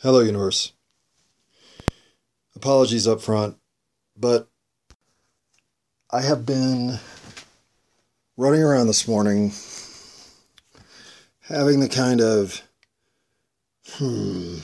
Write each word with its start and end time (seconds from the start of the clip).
Hello, 0.00 0.20
universe. 0.20 0.74
Apologies 2.54 3.08
up 3.08 3.20
front, 3.20 3.56
but 4.16 4.48
I 6.08 6.20
have 6.20 6.46
been 6.46 7.00
running 8.36 8.62
around 8.62 8.86
this 8.86 9.08
morning 9.08 9.50
having 11.40 11.80
the 11.80 11.88
kind 11.88 12.20
of 12.20 12.62
hmm 13.94 14.58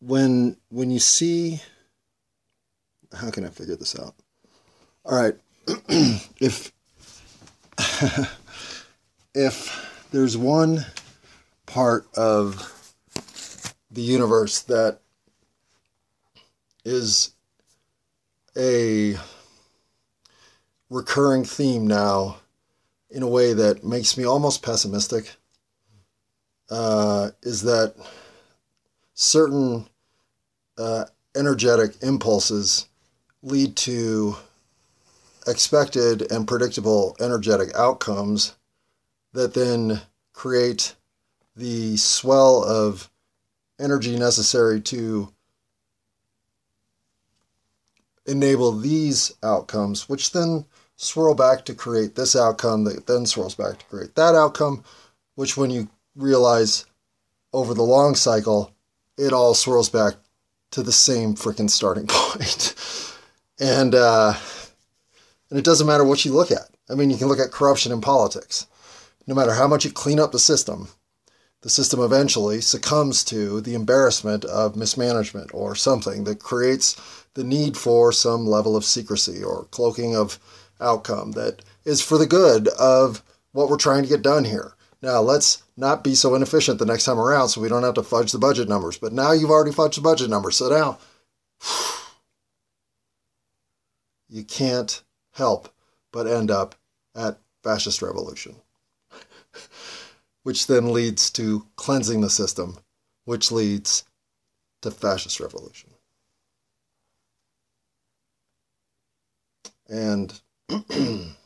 when 0.00 0.56
when 0.70 0.90
you 0.90 1.00
see 1.00 1.60
how 3.12 3.30
can 3.30 3.44
I 3.44 3.50
figure 3.50 3.76
this 3.76 3.94
out? 3.98 4.14
All 5.04 5.20
right. 5.20 5.34
if 6.40 6.72
if 9.34 10.08
there's 10.12 10.38
one 10.38 10.86
part 11.72 12.06
of 12.18 12.94
the 13.90 14.02
universe 14.02 14.60
that 14.60 14.98
is 16.84 17.32
a 18.58 19.16
recurring 20.90 21.44
theme 21.44 21.86
now 21.86 22.36
in 23.08 23.22
a 23.22 23.28
way 23.28 23.54
that 23.54 23.82
makes 23.82 24.18
me 24.18 24.24
almost 24.24 24.62
pessimistic 24.62 25.34
uh, 26.70 27.30
is 27.42 27.62
that 27.62 27.94
certain 29.14 29.88
uh, 30.76 31.06
energetic 31.34 31.94
impulses 32.02 32.86
lead 33.42 33.74
to 33.76 34.36
expected 35.46 36.30
and 36.30 36.46
predictable 36.46 37.16
energetic 37.18 37.74
outcomes 37.74 38.56
that 39.32 39.54
then 39.54 40.02
create 40.34 40.94
the 41.56 41.96
swell 41.96 42.64
of 42.64 43.10
energy 43.78 44.18
necessary 44.18 44.80
to 44.80 45.32
enable 48.26 48.72
these 48.72 49.34
outcomes, 49.42 50.08
which 50.08 50.32
then 50.32 50.64
swirl 50.96 51.34
back 51.34 51.64
to 51.64 51.74
create 51.74 52.14
this 52.14 52.36
outcome 52.36 52.84
that 52.84 53.06
then 53.06 53.26
swirls 53.26 53.54
back 53.54 53.78
to 53.78 53.84
create 53.86 54.14
that 54.14 54.34
outcome, 54.34 54.84
which 55.34 55.56
when 55.56 55.70
you 55.70 55.88
realize 56.14 56.86
over 57.52 57.74
the 57.74 57.82
long 57.82 58.14
cycle, 58.14 58.72
it 59.18 59.32
all 59.32 59.54
swirls 59.54 59.88
back 59.88 60.14
to 60.70 60.82
the 60.82 60.92
same 60.92 61.34
freaking 61.34 61.68
starting 61.68 62.06
point. 62.08 62.74
and 63.60 63.94
uh, 63.94 64.34
and 65.50 65.58
it 65.58 65.64
doesn't 65.64 65.86
matter 65.86 66.04
what 66.04 66.24
you 66.24 66.32
look 66.32 66.50
at. 66.50 66.70
I 66.88 66.94
mean, 66.94 67.10
you 67.10 67.16
can 67.16 67.28
look 67.28 67.38
at 67.38 67.50
corruption 67.50 67.92
in 67.92 68.00
politics. 68.00 68.66
No 69.26 69.34
matter 69.34 69.52
how 69.52 69.68
much 69.68 69.84
you 69.84 69.92
clean 69.92 70.18
up 70.18 70.32
the 70.32 70.38
system, 70.38 70.88
the 71.62 71.70
system 71.70 72.00
eventually 72.00 72.60
succumbs 72.60 73.24
to 73.24 73.60
the 73.60 73.74
embarrassment 73.74 74.44
of 74.44 74.76
mismanagement 74.76 75.50
or 75.54 75.74
something 75.74 76.24
that 76.24 76.40
creates 76.42 77.00
the 77.34 77.44
need 77.44 77.76
for 77.76 78.12
some 78.12 78.46
level 78.46 78.76
of 78.76 78.84
secrecy 78.84 79.42
or 79.42 79.64
cloaking 79.70 80.14
of 80.14 80.38
outcome 80.80 81.32
that 81.32 81.62
is 81.84 82.02
for 82.02 82.18
the 82.18 82.26
good 82.26 82.68
of 82.68 83.22
what 83.52 83.68
we're 83.68 83.76
trying 83.76 84.02
to 84.02 84.08
get 84.08 84.22
done 84.22 84.44
here. 84.44 84.74
Now, 85.00 85.20
let's 85.20 85.62
not 85.76 86.04
be 86.04 86.14
so 86.14 86.34
inefficient 86.34 86.78
the 86.78 86.86
next 86.86 87.04
time 87.04 87.18
around 87.18 87.48
so 87.48 87.60
we 87.60 87.68
don't 87.68 87.82
have 87.82 87.94
to 87.94 88.02
fudge 88.02 88.32
the 88.32 88.38
budget 88.38 88.68
numbers. 88.68 88.98
But 88.98 89.12
now 89.12 89.32
you've 89.32 89.50
already 89.50 89.74
fudged 89.74 89.96
the 89.96 90.00
budget 90.00 90.30
numbers. 90.30 90.56
So 90.56 90.68
now 90.68 90.98
you 94.28 94.44
can't 94.44 95.02
help 95.34 95.68
but 96.12 96.26
end 96.26 96.50
up 96.50 96.74
at 97.14 97.38
fascist 97.62 98.02
revolution 98.02 98.56
which 100.42 100.66
then 100.66 100.92
leads 100.92 101.30
to 101.30 101.66
cleansing 101.76 102.20
the 102.20 102.30
system, 102.30 102.78
which 103.24 103.52
leads 103.52 104.04
to 104.80 104.90
fascist 104.90 105.40
revolution. 105.40 105.90
And 109.88 110.40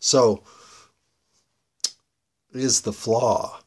so, 0.00 0.42
is 2.52 2.80
the 2.80 2.92
flaw 2.92 3.60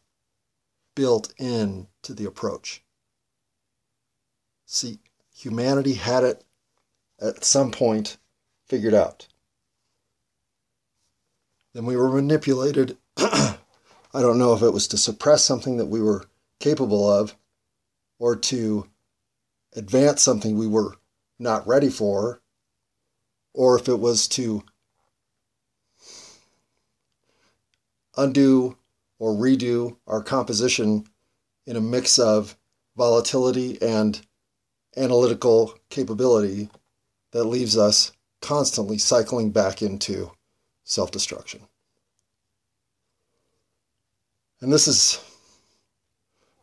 built 0.95 1.33
into 1.37 2.13
the 2.13 2.25
approach? 2.25 2.83
See, 4.65 4.99
humanity 5.33 5.93
had 5.93 6.23
it 6.23 6.43
at 7.21 7.45
some 7.45 7.71
point 7.71 8.17
figured 8.65 8.93
out. 8.93 9.27
Then 11.73 11.85
we 11.85 11.95
were 11.95 12.09
manipulated 12.09 12.97
I 14.13 14.21
don't 14.21 14.39
know 14.39 14.53
if 14.53 14.61
it 14.61 14.71
was 14.71 14.87
to 14.89 14.97
suppress 14.97 15.43
something 15.43 15.75
that 15.77 15.87
we 15.87 16.01
were 16.01 16.25
capable 16.59 17.11
of 17.11 17.35
or 18.17 18.35
to 18.35 18.87
advance 19.75 20.21
something 20.21 20.57
we 20.57 20.67
were 20.67 20.95
not 21.37 21.67
ready 21.67 21.89
for, 21.89 22.41
or 23.53 23.77
if 23.77 23.89
it 23.89 23.99
was 23.99 24.27
to 24.29 24.63
undo 28.15 28.77
or 29.19 29.33
redo 29.33 29.97
our 30.07 30.23
composition 30.23 31.05
in 31.65 31.75
a 31.75 31.81
mix 31.81 32.17
of 32.17 32.55
volatility 32.95 33.81
and 33.81 34.25
analytical 34.95 35.77
capability 35.89 36.69
that 37.31 37.43
leaves 37.43 37.77
us 37.77 38.13
constantly 38.41 38.97
cycling 38.97 39.51
back 39.51 39.81
into 39.81 40.31
self 40.85 41.11
destruction. 41.11 41.61
And 44.61 44.73
this 44.73 44.87
is 44.87 45.23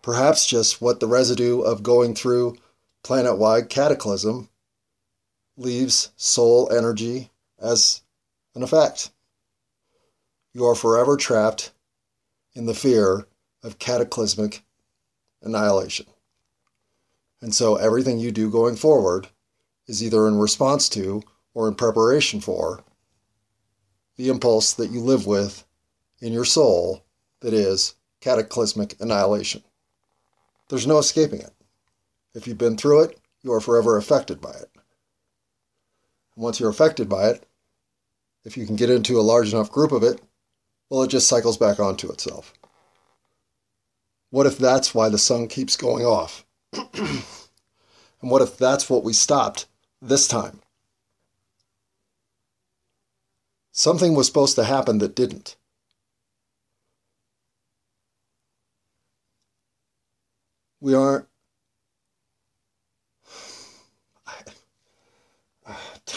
perhaps 0.02 0.46
just 0.46 0.82
what 0.82 1.00
the 1.00 1.06
residue 1.06 1.60
of 1.60 1.82
going 1.82 2.14
through 2.14 2.56
planet 3.02 3.38
wide 3.38 3.68
cataclysm 3.68 4.48
leaves 5.56 6.10
soul 6.16 6.70
energy 6.70 7.30
as 7.58 8.02
an 8.54 8.62
effect. 8.62 9.10
You 10.52 10.66
are 10.66 10.74
forever 10.74 11.16
trapped 11.16 11.72
in 12.54 12.66
the 12.66 12.74
fear 12.74 13.26
of 13.62 13.78
cataclysmic 13.78 14.62
annihilation. 15.42 16.06
And 17.40 17.54
so 17.54 17.76
everything 17.76 18.18
you 18.18 18.32
do 18.32 18.50
going 18.50 18.76
forward 18.76 19.28
is 19.86 20.02
either 20.02 20.26
in 20.26 20.38
response 20.38 20.88
to 20.90 21.22
or 21.54 21.68
in 21.68 21.74
preparation 21.74 22.40
for 22.40 22.82
the 24.16 24.28
impulse 24.28 24.72
that 24.74 24.90
you 24.90 25.00
live 25.00 25.26
with 25.26 25.64
in 26.20 26.32
your 26.32 26.44
soul 26.44 27.05
that 27.40 27.54
is 27.54 27.94
cataclysmic 28.20 29.00
annihilation. 29.00 29.62
There's 30.68 30.86
no 30.86 30.98
escaping 30.98 31.40
it. 31.40 31.52
If 32.34 32.46
you've 32.46 32.58
been 32.58 32.76
through 32.76 33.02
it, 33.02 33.18
you 33.42 33.52
are 33.52 33.60
forever 33.60 33.96
affected 33.96 34.40
by 34.40 34.50
it. 34.50 34.70
And 36.34 36.44
once 36.44 36.58
you're 36.60 36.70
affected 36.70 37.08
by 37.08 37.28
it, 37.28 37.46
if 38.44 38.56
you 38.56 38.66
can 38.66 38.76
get 38.76 38.90
into 38.90 39.18
a 39.18 39.22
large 39.22 39.52
enough 39.52 39.70
group 39.70 39.92
of 39.92 40.02
it, 40.02 40.20
well, 40.88 41.02
it 41.02 41.08
just 41.08 41.28
cycles 41.28 41.56
back 41.56 41.80
onto 41.80 42.10
itself. 42.10 42.52
What 44.30 44.46
if 44.46 44.58
that's 44.58 44.94
why 44.94 45.08
the 45.08 45.18
sun 45.18 45.48
keeps 45.48 45.76
going 45.76 46.04
off? 46.04 46.44
and 46.94 47.22
what 48.20 48.42
if 48.42 48.56
that's 48.56 48.90
what 48.90 49.04
we 49.04 49.12
stopped 49.12 49.66
this 50.02 50.28
time? 50.28 50.60
Something 53.72 54.14
was 54.14 54.26
supposed 54.26 54.56
to 54.56 54.64
happen 54.64 54.98
that 54.98 55.14
didn't. 55.14 55.56
We 60.80 60.94
aren't 60.94 61.26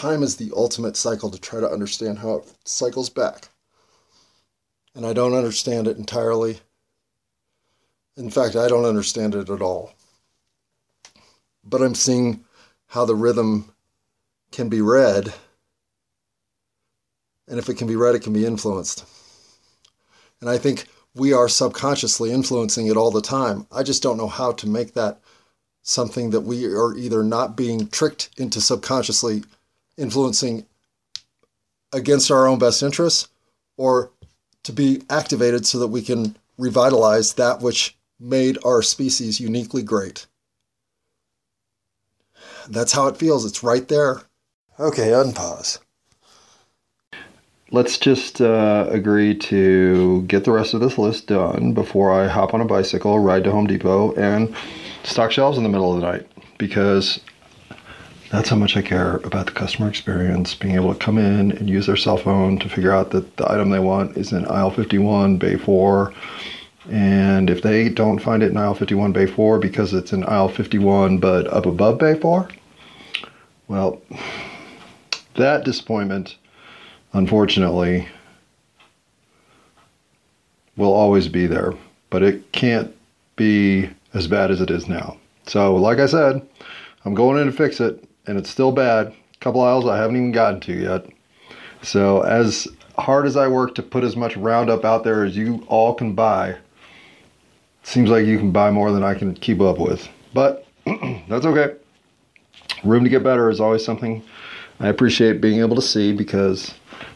time 0.00 0.22
is 0.22 0.36
the 0.36 0.50
ultimate 0.56 0.96
cycle 0.96 1.30
to 1.30 1.38
try 1.38 1.60
to 1.60 1.70
understand 1.70 2.18
how 2.18 2.36
it 2.36 2.52
cycles 2.64 3.10
back. 3.10 3.48
And 4.94 5.04
I 5.04 5.12
don't 5.12 5.34
understand 5.34 5.86
it 5.86 5.98
entirely. 5.98 6.60
In 8.16 8.30
fact, 8.30 8.56
I 8.56 8.66
don't 8.66 8.86
understand 8.86 9.34
it 9.34 9.50
at 9.50 9.60
all. 9.60 9.92
But 11.62 11.82
I'm 11.82 11.94
seeing 11.94 12.44
how 12.86 13.04
the 13.04 13.14
rhythm 13.14 13.72
can 14.50 14.70
be 14.70 14.80
read. 14.80 15.34
And 17.46 17.58
if 17.58 17.68
it 17.68 17.74
can 17.74 17.86
be 17.86 17.96
read, 17.96 18.14
it 18.14 18.22
can 18.22 18.32
be 18.32 18.46
influenced. 18.46 19.04
And 20.40 20.48
I 20.48 20.56
think 20.56 20.86
we 21.14 21.32
are 21.32 21.48
subconsciously 21.48 22.32
influencing 22.32 22.86
it 22.86 22.96
all 22.96 23.10
the 23.10 23.22
time. 23.22 23.66
I 23.72 23.82
just 23.82 24.02
don't 24.02 24.16
know 24.16 24.28
how 24.28 24.52
to 24.52 24.68
make 24.68 24.94
that 24.94 25.20
something 25.82 26.30
that 26.30 26.42
we 26.42 26.66
are 26.66 26.96
either 26.96 27.22
not 27.22 27.56
being 27.56 27.88
tricked 27.88 28.30
into 28.36 28.60
subconsciously 28.60 29.42
influencing 29.96 30.66
against 31.92 32.30
our 32.30 32.46
own 32.46 32.58
best 32.58 32.82
interests 32.82 33.28
or 33.76 34.10
to 34.62 34.72
be 34.72 35.02
activated 35.10 35.66
so 35.66 35.78
that 35.78 35.88
we 35.88 36.02
can 36.02 36.36
revitalize 36.58 37.34
that 37.34 37.60
which 37.60 37.96
made 38.20 38.58
our 38.64 38.82
species 38.82 39.40
uniquely 39.40 39.82
great. 39.82 40.26
That's 42.68 42.92
how 42.92 43.08
it 43.08 43.16
feels. 43.16 43.44
It's 43.44 43.62
right 43.62 43.88
there. 43.88 44.22
Okay, 44.78 45.08
unpause. 45.08 45.78
Let's 47.72 47.98
just 47.98 48.40
uh, 48.40 48.86
agree 48.90 49.34
to 49.34 50.22
get 50.22 50.44
the 50.44 50.52
rest 50.52 50.74
of 50.74 50.80
this 50.80 50.98
list 50.98 51.28
done 51.28 51.72
before 51.72 52.12
I 52.12 52.26
hop 52.26 52.54
on 52.54 52.60
a 52.60 52.64
bicycle, 52.64 53.18
ride 53.18 53.44
to 53.44 53.50
Home 53.50 53.66
Depot, 53.66 54.12
and 54.14 54.54
stock 55.04 55.30
shelves 55.30 55.56
in 55.56 55.64
the 55.64 55.70
middle 55.70 55.94
of 55.94 56.00
the 56.00 56.06
night 56.06 56.26
because 56.58 57.20
that's 58.30 58.48
how 58.48 58.56
much 58.56 58.76
I 58.76 58.82
care 58.82 59.16
about 59.18 59.46
the 59.46 59.52
customer 59.52 59.88
experience, 59.88 60.54
being 60.54 60.74
able 60.74 60.92
to 60.92 60.98
come 60.98 61.18
in 61.18 61.52
and 61.52 61.68
use 61.68 61.86
their 61.86 61.96
cell 61.96 62.16
phone 62.16 62.58
to 62.58 62.68
figure 62.68 62.92
out 62.92 63.10
that 63.10 63.36
the 63.36 63.50
item 63.50 63.70
they 63.70 63.78
want 63.78 64.16
is 64.16 64.32
in 64.32 64.46
aisle 64.46 64.70
51, 64.70 65.36
bay 65.36 65.56
4. 65.56 66.12
And 66.90 67.50
if 67.50 67.62
they 67.62 67.88
don't 67.88 68.18
find 68.18 68.42
it 68.42 68.50
in 68.50 68.56
aisle 68.56 68.74
51, 68.74 69.12
bay 69.12 69.26
4 69.26 69.58
because 69.58 69.94
it's 69.94 70.12
in 70.12 70.24
aisle 70.24 70.48
51 70.48 71.18
but 71.18 71.46
up 71.48 71.66
above 71.66 71.98
bay 71.98 72.18
4, 72.18 72.48
well, 73.68 74.00
that 75.34 75.64
disappointment, 75.64 76.36
unfortunately, 77.12 78.08
will 80.76 80.92
always 80.92 81.28
be 81.28 81.46
there. 81.46 81.74
But 82.10 82.22
it 82.22 82.52
can't 82.52 82.94
be 83.36 83.90
as 84.14 84.26
bad 84.26 84.50
as 84.50 84.60
it 84.60 84.70
is 84.70 84.88
now. 84.88 85.16
So, 85.46 85.74
like 85.76 85.98
I 85.98 86.06
said, 86.06 86.46
I'm 87.04 87.14
going 87.14 87.40
in 87.40 87.46
to 87.46 87.52
fix 87.52 87.80
it, 87.80 88.04
and 88.26 88.36
it's 88.38 88.50
still 88.50 88.72
bad. 88.72 89.08
A 89.08 89.38
couple 89.40 89.60
aisles 89.60 89.86
I 89.86 89.96
haven't 89.96 90.16
even 90.16 90.32
gotten 90.32 90.60
to 90.60 90.72
yet. 90.72 91.06
So, 91.82 92.22
as 92.22 92.68
hard 92.98 93.26
as 93.26 93.36
I 93.36 93.48
work 93.48 93.74
to 93.76 93.82
put 93.82 94.04
as 94.04 94.16
much 94.16 94.36
Roundup 94.36 94.84
out 94.84 95.04
there 95.04 95.24
as 95.24 95.36
you 95.36 95.64
all 95.68 95.94
can 95.94 96.14
buy, 96.14 96.56
seems 97.82 98.10
like 98.10 98.26
you 98.26 98.38
can 98.38 98.50
buy 98.50 98.70
more 98.70 98.92
than 98.92 99.02
I 99.02 99.14
can 99.14 99.34
keep 99.34 99.60
up 99.60 99.78
with. 99.78 100.08
But 100.34 100.66
that's 101.28 101.46
okay. 101.46 101.74
Room 102.84 103.04
to 103.04 103.10
get 103.10 103.22
better 103.22 103.50
is 103.50 103.60
always 103.60 103.84
something 103.84 104.22
I 104.78 104.88
appreciate 104.88 105.40
being 105.40 105.60
able 105.60 105.76
to 105.76 105.82
see 105.82 106.12
because 106.12 106.74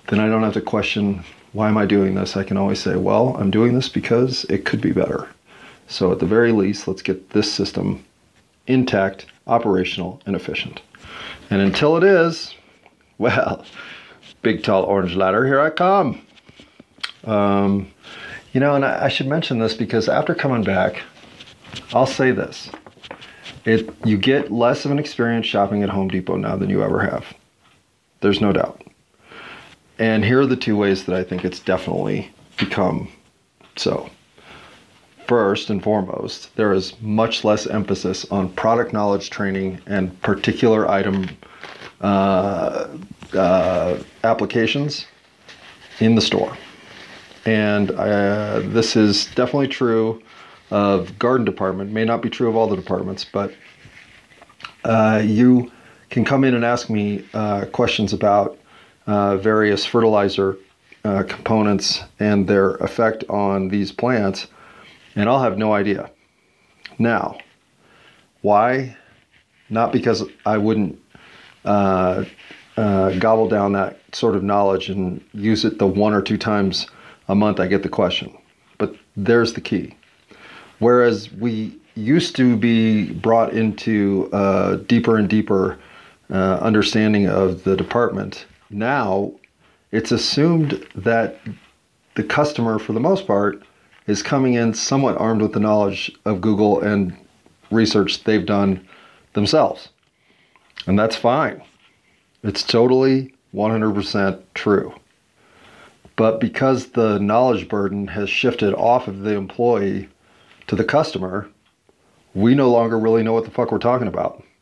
then 0.09 0.21
I 0.21 0.29
don't 0.29 0.43
have 0.43 0.55
to 0.55 0.61
question 0.61 1.25
why 1.55 1.69
am 1.69 1.79
I 1.79 1.87
doing 1.87 2.17
this? 2.17 2.37
I 2.37 2.43
can 2.43 2.57
always 2.57 2.81
say, 2.81 2.97
well, 2.97 3.37
I'm 3.39 3.51
doing 3.51 3.75
this 3.75 3.89
because 3.89 4.45
it 4.47 4.65
could 4.65 4.81
be 4.81 4.91
better. 4.91 5.29
So 5.87 6.11
at 6.11 6.19
the 6.19 6.27
very 6.27 6.51
least, 6.51 6.89
let's 6.89 7.01
get 7.01 7.31
this 7.31 7.51
system 7.51 8.05
intact, 8.67 9.27
operational, 9.47 10.21
and 10.27 10.35
efficient. 10.35 10.83
And 11.51 11.63
until 11.63 11.97
it 11.97 12.03
is, 12.03 12.55
well, 13.19 13.65
big 14.43 14.65
tall 14.65 14.83
orange 14.83 15.15
ladder, 15.15 15.47
here 15.47 15.61
I 15.61 15.71
come. 15.71 16.21
Um, 17.23 17.91
you 18.53 18.61
know, 18.61 18.75
and 18.75 18.85
I, 18.85 19.05
I 19.05 19.09
should 19.09 19.29
mention 19.29 19.59
this 19.59 19.75
because 19.75 20.09
after 20.09 20.35
coming 20.35 20.65
back, 20.65 21.03
I'll 21.93 22.07
say 22.07 22.33
this. 22.33 22.71
It, 23.65 23.95
you 24.05 24.19
get 24.19 24.53
less 24.53 24.85
of 24.85 24.91
an 24.91 24.99
experience 24.99 25.47
shopping 25.47 25.83
at 25.83 25.89
Home 25.89 26.09
Depot 26.09 26.37
now 26.37 26.57
than 26.57 26.69
you 26.69 26.83
ever 26.83 27.01
have. 27.01 27.25
There's 28.21 28.41
no 28.41 28.53
doubt. 28.53 28.84
And 29.99 30.25
here 30.25 30.41
are 30.41 30.47
the 30.47 30.57
two 30.57 30.77
ways 30.77 31.05
that 31.05 31.15
I 31.15 31.23
think 31.23 31.45
it's 31.45 31.61
definitely 31.61 32.33
become 32.57 33.09
so. 33.77 34.11
First 35.29 35.71
and 35.71 35.83
foremost, 35.83 36.55
there 36.57 36.73
is 36.73 37.01
much 37.01 37.45
less 37.45 37.67
emphasis 37.67 38.27
on 38.31 38.51
product 38.51 38.93
knowledge 38.93 39.31
training 39.31 39.81
and 39.87 40.21
particular 40.21 40.91
item 40.91 41.29
uh, 42.03 42.89
uh, 43.33 44.03
applications 44.25 45.07
in 46.01 46.15
the 46.15 46.21
store. 46.21 46.57
And 47.47 47.91
uh, 47.93 48.61
this 48.65 48.97
is 48.97 49.27
definitely 49.35 49.69
true 49.69 50.23
of 50.71 51.19
garden 51.19 51.45
department. 51.45 51.93
May 51.93 52.05
not 52.05 52.21
be 52.21 52.29
true 52.29 52.49
of 52.49 52.57
all 52.57 52.67
the 52.67 52.77
departments, 52.77 53.25
but 53.25 53.55
uh, 54.85 55.23
you 55.25 55.71
can 56.11 56.25
come 56.25 56.45
in 56.45 56.55
and 56.55 56.65
ask 56.65 56.91
me 56.91 57.25
uh, 57.33 57.65
questions 57.67 58.13
about 58.13 58.59
uh, 59.07 59.37
various 59.37 59.85
fertilizer 59.85 60.57
components 61.03 62.03
and 62.19 62.49
their 62.49 62.77
effect 62.77 63.25
on 63.29 63.69
these 63.69 63.93
plants 63.93 64.47
and 65.17 65.29
I'll 65.29 65.43
have 65.43 65.59
no 65.59 65.73
idea. 65.73 66.11
Now, 66.99 67.39
why? 68.43 68.97
Not 69.71 69.93
because 69.93 70.25
I 70.45 70.59
wouldn't 70.59 71.01
uh, 71.65 72.25
uh, 72.77 73.19
gobble 73.19 73.49
down 73.49 73.73
that 73.73 73.99
sort 74.13 74.37
of 74.37 74.43
knowledge 74.43 74.91
and 74.91 75.25
use 75.33 75.65
it 75.65 75.79
the 75.79 75.87
one 75.87 76.13
or 76.13 76.23
two 76.23 76.39
times 76.39 76.87
a 77.29 77.35
month 77.35 77.61
I 77.61 77.67
get 77.67 77.83
the 77.83 77.89
question. 77.89 78.37
But 78.79 78.95
there's 79.17 79.55
the 79.55 79.61
key. 79.61 79.97
Whereas 80.79 81.33
we 81.33 81.79
used 81.95 82.37
to 82.37 82.57
be 82.57 83.13
brought 83.13 83.55
into 83.55 84.29
a 84.33 84.79
deeper 84.89 85.17
and 85.17 85.29
deeper 85.29 85.79
uh, 86.31 86.59
understanding 86.61 87.29
of 87.29 87.65
the 87.65 87.77
department, 87.77 88.47
now 88.75 89.33
it's 89.93 90.13
assumed 90.13 90.87
that 90.95 91.41
the 92.17 92.25
customer, 92.25 92.79
for 92.79 92.93
the 92.93 93.01
most 93.01 93.27
part, 93.27 93.63
is 94.07 94.23
coming 94.23 94.55
in 94.55 94.75
somewhat 94.75 95.17
armed 95.19 95.41
with 95.41 95.53
the 95.53 95.61
knowledge 95.61 96.13
of 96.25 96.41
Google 96.41 96.81
and 96.81 97.17
research 97.71 98.25
they've 98.25 98.45
done 98.45 98.87
themselves. 99.33 99.89
And 100.87 100.99
that's 100.99 101.17
fine. 101.17 101.63
It's 102.43 102.63
totally 102.63 103.35
100% 103.55 104.43
true. 104.55 104.95
But 106.17 106.41
because 106.41 106.89
the 106.89 107.19
knowledge 107.19 107.69
burden 107.69 108.09
has 108.09 108.29
shifted 108.29 108.75
off 108.75 109.09
of 109.09 109.21
the 109.21 109.35
employee 109.35 110.09
to 110.67 110.77
the 110.77 110.85
customer, 110.85 111.49
we 112.35 112.55
no 112.55 112.71
longer 112.71 112.99
really 112.99 113.23
know 113.23 113.33
what 113.33 113.45
the 113.45 113.51
fuck 113.51 113.73
we're 113.73 113.79
talking 113.79 114.09
about. 114.09 114.43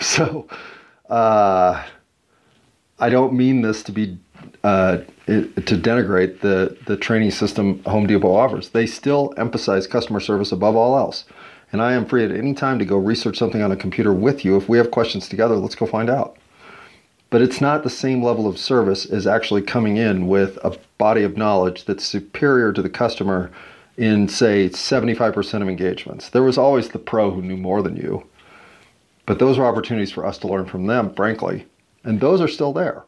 So, 0.00 0.46
uh, 1.10 1.84
I 3.00 3.08
don't 3.10 3.32
mean 3.32 3.62
this 3.62 3.82
to 3.84 3.92
be 3.92 4.18
uh, 4.64 4.98
to 5.26 5.76
denigrate 5.76 6.40
the, 6.40 6.76
the 6.86 6.96
training 6.96 7.30
system 7.30 7.82
Home 7.84 8.06
Depot 8.06 8.34
offers. 8.34 8.70
They 8.70 8.86
still 8.86 9.34
emphasize 9.36 9.86
customer 9.86 10.20
service 10.20 10.52
above 10.52 10.74
all 10.74 10.96
else. 10.96 11.24
And 11.70 11.82
I 11.82 11.92
am 11.92 12.06
free 12.06 12.24
at 12.24 12.30
any 12.30 12.54
time 12.54 12.78
to 12.78 12.84
go 12.84 12.96
research 12.96 13.36
something 13.36 13.62
on 13.62 13.70
a 13.70 13.76
computer 13.76 14.12
with 14.12 14.44
you. 14.44 14.56
If 14.56 14.68
we 14.68 14.78
have 14.78 14.90
questions 14.90 15.28
together, 15.28 15.56
let's 15.56 15.74
go 15.74 15.86
find 15.86 16.08
out. 16.08 16.38
But 17.30 17.42
it's 17.42 17.60
not 17.60 17.82
the 17.82 17.90
same 17.90 18.22
level 18.22 18.46
of 18.46 18.58
service 18.58 19.04
as 19.04 19.26
actually 19.26 19.62
coming 19.62 19.98
in 19.98 20.28
with 20.28 20.56
a 20.64 20.78
body 20.96 21.22
of 21.24 21.36
knowledge 21.36 21.84
that's 21.84 22.04
superior 22.04 22.72
to 22.72 22.80
the 22.80 22.88
customer 22.88 23.50
in, 23.98 24.28
say, 24.28 24.70
75% 24.70 25.60
of 25.60 25.68
engagements. 25.68 26.30
There 26.30 26.42
was 26.42 26.56
always 26.56 26.88
the 26.88 26.98
pro 26.98 27.30
who 27.30 27.42
knew 27.42 27.58
more 27.58 27.82
than 27.82 27.96
you. 27.96 28.24
But 29.26 29.38
those 29.38 29.58
were 29.58 29.66
opportunities 29.66 30.10
for 30.10 30.24
us 30.24 30.38
to 30.38 30.48
learn 30.48 30.64
from 30.64 30.86
them, 30.86 31.12
frankly. 31.14 31.66
And 32.08 32.20
those 32.20 32.40
are 32.40 32.48
still 32.48 32.72
there. 32.72 33.04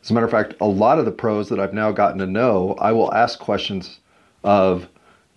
As 0.00 0.12
a 0.12 0.14
matter 0.14 0.24
of 0.24 0.30
fact, 0.30 0.54
a 0.60 0.66
lot 0.66 1.00
of 1.00 1.04
the 1.04 1.10
pros 1.10 1.48
that 1.48 1.58
I've 1.58 1.74
now 1.74 1.90
gotten 1.90 2.18
to 2.18 2.26
know, 2.26 2.76
I 2.78 2.92
will 2.92 3.12
ask 3.12 3.40
questions 3.40 3.98
of 4.44 4.88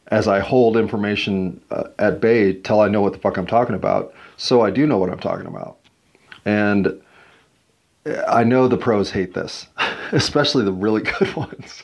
as 0.10 0.28
I 0.28 0.40
hold 0.40 0.78
information 0.78 1.60
uh, 1.72 1.86
at 1.98 2.22
bay 2.22 2.54
till 2.54 2.80
I 2.80 2.90
know 2.90 3.02
what 3.02 3.14
the 3.14 3.18
fuck 3.18 3.38
I'm 3.38 3.48
talking 3.48 3.74
about. 3.74 4.14
So 4.38 4.62
I 4.62 4.70
do 4.70 4.86
know 4.86 5.00
what 5.00 5.10
I'm 5.10 5.20
talking 5.20 5.48
about. 5.48 5.80
And 6.46 7.02
I 8.28 8.44
know 8.44 8.68
the 8.68 8.78
pros 8.78 9.10
hate 9.10 9.34
this, 9.34 9.66
especially 10.12 10.64
the 10.64 10.72
really 10.72 11.02
good 11.20 11.36
ones, 11.36 11.82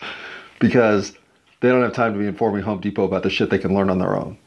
because 0.60 1.14
they 1.62 1.70
don't 1.70 1.82
have 1.82 1.94
time 1.94 2.14
to 2.14 2.20
be 2.20 2.28
informing 2.28 2.62
Home 2.62 2.80
Depot 2.80 3.06
about 3.06 3.24
the 3.24 3.32
shit 3.32 3.50
they 3.50 3.58
can 3.58 3.74
learn 3.74 3.90
on 3.90 3.98
their 3.98 4.16
own. 4.16 4.38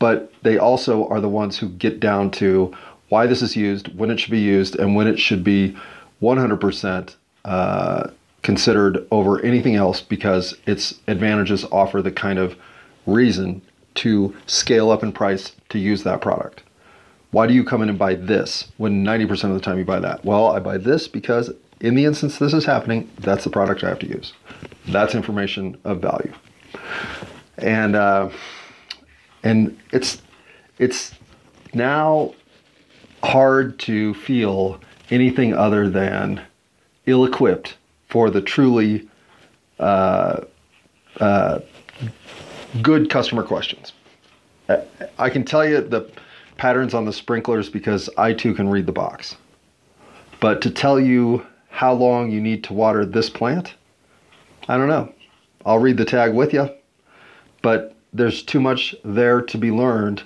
But 0.00 0.32
they 0.42 0.58
also 0.58 1.06
are 1.06 1.20
the 1.20 1.28
ones 1.28 1.58
who 1.58 1.68
get 1.68 2.00
down 2.00 2.32
to 2.32 2.74
why 3.12 3.26
this 3.26 3.42
is 3.42 3.54
used, 3.54 3.94
when 3.98 4.10
it 4.10 4.18
should 4.18 4.30
be 4.30 4.40
used, 4.40 4.74
and 4.76 4.96
when 4.96 5.06
it 5.06 5.18
should 5.18 5.44
be 5.44 5.76
100% 6.22 7.14
uh, 7.44 8.08
considered 8.40 9.06
over 9.10 9.38
anything 9.42 9.74
else 9.74 10.00
because 10.00 10.54
its 10.64 10.94
advantages 11.08 11.66
offer 11.70 12.00
the 12.00 12.10
kind 12.10 12.38
of 12.38 12.56
reason 13.04 13.60
to 13.96 14.34
scale 14.46 14.90
up 14.90 15.02
in 15.02 15.12
price 15.12 15.52
to 15.68 15.78
use 15.78 16.04
that 16.04 16.22
product. 16.22 16.62
Why 17.32 17.46
do 17.46 17.52
you 17.52 17.64
come 17.64 17.82
in 17.82 17.90
and 17.90 17.98
buy 17.98 18.14
this 18.14 18.72
when 18.78 19.04
90% 19.04 19.44
of 19.44 19.52
the 19.52 19.60
time 19.60 19.76
you 19.76 19.84
buy 19.84 20.00
that? 20.00 20.24
Well, 20.24 20.46
I 20.46 20.58
buy 20.58 20.78
this 20.78 21.06
because 21.06 21.52
in 21.82 21.94
the 21.94 22.06
instance 22.06 22.38
this 22.38 22.54
is 22.54 22.64
happening, 22.64 23.10
that's 23.18 23.44
the 23.44 23.50
product 23.50 23.84
I 23.84 23.90
have 23.90 23.98
to 23.98 24.08
use. 24.08 24.32
That's 24.88 25.14
information 25.14 25.76
of 25.84 26.00
value. 26.00 26.32
And 27.58 27.94
uh, 27.94 28.30
and 29.42 29.78
it's 29.92 30.22
it's 30.78 31.12
now 31.74 32.32
hard 33.22 33.78
to 33.80 34.14
feel 34.14 34.80
anything 35.10 35.54
other 35.54 35.88
than 35.88 36.40
ill 37.06 37.24
equipped 37.24 37.76
for 38.08 38.30
the 38.30 38.40
truly 38.40 39.08
uh, 39.78 40.40
uh, 41.20 41.60
good 42.80 43.10
customer 43.10 43.42
questions. 43.42 43.92
I 45.18 45.28
can 45.28 45.44
tell 45.44 45.66
you 45.66 45.80
the 45.80 46.10
patterns 46.56 46.94
on 46.94 47.04
the 47.04 47.12
sprinklers 47.12 47.68
because 47.68 48.08
I 48.16 48.32
too 48.32 48.54
can 48.54 48.68
read 48.68 48.86
the 48.86 48.92
box. 48.92 49.36
But 50.40 50.60
to 50.62 50.70
tell 50.70 50.98
you 50.98 51.46
how 51.68 51.92
long 51.92 52.30
you 52.30 52.40
need 52.40 52.64
to 52.64 52.72
water 52.72 53.04
this 53.04 53.28
plant, 53.28 53.74
I 54.68 54.76
don't 54.76 54.88
know. 54.88 55.12
I'll 55.64 55.78
read 55.78 55.96
the 55.96 56.04
tag 56.04 56.34
with 56.34 56.52
you, 56.52 56.70
but 57.62 57.94
there's 58.12 58.42
too 58.42 58.60
much 58.60 58.94
there 59.04 59.40
to 59.40 59.58
be 59.58 59.70
learned 59.70 60.22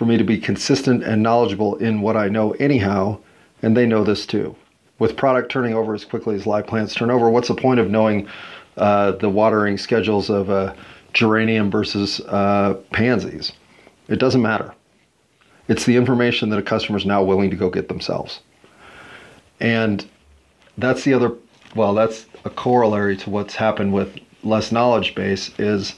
for 0.00 0.06
me 0.06 0.16
to 0.16 0.24
be 0.24 0.38
consistent 0.38 1.04
and 1.04 1.22
knowledgeable 1.22 1.76
in 1.76 2.00
what 2.00 2.16
I 2.16 2.30
know 2.30 2.52
anyhow, 2.52 3.18
and 3.60 3.76
they 3.76 3.84
know 3.84 4.02
this 4.02 4.24
too. 4.24 4.56
With 4.98 5.14
product 5.14 5.52
turning 5.52 5.74
over 5.74 5.92
as 5.92 6.06
quickly 6.06 6.34
as 6.36 6.46
live 6.46 6.66
plants 6.66 6.94
turn 6.94 7.10
over, 7.10 7.28
what's 7.28 7.48
the 7.48 7.54
point 7.54 7.80
of 7.80 7.90
knowing 7.90 8.26
uh, 8.78 9.10
the 9.10 9.28
watering 9.28 9.76
schedules 9.76 10.30
of 10.30 10.48
uh, 10.48 10.72
geranium 11.12 11.70
versus 11.70 12.18
uh, 12.28 12.78
pansies? 12.92 13.52
It 14.08 14.18
doesn't 14.18 14.40
matter. 14.40 14.74
It's 15.68 15.84
the 15.84 15.96
information 15.96 16.48
that 16.48 16.58
a 16.58 16.62
customer 16.62 16.96
is 16.96 17.04
now 17.04 17.22
willing 17.22 17.50
to 17.50 17.56
go 17.56 17.68
get 17.68 17.88
themselves. 17.88 18.40
And 19.60 20.08
that's 20.78 21.04
the 21.04 21.12
other, 21.12 21.34
well, 21.74 21.92
that's 21.92 22.24
a 22.46 22.48
corollary 22.48 23.18
to 23.18 23.28
what's 23.28 23.54
happened 23.54 23.92
with 23.92 24.16
less 24.42 24.72
knowledge 24.72 25.14
base 25.14 25.50
is 25.58 25.96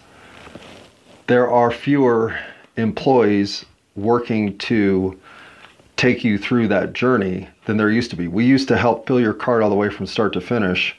there 1.28 1.49
are 1.49 1.71
fewer 1.71 2.37
employees 2.76 3.64
working 3.96 4.56
to 4.58 5.18
take 5.96 6.25
you 6.25 6.38
through 6.38 6.68
that 6.68 6.92
journey 6.92 7.49
than 7.66 7.76
there 7.76 7.90
used 7.90 8.11
to 8.11 8.16
be. 8.16 8.26
We 8.26 8.44
used 8.44 8.68
to 8.68 8.76
help 8.76 9.06
fill 9.06 9.20
your 9.20 9.34
cart 9.34 9.62
all 9.62 9.70
the 9.70 9.76
way 9.76 9.88
from 9.90 10.06
start 10.06 10.32
to 10.32 10.40
finish. 10.40 10.96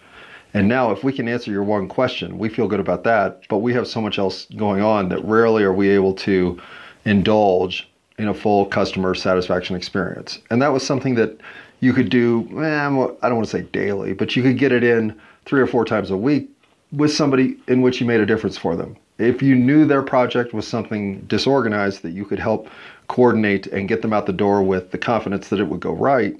And 0.53 0.67
now, 0.67 0.91
if 0.91 1.03
we 1.03 1.11
can 1.11 1.27
answer 1.27 1.51
your 1.51 1.63
one 1.63 1.87
question, 1.87 2.37
we 2.37 2.47
feel 2.47 2.67
good 2.67 2.79
about 2.79 3.03
that. 3.05 3.43
But 3.49 3.57
we 3.57 3.73
have 3.73 3.87
so 3.87 3.99
much 3.99 4.19
else 4.19 4.45
going 4.55 4.81
on 4.81 5.09
that 5.09 5.23
rarely 5.25 5.63
are 5.63 5.73
we 5.73 5.89
able 5.89 6.13
to 6.13 6.59
indulge 7.05 7.89
in 8.17 8.27
a 8.27 8.33
full 8.33 8.65
customer 8.67 9.15
satisfaction 9.15 9.75
experience. 9.75 10.39
And 10.49 10.61
that 10.61 10.71
was 10.71 10.85
something 10.85 11.15
that 11.15 11.39
you 11.79 11.91
could 11.91 12.09
do, 12.09 12.47
eh, 12.61 12.85
I 12.85 12.87
don't 12.87 13.35
want 13.35 13.45
to 13.45 13.57
say 13.57 13.63
daily, 13.63 14.13
but 14.13 14.35
you 14.35 14.43
could 14.43 14.57
get 14.57 14.71
it 14.71 14.83
in 14.83 15.19
three 15.45 15.59
or 15.59 15.67
four 15.67 15.83
times 15.83 16.11
a 16.11 16.17
week 16.17 16.49
with 16.91 17.11
somebody 17.11 17.57
in 17.67 17.81
which 17.81 17.99
you 17.99 18.05
made 18.05 18.21
a 18.21 18.25
difference 18.25 18.57
for 18.57 18.75
them. 18.75 18.95
If 19.23 19.41
you 19.41 19.55
knew 19.55 19.85
their 19.85 20.01
project 20.01 20.53
was 20.53 20.67
something 20.67 21.21
disorganized 21.21 22.01
that 22.01 22.11
you 22.11 22.25
could 22.25 22.39
help 22.39 22.67
coordinate 23.07 23.67
and 23.67 23.87
get 23.87 24.01
them 24.01 24.13
out 24.13 24.25
the 24.25 24.33
door 24.33 24.61
with 24.63 24.91
the 24.91 24.97
confidence 24.97 25.47
that 25.49 25.59
it 25.59 25.67
would 25.67 25.79
go 25.79 25.93
right, 25.93 26.37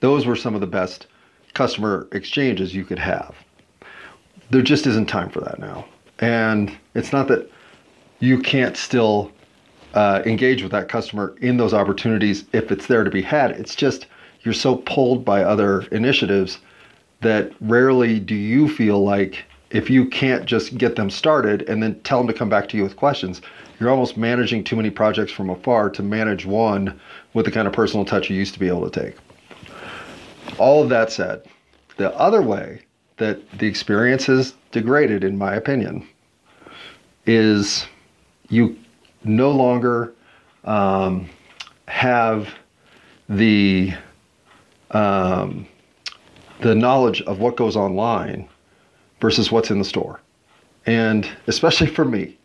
those 0.00 0.26
were 0.26 0.36
some 0.36 0.54
of 0.54 0.60
the 0.60 0.66
best 0.66 1.06
customer 1.54 2.08
exchanges 2.12 2.74
you 2.74 2.84
could 2.84 2.98
have. 2.98 3.34
There 4.50 4.62
just 4.62 4.86
isn't 4.86 5.08
time 5.08 5.30
for 5.30 5.40
that 5.40 5.58
now. 5.58 5.84
And 6.18 6.76
it's 6.94 7.12
not 7.12 7.28
that 7.28 7.50
you 8.18 8.38
can't 8.38 8.76
still 8.76 9.30
uh, 9.94 10.22
engage 10.26 10.62
with 10.62 10.72
that 10.72 10.88
customer 10.88 11.34
in 11.40 11.56
those 11.56 11.74
opportunities 11.74 12.44
if 12.52 12.70
it's 12.70 12.86
there 12.86 13.04
to 13.04 13.10
be 13.10 13.22
had. 13.22 13.52
It's 13.52 13.74
just 13.74 14.06
you're 14.42 14.54
so 14.54 14.76
pulled 14.76 15.24
by 15.24 15.42
other 15.42 15.82
initiatives 15.92 16.58
that 17.20 17.52
rarely 17.60 18.18
do 18.18 18.34
you 18.34 18.68
feel 18.68 19.02
like 19.04 19.44
if 19.70 19.88
you 19.88 20.04
can't 20.06 20.46
just 20.46 20.76
get 20.76 20.96
them 20.96 21.10
started 21.10 21.62
and 21.68 21.82
then 21.82 22.00
tell 22.00 22.18
them 22.18 22.26
to 22.26 22.32
come 22.32 22.48
back 22.48 22.68
to 22.68 22.76
you 22.76 22.82
with 22.82 22.96
questions, 22.96 23.40
you're 23.78 23.90
almost 23.90 24.16
managing 24.16 24.64
too 24.64 24.76
many 24.76 24.90
projects 24.90 25.32
from 25.32 25.48
afar 25.48 25.88
to 25.90 26.02
manage 26.02 26.44
one 26.44 27.00
with 27.34 27.44
the 27.44 27.50
kind 27.50 27.66
of 27.66 27.72
personal 27.72 28.04
touch 28.04 28.28
you 28.28 28.36
used 28.36 28.52
to 28.52 28.60
be 28.60 28.68
able 28.68 28.88
to 28.88 29.00
take. 29.00 29.16
All 30.58 30.82
of 30.82 30.88
that 30.88 31.12
said, 31.12 31.44
the 31.96 32.14
other 32.16 32.42
way 32.42 32.82
that 33.18 33.50
the 33.58 33.66
experience 33.66 34.28
is 34.28 34.54
degraded, 34.72 35.22
in 35.22 35.38
my 35.38 35.54
opinion, 35.54 36.06
is 37.26 37.86
you 38.48 38.76
no 39.22 39.50
longer 39.50 40.12
um, 40.64 41.28
have 41.86 42.48
the 43.28 43.92
um, 44.90 45.66
the 46.60 46.74
knowledge 46.74 47.22
of 47.22 47.38
what 47.38 47.56
goes 47.56 47.76
online 47.76 48.48
versus 49.20 49.52
what's 49.52 49.70
in 49.70 49.78
the 49.78 49.84
store. 49.84 50.20
And 50.86 51.28
especially 51.46 51.88
for 51.88 52.04
me, 52.04 52.38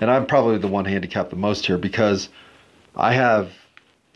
and 0.00 0.10
I'm 0.10 0.26
probably 0.26 0.58
the 0.58 0.68
one 0.68 0.84
handicapped 0.84 1.30
the 1.30 1.36
most 1.36 1.66
here 1.66 1.78
because 1.78 2.28
I 2.94 3.12
have 3.12 3.52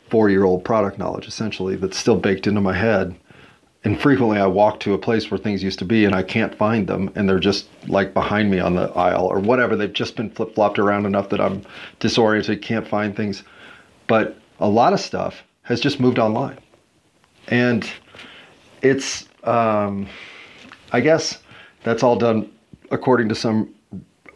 four 0.08 0.28
year 0.28 0.44
old 0.44 0.64
product 0.64 0.98
knowledge 0.98 1.26
essentially 1.26 1.76
that's 1.76 1.96
still 1.96 2.16
baked 2.16 2.46
into 2.46 2.60
my 2.60 2.74
head. 2.74 3.16
And 3.84 4.00
frequently 4.00 4.38
I 4.38 4.46
walk 4.46 4.78
to 4.80 4.92
a 4.92 4.98
place 4.98 5.30
where 5.30 5.38
things 5.38 5.62
used 5.62 5.80
to 5.80 5.84
be 5.84 6.04
and 6.04 6.14
I 6.14 6.22
can't 6.22 6.54
find 6.54 6.86
them 6.86 7.10
and 7.16 7.28
they're 7.28 7.40
just 7.40 7.66
like 7.88 8.14
behind 8.14 8.50
me 8.50 8.60
on 8.60 8.76
the 8.76 8.90
aisle 8.92 9.26
or 9.26 9.40
whatever. 9.40 9.74
They've 9.74 9.92
just 9.92 10.14
been 10.14 10.30
flip 10.30 10.54
flopped 10.54 10.78
around 10.78 11.06
enough 11.06 11.30
that 11.30 11.40
I'm 11.40 11.62
disoriented, 11.98 12.62
can't 12.62 12.86
find 12.86 13.16
things. 13.16 13.42
But 14.06 14.36
a 14.60 14.68
lot 14.68 14.92
of 14.92 15.00
stuff 15.00 15.42
has 15.62 15.80
just 15.80 15.98
moved 15.98 16.18
online. 16.18 16.58
And 17.48 17.90
it's, 18.82 19.28
um, 19.42 20.08
I 20.92 21.00
guess, 21.00 21.41
that's 21.84 22.02
all 22.02 22.16
done 22.16 22.50
according 22.90 23.28
to 23.28 23.34
some 23.34 23.74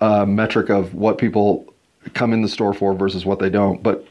uh, 0.00 0.24
metric 0.24 0.70
of 0.70 0.94
what 0.94 1.18
people 1.18 1.72
come 2.14 2.32
in 2.32 2.42
the 2.42 2.48
store 2.48 2.72
for 2.74 2.94
versus 2.94 3.24
what 3.24 3.38
they 3.38 3.50
don't. 3.50 3.82
But 3.82 4.06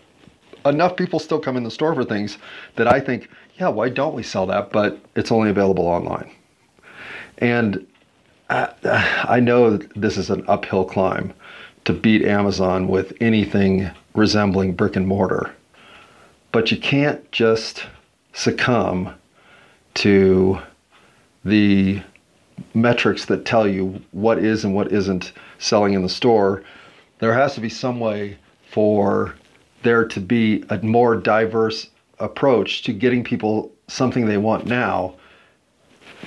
enough 0.66 0.96
people 0.96 1.20
still 1.20 1.40
come 1.40 1.58
in 1.58 1.64
the 1.64 1.72
store 1.72 1.94
for 1.94 2.04
things 2.04 2.38
that 2.76 2.88
I 2.88 3.00
think, 3.00 3.30
yeah, 3.58 3.70
why 3.70 3.90
don't 3.90 4.16
we 4.16 4.24
sell 4.24 4.46
that? 4.48 4.72
But 4.72 5.00
it's 5.16 5.32
only 5.32 5.50
available 5.50 5.88
online. 5.88 6.32
And 7.38 7.86
I, 8.50 9.26
I 9.28 9.40
know 9.40 9.78
this 9.78 10.18
is 10.18 10.30
an 10.30 10.44
uphill 10.48 10.86
climb 10.86 11.34
to 11.86 11.94
beat 11.94 12.24
Amazon 12.24 12.88
with 12.88 13.14
anything 13.22 13.90
resembling 14.16 14.74
brick 14.74 14.96
and 14.96 15.08
mortar. 15.08 15.54
But 16.52 16.72
you 16.72 16.78
can't 16.78 17.32
just 17.32 17.86
succumb 18.34 19.14
to 19.96 20.60
the 21.44 22.02
metrics 22.74 23.26
that 23.26 23.46
tell 23.46 23.68
you 23.68 24.02
what 24.12 24.40
is 24.40 24.64
and 24.64 24.76
what 24.76 24.92
isn't 24.92 25.32
selling 25.60 25.94
in 25.94 26.02
the 26.02 26.10
store, 26.10 26.64
there 27.20 27.34
has 27.34 27.56
to 27.56 27.62
be 27.62 27.70
some 27.70 28.00
way 28.00 28.38
for 28.72 29.36
there 29.84 30.06
to 30.06 30.20
be 30.20 30.64
a 30.70 30.78
more 30.80 31.16
diverse 31.16 31.90
approach 32.20 32.84
to 32.84 32.94
getting 32.94 33.24
people 33.24 33.72
something 33.88 34.26
they 34.26 34.38
want 34.38 34.66
now 34.66 35.14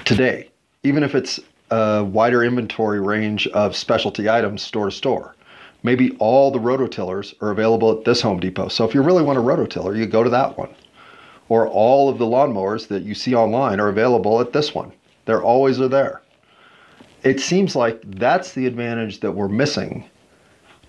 today, 0.04 0.48
even 0.82 1.02
if 1.02 1.14
it's 1.14 1.40
a 1.70 2.04
wider 2.04 2.44
inventory 2.44 3.00
range 3.00 3.46
of 3.48 3.76
specialty 3.76 4.28
items 4.28 4.62
store 4.62 4.86
to 4.86 4.90
store. 4.90 5.34
Maybe 5.82 6.16
all 6.18 6.50
the 6.50 6.58
rototillers 6.58 7.34
are 7.40 7.50
available 7.50 7.96
at 7.96 8.04
this 8.04 8.20
Home 8.22 8.40
Depot. 8.40 8.68
So 8.68 8.84
if 8.84 8.94
you 8.94 9.02
really 9.02 9.22
want 9.22 9.38
a 9.38 9.42
rototiller, 9.42 9.96
you 9.96 10.06
go 10.06 10.24
to 10.24 10.30
that 10.30 10.58
one. 10.58 10.74
Or 11.48 11.68
all 11.68 12.08
of 12.08 12.18
the 12.18 12.26
lawnmowers 12.26 12.88
that 12.88 13.04
you 13.04 13.14
see 13.14 13.34
online 13.34 13.80
are 13.80 13.88
available 13.88 14.40
at 14.40 14.52
this 14.52 14.74
one. 14.74 14.92
They're 15.28 15.42
always 15.42 15.78
are 15.78 15.88
there. 15.88 16.22
It 17.22 17.38
seems 17.38 17.76
like 17.76 18.00
that's 18.16 18.54
the 18.54 18.64
advantage 18.64 19.20
that 19.20 19.32
we're 19.32 19.48
missing 19.48 20.08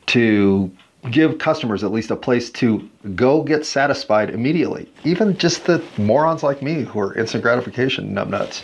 to 0.06 0.72
give 1.12 1.40
customers 1.40 1.84
at 1.84 1.92
least 1.92 2.10
a 2.10 2.16
place 2.16 2.50
to 2.52 2.90
go 3.16 3.44
get 3.44 3.66
satisfied 3.66 4.30
immediately. 4.30 4.90
Even 5.04 5.38
just 5.38 5.66
the 5.66 5.84
morons 5.98 6.42
like 6.42 6.62
me 6.62 6.84
who 6.84 7.02
are 7.02 7.14
instant 7.16 7.44
gratification 7.44 8.16
numbnuts. 8.16 8.64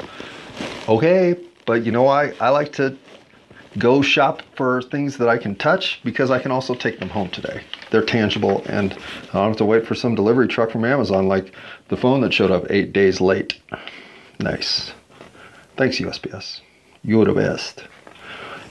Okay, 0.88 1.38
but 1.66 1.86
you 1.86 1.92
know 1.92 2.08
I, 2.08 2.32
I 2.40 2.52
like 2.52 2.72
to 2.74 2.98
go 3.78 4.02
shop 4.02 4.44
for 4.56 4.82
things 4.82 5.18
that 5.18 5.28
I 5.28 5.38
can 5.38 5.58
touch 5.58 6.00
because 6.06 6.32
I 6.32 6.40
can 6.40 6.52
also 6.52 6.74
take 6.74 7.00
them 7.00 7.10
home 7.10 7.28
today. 7.32 7.62
They're 7.92 8.02
tangible 8.02 8.64
and 8.68 8.94
I 8.94 9.34
don't 9.34 9.50
have 9.50 9.58
to 9.58 9.66
wait 9.66 9.86
for 9.86 9.94
some 9.94 10.16
delivery 10.16 10.48
truck 10.48 10.72
from 10.72 10.86
Amazon 10.86 11.28
like 11.28 11.54
the 11.90 11.98
phone 11.98 12.22
that 12.22 12.34
showed 12.34 12.52
up 12.52 12.64
eight 12.70 12.94
days 12.94 13.20
late. 13.20 13.60
Nice. 14.40 14.94
Thanks, 15.78 15.98
USPS. 15.98 16.62
You're 17.04 17.26
the 17.26 17.34
best. 17.34 17.84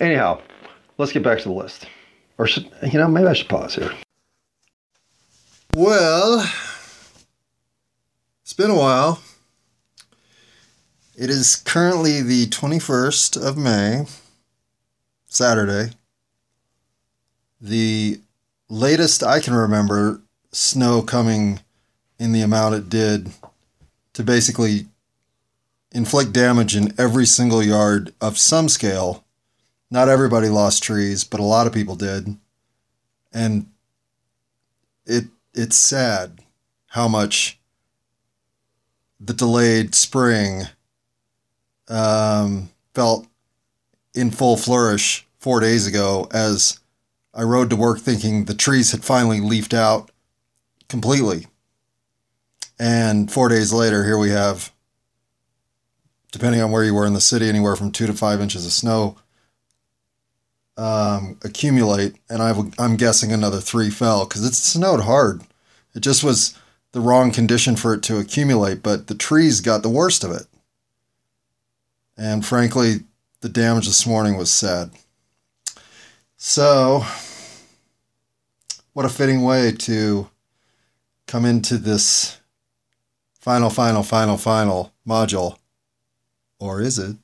Anyhow, 0.00 0.40
let's 0.96 1.12
get 1.12 1.22
back 1.22 1.38
to 1.38 1.44
the 1.44 1.52
list. 1.52 1.86
Or 2.38 2.46
should, 2.46 2.70
you 2.82 2.98
know, 2.98 3.08
maybe 3.08 3.26
I 3.26 3.34
should 3.34 3.48
pause 3.48 3.74
here. 3.74 3.92
Well, 5.74 6.50
it's 8.42 8.54
been 8.54 8.70
a 8.70 8.76
while. 8.76 9.20
It 11.16 11.30
is 11.30 11.56
currently 11.56 12.22
the 12.22 12.46
21st 12.46 13.40
of 13.40 13.56
May, 13.56 14.06
Saturday. 15.26 15.92
The 17.60 18.20
latest 18.68 19.22
I 19.22 19.40
can 19.40 19.54
remember 19.54 20.22
snow 20.52 21.02
coming 21.02 21.60
in 22.18 22.32
the 22.32 22.42
amount 22.42 22.74
it 22.74 22.88
did 22.88 23.30
to 24.14 24.22
basically 24.22 24.86
inflict 25.94 26.32
damage 26.32 26.76
in 26.76 26.92
every 26.98 27.24
single 27.24 27.62
yard 27.62 28.12
of 28.20 28.36
some 28.36 28.68
scale. 28.68 29.24
Not 29.90 30.08
everybody 30.08 30.48
lost 30.48 30.82
trees, 30.82 31.22
but 31.22 31.40
a 31.40 31.44
lot 31.44 31.68
of 31.68 31.72
people 31.72 31.94
did. 31.94 32.36
And 33.32 33.66
it 35.06 35.26
it's 35.54 35.78
sad 35.78 36.40
how 36.88 37.06
much 37.06 37.60
the 39.20 39.32
delayed 39.32 39.94
spring 39.94 40.64
um, 41.88 42.70
felt 42.94 43.26
in 44.14 44.30
full 44.30 44.56
flourish 44.56 45.26
four 45.38 45.60
days 45.60 45.86
ago 45.86 46.26
as 46.32 46.80
I 47.32 47.42
rode 47.42 47.70
to 47.70 47.76
work 47.76 48.00
thinking 48.00 48.44
the 48.44 48.54
trees 48.54 48.90
had 48.92 49.04
finally 49.04 49.40
leafed 49.40 49.74
out 49.74 50.10
completely. 50.88 51.46
And 52.78 53.30
four 53.30 53.48
days 53.48 53.72
later, 53.72 54.04
here 54.04 54.18
we 54.18 54.30
have 54.30 54.73
depending 56.34 56.60
on 56.60 56.72
where 56.72 56.82
you 56.82 56.92
were 56.92 57.06
in 57.06 57.14
the 57.14 57.20
city, 57.20 57.48
anywhere 57.48 57.76
from 57.76 57.92
two 57.92 58.08
to 58.08 58.12
five 58.12 58.40
inches 58.40 58.66
of 58.66 58.72
snow 58.72 59.16
um, 60.76 61.38
accumulate. 61.44 62.16
And 62.28 62.42
i 62.42 62.50
am 62.78 62.96
guessing 62.96 63.30
another 63.30 63.60
three 63.60 63.88
fell 63.88 64.26
because 64.26 64.44
it 64.44 64.54
snowed 64.54 65.02
hard. 65.02 65.42
It 65.94 66.00
just 66.00 66.24
was 66.24 66.58
the 66.90 67.00
wrong 67.00 67.30
condition 67.30 67.76
for 67.76 67.94
it 67.94 68.02
to 68.02 68.18
accumulate, 68.18 68.82
but 68.82 69.06
the 69.06 69.14
trees 69.14 69.60
got 69.60 69.84
the 69.84 69.88
worst 69.88 70.24
of 70.24 70.32
it. 70.32 70.46
And 72.16 72.44
frankly, 72.44 73.04
the 73.40 73.48
damage 73.48 73.86
this 73.86 74.08
morning 74.08 74.36
was 74.36 74.50
sad. 74.50 74.90
So, 76.36 77.04
what 78.92 79.06
a 79.06 79.08
fitting 79.08 79.42
way 79.42 79.70
to 79.70 80.28
come 81.28 81.44
into 81.44 81.78
this 81.78 82.40
final, 83.40 83.70
final, 83.70 84.02
final, 84.02 84.36
final 84.36 84.92
module, 85.06 85.58
or 86.64 86.80
is 86.80 86.98
it, 86.98 87.16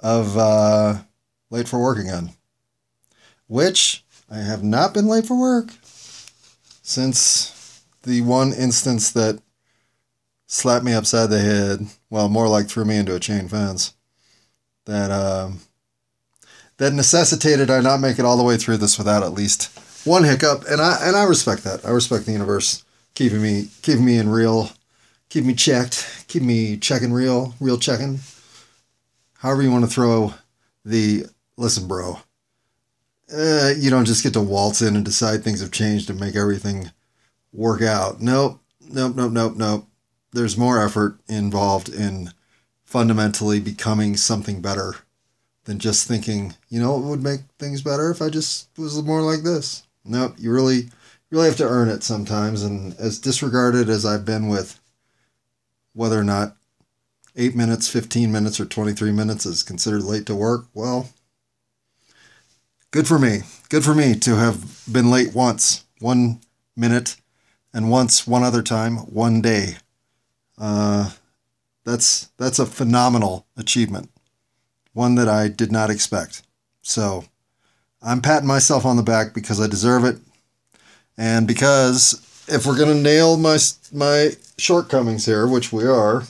of 0.00 0.38
uh, 0.38 0.98
Late 1.50 1.68
for 1.68 1.80
Work 1.80 1.98
again. 1.98 2.30
Which 3.48 4.04
I 4.30 4.38
have 4.38 4.62
not 4.62 4.94
been 4.94 5.08
late 5.08 5.26
for 5.26 5.38
work 5.38 5.70
since 6.82 7.82
the 8.04 8.20
one 8.20 8.52
instance 8.52 9.10
that 9.12 9.40
slapped 10.46 10.84
me 10.84 10.92
upside 10.92 11.30
the 11.30 11.40
head, 11.40 11.86
well, 12.10 12.28
more 12.28 12.48
like 12.48 12.68
threw 12.68 12.84
me 12.84 12.96
into 12.96 13.14
a 13.14 13.20
chain 13.20 13.48
fence, 13.48 13.94
that, 14.84 15.10
um, 15.10 15.60
that 16.76 16.92
necessitated 16.92 17.70
I 17.70 17.80
not 17.80 18.00
make 18.00 18.18
it 18.18 18.24
all 18.24 18.36
the 18.36 18.44
way 18.44 18.56
through 18.56 18.78
this 18.78 18.98
without 18.98 19.22
at 19.22 19.32
least 19.32 19.78
one 20.06 20.24
hiccup, 20.24 20.64
and 20.70 20.80
I 20.80 20.98
and 21.02 21.16
I 21.16 21.24
respect 21.24 21.64
that. 21.64 21.84
I 21.84 21.90
respect 21.90 22.26
the 22.26 22.32
universe 22.32 22.84
keeping 23.14 23.40
me 23.40 23.68
keeping 23.82 24.04
me 24.04 24.18
in 24.18 24.28
real, 24.28 24.70
keep 25.30 25.44
me 25.44 25.54
checked, 25.54 26.26
keep 26.28 26.42
me 26.42 26.76
checking 26.76 27.12
real, 27.12 27.54
real 27.60 27.78
checking. 27.78 28.20
However 29.44 29.60
you 29.60 29.70
want 29.70 29.84
to 29.84 29.90
throw 29.90 30.32
the 30.86 31.26
listen, 31.58 31.86
bro. 31.86 32.20
Uh, 33.30 33.72
you 33.76 33.90
don't 33.90 34.06
just 34.06 34.22
get 34.22 34.32
to 34.32 34.40
waltz 34.40 34.80
in 34.80 34.96
and 34.96 35.04
decide 35.04 35.44
things 35.44 35.60
have 35.60 35.70
changed 35.70 36.08
and 36.08 36.18
make 36.18 36.34
everything 36.34 36.90
work 37.52 37.82
out. 37.82 38.22
Nope, 38.22 38.62
nope, 38.80 39.14
nope, 39.14 39.32
nope, 39.32 39.54
nope. 39.54 39.86
There's 40.32 40.56
more 40.56 40.82
effort 40.82 41.18
involved 41.28 41.90
in 41.90 42.30
fundamentally 42.84 43.60
becoming 43.60 44.16
something 44.16 44.62
better 44.62 44.94
than 45.64 45.78
just 45.78 46.08
thinking, 46.08 46.54
you 46.70 46.80
know, 46.80 46.96
it 46.96 47.02
would 47.02 47.22
make 47.22 47.40
things 47.58 47.82
better 47.82 48.10
if 48.10 48.22
I 48.22 48.30
just 48.30 48.70
was 48.78 49.02
more 49.02 49.20
like 49.20 49.42
this. 49.42 49.82
Nope, 50.06 50.36
you 50.38 50.52
really 50.52 50.88
really 51.28 51.48
have 51.48 51.58
to 51.58 51.68
earn 51.68 51.90
it 51.90 52.02
sometimes 52.02 52.62
and 52.62 52.96
as 52.98 53.18
disregarded 53.18 53.90
as 53.90 54.06
I've 54.06 54.24
been 54.24 54.48
with 54.48 54.80
whether 55.92 56.18
or 56.18 56.24
not 56.24 56.56
8 57.36 57.54
minutes, 57.56 57.88
15 57.88 58.30
minutes 58.30 58.60
or 58.60 58.64
23 58.64 59.10
minutes 59.12 59.44
is 59.46 59.62
considered 59.62 60.02
late 60.04 60.26
to 60.26 60.34
work, 60.34 60.66
well, 60.72 61.10
good 62.90 63.08
for 63.08 63.18
me. 63.18 63.40
Good 63.68 63.84
for 63.84 63.94
me 63.94 64.14
to 64.20 64.36
have 64.36 64.82
been 64.90 65.10
late 65.10 65.34
once, 65.34 65.84
1 66.00 66.40
minute 66.76 67.16
and 67.74 67.90
once 67.90 68.26
one 68.26 68.44
other 68.44 68.62
time, 68.62 68.98
one 68.98 69.42
day. 69.42 69.76
Uh, 70.56 71.10
that's 71.84 72.28
that's 72.38 72.60
a 72.60 72.66
phenomenal 72.66 73.46
achievement. 73.56 74.10
One 74.92 75.16
that 75.16 75.28
I 75.28 75.48
did 75.48 75.72
not 75.72 75.90
expect. 75.90 76.42
So, 76.82 77.24
I'm 78.00 78.22
patting 78.22 78.46
myself 78.46 78.86
on 78.86 78.96
the 78.96 79.02
back 79.02 79.34
because 79.34 79.60
I 79.60 79.66
deserve 79.66 80.04
it, 80.04 80.18
and 81.18 81.46
because 81.48 82.22
if 82.46 82.64
we're 82.64 82.78
gonna 82.78 82.94
nail 82.94 83.36
my 83.36 83.58
my 83.92 84.36
shortcomings 84.56 85.26
here, 85.26 85.48
which 85.48 85.72
we 85.72 85.84
are, 85.84 86.22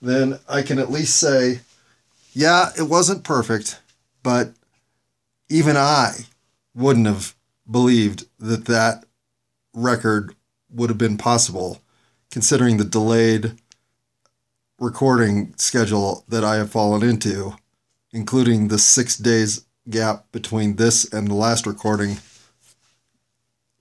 then 0.00 0.38
I 0.48 0.62
can 0.62 0.78
at 0.78 0.90
least 0.90 1.16
say, 1.16 1.60
yeah, 2.32 2.70
it 2.78 2.82
wasn't 2.82 3.24
perfect, 3.24 3.80
but 4.22 4.52
even 5.48 5.76
I 5.76 6.26
wouldn't 6.74 7.06
have 7.06 7.34
believed 7.70 8.26
that 8.38 8.66
that 8.66 9.04
record 9.72 10.34
would 10.70 10.90
have 10.90 10.98
been 10.98 11.16
possible, 11.16 11.80
considering 12.30 12.76
the 12.76 12.84
delayed 12.84 13.54
recording 14.78 15.54
schedule 15.56 16.24
that 16.28 16.44
I 16.44 16.56
have 16.56 16.70
fallen 16.70 17.02
into, 17.02 17.56
including 18.12 18.68
the 18.68 18.78
six 18.78 19.16
days 19.16 19.64
gap 19.88 20.30
between 20.32 20.76
this 20.76 21.10
and 21.12 21.28
the 21.28 21.34
last 21.34 21.66
recording 21.66 22.18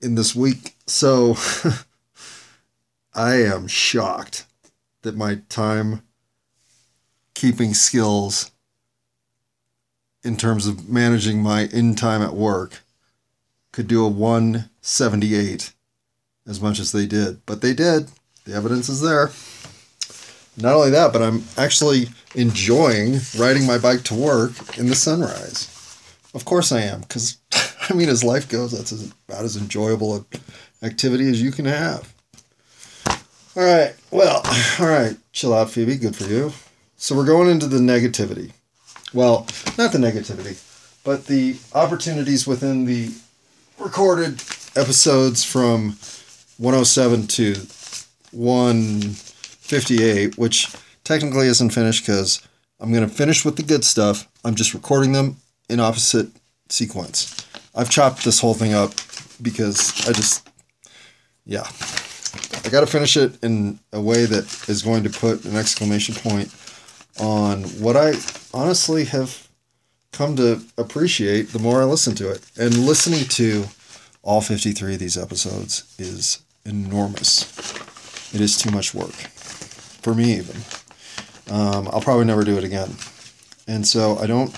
in 0.01 0.15
this 0.15 0.35
week. 0.35 0.75
So 0.87 1.35
I 3.13 3.41
am 3.41 3.67
shocked 3.67 4.45
that 5.05 5.15
my 5.15 5.39
time 5.49 6.03
keeping 7.33 7.73
skills 7.73 8.51
in 10.23 10.35
terms 10.35 10.67
of 10.67 10.89
managing 10.89 11.41
my 11.41 11.69
in 11.71 11.95
time 11.95 12.21
at 12.21 12.33
work 12.33 12.81
could 13.71 13.87
do 13.87 14.03
a 14.03 14.09
178 14.09 15.71
as 16.47 16.61
much 16.61 16.79
as 16.79 16.91
they 16.91 17.05
did. 17.05 17.45
But 17.45 17.61
they 17.61 17.73
did. 17.73 18.09
The 18.45 18.53
evidence 18.53 18.89
is 18.89 19.01
there. 19.01 19.31
Not 20.57 20.75
only 20.75 20.91
that, 20.91 21.11
but 21.11 21.21
I'm 21.21 21.43
actually 21.57 22.07
enjoying 22.33 23.19
riding 23.37 23.67
my 23.67 23.77
bike 23.77 24.03
to 24.03 24.15
work 24.15 24.77
in 24.77 24.87
the 24.87 24.95
sunrise. 24.95 25.71
Of 26.33 26.45
course 26.45 26.71
I 26.71 26.81
am, 26.81 27.01
because 27.01 27.37
I 27.89 27.93
mean, 27.93 28.09
as 28.09 28.23
life 28.23 28.49
goes, 28.49 28.71
that's 28.71 28.91
about 29.27 29.43
as 29.43 29.57
enjoyable 29.57 30.15
an 30.15 30.25
activity 30.81 31.29
as 31.29 31.41
you 31.41 31.51
can 31.51 31.65
have. 31.65 32.14
All 33.57 33.63
right, 33.63 33.95
well, 34.11 34.41
all 34.81 34.87
right, 34.87 35.15
chill 35.31 35.53
out, 35.53 35.69
Phoebe. 35.69 35.95
Good 35.95 36.17
for 36.17 36.25
you. 36.25 36.51
So 36.97 37.15
we're 37.15 37.25
going 37.25 37.49
into 37.49 37.67
the 37.67 37.77
negativity. 37.77 38.51
Well, 39.13 39.47
not 39.77 39.93
the 39.93 39.97
negativity, 39.97 40.61
but 41.05 41.27
the 41.27 41.55
opportunities 41.73 42.45
within 42.45 42.83
the 42.83 43.13
recorded 43.79 44.41
episodes 44.75 45.45
from 45.45 45.95
107 46.57 47.27
to 47.27 47.55
158, 48.31 50.37
which 50.37 50.75
technically 51.05 51.47
isn't 51.47 51.69
finished 51.69 52.05
because 52.05 52.45
I'm 52.81 52.91
going 52.91 53.07
to 53.07 53.15
finish 53.15 53.45
with 53.45 53.55
the 53.55 53.63
good 53.63 53.85
stuff. 53.85 54.27
I'm 54.43 54.55
just 54.55 54.73
recording 54.73 55.13
them 55.13 55.37
in 55.69 55.79
opposite 55.79 56.27
sequence. 56.67 57.47
I've 57.73 57.89
chopped 57.89 58.25
this 58.25 58.41
whole 58.41 58.53
thing 58.53 58.73
up 58.73 58.95
because 59.41 60.09
I 60.09 60.11
just, 60.11 60.45
yeah. 61.45 61.65
I 62.63 62.69
got 62.69 62.81
to 62.81 62.87
finish 62.87 63.17
it 63.17 63.43
in 63.43 63.79
a 63.93 64.01
way 64.01 64.25
that 64.25 64.69
is 64.69 64.81
going 64.81 65.03
to 65.03 65.09
put 65.09 65.45
an 65.45 65.55
exclamation 65.55 66.15
point 66.15 66.53
on 67.19 67.63
what 67.79 67.95
I 67.95 68.13
honestly 68.53 69.05
have 69.05 69.47
come 70.11 70.35
to 70.37 70.61
appreciate 70.77 71.49
the 71.49 71.59
more 71.59 71.81
I 71.81 71.85
listen 71.85 72.15
to 72.15 72.29
it. 72.29 72.41
And 72.57 72.85
listening 72.85 73.25
to 73.29 73.65
all 74.23 74.41
53 74.41 74.93
of 74.93 74.99
these 74.99 75.17
episodes 75.17 75.95
is 75.99 76.41
enormous. 76.65 77.43
It 78.33 78.41
is 78.41 78.57
too 78.57 78.71
much 78.71 78.93
work. 78.93 79.13
For 79.13 80.13
me, 80.13 80.33
even. 80.37 80.57
Um, 81.49 81.87
I'll 81.91 82.01
probably 82.01 82.25
never 82.25 82.43
do 82.43 82.57
it 82.57 82.63
again. 82.63 82.95
And 83.67 83.87
so 83.87 84.17
I 84.17 84.27
don't 84.27 84.55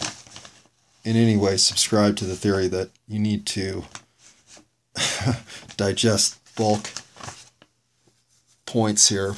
in 1.04 1.16
any 1.16 1.38
way 1.38 1.58
subscribe 1.58 2.16
to 2.18 2.26
the 2.26 2.36
theory 2.36 2.68
that 2.68 2.90
you 3.08 3.20
need 3.20 3.46
to 3.48 3.86
digest 5.78 6.38
bulk 6.56 6.90
points 8.68 9.10
here. 9.10 9.36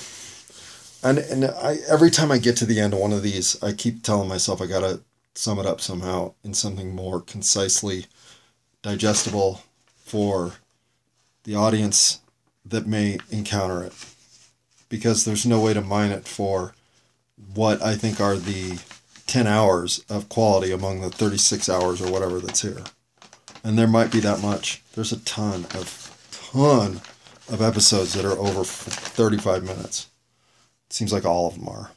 And 1.02 1.18
and 1.18 1.46
I 1.46 1.78
every 1.88 2.12
time 2.12 2.30
I 2.32 2.38
get 2.38 2.58
to 2.58 2.66
the 2.66 2.82
end 2.82 2.94
of 2.94 3.00
one 3.00 3.14
of 3.14 3.24
these, 3.24 3.62
I 3.64 3.72
keep 3.72 4.04
telling 4.04 4.28
myself 4.28 4.62
I 4.62 4.66
gotta 4.66 5.00
sum 5.34 5.60
it 5.60 5.66
up 5.66 5.80
somehow 5.80 6.34
in 6.44 6.54
something 6.54 6.94
more 6.94 7.22
concisely 7.22 8.08
digestible 8.82 9.62
for 10.04 10.54
the 11.46 11.56
audience 11.56 12.20
that 12.66 12.86
may 12.86 13.20
encounter 13.30 13.84
it. 13.84 13.94
Because 14.90 15.24
there's 15.24 15.46
no 15.46 15.62
way 15.62 15.74
to 15.74 15.82
mine 15.82 16.12
it 16.12 16.28
for 16.28 16.74
what 17.54 17.82
I 17.82 17.96
think 17.96 18.20
are 18.20 18.36
the 18.36 18.80
10 19.28 19.48
hours 19.48 20.04
of 20.10 20.28
quality 20.28 20.72
among 20.72 21.02
the 21.02 21.10
36 21.10 21.70
hours 21.70 22.02
or 22.02 22.12
whatever 22.12 22.40
that's 22.40 22.62
here. 22.62 22.84
And 23.64 23.78
there 23.78 23.88
might 23.88 24.12
be 24.12 24.20
that 24.22 24.42
much. 24.42 24.82
There's 24.94 25.12
a 25.12 25.20
ton 25.20 25.66
of 25.76 26.18
ton 26.32 27.02
of 27.50 27.62
episodes 27.62 28.14
that 28.14 28.26
are 28.26 28.38
over 28.38 28.64
35 28.64 29.64
minutes. 29.64 30.08
It 30.88 30.94
seems 30.94 31.12
like 31.12 31.26
all 31.26 31.48
of 31.48 31.56
them 31.56 31.68
are. 31.68 31.92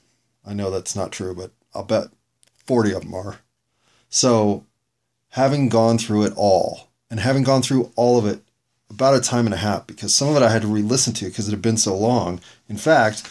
I 0.44 0.54
know 0.54 0.70
that's 0.70 0.96
not 0.96 1.12
true, 1.12 1.34
but 1.34 1.52
I'll 1.74 1.84
bet 1.84 2.08
40 2.66 2.92
of 2.92 3.02
them 3.02 3.14
are. 3.14 3.38
So, 4.08 4.66
having 5.30 5.68
gone 5.68 5.98
through 5.98 6.24
it 6.24 6.32
all 6.36 6.88
and 7.10 7.20
having 7.20 7.42
gone 7.42 7.62
through 7.62 7.92
all 7.96 8.18
of 8.18 8.26
it 8.26 8.42
about 8.90 9.14
a 9.14 9.20
time 9.20 9.46
and 9.46 9.54
a 9.54 9.58
half 9.58 9.86
because 9.86 10.14
some 10.14 10.28
of 10.28 10.36
it 10.36 10.42
I 10.42 10.50
had 10.50 10.62
to 10.62 10.68
re-listen 10.68 11.14
to 11.14 11.24
because 11.26 11.48
it 11.48 11.52
had 11.52 11.62
been 11.62 11.78
so 11.78 11.96
long. 11.96 12.40
In 12.68 12.76
fact, 12.76 13.26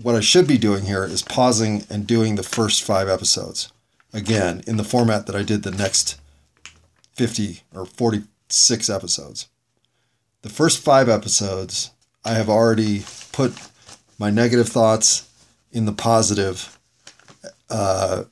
what 0.00 0.14
I 0.14 0.20
should 0.20 0.46
be 0.46 0.58
doing 0.58 0.84
here 0.84 1.04
is 1.04 1.22
pausing 1.22 1.84
and 1.90 2.06
doing 2.06 2.34
the 2.34 2.42
first 2.42 2.82
five 2.82 3.08
episodes 3.08 3.72
again 4.12 4.62
in 4.66 4.76
the 4.76 4.84
format 4.84 5.26
that 5.26 5.36
I 5.36 5.42
did 5.42 5.62
the 5.62 5.70
next 5.70 6.20
50 7.12 7.62
or 7.74 7.86
46 7.86 8.90
episodes. 8.90 9.48
The 10.46 10.52
first 10.52 10.78
five 10.78 11.08
episodes, 11.08 11.90
I 12.24 12.34
have 12.34 12.48
already 12.48 13.02
put 13.32 13.52
my 14.16 14.30
negative 14.30 14.68
thoughts 14.68 15.28
in 15.72 15.86
the 15.86 15.92
positive 15.92 16.78
uh, 17.68 18.22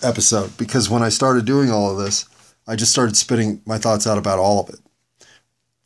episode. 0.00 0.56
Because 0.56 0.88
when 0.88 1.02
I 1.02 1.08
started 1.08 1.44
doing 1.44 1.72
all 1.72 1.90
of 1.90 1.98
this, 1.98 2.24
I 2.68 2.76
just 2.76 2.92
started 2.92 3.16
spitting 3.16 3.62
my 3.66 3.78
thoughts 3.78 4.06
out 4.06 4.16
about 4.16 4.38
all 4.38 4.60
of 4.60 4.68
it, 4.68 4.78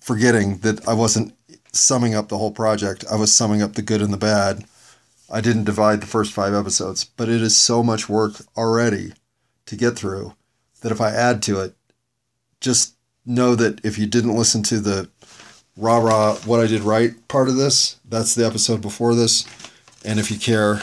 forgetting 0.01 0.59
that 0.59 0.87
I 0.87 0.93
wasn't 0.93 1.35
summing 1.73 2.15
up 2.15 2.29
the 2.29 2.37
whole 2.37 2.53
project. 2.53 3.07
I 3.11 3.17
was 3.17 3.33
summing 3.33 3.63
up 3.63 3.73
the 3.73 3.81
good 3.81 4.03
and 4.03 4.13
the 4.13 4.19
bad. 4.19 4.67
I 5.33 5.41
didn't 5.41 5.65
divide 5.65 6.03
the 6.03 6.07
first 6.07 6.35
five 6.35 6.53
episodes, 6.53 7.07
but 7.07 7.31
it 7.31 7.41
is 7.41 7.57
so 7.57 7.83
much 7.83 8.07
work 8.07 8.35
already 8.55 9.15
to 9.65 9.77
get 9.77 9.97
through 9.97 10.35
that 10.83 10.93
if 10.93 11.01
I 11.01 11.09
add 11.09 11.41
to 11.45 11.59
it, 11.61 11.75
just 12.61 12.97
know 13.25 13.55
that 13.55 13.83
if 13.83 13.99
you 13.99 14.07
didn't 14.07 14.37
listen 14.37 14.63
to 14.65 14.79
the 14.79 15.09
rah 15.77 15.99
rah 15.99 16.35
what 16.45 16.61
I 16.61 16.67
did 16.67 16.83
right 16.83 17.13
part 17.29 17.49
of 17.49 17.57
this, 17.57 17.97
that's 18.09 18.35
the 18.35 18.47
episode 18.47 18.81
before 18.81 19.15
this. 19.15 19.47
And 20.05 20.19
if 20.19 20.31
you 20.31 20.39
care, 20.39 20.83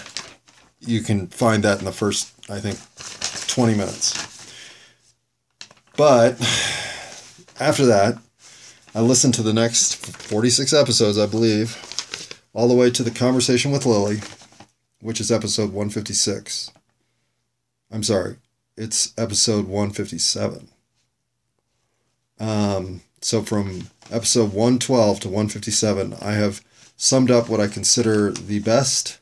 you 0.80 1.02
can 1.02 1.28
find 1.28 1.64
that 1.64 1.80
in 1.80 1.86
the 1.86 1.92
first, 1.92 2.34
I 2.50 2.60
think, 2.60 2.78
20 3.48 3.76
minutes. 3.76 4.24
But 5.96 6.34
after 7.60 7.86
that, 7.88 8.18
I 8.94 9.02
listened 9.02 9.34
to 9.36 9.44
the 9.44 9.54
next 9.54 9.96
46 9.96 10.74
episodes, 10.74 11.18
I 11.18 11.26
believe, 11.26 12.40
all 12.54 12.68
the 12.68 12.76
way 12.76 12.90
to 12.92 13.04
the 13.04 13.12
conversation 13.12 13.72
with 13.72 13.86
Lily, 13.86 14.20
which 15.02 15.20
is 15.20 15.32
episode 15.32 15.72
156. 15.72 16.72
I'm 17.92 18.04
sorry, 18.04 18.38
it's 18.76 19.14
episode 19.18 19.68
157. 19.68 20.70
Um, 22.40 23.02
so 23.22 23.42
from 23.42 23.90
episode 24.12 24.54
112 24.54 25.20
to 25.22 25.28
157, 25.28 26.16
I 26.22 26.32
have 26.34 26.64
summed 26.96 27.32
up 27.32 27.50
what 27.50 27.60
I 27.60 27.68
consider 27.68 28.32
the 28.32 28.60
best, 28.60 29.20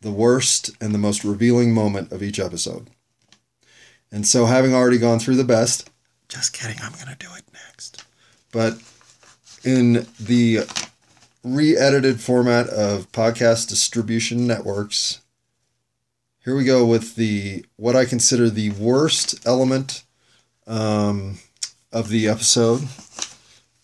the 0.00 0.10
worst, 0.10 0.70
and 0.80 0.94
the 0.94 0.98
most 0.98 1.24
revealing 1.24 1.72
moment 1.72 2.12
of 2.12 2.22
each 2.22 2.38
episode. 2.38 2.90
And 4.10 4.26
so, 4.26 4.46
having 4.46 4.74
already 4.74 4.98
gone 4.98 5.18
through 5.18 5.36
the 5.36 5.44
best, 5.44 5.90
just 6.28 6.52
kidding, 6.52 6.78
I'm 6.82 6.92
going 6.92 7.08
to 7.08 7.16
do 7.18 7.28
it 7.36 7.44
next. 7.52 8.04
But 8.52 8.80
in 9.64 10.06
the 10.18 10.60
re 11.44 11.76
edited 11.76 12.20
format 12.20 12.68
of 12.68 13.10
podcast 13.12 13.68
distribution 13.68 14.46
networks, 14.46 15.20
here 16.44 16.56
we 16.56 16.64
go 16.64 16.86
with 16.86 17.16
the 17.16 17.66
what 17.76 17.96
I 17.96 18.04
consider 18.04 18.48
the 18.48 18.70
worst 18.70 19.46
element 19.46 20.04
um, 20.66 21.38
of 21.92 22.08
the 22.08 22.28
episode 22.28 22.88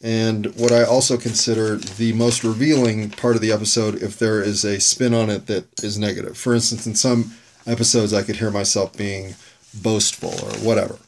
and 0.05 0.55
what 0.57 0.71
I 0.71 0.85
also 0.85 1.17
consider 1.17 1.77
the 1.77 2.13
most 2.13 2.45
revealing 2.45 3.09
part 3.09 3.37
of 3.37 3.41
the 3.41 3.51
episode 3.51 4.03
if 4.03 4.19
there 4.19 4.43
is 4.43 4.63
a 4.63 4.79
spin 4.79 5.15
on 5.15 5.31
it 5.31 5.47
that 5.47 5.83
is 5.83 5.99
negative. 5.99 6.37
For 6.37 6.55
instance, 6.55 6.87
in 6.87 6.95
some 6.95 7.33
episodes, 7.67 8.13
I 8.13 8.23
could 8.23 8.37
hear 8.37 8.51
myself 8.51 8.95
being 8.95 9.35
boastful 9.83 10.29
or 10.29 10.59
whatever. 10.59 10.99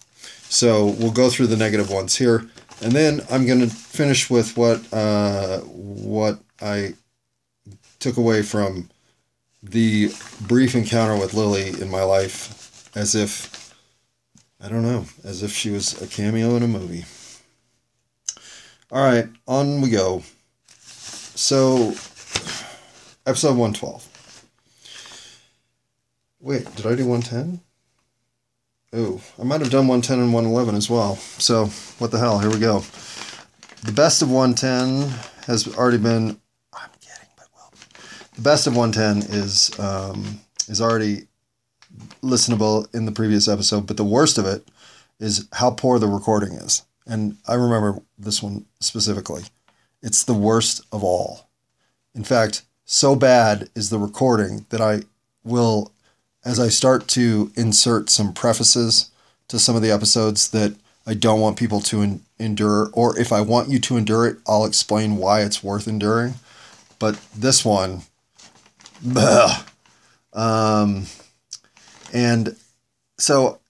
So 0.49 0.87
we'll 0.87 1.13
go 1.13 1.29
through 1.29 1.49
the 1.49 1.59
negative 1.59 1.91
ones 1.91 2.17
here, 2.17 2.47
and 2.81 2.93
then 2.93 3.21
I'm 3.31 3.47
going 3.47 3.61
to 3.61 3.69
finish 3.69 4.31
with 4.31 4.57
what 4.57 4.81
uh, 4.95 5.59
what 5.59 6.39
I 6.63 6.95
took 7.99 8.17
away 8.17 8.41
from 8.41 8.89
the 9.63 10.11
brief 10.47 10.75
encounter 10.75 11.19
with 11.19 11.35
Lily 11.35 11.69
in 11.83 11.91
my 11.91 12.03
life, 12.03 12.91
as 12.97 13.15
if 13.15 13.75
I 14.59 14.71
don't 14.71 14.83
know, 14.83 15.05
as 15.23 15.43
if 15.43 15.53
she 15.53 15.69
was 15.69 16.01
a 16.01 16.07
cameo 16.07 16.57
in 16.57 16.63
a 16.63 16.69
movie. 16.69 17.05
All 18.93 19.03
right, 19.03 19.29
on 19.49 19.81
we 19.81 19.91
go. 19.91 20.23
So, 20.79 21.89
episode 23.27 23.57
112. 23.57 24.45
Wait, 26.39 26.73
did 26.77 26.87
I 26.87 26.95
do 26.95 27.05
110? 27.05 27.61
Oh, 28.93 29.21
I 29.41 29.43
might 29.43 29.61
have 29.61 29.73
done 29.73 29.89
110 29.89 30.21
and 30.21 30.33
111 30.33 30.77
as 30.77 30.89
well. 30.89 31.17
So, 31.17 31.67
what 31.99 32.13
the 32.13 32.21
hell? 32.21 32.39
Here 32.39 32.49
we 32.49 32.61
go. 32.61 32.85
The 33.83 33.91
best 33.91 34.23
of 34.23 34.31
110 34.31 35.13
has 35.47 35.67
already 35.77 35.99
been. 35.99 36.41
I'm 36.73 36.91
kidding, 37.01 37.29
but 37.37 37.49
well. 37.57 37.73
The 38.37 38.43
best 38.43 38.69
of 38.69 38.77
110 38.77 39.37
is 39.37 39.77
um, 39.81 40.39
is 40.69 40.81
already 40.81 41.27
listenable 42.23 42.87
in 42.95 43.05
the 43.05 43.13
previous 43.13 43.49
episode, 43.49 43.89
but 43.89 43.97
the 43.97 44.05
worst 44.05 44.39
of 44.39 44.47
it 44.47 44.69
is 45.19 45.49
how 45.55 45.73
poor 45.73 45.99
the 45.99 46.07
recording 46.07 46.53
is 46.53 46.86
and 47.07 47.37
I 47.47 47.55
remember 47.55 48.01
this 48.19 48.43
one 48.43 48.67
specifically. 48.81 49.43
It's 50.03 50.25
the 50.25 50.35
worst 50.35 50.83
of 50.93 51.03
all. 51.03 51.49
In 52.15 52.25
fact, 52.25 52.63
so 52.85 53.17
bad 53.17 53.69
is 53.75 53.91
the 53.91 53.99
recording 53.99 54.67
that 54.71 54.81
I 54.81 55.03
will, 55.45 55.93
as 56.45 56.61
I 56.61 56.69
start 56.69 57.09
to 57.09 57.51
insert 57.57 58.11
some 58.11 58.33
prefaces 58.33 59.11
to 59.49 59.59
some 59.59 59.77
of 59.77 59.83
the 59.83 59.91
episodes 59.91 60.51
that 60.51 60.75
I 61.07 61.15
don't 61.15 61.41
want 61.41 61.57
people 61.57 61.81
to 61.83 62.03
en- 62.03 62.21
endure, 62.39 62.91
or 62.93 63.19
if 63.19 63.33
I 63.33 63.41
want 63.41 63.69
you 63.69 63.79
to 63.81 63.97
endure 63.97 64.27
it, 64.27 64.39
I'll 64.47 64.65
explain 64.65 65.17
why 65.17 65.43
it's 65.43 65.63
worth 65.63 65.87
enduring. 65.87 66.35
But 66.99 67.21
this 67.37 67.65
one, 67.65 68.03
um, 70.33 71.07
and 72.13 72.57
so 73.19 73.61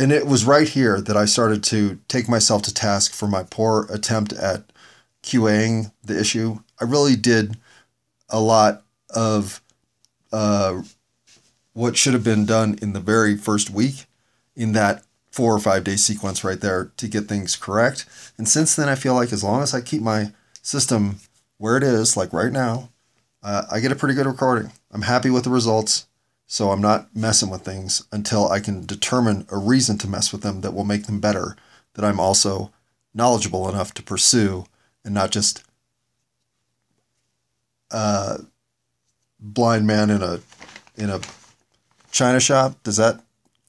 and 0.00 0.12
it 0.12 0.26
was 0.26 0.46
right 0.46 0.66
here 0.66 0.98
that 0.98 1.16
I 1.16 1.26
started 1.26 1.62
to 1.64 1.98
take 2.08 2.26
myself 2.26 2.62
to 2.62 2.72
task 2.72 3.12
for 3.12 3.28
my 3.28 3.42
poor 3.42 3.86
attempt 3.92 4.32
at 4.32 4.72
QAing 5.22 5.92
the 6.02 6.18
issue. 6.18 6.60
I 6.80 6.84
really 6.84 7.16
did 7.16 7.58
a 8.30 8.40
lot 8.40 8.82
of 9.14 9.60
uh, 10.32 10.80
what 11.74 11.98
should 11.98 12.14
have 12.14 12.24
been 12.24 12.46
done 12.46 12.78
in 12.80 12.94
the 12.94 13.00
very 13.00 13.36
first 13.36 13.68
week 13.68 14.06
in 14.56 14.72
that 14.72 15.04
four 15.30 15.54
or 15.54 15.58
five 15.58 15.84
day 15.84 15.96
sequence 15.96 16.42
right 16.44 16.62
there 16.62 16.92
to 16.96 17.06
get 17.06 17.28
things 17.28 17.54
correct. 17.54 18.06
And 18.38 18.48
since 18.48 18.74
then, 18.74 18.88
I 18.88 18.94
feel 18.94 19.14
like 19.14 19.34
as 19.34 19.44
long 19.44 19.62
as 19.62 19.74
I 19.74 19.82
keep 19.82 20.00
my 20.00 20.32
system 20.62 21.16
where 21.58 21.76
it 21.76 21.82
is, 21.82 22.16
like 22.16 22.32
right 22.32 22.52
now, 22.52 22.88
uh, 23.42 23.64
I 23.70 23.80
get 23.80 23.92
a 23.92 23.96
pretty 23.96 24.14
good 24.14 24.26
recording. 24.26 24.72
I'm 24.90 25.02
happy 25.02 25.28
with 25.28 25.44
the 25.44 25.50
results. 25.50 26.06
So 26.52 26.72
I'm 26.72 26.80
not 26.80 27.14
messing 27.14 27.48
with 27.48 27.62
things 27.62 28.02
until 28.10 28.48
I 28.48 28.58
can 28.58 28.84
determine 28.84 29.46
a 29.52 29.56
reason 29.56 29.98
to 29.98 30.08
mess 30.08 30.32
with 30.32 30.42
them 30.42 30.62
that 30.62 30.74
will 30.74 30.84
make 30.84 31.06
them 31.06 31.20
better, 31.20 31.54
that 31.94 32.04
I'm 32.04 32.18
also 32.18 32.72
knowledgeable 33.14 33.68
enough 33.68 33.94
to 33.94 34.02
pursue 34.02 34.66
and 35.04 35.14
not 35.14 35.30
just 35.30 35.62
a 37.92 38.40
blind 39.38 39.86
man 39.86 40.10
in 40.10 40.24
a 40.24 40.40
in 40.96 41.08
a 41.08 41.20
china 42.10 42.40
shop. 42.40 42.82
Does 42.82 42.96
that 42.96 43.20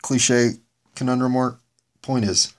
cliche 0.01 0.53
conundrum 0.95 1.35
work? 1.35 1.59
Point 2.01 2.25
is, 2.25 2.51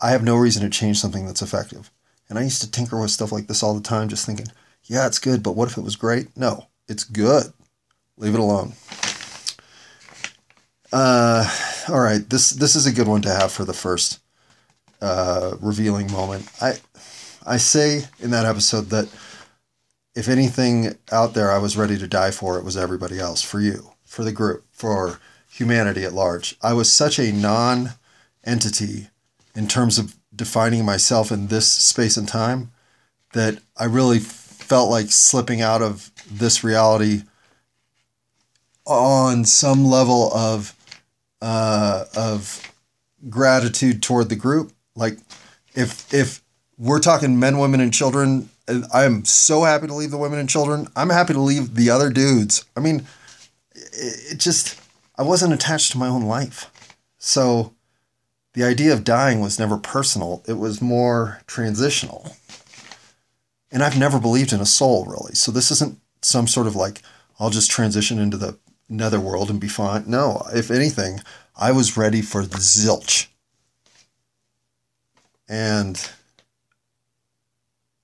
I 0.00 0.12
have 0.12 0.22
no 0.22 0.36
reason 0.36 0.62
to 0.62 0.70
change 0.70 1.00
something 1.00 1.26
that's 1.26 1.42
effective. 1.42 1.90
And 2.28 2.38
I 2.38 2.42
used 2.42 2.62
to 2.62 2.70
tinker 2.70 3.00
with 3.00 3.10
stuff 3.10 3.32
like 3.32 3.48
this 3.48 3.64
all 3.64 3.74
the 3.74 3.80
time, 3.80 4.08
just 4.08 4.24
thinking, 4.24 4.46
yeah, 4.84 5.08
it's 5.08 5.18
good, 5.18 5.42
but 5.42 5.56
what 5.56 5.68
if 5.68 5.76
it 5.76 5.82
was 5.82 5.96
great? 5.96 6.36
No, 6.36 6.68
it's 6.86 7.02
good. 7.02 7.52
Leave 8.16 8.34
it 8.34 8.40
alone. 8.40 8.74
Uh, 10.92 11.48
all 11.88 12.00
right, 12.00 12.28
this 12.28 12.50
this 12.50 12.74
is 12.74 12.86
a 12.86 12.92
good 12.92 13.06
one 13.06 13.22
to 13.22 13.30
have 13.30 13.52
for 13.52 13.64
the 13.64 13.72
first 13.72 14.20
uh, 15.00 15.54
revealing 15.60 16.10
moment. 16.10 16.48
I 16.60 16.74
I 17.46 17.56
say 17.58 18.04
in 18.18 18.30
that 18.30 18.46
episode 18.46 18.90
that 18.90 19.08
if 20.14 20.28
anything 20.28 20.96
out 21.12 21.34
there 21.34 21.50
I 21.50 21.58
was 21.58 21.76
ready 21.76 21.96
to 21.98 22.08
die 22.08 22.32
for, 22.32 22.58
it 22.58 22.64
was 22.64 22.76
everybody 22.76 23.20
else, 23.20 23.42
for 23.42 23.60
you, 23.60 23.92
for 24.04 24.24
the 24.24 24.32
group, 24.32 24.64
for 24.72 25.20
humanity 25.48 26.04
at 26.04 26.12
large. 26.12 26.56
I 26.62 26.72
was 26.72 26.92
such 26.92 27.18
a 27.18 27.32
non 27.32 27.90
entity 28.44 29.08
in 29.54 29.68
terms 29.68 29.98
of 29.98 30.16
defining 30.34 30.84
myself 30.84 31.30
in 31.30 31.46
this 31.46 31.70
space 31.70 32.16
and 32.16 32.26
time 32.26 32.72
that 33.32 33.58
I 33.76 33.84
really 33.84 34.18
felt 34.18 34.90
like 34.90 35.10
slipping 35.10 35.60
out 35.60 35.82
of 35.82 36.10
this 36.30 36.64
reality 36.64 37.22
on 38.86 39.44
some 39.44 39.84
level 39.84 40.32
of 40.34 40.74
uh, 41.42 42.04
of 42.16 42.72
gratitude 43.28 44.02
toward 44.02 44.28
the 44.28 44.36
group. 44.36 44.72
Like 44.96 45.18
if 45.74 46.12
if 46.12 46.42
we're 46.78 47.00
talking 47.00 47.38
men, 47.38 47.58
women, 47.58 47.80
and 47.80 47.92
children, 47.92 48.48
I 48.92 49.04
am 49.04 49.24
so 49.24 49.64
happy 49.64 49.86
to 49.86 49.94
leave 49.94 50.10
the 50.10 50.18
women 50.18 50.38
and 50.38 50.48
children. 50.48 50.88
I'm 50.96 51.10
happy 51.10 51.34
to 51.34 51.40
leave 51.40 51.74
the 51.74 51.90
other 51.90 52.10
dudes. 52.10 52.64
I 52.76 52.80
mean, 52.80 53.06
it, 53.74 54.32
it 54.32 54.38
just 54.38 54.80
I 55.16 55.22
wasn't 55.22 55.52
attached 55.52 55.92
to 55.92 55.98
my 55.98 56.08
own 56.08 56.22
life, 56.22 56.70
so 57.18 57.74
the 58.54 58.64
idea 58.64 58.92
of 58.92 59.04
dying 59.04 59.40
was 59.40 59.58
never 59.58 59.76
personal. 59.76 60.42
It 60.46 60.54
was 60.54 60.82
more 60.82 61.40
transitional. 61.46 62.34
And 63.72 63.84
I've 63.84 63.98
never 63.98 64.18
believed 64.18 64.52
in 64.52 64.60
a 64.60 64.66
soul 64.66 65.04
really. 65.04 65.34
So 65.34 65.52
this 65.52 65.70
isn't 65.70 66.00
some 66.22 66.48
sort 66.48 66.66
of 66.66 66.74
like 66.74 67.02
I'll 67.38 67.50
just 67.50 67.70
transition 67.70 68.18
into 68.18 68.36
the 68.36 68.58
netherworld 68.90 69.50
and 69.50 69.60
be 69.60 69.68
fine. 69.68 70.04
No, 70.06 70.46
if 70.52 70.70
anything, 70.70 71.20
I 71.56 71.72
was 71.72 71.96
ready 71.96 72.22
for 72.22 72.44
the 72.44 72.58
zilch. 72.58 73.28
And 75.48 76.10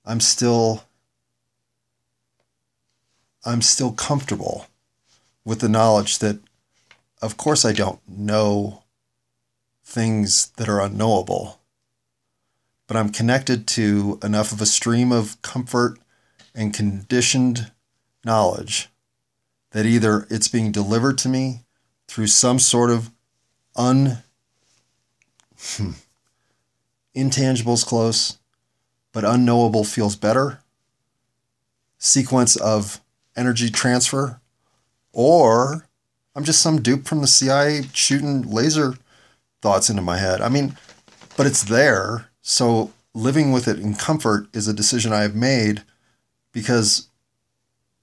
I'm 0.04 0.20
still 0.20 0.84
I'm 3.44 3.62
still 3.62 3.92
comfortable 3.92 4.66
with 5.44 5.60
the 5.60 5.68
knowledge 5.68 6.18
that 6.18 6.40
of 7.22 7.36
course 7.36 7.64
I 7.64 7.72
don't 7.72 8.00
know 8.08 8.82
things 9.84 10.48
that 10.56 10.68
are 10.68 10.80
unknowable, 10.80 11.60
but 12.88 12.96
I'm 12.96 13.10
connected 13.10 13.66
to 13.68 14.18
enough 14.22 14.50
of 14.52 14.60
a 14.60 14.66
stream 14.66 15.12
of 15.12 15.40
comfort 15.42 15.98
and 16.54 16.74
conditioned 16.74 17.70
knowledge 18.24 18.88
that 19.76 19.84
either 19.84 20.26
it's 20.30 20.48
being 20.48 20.72
delivered 20.72 21.18
to 21.18 21.28
me 21.28 21.60
through 22.08 22.28
some 22.28 22.58
sort 22.58 22.88
of 22.88 23.10
un 23.76 24.22
hmm, 25.58 25.90
intangibles 27.14 27.84
close, 27.84 28.38
but 29.12 29.22
unknowable 29.22 29.84
feels 29.84 30.16
better 30.16 30.60
sequence 31.98 32.56
of 32.56 33.02
energy 33.36 33.68
transfer, 33.68 34.40
or 35.12 35.86
I'm 36.34 36.44
just 36.44 36.62
some 36.62 36.80
dupe 36.80 37.06
from 37.06 37.20
the 37.20 37.26
CIA 37.26 37.82
shooting 37.92 38.50
laser 38.50 38.94
thoughts 39.60 39.90
into 39.90 40.00
my 40.00 40.16
head. 40.16 40.40
I 40.40 40.48
mean, 40.48 40.78
but 41.36 41.46
it's 41.46 41.64
there. 41.64 42.30
So 42.40 42.94
living 43.12 43.52
with 43.52 43.68
it 43.68 43.78
in 43.78 43.92
comfort 43.92 44.46
is 44.54 44.68
a 44.68 44.72
decision 44.72 45.12
I 45.12 45.20
have 45.20 45.34
made 45.34 45.82
because 46.50 47.08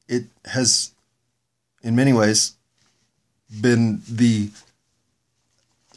it 0.08 0.26
has, 0.46 0.93
in 1.84 1.96
many 1.96 2.14
ways, 2.14 2.54
been 3.62 4.02
the 4.10 4.50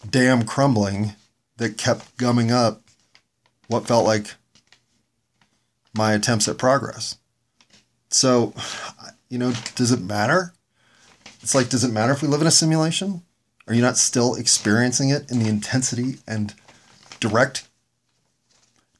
dam 0.08 0.44
crumbling 0.44 1.12
that 1.56 1.78
kept 1.78 2.16
gumming 2.18 2.52
up 2.52 2.82
what 3.68 3.86
felt 3.86 4.04
like 4.04 4.34
my 5.94 6.12
attempts 6.12 6.48
at 6.48 6.58
progress. 6.58 7.16
So, 8.10 8.52
you 9.28 9.38
know, 9.38 9.52
does 9.74 9.92
it 9.92 10.00
matter? 10.00 10.52
It's 11.42 11.54
like, 11.54 11.68
does 11.68 11.84
it 11.84 11.92
matter 11.92 12.12
if 12.12 12.22
we 12.22 12.28
live 12.28 12.40
in 12.40 12.46
a 12.46 12.52
simulation? 12.52 13.22
Are 13.66 13.74
you 13.74 13.82
not 13.82 13.96
still 13.96 14.34
experiencing 14.34 15.10
it 15.10 15.30
in 15.30 15.38
the 15.38 15.48
intensity 15.48 16.18
and 16.26 16.54
direct 17.18 17.66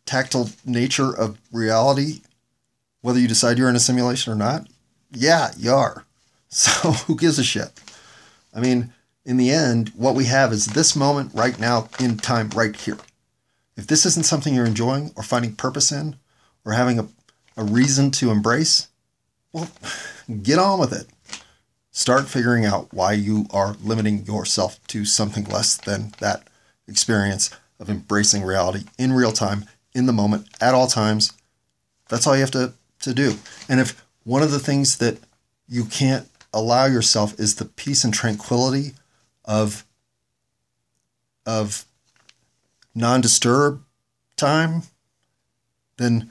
tactile 0.06 0.50
nature 0.64 1.12
of 1.14 1.38
reality, 1.52 2.20
whether 3.00 3.18
you 3.18 3.28
decide 3.28 3.58
you're 3.58 3.68
in 3.68 3.76
a 3.76 3.80
simulation 3.80 4.32
or 4.32 4.36
not? 4.36 4.68
Yeah, 5.12 5.50
you 5.56 5.72
are. 5.72 6.04
So 6.56 6.92
who 6.92 7.16
gives 7.16 7.38
a 7.38 7.44
shit? 7.44 7.70
I 8.54 8.60
mean, 8.60 8.92
in 9.24 9.36
the 9.36 9.50
end, 9.50 9.90
what 9.96 10.14
we 10.14 10.26
have 10.26 10.52
is 10.52 10.66
this 10.66 10.94
moment 10.94 11.32
right 11.34 11.58
now 11.58 11.88
in 11.98 12.16
time, 12.16 12.48
right 12.50 12.74
here. 12.74 12.98
If 13.76 13.88
this 13.88 14.06
isn't 14.06 14.24
something 14.24 14.54
you're 14.54 14.64
enjoying 14.64 15.12
or 15.16 15.22
finding 15.22 15.54
purpose 15.54 15.90
in 15.92 16.16
or 16.64 16.72
having 16.72 16.98
a, 16.98 17.08
a 17.56 17.64
reason 17.64 18.10
to 18.12 18.30
embrace, 18.30 18.88
well, 19.52 19.68
get 20.42 20.58
on 20.58 20.78
with 20.78 20.92
it. 20.92 21.06
Start 21.90 22.28
figuring 22.28 22.64
out 22.64 22.92
why 22.92 23.12
you 23.12 23.46
are 23.50 23.76
limiting 23.82 24.24
yourself 24.24 24.78
to 24.88 25.04
something 25.04 25.44
less 25.44 25.76
than 25.76 26.12
that 26.20 26.46
experience 26.86 27.50
of 27.80 27.90
embracing 27.90 28.42
reality 28.42 28.84
in 28.98 29.12
real 29.12 29.32
time, 29.32 29.64
in 29.94 30.06
the 30.06 30.12
moment, 30.12 30.46
at 30.60 30.74
all 30.74 30.86
times. 30.86 31.32
That's 32.08 32.26
all 32.26 32.34
you 32.34 32.42
have 32.42 32.50
to, 32.52 32.74
to 33.00 33.14
do. 33.14 33.34
And 33.68 33.80
if 33.80 34.04
one 34.24 34.42
of 34.42 34.50
the 34.50 34.58
things 34.58 34.98
that 34.98 35.18
you 35.68 35.84
can't 35.84 36.28
allow 36.56 36.86
yourself 36.86 37.38
is 37.38 37.56
the 37.56 37.66
peace 37.66 38.02
and 38.02 38.14
tranquility 38.14 38.94
of, 39.44 39.84
of 41.44 41.84
non-disturb 42.94 43.82
time, 44.36 44.82
then 45.98 46.30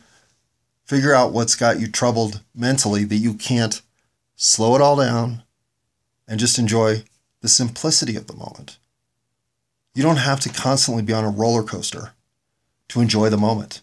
figure 0.84 1.14
out 1.14 1.32
what's 1.32 1.56
got 1.56 1.80
you 1.80 1.88
troubled 1.88 2.42
mentally 2.56 3.04
that 3.04 3.16
you 3.16 3.36
can't 3.36 3.82
slow 4.36 4.76
it 4.76 4.82
all 4.82 4.96
down 4.96 5.44
and 6.28 6.40
just 6.40 6.58
enjoy 6.58 7.04
the 7.42 7.48
simplicity 7.48 8.16
of 8.16 8.26
the 8.26 8.36
moment. 8.36 8.78
You 9.94 10.02
don't 10.02 10.18
have 10.18 10.40
to 10.42 10.50
constantly 10.50 11.04
be 11.04 11.14
on 11.14 11.24
a 11.24 11.30
roller 11.30 11.64
coaster 11.64 12.14
to 12.90 13.00
enjoy 13.00 13.30
the 13.30 13.38
moment. 13.38 13.82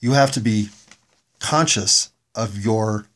You 0.00 0.12
have 0.12 0.30
to 0.32 0.40
be 0.40 0.68
conscious 1.38 2.10
of 2.34 2.62
your 2.62 3.06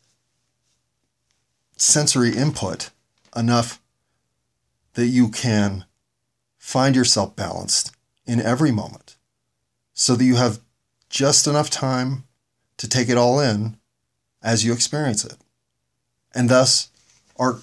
sensory 1.81 2.37
input 2.37 2.91
enough 3.35 3.81
that 4.95 5.07
you 5.07 5.29
can 5.29 5.85
find 6.59 6.95
yourself 6.95 7.35
balanced 7.35 7.95
in 8.27 8.41
every 8.41 8.71
moment 8.71 9.17
so 9.95 10.15
that 10.15 10.25
you 10.25 10.37
have 10.37 10.61
just 11.09 11.47
enough 11.47 11.71
time 11.71 12.25
to 12.77 12.89
take 12.89 13.09
it 13.09 13.17
all 13.17 13.41
in 13.41 13.79
as 14.43 14.65
you 14.65 14.73
experience 14.73 15.25
it. 15.25 15.37
And 16.35 16.49
thus 16.49 16.91
are 17.37 17.61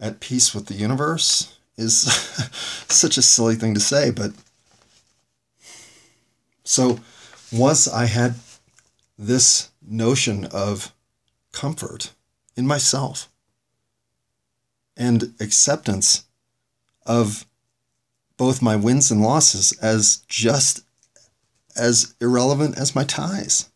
at 0.00 0.20
peace 0.20 0.54
with 0.54 0.66
the 0.66 0.74
universe 0.74 1.56
is 1.76 2.00
such 2.88 3.18
a 3.18 3.22
silly 3.22 3.56
thing 3.56 3.74
to 3.74 3.80
say, 3.80 4.10
but 4.10 4.32
so 6.68 7.00
once 7.50 7.88
I 7.88 8.04
had 8.04 8.34
this 9.18 9.70
notion 9.80 10.44
of 10.44 10.92
comfort 11.50 12.12
in 12.56 12.66
myself 12.66 13.30
and 14.94 15.34
acceptance 15.40 16.24
of 17.06 17.46
both 18.36 18.60
my 18.60 18.76
wins 18.76 19.10
and 19.10 19.22
losses 19.22 19.72
as 19.80 20.18
just 20.28 20.82
as 21.74 22.14
irrelevant 22.20 22.76
as 22.76 22.94
my 22.94 23.04
ties. 23.04 23.70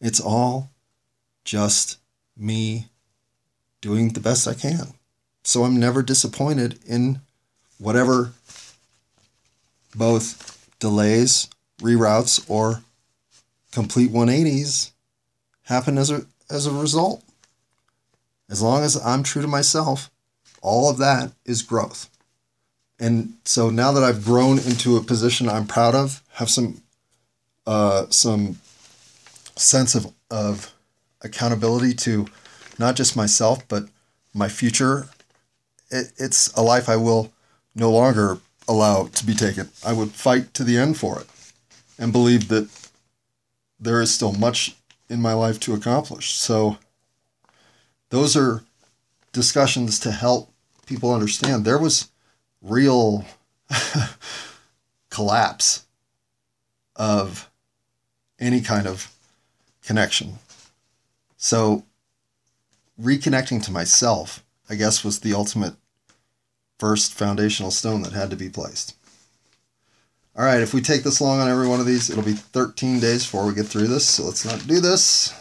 It's 0.00 0.20
all 0.20 0.70
just 1.44 1.98
me 2.34 2.86
doing 3.82 4.08
the 4.08 4.20
best 4.20 4.48
I 4.48 4.54
can. 4.54 4.94
So 5.44 5.64
I'm 5.64 5.78
never 5.78 6.02
disappointed 6.02 6.78
in 6.86 7.20
whatever 7.78 8.32
both 9.94 10.66
delays, 10.78 11.48
reroutes, 11.80 12.48
or 12.48 12.82
complete 13.72 14.10
180s 14.10 14.90
happen 15.64 15.98
as 15.98 16.10
a, 16.10 16.26
as 16.48 16.66
a 16.66 16.72
result. 16.72 17.22
As 18.48 18.60
long 18.60 18.82
as 18.82 18.96
I'm 18.96 19.22
true 19.22 19.42
to 19.42 19.48
myself, 19.48 20.10
all 20.60 20.90
of 20.90 20.98
that 20.98 21.32
is 21.44 21.62
growth. 21.62 22.08
And 22.98 23.34
so 23.44 23.70
now 23.70 23.92
that 23.92 24.02
I've 24.02 24.24
grown 24.24 24.58
into 24.58 24.96
a 24.96 25.02
position 25.02 25.48
I'm 25.48 25.66
proud 25.66 25.94
of, 25.94 26.22
have 26.34 26.50
some 26.50 26.82
uh, 27.66 28.06
some 28.10 28.58
sense 29.56 29.94
of, 29.94 30.12
of 30.30 30.72
accountability 31.22 31.94
to 31.94 32.26
not 32.78 32.96
just 32.96 33.16
myself, 33.16 33.66
but 33.68 33.84
my 34.34 34.48
future 34.48 35.08
it, 35.90 36.12
it's 36.16 36.52
a 36.54 36.62
life 36.62 36.88
I 36.88 36.96
will 36.96 37.32
no 37.74 37.90
longer 37.90 38.38
allow 38.66 39.06
to 39.06 39.26
be 39.26 39.34
taken. 39.34 39.68
I 39.84 39.92
would 39.92 40.10
fight 40.10 40.52
to 40.54 40.64
the 40.64 40.76
end 40.76 40.96
for 40.96 41.20
it 41.20 41.26
and 42.00 42.12
believe 42.12 42.48
that 42.48 42.68
there 43.78 44.00
is 44.00 44.12
still 44.12 44.32
much 44.32 44.74
in 45.08 45.20
my 45.20 45.34
life 45.34 45.60
to 45.60 45.74
accomplish. 45.74 46.32
So, 46.32 46.78
those 48.08 48.36
are 48.36 48.64
discussions 49.32 50.00
to 50.00 50.10
help 50.10 50.52
people 50.86 51.12
understand 51.12 51.64
there 51.64 51.78
was 51.78 52.08
real 52.62 53.24
collapse 55.10 55.86
of 56.96 57.48
any 58.40 58.60
kind 58.60 58.86
of 58.86 59.12
connection. 59.84 60.38
So, 61.36 61.84
reconnecting 63.00 63.62
to 63.64 63.72
myself, 63.72 64.42
I 64.68 64.74
guess, 64.74 65.04
was 65.04 65.20
the 65.20 65.34
ultimate 65.34 65.74
first 66.78 67.12
foundational 67.12 67.70
stone 67.70 68.02
that 68.02 68.12
had 68.12 68.30
to 68.30 68.36
be 68.36 68.48
placed. 68.48 68.96
All 70.40 70.46
right, 70.46 70.62
if 70.62 70.72
we 70.72 70.80
take 70.80 71.02
this 71.02 71.20
long 71.20 71.38
on 71.38 71.50
every 71.50 71.68
one 71.68 71.80
of 71.80 71.86
these, 71.86 72.08
it'll 72.08 72.22
be 72.22 72.32
13 72.32 72.98
days 72.98 73.24
before 73.24 73.44
we 73.44 73.52
get 73.52 73.66
through 73.66 73.88
this, 73.88 74.08
so 74.08 74.24
let's 74.24 74.46
not 74.46 74.66
do 74.66 74.80
this. 74.80 75.34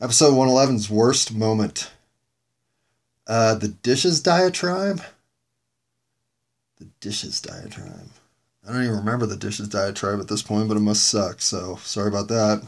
Episode 0.00 0.32
111's 0.34 0.90
worst 0.90 1.32
moment. 1.32 1.88
Uh, 3.28 3.54
the 3.54 3.68
dishes 3.68 4.20
diatribe? 4.20 5.00
The 6.78 6.86
dishes 6.98 7.40
diatribe. 7.40 8.10
I 8.68 8.72
don't 8.72 8.82
even 8.82 8.96
remember 8.96 9.26
the 9.26 9.36
dishes 9.36 9.68
diatribe 9.68 10.18
at 10.18 10.26
this 10.26 10.42
point, 10.42 10.66
but 10.66 10.76
it 10.76 10.80
must 10.80 11.06
suck, 11.06 11.40
so 11.40 11.76
sorry 11.76 12.08
about 12.08 12.26
that. 12.26 12.66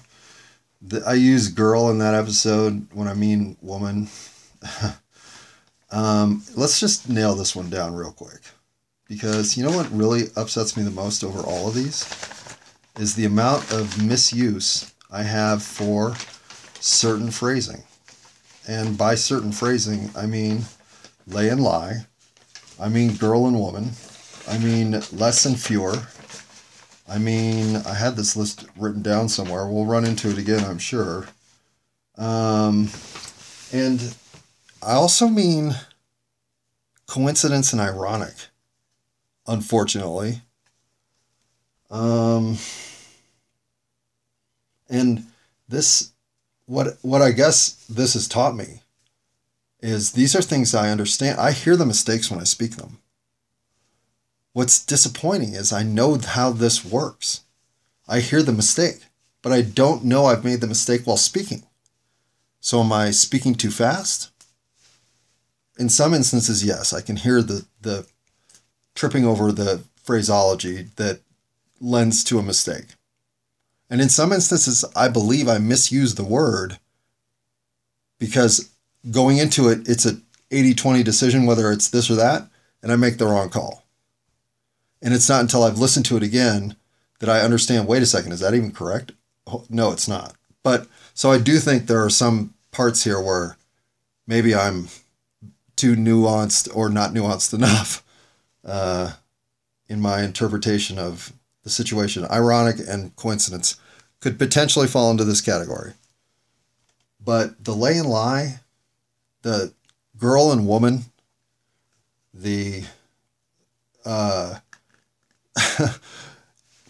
The, 0.80 1.02
I 1.04 1.14
use 1.14 1.48
girl 1.48 1.90
in 1.90 1.98
that 1.98 2.14
episode 2.14 2.86
when 2.92 3.08
I 3.08 3.14
mean 3.14 3.56
woman. 3.60 4.06
Um, 5.92 6.44
let's 6.54 6.78
just 6.78 7.08
nail 7.08 7.34
this 7.34 7.56
one 7.56 7.68
down 7.68 7.96
real 7.96 8.12
quick. 8.12 8.42
Because 9.10 9.56
you 9.56 9.64
know 9.64 9.76
what 9.76 9.90
really 9.90 10.28
upsets 10.36 10.76
me 10.76 10.84
the 10.84 10.90
most 10.92 11.24
over 11.24 11.40
all 11.40 11.66
of 11.66 11.74
these? 11.74 12.08
Is 12.96 13.16
the 13.16 13.24
amount 13.24 13.72
of 13.72 14.00
misuse 14.02 14.94
I 15.10 15.24
have 15.24 15.64
for 15.64 16.14
certain 16.78 17.32
phrasing. 17.32 17.82
And 18.68 18.96
by 18.96 19.16
certain 19.16 19.50
phrasing, 19.50 20.10
I 20.16 20.26
mean 20.26 20.62
lay 21.26 21.48
and 21.48 21.60
lie. 21.60 22.06
I 22.78 22.88
mean 22.88 23.16
girl 23.16 23.48
and 23.48 23.58
woman. 23.58 23.90
I 24.46 24.58
mean 24.58 24.92
less 25.12 25.44
and 25.44 25.60
fewer. 25.60 25.94
I 27.08 27.18
mean, 27.18 27.76
I 27.76 27.94
had 27.94 28.14
this 28.14 28.36
list 28.36 28.66
written 28.76 29.02
down 29.02 29.28
somewhere. 29.28 29.66
We'll 29.66 29.86
run 29.86 30.04
into 30.04 30.30
it 30.30 30.38
again, 30.38 30.64
I'm 30.64 30.78
sure. 30.78 31.26
Um, 32.16 32.88
and 33.72 34.14
I 34.80 34.92
also 34.92 35.26
mean 35.26 35.74
coincidence 37.08 37.72
and 37.72 37.82
ironic, 37.82 38.34
unfortunately. 39.50 40.42
Um, 41.90 42.56
and 44.88 45.26
this, 45.68 46.12
what 46.66 46.96
what 47.02 47.20
I 47.20 47.32
guess 47.32 47.84
this 47.88 48.14
has 48.14 48.28
taught 48.28 48.54
me, 48.54 48.82
is 49.80 50.12
these 50.12 50.36
are 50.36 50.42
things 50.42 50.74
I 50.74 50.90
understand. 50.90 51.40
I 51.40 51.50
hear 51.50 51.76
the 51.76 51.84
mistakes 51.84 52.30
when 52.30 52.40
I 52.40 52.44
speak 52.44 52.76
them. 52.76 52.98
What's 54.52 54.84
disappointing 54.84 55.54
is 55.54 55.72
I 55.72 55.82
know 55.82 56.16
how 56.18 56.50
this 56.50 56.84
works. 56.84 57.42
I 58.08 58.20
hear 58.20 58.42
the 58.42 58.52
mistake, 58.52 59.00
but 59.42 59.52
I 59.52 59.62
don't 59.62 60.04
know 60.04 60.26
I've 60.26 60.44
made 60.44 60.60
the 60.60 60.66
mistake 60.66 61.02
while 61.04 61.16
speaking. 61.16 61.64
So 62.60 62.80
am 62.80 62.92
I 62.92 63.10
speaking 63.10 63.54
too 63.54 63.70
fast? 63.70 64.30
In 65.78 65.88
some 65.88 66.14
instances, 66.14 66.64
yes, 66.64 66.92
I 66.92 67.00
can 67.00 67.16
hear 67.16 67.42
the 67.42 67.64
the 67.80 68.06
tripping 68.94 69.24
over 69.24 69.52
the 69.52 69.82
phraseology 70.02 70.88
that 70.96 71.20
lends 71.80 72.22
to 72.24 72.38
a 72.38 72.42
mistake. 72.42 72.86
And 73.88 74.00
in 74.00 74.08
some 74.08 74.32
instances, 74.32 74.84
I 74.94 75.08
believe 75.08 75.48
I 75.48 75.58
misuse 75.58 76.14
the 76.14 76.24
word 76.24 76.78
because 78.18 78.70
going 79.10 79.38
into 79.38 79.68
it, 79.68 79.88
it's 79.88 80.06
a 80.06 80.18
80 80.50 80.74
20 80.74 81.02
decision 81.02 81.46
whether 81.46 81.70
it's 81.72 81.88
this 81.88 82.10
or 82.10 82.14
that, 82.16 82.48
and 82.82 82.92
I 82.92 82.96
make 82.96 83.18
the 83.18 83.26
wrong 83.26 83.50
call. 83.50 83.84
And 85.02 85.14
it's 85.14 85.28
not 85.28 85.40
until 85.40 85.64
I've 85.64 85.78
listened 85.78 86.06
to 86.06 86.16
it 86.16 86.22
again 86.22 86.76
that 87.18 87.30
I 87.30 87.40
understand 87.40 87.88
wait 87.88 88.02
a 88.02 88.06
second, 88.06 88.32
is 88.32 88.40
that 88.40 88.54
even 88.54 88.72
correct? 88.72 89.12
No, 89.68 89.90
it's 89.90 90.08
not. 90.08 90.34
But 90.62 90.86
so 91.14 91.30
I 91.30 91.38
do 91.38 91.58
think 91.58 91.86
there 91.86 92.04
are 92.04 92.10
some 92.10 92.54
parts 92.70 93.04
here 93.04 93.20
where 93.20 93.56
maybe 94.26 94.54
I'm 94.54 94.88
too 95.76 95.96
nuanced 95.96 96.68
or 96.74 96.88
not 96.88 97.12
nuanced 97.12 97.54
enough 97.54 98.04
uh, 98.64 99.12
in 99.88 100.00
my 100.00 100.22
interpretation 100.22 100.98
of 100.98 101.32
the 101.62 101.70
situation. 101.70 102.24
Ironic 102.30 102.76
and 102.86 103.14
coincidence 103.16 103.76
could 104.20 104.38
potentially 104.38 104.86
fall 104.86 105.10
into 105.10 105.24
this 105.24 105.40
category. 105.40 105.92
But 107.22 107.64
the 107.64 107.74
lay 107.74 107.98
and 107.98 108.08
lie, 108.08 108.60
the 109.42 109.72
girl 110.16 110.52
and 110.52 110.66
woman, 110.66 111.04
the 112.32 112.84
uh, 114.04 114.56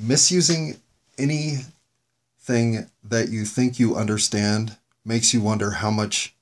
misusing 0.01 0.77
anything 1.19 2.87
that 3.03 3.29
you 3.29 3.45
think 3.45 3.79
you 3.79 3.97
understand 3.97 4.77
makes 5.05 5.33
you 5.35 5.41
wonder 5.41 5.73
how 5.73 5.91
much 5.91 6.35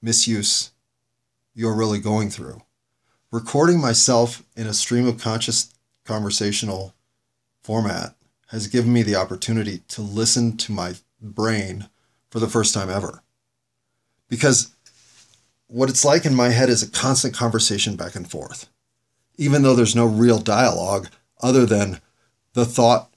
misuse 0.00 0.70
you're 1.54 1.74
really 1.74 1.98
going 1.98 2.30
through. 2.30 2.62
Recording 3.32 3.80
myself 3.80 4.44
in 4.56 4.68
a 4.68 4.72
stream 4.72 5.08
of 5.08 5.20
conscious 5.20 5.74
conversational 6.04 6.94
format 7.60 8.14
has 8.48 8.68
given 8.68 8.92
me 8.92 9.02
the 9.02 9.16
opportunity 9.16 9.78
to 9.88 10.00
listen 10.00 10.56
to 10.58 10.70
my 10.70 10.94
brain 11.20 11.88
for 12.30 12.38
the 12.38 12.46
first 12.46 12.72
time 12.72 12.88
ever. 12.88 13.24
Because 14.28 14.76
what 15.66 15.90
it's 15.90 16.04
like 16.04 16.24
in 16.24 16.36
my 16.36 16.50
head 16.50 16.68
is 16.68 16.84
a 16.84 16.90
constant 16.90 17.34
conversation 17.34 17.96
back 17.96 18.14
and 18.14 18.30
forth, 18.30 18.68
even 19.36 19.62
though 19.62 19.74
there's 19.74 19.96
no 19.96 20.06
real 20.06 20.38
dialogue 20.38 21.08
other 21.42 21.66
than 21.66 22.00
the 22.52 22.64
thought 22.64 23.12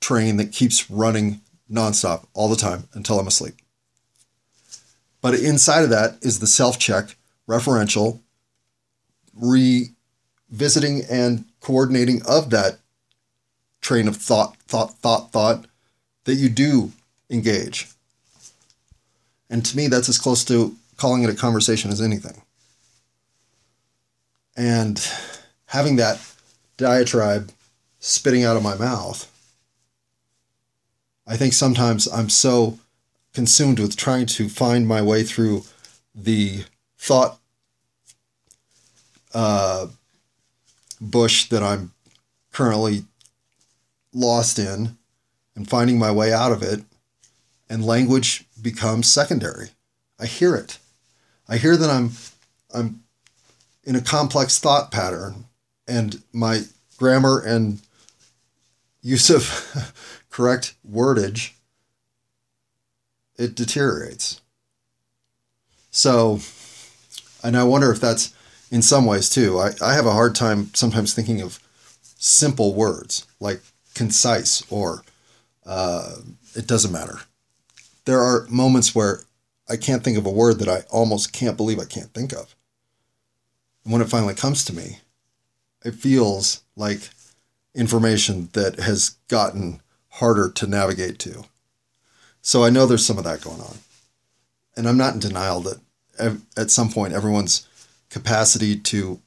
train 0.00 0.38
that 0.38 0.52
keeps 0.52 0.90
running 0.90 1.42
nonstop 1.70 2.24
all 2.32 2.48
the 2.48 2.56
time 2.56 2.88
until 2.94 3.20
I'm 3.20 3.26
asleep. 3.26 3.56
But 5.20 5.34
inside 5.34 5.84
of 5.84 5.90
that 5.90 6.16
is 6.22 6.40
the 6.40 6.46
self 6.46 6.78
check, 6.78 7.16
referential, 7.46 8.21
revisiting 9.34 11.02
and 11.10 11.44
coordinating 11.60 12.22
of 12.26 12.50
that 12.50 12.78
train 13.80 14.08
of 14.08 14.16
thought, 14.16 14.56
thought, 14.68 14.94
thought, 14.98 15.32
thought 15.32 15.66
that 16.24 16.34
you 16.34 16.48
do 16.48 16.92
engage. 17.30 17.88
And 19.50 19.64
to 19.66 19.76
me, 19.76 19.88
that's 19.88 20.08
as 20.08 20.18
close 20.18 20.44
to 20.46 20.76
calling 20.96 21.24
it 21.24 21.30
a 21.30 21.34
conversation 21.34 21.90
as 21.90 22.00
anything. 22.00 22.40
And 24.56 25.04
having 25.66 25.96
that 25.96 26.20
diatribe 26.76 27.50
spitting 27.98 28.44
out 28.44 28.56
of 28.56 28.62
my 28.62 28.76
mouth, 28.76 29.28
I 31.26 31.36
think 31.36 31.52
sometimes 31.52 32.08
I'm 32.08 32.28
so 32.28 32.78
consumed 33.32 33.78
with 33.78 33.96
trying 33.96 34.26
to 34.26 34.48
find 34.48 34.86
my 34.86 35.00
way 35.00 35.22
through 35.22 35.64
the 36.14 36.64
thought 36.98 37.38
uh, 39.34 39.86
bush 41.00 41.48
that 41.48 41.62
I'm 41.62 41.92
currently 42.52 43.04
lost 44.12 44.58
in 44.58 44.96
and 45.56 45.68
finding 45.68 45.98
my 45.98 46.10
way 46.10 46.32
out 46.32 46.52
of 46.52 46.62
it, 46.62 46.82
and 47.68 47.84
language 47.84 48.44
becomes 48.60 49.10
secondary. 49.10 49.70
I 50.18 50.26
hear 50.26 50.54
it. 50.54 50.78
I 51.48 51.56
hear 51.56 51.76
that 51.76 51.90
I'm 51.90 52.12
I'm 52.72 53.02
in 53.84 53.96
a 53.96 54.00
complex 54.00 54.58
thought 54.58 54.90
pattern 54.90 55.46
and 55.88 56.22
my 56.32 56.62
grammar 56.96 57.40
and 57.40 57.80
use 59.02 59.28
of 59.28 59.92
correct 60.30 60.74
wordage 60.88 61.52
it 63.36 63.54
deteriorates. 63.54 64.40
So, 65.90 66.40
and 67.42 67.56
I 67.56 67.64
wonder 67.64 67.90
if 67.90 68.00
that's 68.00 68.32
in 68.72 68.82
some 68.82 69.04
ways 69.04 69.28
too. 69.28 69.60
I, 69.60 69.72
I 69.82 69.92
have 69.92 70.06
a 70.06 70.12
hard 70.12 70.34
time 70.34 70.70
sometimes 70.74 71.12
thinking 71.12 71.42
of 71.42 71.60
simple 72.16 72.74
words 72.74 73.26
like 73.38 73.60
concise 73.94 74.64
or 74.70 75.04
uh, 75.66 76.16
it 76.56 76.66
doesn't 76.66 76.90
matter. 76.90 77.20
There 78.06 78.20
are 78.20 78.46
moments 78.48 78.94
where 78.94 79.20
I 79.68 79.76
can't 79.76 80.02
think 80.02 80.16
of 80.16 80.26
a 80.26 80.30
word 80.30 80.58
that 80.58 80.68
I 80.68 80.84
almost 80.90 81.32
can't 81.32 81.56
believe 81.56 81.78
I 81.78 81.84
can't 81.84 82.12
think 82.14 82.32
of. 82.32 82.56
And 83.84 83.92
when 83.92 84.02
it 84.02 84.08
finally 84.08 84.34
comes 84.34 84.64
to 84.64 84.74
me, 84.74 84.98
it 85.84 85.94
feels 85.94 86.62
like 86.74 87.10
information 87.74 88.48
that 88.54 88.80
has 88.80 89.10
gotten 89.28 89.82
harder 90.08 90.50
to 90.50 90.66
navigate 90.66 91.18
to. 91.20 91.44
So 92.40 92.64
I 92.64 92.70
know 92.70 92.86
there's 92.86 93.06
some 93.06 93.18
of 93.18 93.24
that 93.24 93.42
going 93.42 93.60
on. 93.60 93.78
And 94.76 94.88
I'm 94.88 94.96
not 94.96 95.14
in 95.14 95.20
denial 95.20 95.60
that 95.60 95.80
at 96.56 96.70
some 96.70 96.88
point 96.88 97.12
everyone's 97.12 97.68
capacity 98.12 98.76
to 98.76 99.20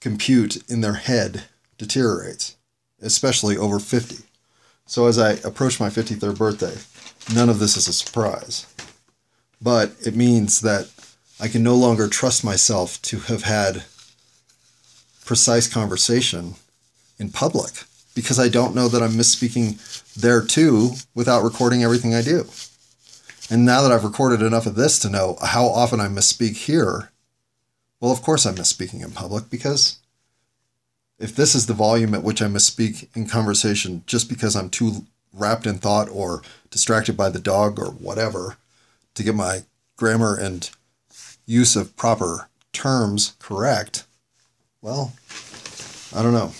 compute 0.00 0.56
in 0.70 0.80
their 0.80 0.94
head 0.94 1.44
deteriorates, 1.76 2.56
especially 3.02 3.56
over 3.56 3.80
50. 3.80 4.24
So 4.86 5.06
as 5.06 5.18
I 5.18 5.32
approach 5.44 5.80
my 5.80 5.88
53rd 5.90 6.38
birthday, 6.38 6.76
none 7.34 7.48
of 7.48 7.58
this 7.58 7.76
is 7.76 7.88
a 7.88 7.92
surprise. 7.92 8.66
But 9.60 9.92
it 10.06 10.14
means 10.14 10.60
that 10.60 10.88
I 11.40 11.48
can 11.48 11.62
no 11.62 11.74
longer 11.74 12.08
trust 12.08 12.44
myself 12.44 13.02
to 13.02 13.18
have 13.20 13.42
had 13.42 13.84
precise 15.24 15.66
conversation 15.66 16.54
in 17.18 17.30
public 17.30 17.72
because 18.14 18.38
I 18.38 18.48
don't 18.48 18.74
know 18.74 18.88
that 18.88 19.02
I'm 19.02 19.12
misspeaking 19.12 19.76
there 20.14 20.42
too 20.42 20.92
without 21.14 21.42
recording 21.42 21.82
everything 21.82 22.14
I 22.14 22.22
do. 22.22 22.46
And 23.50 23.64
now 23.64 23.82
that 23.82 23.92
I've 23.92 24.04
recorded 24.04 24.42
enough 24.42 24.66
of 24.66 24.74
this 24.74 24.98
to 25.00 25.10
know 25.10 25.38
how 25.42 25.66
often 25.66 26.00
I 26.00 26.08
misspeak 26.08 26.56
here, 26.56 27.10
well, 28.00 28.12
of 28.12 28.22
course 28.22 28.44
I'm 28.44 28.56
misspeaking 28.56 29.02
in 29.02 29.10
public 29.12 29.48
because 29.48 29.98
if 31.18 31.34
this 31.34 31.54
is 31.54 31.66
the 31.66 31.74
volume 31.74 32.14
at 32.14 32.22
which 32.22 32.42
I 32.42 32.46
misspeak 32.46 33.08
in 33.16 33.26
conversation 33.26 34.02
just 34.06 34.28
because 34.28 34.54
I'm 34.54 34.70
too 34.70 35.06
wrapped 35.32 35.66
in 35.66 35.78
thought 35.78 36.08
or 36.10 36.42
distracted 36.70 37.16
by 37.16 37.30
the 37.30 37.40
dog 37.40 37.78
or 37.78 37.90
whatever 37.90 38.56
to 39.14 39.22
get 39.22 39.34
my 39.34 39.64
grammar 39.96 40.36
and 40.36 40.70
use 41.46 41.74
of 41.74 41.96
proper 41.96 42.48
terms 42.72 43.34
correct, 43.38 44.04
well, 44.82 45.14
I 46.14 46.22
don't 46.22 46.34
know. 46.34 46.52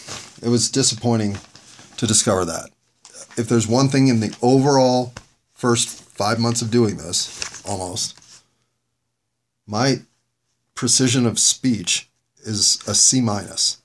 It 0.43 0.49
was 0.49 0.71
disappointing 0.71 1.39
to 1.99 2.07
discover 2.07 2.45
that. 2.47 2.71
If 3.37 3.49
there's 3.49 3.69
one 3.69 3.89
thing 3.89 4.09
in 4.09 4.21
the 4.21 4.37
overall 4.43 5.13
first 5.53 6.08
five 6.19 6.41
months 6.41 6.61
of 6.61 6.71
doing 6.71 6.97
this, 6.97 7.65
almost, 7.65 8.21
my 9.67 10.01
precision 10.75 11.27
of 11.27 11.39
speech 11.39 12.11
is 12.41 12.83
a 12.89 12.95
C 12.95 13.21
minus. 13.21 13.81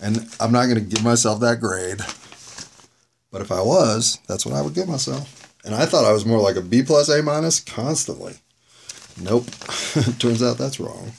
And 0.00 0.28
I'm 0.38 0.52
not 0.52 0.66
going 0.66 0.76
to 0.76 0.80
give 0.80 1.02
myself 1.02 1.40
that 1.40 1.60
grade. 1.60 2.00
But 3.32 3.40
if 3.40 3.50
I 3.50 3.62
was, 3.62 4.18
that's 4.28 4.44
what 4.44 4.54
I 4.54 4.60
would 4.60 4.74
give 4.74 4.88
myself. 4.88 5.56
And 5.64 5.74
I 5.74 5.86
thought 5.86 6.04
I 6.04 6.12
was 6.12 6.26
more 6.26 6.40
like 6.40 6.56
a 6.56 6.60
B 6.60 6.82
plus 6.82 7.08
A 7.08 7.22
minus 7.22 7.60
constantly. 7.60 8.34
Nope. 9.20 9.46
Turns 10.18 10.42
out 10.42 10.58
that's 10.58 10.78
wrong. 10.78 11.12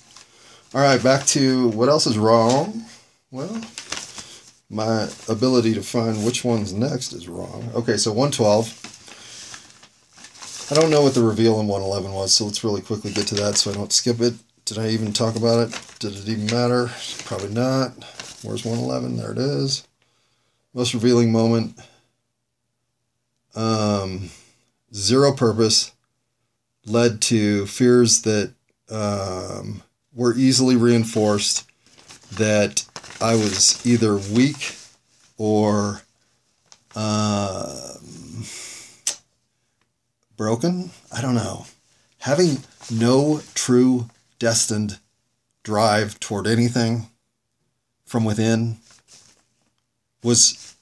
All 0.74 0.82
right, 0.82 1.02
back 1.02 1.26
to 1.28 1.70
what 1.70 1.90
else 1.90 2.06
is 2.06 2.18
wrong. 2.18 2.86
Well, 3.32 3.62
my 4.70 5.10
ability 5.28 5.74
to 5.74 5.82
find 5.82 6.24
which 6.26 6.44
one's 6.44 6.74
next 6.74 7.14
is 7.14 7.28
wrong. 7.28 7.70
Okay, 7.74 7.98
so 7.98 8.12
112. 8.12 8.95
I 10.72 10.74
don't 10.74 10.90
know 10.90 11.04
what 11.04 11.14
the 11.14 11.22
reveal 11.22 11.60
in 11.60 11.68
111 11.68 12.12
was, 12.12 12.34
so 12.34 12.46
let's 12.46 12.64
really 12.64 12.82
quickly 12.82 13.12
get 13.12 13.28
to 13.28 13.36
that 13.36 13.56
so 13.56 13.70
I 13.70 13.76
don't 13.76 13.94
skip 13.94 14.20
it. 14.20 14.34
Did 14.66 14.80
I 14.80 14.90
even 14.90 15.14
talk 15.14 15.36
about 15.36 15.60
it? 15.60 15.80
Did 16.00 16.16
it 16.16 16.28
even 16.28 16.48
matter? 16.48 16.90
Probably 17.24 17.54
not. 17.54 17.92
Where's 18.42 18.66
111? 18.66 19.18
There 19.18 19.32
it 19.32 19.38
is. 19.38 19.88
most 20.74 20.96
revealing 20.96 21.32
moment. 21.32 21.80
Um, 23.56 24.32
zero 24.92 25.34
purpose 25.34 25.92
led 26.88 27.22
to 27.22 27.68
fears 27.68 28.24
that 28.24 28.54
um, 28.90 29.84
were 30.16 30.36
easily 30.36 30.76
reinforced 30.76 31.70
that 32.32 32.86
I 33.22 33.36
was 33.36 33.86
either 33.86 34.18
weak 34.18 34.76
or 35.38 36.02
um, 36.96 38.44
broken. 40.38 40.92
I 41.12 41.22
don't 41.22 41.36
know. 41.36 41.66
Having 42.20 42.60
no 42.92 43.42
true 43.54 44.10
destined 44.40 45.00
drive 45.64 46.20
toward 46.20 46.48
anything 46.48 47.08
from 48.06 48.26
within 48.26 48.78
was 50.24 50.76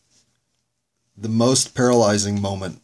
the 1.18 1.30
most 1.30 1.76
paralyzing 1.76 2.42
moment 2.42 2.82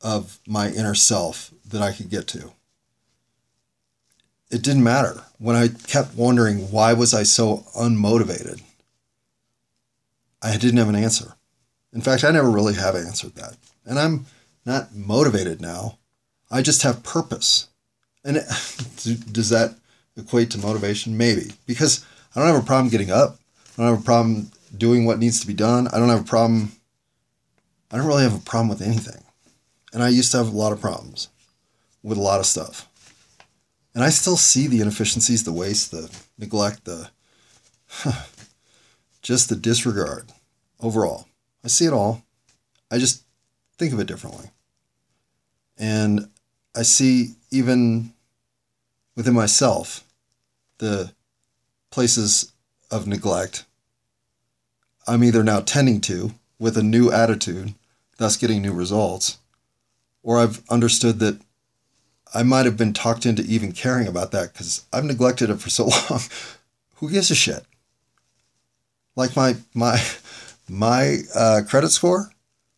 of 0.00 0.38
my 0.46 0.70
inner 0.70 0.94
self 0.94 1.52
that 1.66 1.82
I 1.82 1.92
could 1.92 2.08
get 2.08 2.26
to. 2.28 2.52
It 4.50 4.62
didn't 4.62 4.84
matter 4.84 5.22
when 5.38 5.56
I 5.56 5.68
kept 5.68 6.14
wondering 6.14 6.70
why 6.70 6.92
was 6.94 7.12
I 7.12 7.22
so 7.24 7.64
unmotivated. 7.76 8.62
I 10.40 10.56
didn't 10.56 10.78
have 10.78 10.88
an 10.88 10.94
answer. 10.94 11.34
In 11.92 12.00
fact, 12.00 12.24
I 12.24 12.30
never 12.30 12.50
really 12.50 12.74
have 12.74 12.94
answered 12.94 13.34
that. 13.34 13.56
And 13.84 13.98
I'm 13.98 14.26
not 14.68 14.94
motivated 14.94 15.60
now. 15.60 15.98
I 16.50 16.62
just 16.62 16.82
have 16.82 17.02
purpose. 17.02 17.68
And 18.24 18.36
it, 18.36 18.44
does 19.32 19.48
that 19.48 19.74
equate 20.16 20.50
to 20.52 20.58
motivation? 20.58 21.16
Maybe. 21.16 21.52
Because 21.66 22.04
I 22.36 22.40
don't 22.40 22.54
have 22.54 22.62
a 22.62 22.66
problem 22.66 22.90
getting 22.90 23.10
up. 23.10 23.38
I 23.76 23.82
don't 23.82 23.94
have 23.94 24.02
a 24.02 24.04
problem 24.04 24.50
doing 24.76 25.06
what 25.06 25.18
needs 25.18 25.40
to 25.40 25.46
be 25.46 25.54
done. 25.54 25.88
I 25.88 25.98
don't 25.98 26.10
have 26.10 26.20
a 26.20 26.24
problem. 26.24 26.72
I 27.90 27.96
don't 27.96 28.06
really 28.06 28.22
have 28.22 28.36
a 28.36 28.44
problem 28.44 28.68
with 28.68 28.82
anything. 28.82 29.22
And 29.92 30.02
I 30.02 30.08
used 30.08 30.30
to 30.32 30.36
have 30.36 30.52
a 30.52 30.56
lot 30.56 30.72
of 30.72 30.80
problems 30.80 31.28
with 32.02 32.18
a 32.18 32.22
lot 32.22 32.40
of 32.40 32.46
stuff. 32.46 32.86
And 33.94 34.04
I 34.04 34.10
still 34.10 34.36
see 34.36 34.66
the 34.66 34.82
inefficiencies, 34.82 35.44
the 35.44 35.52
waste, 35.52 35.90
the 35.90 36.14
neglect, 36.38 36.84
the 36.84 37.08
just 39.22 39.48
the 39.48 39.56
disregard 39.56 40.30
overall. 40.78 41.26
I 41.64 41.68
see 41.68 41.86
it 41.86 41.92
all. 41.94 42.22
I 42.90 42.98
just 42.98 43.24
think 43.78 43.94
of 43.94 44.00
it 44.00 44.06
differently. 44.06 44.50
And 45.78 46.28
I 46.76 46.82
see 46.82 47.34
even 47.50 48.12
within 49.16 49.34
myself 49.34 50.04
the 50.78 51.12
places 51.90 52.52
of 52.90 53.06
neglect 53.06 53.64
I'm 55.08 55.24
either 55.24 55.42
now 55.42 55.60
tending 55.60 56.02
to 56.02 56.34
with 56.58 56.76
a 56.76 56.82
new 56.82 57.10
attitude, 57.10 57.74
thus 58.18 58.36
getting 58.36 58.60
new 58.60 58.74
results, 58.74 59.38
or 60.22 60.38
I've 60.38 60.62
understood 60.68 61.18
that 61.20 61.40
I 62.34 62.42
might 62.42 62.66
have 62.66 62.76
been 62.76 62.92
talked 62.92 63.24
into 63.24 63.42
even 63.42 63.72
caring 63.72 64.06
about 64.06 64.32
that 64.32 64.52
because 64.52 64.84
I've 64.92 65.04
neglected 65.04 65.48
it 65.48 65.60
for 65.60 65.70
so 65.70 65.86
long. 66.10 66.20
Who 66.96 67.10
gives 67.10 67.30
a 67.30 67.34
shit? 67.34 67.64
Like 69.16 69.34
my 69.34 69.56
my 69.72 69.98
my 70.68 71.20
uh, 71.34 71.62
credit 71.66 71.88
score, 71.88 72.30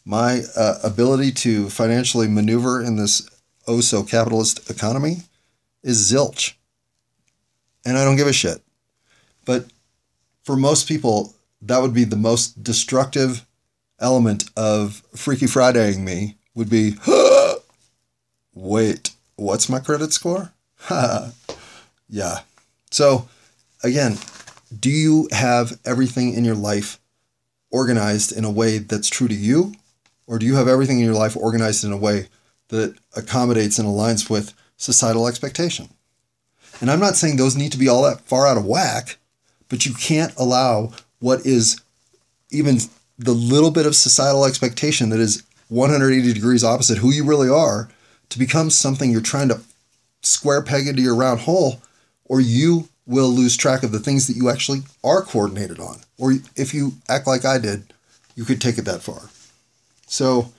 my 0.05 0.43
uh, 0.57 0.79
ability 0.83 1.33
to 1.33 1.69
financially 1.71 2.29
maneuver 2.29 2.83
in 2.83 2.97
this 2.97 3.29
oh 3.67 3.81
so 3.81 4.03
capitalist 4.03 4.71
economy 4.71 5.19
is 5.83 6.11
zilch. 6.11 6.55
And 7.85 7.97
I 7.97 8.05
don't 8.05 8.17
give 8.17 8.27
a 8.27 8.33
shit. 8.33 8.63
But 9.45 9.67
for 10.43 10.57
most 10.57 10.89
people, 10.89 11.35
that 11.63 11.81
would 11.81 11.95
be 11.95 12.05
the 12.05 12.17
most 12.17 12.63
destructive 12.63 13.47
element 13.99 14.51
of 14.57 15.03
Freaky 15.15 15.47
Fridaying 15.47 16.05
me 16.05 16.37
would 16.55 16.71
be, 16.71 16.97
wait, 18.55 19.11
what's 19.37 19.69
my 19.69 19.79
credit 19.79 20.13
score? 20.13 20.53
yeah. 22.09 22.41
So 22.91 23.29
again, 23.83 24.19
do 24.79 24.91
you 24.91 25.29
have 25.33 25.79
everything 25.85 26.35
in 26.35 26.45
your 26.45 26.55
life 26.55 26.99
organized 27.71 28.33
in 28.37 28.45
a 28.45 28.51
way 28.51 28.79
that's 28.79 29.09
true 29.09 29.29
to 29.29 29.35
you? 29.35 29.75
Or 30.31 30.39
do 30.39 30.47
you 30.47 30.55
have 30.55 30.69
everything 30.69 31.01
in 31.01 31.05
your 31.05 31.15
life 31.15 31.37
organized 31.37 31.83
in 31.83 31.91
a 31.91 31.97
way 31.97 32.29
that 32.69 32.95
accommodates 33.17 33.81
and 33.81 33.89
aligns 33.89 34.31
with 34.31 34.55
societal 34.77 35.27
expectation? 35.27 35.89
And 36.81 36.89
I'm 36.89 37.01
not 37.01 37.17
saying 37.17 37.37
those 37.37 37.57
need 37.57 37.73
to 37.73 37.79
be 37.79 37.89
all 37.89 38.05
that 38.05 38.21
far 38.21 38.47
out 38.47 38.57
of 38.57 38.65
whack, 38.65 39.19
but 39.69 39.85
you 39.85 39.93
can't 39.93 40.33
allow 40.37 40.93
what 41.19 41.45
is 41.45 41.81
even 42.49 42.79
the 43.19 43.33
little 43.33 43.73
bit 43.73 43.87
of 43.87 43.97
societal 43.97 44.45
expectation 44.45 45.11
that 45.11 45.19
is 45.19 45.43
180 45.69 46.33
degrees 46.33 46.63
opposite 46.63 46.99
who 46.99 47.13
you 47.13 47.25
really 47.25 47.49
are 47.49 47.89
to 48.29 48.39
become 48.39 48.71
something 48.71 49.11
you're 49.11 49.21
trying 49.21 49.49
to 49.49 49.61
square 50.23 50.63
peg 50.63 50.87
into 50.87 51.03
your 51.03 51.17
round 51.17 51.41
hole, 51.41 51.83
or 52.25 52.41
you 52.41 52.89
will 53.05 53.31
lose 53.31 53.57
track 53.57 53.83
of 53.83 53.91
the 53.91 53.99
things 53.99 54.29
that 54.29 54.37
you 54.37 54.49
actually 54.49 54.83
are 55.03 55.23
coordinated 55.23 55.81
on. 55.81 55.99
Or 56.19 56.35
if 56.55 56.73
you 56.73 56.93
act 57.09 57.27
like 57.27 57.45
I 57.45 57.59
did, 57.59 57.93
you 58.37 58.45
could 58.45 58.61
take 58.61 58.79
it 58.79 58.85
that 58.85 59.03
far. 59.03 59.30
So, 60.11 60.53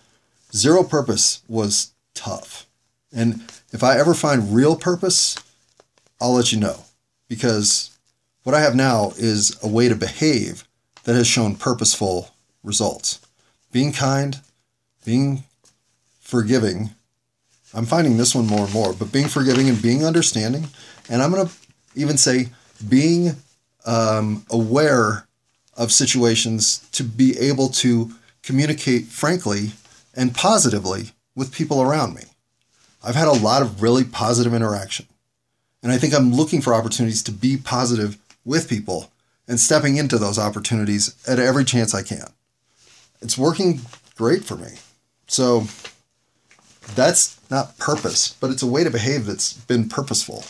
zero 0.53 0.81
purpose 0.81 1.41
was 1.49 1.91
tough. 2.13 2.67
And 3.13 3.41
if 3.73 3.83
I 3.83 3.99
ever 3.99 4.13
find 4.13 4.55
real 4.55 4.77
purpose, 4.77 5.35
I'll 6.21 6.35
let 6.35 6.53
you 6.53 6.59
know. 6.59 6.85
Because 7.27 7.97
what 8.43 8.55
I 8.55 8.61
have 8.61 8.75
now 8.75 9.11
is 9.17 9.57
a 9.61 9.67
way 9.67 9.89
to 9.89 9.95
behave 9.95 10.63
that 11.03 11.15
has 11.15 11.27
shown 11.27 11.55
purposeful 11.55 12.29
results. 12.63 13.19
Being 13.73 13.91
kind, 13.91 14.39
being 15.03 15.43
forgiving. 16.21 16.91
I'm 17.73 17.85
finding 17.85 18.15
this 18.15 18.33
one 18.33 18.47
more 18.47 18.63
and 18.63 18.73
more, 18.73 18.93
but 18.93 19.11
being 19.11 19.27
forgiving 19.27 19.67
and 19.67 19.81
being 19.81 20.05
understanding. 20.05 20.67
And 21.09 21.21
I'm 21.21 21.29
going 21.29 21.47
to 21.47 21.53
even 21.95 22.17
say 22.17 22.51
being 22.87 23.35
um, 23.85 24.45
aware 24.49 25.27
of 25.75 25.91
situations 25.91 26.87
to 26.93 27.03
be 27.03 27.37
able 27.37 27.67
to 27.67 28.11
communicate 28.43 29.05
frankly 29.05 29.71
and 30.15 30.35
positively 30.35 31.11
with 31.35 31.53
people 31.53 31.81
around 31.81 32.15
me. 32.15 32.23
I've 33.03 33.15
had 33.15 33.27
a 33.27 33.31
lot 33.31 33.61
of 33.61 33.81
really 33.81 34.03
positive 34.03 34.53
interaction. 34.53 35.07
And 35.83 35.91
I 35.91 35.97
think 35.97 36.13
I'm 36.13 36.33
looking 36.33 36.61
for 36.61 36.73
opportunities 36.73 37.23
to 37.23 37.31
be 37.31 37.57
positive 37.57 38.17
with 38.45 38.69
people 38.69 39.11
and 39.47 39.59
stepping 39.59 39.97
into 39.97 40.17
those 40.17 40.37
opportunities 40.37 41.15
at 41.27 41.39
every 41.39 41.65
chance 41.65 41.93
I 41.93 42.03
can. 42.03 42.27
It's 43.21 43.37
working 43.37 43.81
great 44.15 44.43
for 44.43 44.55
me. 44.55 44.73
So 45.27 45.65
that's 46.95 47.39
not 47.49 47.77
purpose, 47.77 48.35
but 48.39 48.51
it's 48.51 48.63
a 48.63 48.67
way 48.67 48.83
to 48.83 48.91
behave 48.91 49.25
that's 49.25 49.53
been 49.53 49.89
purposeful. 49.89 50.43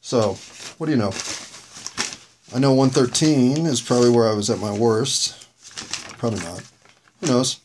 So, 0.00 0.38
what 0.78 0.86
do 0.86 0.92
you 0.92 0.98
know? 0.98 1.12
I 2.54 2.58
know 2.58 2.72
113 2.72 3.66
is 3.66 3.80
probably 3.80 4.10
where 4.10 4.28
I 4.28 4.34
was 4.34 4.50
at 4.50 4.58
my 4.58 4.76
worst. 4.76 5.46
Probably 6.18 6.40
not. 6.40 6.64
Who 7.20 7.26
knows? 7.26 7.60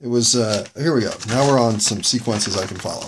It 0.00 0.08
was, 0.08 0.34
uh, 0.34 0.66
here 0.76 0.94
we 0.94 1.02
go. 1.02 1.12
Now 1.28 1.46
we're 1.46 1.60
on 1.60 1.80
some 1.80 2.02
sequences 2.02 2.56
I 2.56 2.66
can 2.66 2.76
follow. 2.76 3.06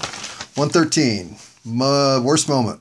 113, 0.55 1.37
my 1.65 2.19
worst 2.19 2.49
moment. 2.49 2.81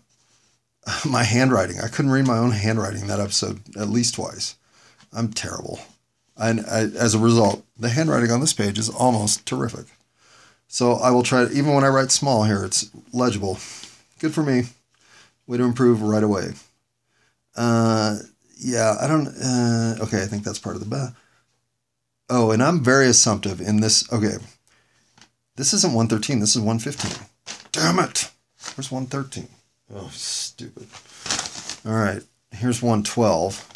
My 1.05 1.23
handwriting. 1.23 1.79
I 1.79 1.87
couldn't 1.87 2.11
read 2.11 2.27
my 2.27 2.37
own 2.37 2.51
handwriting 2.51 3.07
that 3.07 3.21
episode 3.21 3.61
at 3.77 3.87
least 3.87 4.15
twice. 4.15 4.55
I'm 5.13 5.31
terrible. 5.31 5.79
And 6.35 6.59
I, 6.61 6.81
as 6.81 7.15
a 7.15 7.19
result, 7.19 7.63
the 7.79 7.87
handwriting 7.87 8.31
on 8.31 8.41
this 8.41 8.51
page 8.51 8.77
is 8.77 8.89
almost 8.89 9.45
terrific. 9.45 9.85
So 10.67 10.93
I 10.95 11.11
will 11.11 11.23
try 11.23 11.45
to, 11.45 11.51
even 11.53 11.73
when 11.73 11.85
I 11.85 11.87
write 11.87 12.11
small 12.11 12.43
here, 12.43 12.65
it's 12.65 12.89
legible. 13.13 13.59
Good 14.19 14.33
for 14.33 14.43
me. 14.43 14.63
Way 15.47 15.57
to 15.57 15.63
improve 15.63 16.01
right 16.01 16.23
away. 16.23 16.51
Uh, 17.55 18.17
yeah, 18.57 18.97
I 18.99 19.07
don't, 19.07 19.27
uh, 19.27 20.03
okay, 20.03 20.21
I 20.21 20.25
think 20.25 20.43
that's 20.43 20.59
part 20.59 20.75
of 20.75 20.81
the, 20.81 20.89
ba- 20.89 21.15
oh, 22.29 22.51
and 22.51 22.61
I'm 22.63 22.83
very 22.83 23.07
assumptive 23.07 23.61
in 23.61 23.81
this, 23.81 24.11
okay. 24.11 24.37
This 25.55 25.73
isn't 25.73 25.93
113, 25.93 26.39
this 26.39 26.55
is 26.55 26.61
115. 26.61 27.27
Damn 27.71 27.99
it. 27.99 28.31
Where's 28.75 28.91
113? 28.91 29.47
Oh, 29.93 30.09
stupid. 30.11 30.87
All 31.85 31.93
right, 31.93 32.21
here's 32.51 32.81
112. 32.81 33.69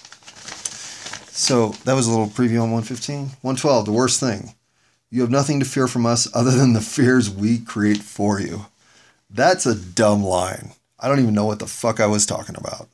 So 1.31 1.69
that 1.85 1.93
was 1.93 2.07
a 2.07 2.09
little 2.09 2.27
preview 2.27 2.63
on 2.63 2.71
115. 2.71 3.17
112, 3.41 3.85
the 3.85 3.91
worst 3.91 4.19
thing. 4.19 4.55
You 5.09 5.21
have 5.21 5.29
nothing 5.29 5.59
to 5.59 5.65
fear 5.65 5.87
from 5.87 6.05
us 6.05 6.27
other 6.33 6.51
than 6.51 6.73
the 6.73 6.81
fears 6.81 7.29
we 7.29 7.59
create 7.59 7.99
for 7.99 8.39
you. 8.41 8.65
That's 9.29 9.65
a 9.65 9.75
dumb 9.75 10.23
line. 10.23 10.71
I 10.99 11.07
don't 11.07 11.19
even 11.19 11.35
know 11.35 11.45
what 11.45 11.59
the 11.59 11.67
fuck 11.67 11.99
I 11.99 12.07
was 12.07 12.25
talking 12.25 12.55
about. 12.57 12.87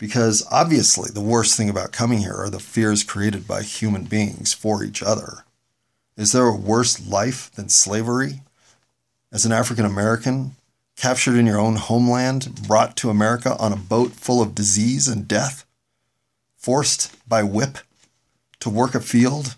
Because 0.00 0.42
obviously, 0.50 1.10
the 1.10 1.20
worst 1.20 1.58
thing 1.58 1.68
about 1.68 1.92
coming 1.92 2.20
here 2.20 2.34
are 2.34 2.48
the 2.48 2.58
fears 2.58 3.04
created 3.04 3.46
by 3.46 3.60
human 3.60 4.04
beings 4.04 4.54
for 4.54 4.82
each 4.82 5.02
other. 5.02 5.44
Is 6.16 6.32
there 6.32 6.46
a 6.46 6.56
worse 6.56 7.06
life 7.06 7.52
than 7.52 7.68
slavery? 7.68 8.40
As 9.30 9.44
an 9.44 9.52
African 9.52 9.84
American, 9.84 10.56
captured 10.96 11.36
in 11.36 11.44
your 11.44 11.60
own 11.60 11.76
homeland, 11.76 12.66
brought 12.66 12.96
to 12.96 13.10
America 13.10 13.54
on 13.58 13.74
a 13.74 13.76
boat 13.76 14.12
full 14.12 14.40
of 14.40 14.54
disease 14.54 15.06
and 15.06 15.28
death, 15.28 15.66
forced 16.56 17.14
by 17.28 17.42
whip 17.42 17.76
to 18.60 18.70
work 18.70 18.94
a 18.94 19.00
field. 19.00 19.56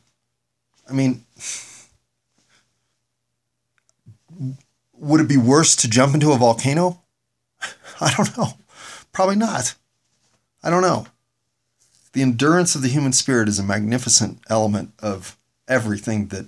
I 0.90 0.93
mean, 0.93 1.24
would 4.93 5.20
it 5.20 5.28
be 5.28 5.36
worse 5.36 5.76
to 5.76 5.88
jump 5.88 6.14
into 6.14 6.32
a 6.32 6.36
volcano? 6.36 7.01
I 8.01 8.12
don't 8.16 8.36
know. 8.36 8.55
Probably 9.12 9.36
not. 9.36 9.76
I 10.63 10.71
don't 10.71 10.83
know. 10.83 11.07
The 12.13 12.23
endurance 12.23 12.75
of 12.75 12.83
the 12.83 12.89
human 12.89 13.13
spirit 13.13 13.49
is 13.49 13.59
a 13.59 13.65
magnificent 13.65 14.41
element 14.49 14.93
of 14.99 15.37
everything 15.67 16.27
that 16.27 16.47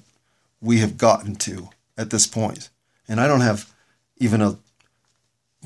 we 0.60 0.78
have 0.78 0.98
gotten 0.98 1.36
to 1.36 1.70
at 1.96 2.10
this 2.10 2.26
point. 2.26 2.70
And 3.08 3.20
I 3.20 3.26
don't 3.26 3.40
have 3.40 3.72
even 4.18 4.42
a 4.42 4.56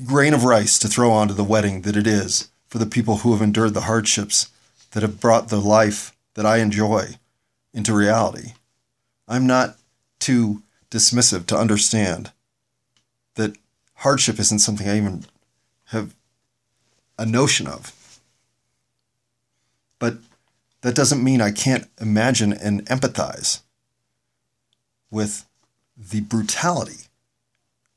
grain 0.05 0.33
of 0.33 0.45
rice 0.45 0.79
to 0.79 0.87
throw 0.87 1.11
onto 1.11 1.33
the 1.33 1.43
wedding 1.43 1.81
that 1.81 1.97
it 1.97 2.07
is 2.07 2.49
for 2.67 2.77
the 2.77 2.85
people 2.85 3.17
who 3.17 3.33
have 3.33 3.41
endured 3.41 3.73
the 3.73 3.81
hardships 3.81 4.49
that 4.91 5.03
have 5.03 5.19
brought 5.19 5.49
the 5.49 5.59
life 5.59 6.15
that 6.35 6.45
I 6.45 6.57
enjoy 6.57 7.15
into 7.73 7.93
reality. 7.93 8.53
I'm 9.27 9.45
not 9.45 9.77
too 10.19 10.63
dismissive 10.89 11.45
to 11.47 11.57
understand 11.57 12.31
that 13.35 13.57
hardship 13.95 14.39
isn't 14.39 14.59
something 14.59 14.87
I 14.87 14.97
even 14.97 15.25
have 15.87 16.15
a 17.17 17.25
notion 17.25 17.67
of. 17.67 17.93
That 20.81 20.95
doesn't 20.95 21.23
mean 21.23 21.41
I 21.41 21.51
can't 21.51 21.89
imagine 21.99 22.53
and 22.53 22.85
empathize 22.85 23.61
with 25.11 25.45
the 25.97 26.21
brutality 26.21 27.07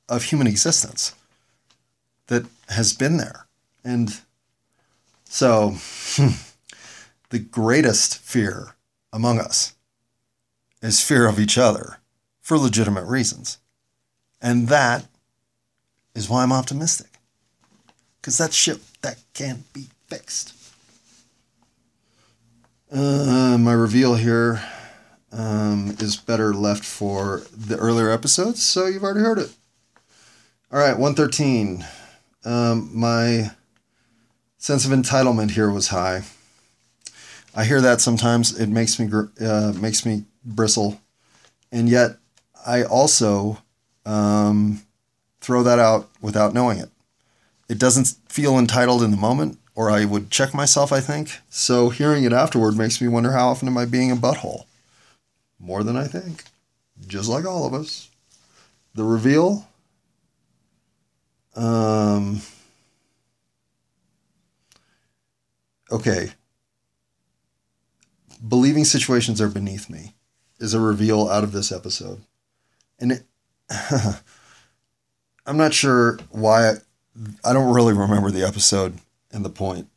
of 0.08 0.24
human 0.24 0.46
existence 0.46 1.14
that 2.26 2.44
has 2.68 2.92
been 2.92 3.16
there. 3.18 3.46
And 3.84 4.20
so, 5.24 5.76
the 7.30 7.38
greatest 7.38 8.18
fear 8.18 8.74
among 9.12 9.38
us 9.38 9.74
is 10.82 11.00
fear 11.00 11.26
of 11.26 11.38
each 11.38 11.56
other 11.56 11.98
for 12.40 12.58
legitimate 12.58 13.04
reasons. 13.04 13.58
And 14.40 14.68
that 14.68 15.06
is 16.14 16.28
why 16.28 16.42
I'm 16.42 16.52
optimistic. 16.52 17.08
Because 18.20 18.38
that 18.38 18.52
ship 18.52 18.80
that 19.02 19.18
can't 19.34 19.72
be 19.72 19.86
fixed. 20.08 20.54
Uh, 22.92 23.56
my 23.58 23.72
reveal 23.72 24.16
here 24.16 24.62
um, 25.32 25.96
is 25.98 26.18
better 26.18 26.52
left 26.52 26.84
for 26.84 27.42
the 27.50 27.74
earlier 27.78 28.10
episodes, 28.10 28.62
so 28.62 28.84
you've 28.84 29.02
already 29.02 29.20
heard 29.20 29.38
it. 29.38 29.50
All 30.70 30.78
right, 30.78 30.98
113. 30.98 31.86
Um, 32.44 32.90
my 32.92 33.52
sense 34.58 34.84
of 34.84 34.90
entitlement 34.90 35.52
here 35.52 35.70
was 35.70 35.88
high. 35.88 36.24
I 37.54 37.64
hear 37.64 37.80
that 37.80 38.02
sometimes. 38.02 38.60
It 38.60 38.68
makes 38.68 38.98
me 38.98 39.08
uh, 39.40 39.72
makes 39.80 40.04
me 40.04 40.24
bristle, 40.44 41.00
and 41.70 41.88
yet 41.88 42.18
I 42.66 42.82
also 42.82 43.62
um, 44.04 44.82
throw 45.40 45.62
that 45.62 45.78
out 45.78 46.10
without 46.20 46.52
knowing 46.52 46.78
it. 46.78 46.90
It 47.70 47.78
doesn't 47.78 48.16
feel 48.28 48.58
entitled 48.58 49.02
in 49.02 49.12
the 49.12 49.16
moment, 49.16 49.58
or 49.82 49.90
I 49.90 50.04
would 50.04 50.30
check 50.30 50.54
myself. 50.54 50.92
I 50.92 51.00
think 51.00 51.40
so. 51.50 51.88
Hearing 51.88 52.22
it 52.22 52.32
afterward 52.32 52.76
makes 52.76 53.00
me 53.00 53.08
wonder 53.08 53.32
how 53.32 53.48
often 53.48 53.66
am 53.66 53.76
I 53.76 53.84
being 53.84 54.12
a 54.12 54.16
butthole? 54.16 54.66
More 55.58 55.82
than 55.82 55.96
I 55.96 56.06
think, 56.06 56.44
just 57.06 57.28
like 57.28 57.44
all 57.44 57.66
of 57.66 57.74
us. 57.74 58.08
The 58.94 59.02
reveal. 59.02 59.66
Um, 61.56 62.40
okay, 65.90 66.30
believing 68.46 68.84
situations 68.84 69.40
are 69.40 69.48
beneath 69.48 69.90
me 69.90 70.14
is 70.58 70.74
a 70.74 70.80
reveal 70.80 71.28
out 71.28 71.44
of 71.44 71.52
this 71.52 71.72
episode. 71.72 72.22
And 72.98 73.12
it, 73.12 73.24
I'm 75.44 75.56
not 75.56 75.74
sure 75.74 76.18
why 76.30 76.70
I, 76.70 76.72
I 77.44 77.52
don't 77.52 77.74
really 77.74 77.92
remember 77.92 78.30
the 78.30 78.46
episode 78.46 78.98
and 79.32 79.44
the 79.44 79.50
point, 79.50 79.88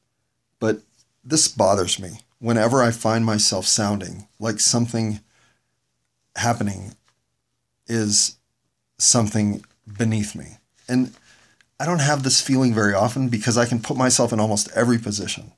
but 0.59 0.81
this 1.23 1.47
bothers 1.47 1.99
me 1.99 2.19
whenever 2.39 2.81
I 2.81 2.91
find 2.91 3.25
myself 3.25 3.65
sounding 3.65 4.27
like 4.39 4.59
something 4.59 5.19
happening 6.35 6.95
is 7.87 8.37
something 8.97 9.63
beneath 9.97 10.35
me. 10.35 10.57
And 10.87 11.13
I 11.79 11.85
don't 11.85 11.99
have 11.99 12.23
this 12.23 12.41
feeling 12.41 12.73
very 12.73 12.93
often 12.93 13.29
because 13.29 13.57
I 13.57 13.65
can 13.65 13.81
put 13.81 13.97
myself 13.97 14.31
in 14.31 14.39
almost 14.39 14.69
every 14.75 14.97
position. 14.97 15.51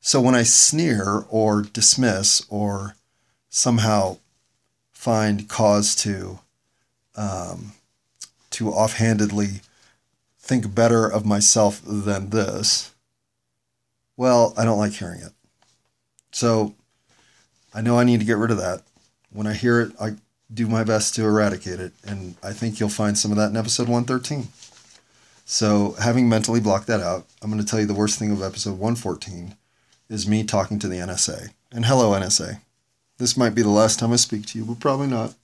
So 0.00 0.20
when 0.20 0.34
I 0.34 0.42
sneer 0.42 1.24
or 1.28 1.62
dismiss 1.62 2.44
or 2.48 2.96
somehow 3.48 4.18
find 4.92 5.48
cause 5.48 5.94
to 5.96 6.40
um, 7.16 7.72
to 8.50 8.70
offhandedly 8.70 9.60
think 10.46 10.74
better 10.74 11.06
of 11.06 11.26
myself 11.26 11.82
than 11.84 12.30
this, 12.30 12.94
well, 14.16 14.54
I 14.56 14.64
don't 14.64 14.78
like 14.78 14.92
hearing 14.92 15.20
it. 15.20 15.32
So 16.32 16.74
I 17.74 17.80
know 17.80 17.98
I 17.98 18.04
need 18.04 18.20
to 18.20 18.26
get 18.26 18.38
rid 18.38 18.50
of 18.50 18.58
that. 18.58 18.82
When 19.32 19.46
I 19.46 19.52
hear 19.52 19.80
it, 19.80 19.92
I 20.00 20.16
do 20.52 20.68
my 20.68 20.84
best 20.84 21.14
to 21.14 21.24
eradicate 21.24 21.80
it, 21.80 21.92
and 22.06 22.36
I 22.42 22.52
think 22.52 22.78
you'll 22.78 22.88
find 22.88 23.18
some 23.18 23.32
of 23.32 23.36
that 23.36 23.50
in 23.50 23.56
episode 23.56 23.88
113. 23.88 24.48
So, 25.44 25.94
having 26.00 26.28
mentally 26.28 26.60
blocked 26.60 26.86
that 26.86 27.00
out, 27.00 27.26
I'm 27.42 27.50
going 27.50 27.62
to 27.62 27.68
tell 27.68 27.80
you 27.80 27.86
the 27.86 27.94
worst 27.94 28.18
thing 28.18 28.32
of 28.32 28.42
episode 28.42 28.78
114 28.78 29.56
is 30.08 30.28
me 30.28 30.44
talking 30.44 30.78
to 30.78 30.88
the 30.88 30.96
NSA. 30.96 31.50
And 31.72 31.84
hello, 31.84 32.18
NSA. 32.18 32.60
This 33.18 33.36
might 33.36 33.54
be 33.54 33.62
the 33.62 33.68
last 33.68 33.98
time 33.98 34.12
I 34.12 34.16
speak 34.16 34.46
to 34.46 34.58
you, 34.58 34.64
but 34.64 34.80
probably 34.80 35.08
not. 35.08 35.34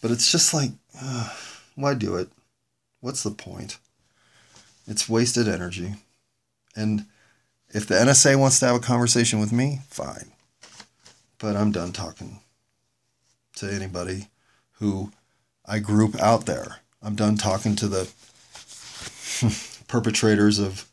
But 0.00 0.10
it's 0.10 0.30
just 0.30 0.54
like, 0.54 0.70
uh, 1.00 1.30
why 1.74 1.94
do 1.94 2.16
it? 2.16 2.28
What's 3.00 3.22
the 3.22 3.30
point? 3.30 3.78
It's 4.88 5.08
wasted 5.08 5.46
energy. 5.46 5.94
And 6.74 7.04
if 7.68 7.86
the 7.86 7.94
NSA 7.94 8.38
wants 8.38 8.58
to 8.60 8.66
have 8.66 8.76
a 8.76 8.80
conversation 8.80 9.38
with 9.38 9.52
me, 9.52 9.80
fine. 9.90 10.32
But 11.38 11.54
I'm 11.56 11.70
done 11.70 11.92
talking 11.92 12.40
to 13.56 13.72
anybody 13.72 14.28
who 14.78 15.12
I 15.66 15.78
group 15.78 16.18
out 16.18 16.46
there. 16.46 16.78
I'm 17.02 17.14
done 17.14 17.36
talking 17.36 17.76
to 17.76 17.86
the 17.86 18.10
perpetrators 19.88 20.58
of 20.58 20.88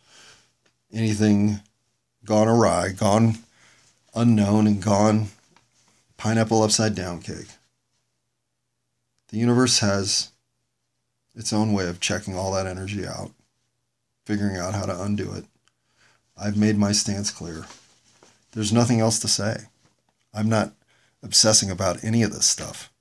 anything 0.91 1.61
gone 2.25 2.47
awry, 2.47 2.89
gone 2.89 3.35
unknown, 4.13 4.67
and 4.67 4.83
gone 4.83 5.27
pineapple 6.17 6.63
upside 6.63 6.95
down 6.95 7.21
cake. 7.21 7.47
The 9.29 9.37
universe 9.37 9.79
has 9.79 10.31
its 11.33 11.53
own 11.53 11.73
way 11.73 11.87
of 11.87 11.99
checking 11.99 12.35
all 12.35 12.51
that 12.53 12.67
energy 12.67 13.05
out, 13.05 13.31
figuring 14.25 14.57
out 14.57 14.73
how 14.73 14.85
to 14.85 15.01
undo 15.01 15.31
it. 15.33 15.45
I've 16.37 16.57
made 16.57 16.77
my 16.77 16.91
stance 16.91 17.31
clear. 17.31 17.65
There's 18.51 18.73
nothing 18.73 18.99
else 18.99 19.19
to 19.19 19.27
say. 19.27 19.65
I'm 20.33 20.49
not 20.49 20.73
obsessing 21.23 21.71
about 21.71 22.03
any 22.03 22.23
of 22.23 22.33
this 22.33 22.45
stuff. 22.45 22.91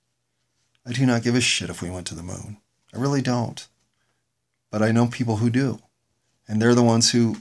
I 0.87 0.93
do 0.93 1.07
not 1.07 1.23
give 1.23 1.35
a 1.35 1.41
shit 1.41 1.71
if 1.71 1.83
we 1.83 1.91
went 1.91 2.07
to 2.09 2.15
the 2.15 2.23
moon. 2.23 2.59
I 2.95 2.99
really 2.99 3.23
don't. 3.23 3.67
But 4.71 4.83
I 4.83 4.93
know 4.93 5.07
people 5.07 5.37
who 5.37 5.51
do. 5.51 5.81
And 6.47 6.61
they're 6.61 6.75
the 6.75 6.83
ones 6.83 7.13
who, 7.13 7.37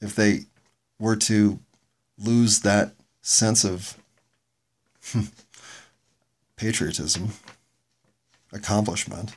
if 0.00 0.16
they 0.16 0.46
were 0.98 1.16
to 1.16 1.60
lose 2.18 2.60
that 2.60 2.92
sense 3.20 3.64
of 3.64 3.96
hmm, 5.06 5.22
patriotism, 6.56 7.30
accomplishment, 8.52 9.36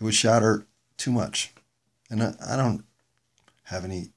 it 0.00 0.04
would 0.04 0.14
shatter 0.14 0.66
too 0.96 1.12
much. 1.12 1.52
And 2.12 2.22
I, 2.22 2.34
I 2.46 2.56
don't 2.56 2.84
have 3.64 3.84
any 3.84 4.10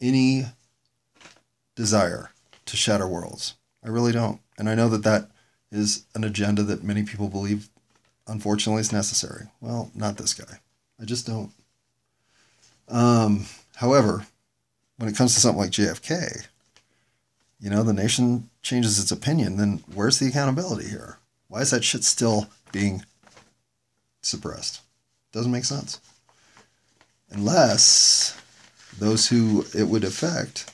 any 0.00 0.44
desire 1.74 2.30
to 2.66 2.76
shatter 2.76 3.06
worlds. 3.06 3.54
I 3.84 3.88
really 3.88 4.12
don't. 4.12 4.40
And 4.56 4.68
I 4.68 4.76
know 4.76 4.88
that 4.88 5.02
that 5.02 5.30
is 5.72 6.06
an 6.14 6.22
agenda 6.22 6.62
that 6.62 6.84
many 6.84 7.02
people 7.02 7.28
believe, 7.28 7.68
unfortunately, 8.28 8.80
is 8.80 8.92
necessary. 8.92 9.46
Well, 9.60 9.90
not 9.94 10.16
this 10.16 10.34
guy. 10.34 10.60
I 11.00 11.04
just 11.04 11.26
don't. 11.26 11.50
Um, 12.88 13.46
however, 13.74 14.24
when 14.96 15.08
it 15.08 15.16
comes 15.16 15.34
to 15.34 15.40
something 15.40 15.60
like 15.60 15.70
JFK, 15.72 16.46
you 17.58 17.70
know, 17.70 17.82
the 17.82 17.92
nation 17.92 18.50
changes 18.62 19.00
its 19.00 19.10
opinion, 19.10 19.56
then 19.56 19.82
where's 19.92 20.20
the 20.20 20.28
accountability 20.28 20.88
here? 20.88 21.18
Why 21.48 21.60
is 21.60 21.72
that 21.72 21.82
shit 21.82 22.04
still 22.04 22.48
being 22.70 23.04
suppressed? 24.22 24.82
Doesn't 25.32 25.52
make 25.52 25.64
sense. 25.64 26.00
Unless 27.30 28.40
those 28.98 29.28
who 29.28 29.64
it 29.76 29.84
would 29.84 30.04
affect 30.04 30.70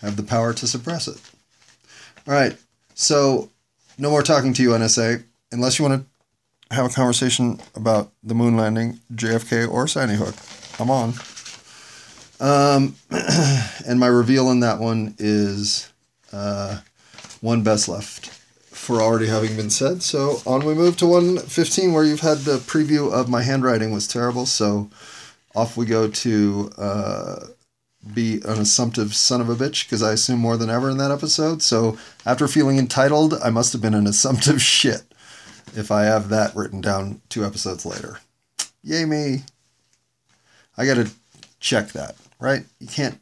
have 0.00 0.16
the 0.16 0.22
power 0.22 0.52
to 0.52 0.66
suppress 0.66 1.08
it. 1.08 1.20
All 2.26 2.34
right, 2.34 2.56
so 2.94 3.50
no 3.98 4.10
more 4.10 4.22
talking 4.22 4.52
to 4.54 4.62
you, 4.62 4.70
NSA, 4.70 5.24
unless 5.52 5.78
you 5.78 5.84
want 5.84 6.02
to 6.02 6.74
have 6.74 6.86
a 6.86 6.94
conversation 6.94 7.60
about 7.74 8.10
the 8.22 8.34
moon 8.34 8.56
landing, 8.56 9.00
JFK, 9.12 9.68
or 9.70 9.86
Sandy 9.86 10.16
Hook. 10.16 10.34
I'm 10.80 10.90
on. 10.90 11.14
Um, 12.40 12.96
and 13.86 14.00
my 14.00 14.06
reveal 14.06 14.50
in 14.50 14.60
that 14.60 14.80
one 14.80 15.14
is 15.18 15.92
uh, 16.32 16.80
one 17.40 17.62
best 17.62 17.88
left 17.88 18.28
for 18.70 19.00
already 19.00 19.28
having 19.28 19.56
been 19.56 19.70
said. 19.70 20.02
So 20.02 20.42
on 20.44 20.64
we 20.64 20.74
move 20.74 20.96
to 20.98 21.06
115, 21.06 21.92
where 21.92 22.04
you've 22.04 22.20
had 22.20 22.38
the 22.38 22.58
preview 22.58 23.12
of 23.12 23.28
my 23.28 23.42
handwriting 23.42 23.92
was 23.92 24.08
terrible. 24.08 24.46
So 24.46 24.90
off 25.54 25.76
we 25.76 25.86
go 25.86 26.08
to 26.08 26.70
uh, 26.76 27.46
be 28.12 28.40
an 28.44 28.58
assumptive 28.58 29.14
son 29.14 29.40
of 29.40 29.48
a 29.48 29.54
bitch 29.54 29.84
because 29.84 30.02
I 30.02 30.12
assume 30.12 30.40
more 30.40 30.56
than 30.56 30.70
ever 30.70 30.90
in 30.90 30.98
that 30.98 31.10
episode. 31.10 31.62
So 31.62 31.96
after 32.26 32.48
feeling 32.48 32.78
entitled, 32.78 33.34
I 33.42 33.50
must 33.50 33.72
have 33.72 33.80
been 33.82 33.94
an 33.94 34.06
assumptive 34.06 34.60
shit 34.62 35.02
if 35.76 35.90
I 35.90 36.04
have 36.04 36.28
that 36.28 36.54
written 36.54 36.80
down 36.80 37.20
two 37.28 37.44
episodes 37.44 37.86
later. 37.86 38.18
Yay 38.82 39.04
me. 39.04 39.42
I 40.76 40.86
got 40.86 40.94
to 40.94 41.10
check 41.60 41.92
that, 41.92 42.16
right? 42.38 42.64
You 42.78 42.88
can't 42.88 43.20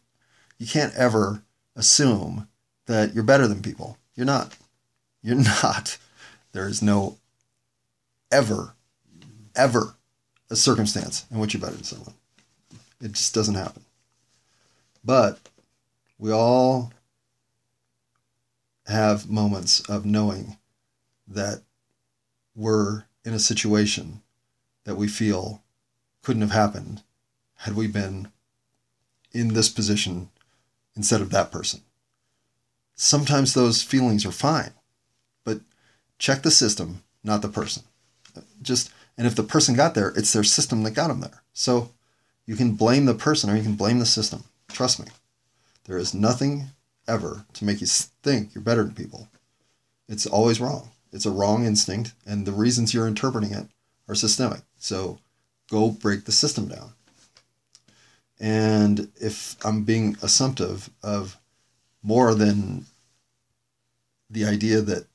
you 0.58 0.66
can't 0.66 0.94
ever 0.94 1.42
assume 1.76 2.48
that 2.86 3.14
you're 3.14 3.24
better 3.24 3.46
than 3.46 3.62
people. 3.62 3.98
You're 4.14 4.26
not. 4.26 4.56
You're 5.22 5.36
not. 5.62 5.98
There 6.52 6.66
is 6.66 6.82
no 6.82 7.18
ever 8.30 8.74
ever 9.54 9.94
a 10.50 10.56
circumstance 10.56 11.26
in 11.30 11.38
which 11.38 11.54
you're 11.54 11.60
better 11.60 11.74
than 11.74 11.84
someone. 11.84 12.14
It 13.02 13.12
just 13.12 13.34
doesn't 13.34 13.56
happen. 13.56 13.84
But 15.04 15.40
we 16.18 16.30
all 16.30 16.92
have 18.86 19.28
moments 19.28 19.80
of 19.88 20.06
knowing 20.06 20.56
that 21.26 21.62
we're 22.54 23.04
in 23.24 23.34
a 23.34 23.40
situation 23.40 24.22
that 24.84 24.94
we 24.94 25.08
feel 25.08 25.62
couldn't 26.22 26.42
have 26.42 26.52
happened 26.52 27.02
had 27.56 27.74
we 27.74 27.88
been 27.88 28.28
in 29.32 29.54
this 29.54 29.68
position 29.68 30.28
instead 30.94 31.20
of 31.20 31.30
that 31.30 31.50
person. 31.50 31.80
Sometimes 32.94 33.54
those 33.54 33.82
feelings 33.82 34.24
are 34.24 34.32
fine, 34.32 34.72
but 35.44 35.60
check 36.18 36.42
the 36.42 36.50
system, 36.50 37.02
not 37.24 37.42
the 37.42 37.48
person. 37.48 37.82
Just 38.60 38.90
and 39.18 39.26
if 39.26 39.34
the 39.34 39.42
person 39.42 39.74
got 39.74 39.94
there, 39.94 40.12
it's 40.16 40.32
their 40.32 40.44
system 40.44 40.82
that 40.84 40.92
got 40.92 41.08
them 41.08 41.20
there. 41.20 41.42
So 41.52 41.90
you 42.46 42.56
can 42.56 42.72
blame 42.74 43.06
the 43.06 43.14
person 43.14 43.50
or 43.50 43.56
you 43.56 43.62
can 43.62 43.74
blame 43.74 43.98
the 43.98 44.06
system. 44.06 44.44
Trust 44.68 45.00
me. 45.00 45.06
There 45.84 45.98
is 45.98 46.14
nothing 46.14 46.66
ever 47.08 47.44
to 47.54 47.64
make 47.64 47.80
you 47.80 47.86
think 47.86 48.54
you're 48.54 48.62
better 48.62 48.84
than 48.84 48.94
people. 48.94 49.28
It's 50.08 50.26
always 50.26 50.60
wrong. 50.60 50.90
It's 51.12 51.26
a 51.26 51.30
wrong 51.30 51.64
instinct, 51.66 52.14
and 52.26 52.46
the 52.46 52.52
reasons 52.52 52.94
you're 52.94 53.06
interpreting 53.06 53.52
it 53.52 53.66
are 54.08 54.14
systemic. 54.14 54.62
So 54.78 55.18
go 55.70 55.90
break 55.90 56.24
the 56.24 56.32
system 56.32 56.68
down. 56.68 56.92
And 58.40 59.10
if 59.20 59.56
I'm 59.64 59.84
being 59.84 60.16
assumptive 60.22 60.90
of 61.02 61.38
more 62.02 62.34
than 62.34 62.86
the 64.30 64.44
idea 64.44 64.80
that 64.80 65.06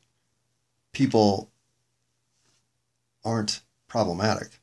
people 0.93 1.49
aren't 3.25 3.61
problematic, 3.88 4.59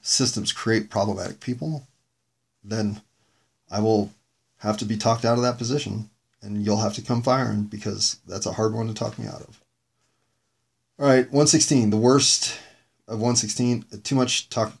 systems 0.00 0.52
create 0.52 0.90
problematic 0.90 1.40
people, 1.40 1.86
then 2.62 3.00
I 3.70 3.80
will 3.80 4.12
have 4.58 4.76
to 4.78 4.84
be 4.84 4.96
talked 4.96 5.24
out 5.24 5.36
of 5.36 5.42
that 5.42 5.58
position 5.58 6.10
and 6.42 6.64
you'll 6.64 6.78
have 6.78 6.94
to 6.94 7.02
come 7.02 7.22
firing 7.22 7.64
because 7.64 8.18
that's 8.26 8.46
a 8.46 8.52
hard 8.52 8.74
one 8.74 8.88
to 8.88 8.94
talk 8.94 9.18
me 9.18 9.26
out 9.26 9.40
of. 9.42 9.60
All 10.98 11.06
right, 11.06 11.24
116, 11.24 11.90
the 11.90 11.96
worst 11.96 12.58
of 13.08 13.18
116, 13.18 13.84
too 14.02 14.14
much 14.14 14.48
talk 14.48 14.72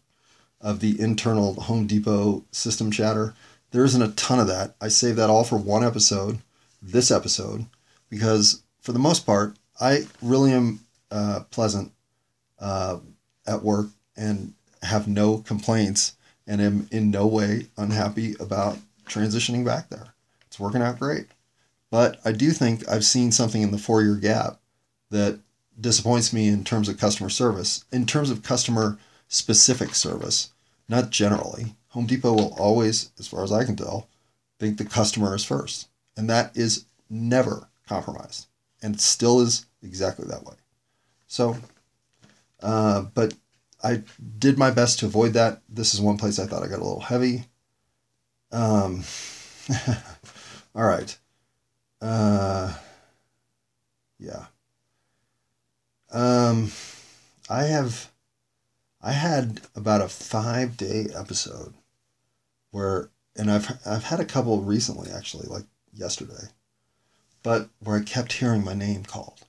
of 0.60 0.80
the 0.80 1.00
internal 1.00 1.54
Home 1.54 1.86
Depot 1.86 2.44
system 2.52 2.90
chatter. 2.90 3.34
There 3.70 3.84
isn't 3.84 4.02
a 4.02 4.12
ton 4.12 4.38
of 4.38 4.46
that. 4.48 4.74
I 4.80 4.88
saved 4.88 5.18
that 5.18 5.30
all 5.30 5.44
for 5.44 5.56
one 5.56 5.84
episode, 5.84 6.38
this 6.80 7.10
episode, 7.10 7.66
because 8.10 8.62
for 8.80 8.92
the 8.92 8.98
most 8.98 9.24
part, 9.24 9.56
I 9.80 10.06
really 10.20 10.52
am 10.52 10.80
uh, 11.10 11.40
pleasant 11.50 11.92
uh, 12.60 12.98
at 13.46 13.62
work 13.62 13.86
and 14.16 14.54
have 14.82 15.08
no 15.08 15.38
complaints 15.38 16.14
and 16.52 16.60
am 16.60 16.86
in 16.90 17.10
no 17.10 17.26
way 17.26 17.66
unhappy 17.78 18.36
about 18.38 18.76
transitioning 19.06 19.64
back 19.64 19.88
there. 19.88 20.12
It's 20.46 20.60
working 20.60 20.82
out 20.82 20.98
great. 20.98 21.28
But 21.90 22.20
I 22.26 22.32
do 22.32 22.50
think 22.50 22.86
I've 22.86 23.06
seen 23.06 23.32
something 23.32 23.62
in 23.62 23.70
the 23.70 23.78
four 23.78 24.02
year 24.02 24.16
gap 24.16 24.60
that 25.08 25.40
disappoints 25.80 26.30
me 26.30 26.48
in 26.48 26.62
terms 26.62 26.90
of 26.90 26.98
customer 26.98 27.30
service, 27.30 27.86
in 27.90 28.04
terms 28.04 28.28
of 28.28 28.42
customer 28.42 28.98
specific 29.28 29.94
service, 29.94 30.52
not 30.90 31.08
generally. 31.08 31.74
Home 31.88 32.04
Depot 32.04 32.34
will 32.34 32.54
always, 32.58 33.12
as 33.18 33.26
far 33.26 33.42
as 33.42 33.50
I 33.50 33.64
can 33.64 33.76
tell, 33.76 34.08
think 34.60 34.76
the 34.76 34.84
customer 34.84 35.34
is 35.34 35.44
first. 35.44 35.88
And 36.18 36.28
that 36.28 36.54
is 36.54 36.84
never 37.08 37.70
compromised. 37.88 38.46
And 38.82 39.00
still 39.00 39.40
is 39.40 39.64
exactly 39.82 40.26
that 40.28 40.44
way. 40.44 40.56
So, 41.28 41.56
uh, 42.62 43.06
but 43.14 43.32
I 43.82 44.02
did 44.38 44.58
my 44.58 44.70
best 44.70 44.98
to 45.00 45.06
avoid 45.06 45.32
that. 45.32 45.62
This 45.68 45.94
is 45.94 46.00
one 46.00 46.18
place 46.18 46.38
I 46.38 46.46
thought 46.46 46.62
I 46.62 46.68
got 46.68 46.78
a 46.78 46.84
little 46.84 47.00
heavy. 47.00 47.46
Um, 48.52 49.02
all 50.74 50.84
right. 50.84 51.16
Uh, 52.00 52.74
yeah. 54.18 54.46
Um, 56.12 56.70
I 57.48 57.64
have, 57.64 58.10
I 59.00 59.12
had 59.12 59.62
about 59.74 60.02
a 60.02 60.08
five 60.08 60.76
day 60.76 61.06
episode 61.14 61.74
where, 62.70 63.10
and 63.36 63.50
I've 63.50 63.70
I've 63.86 64.04
had 64.04 64.20
a 64.20 64.26
couple 64.26 64.60
recently 64.60 65.10
actually, 65.10 65.46
like 65.48 65.64
yesterday, 65.94 66.48
but 67.42 67.70
where 67.80 67.98
I 67.98 68.02
kept 68.02 68.34
hearing 68.34 68.62
my 68.64 68.74
name 68.74 69.04
called, 69.04 69.46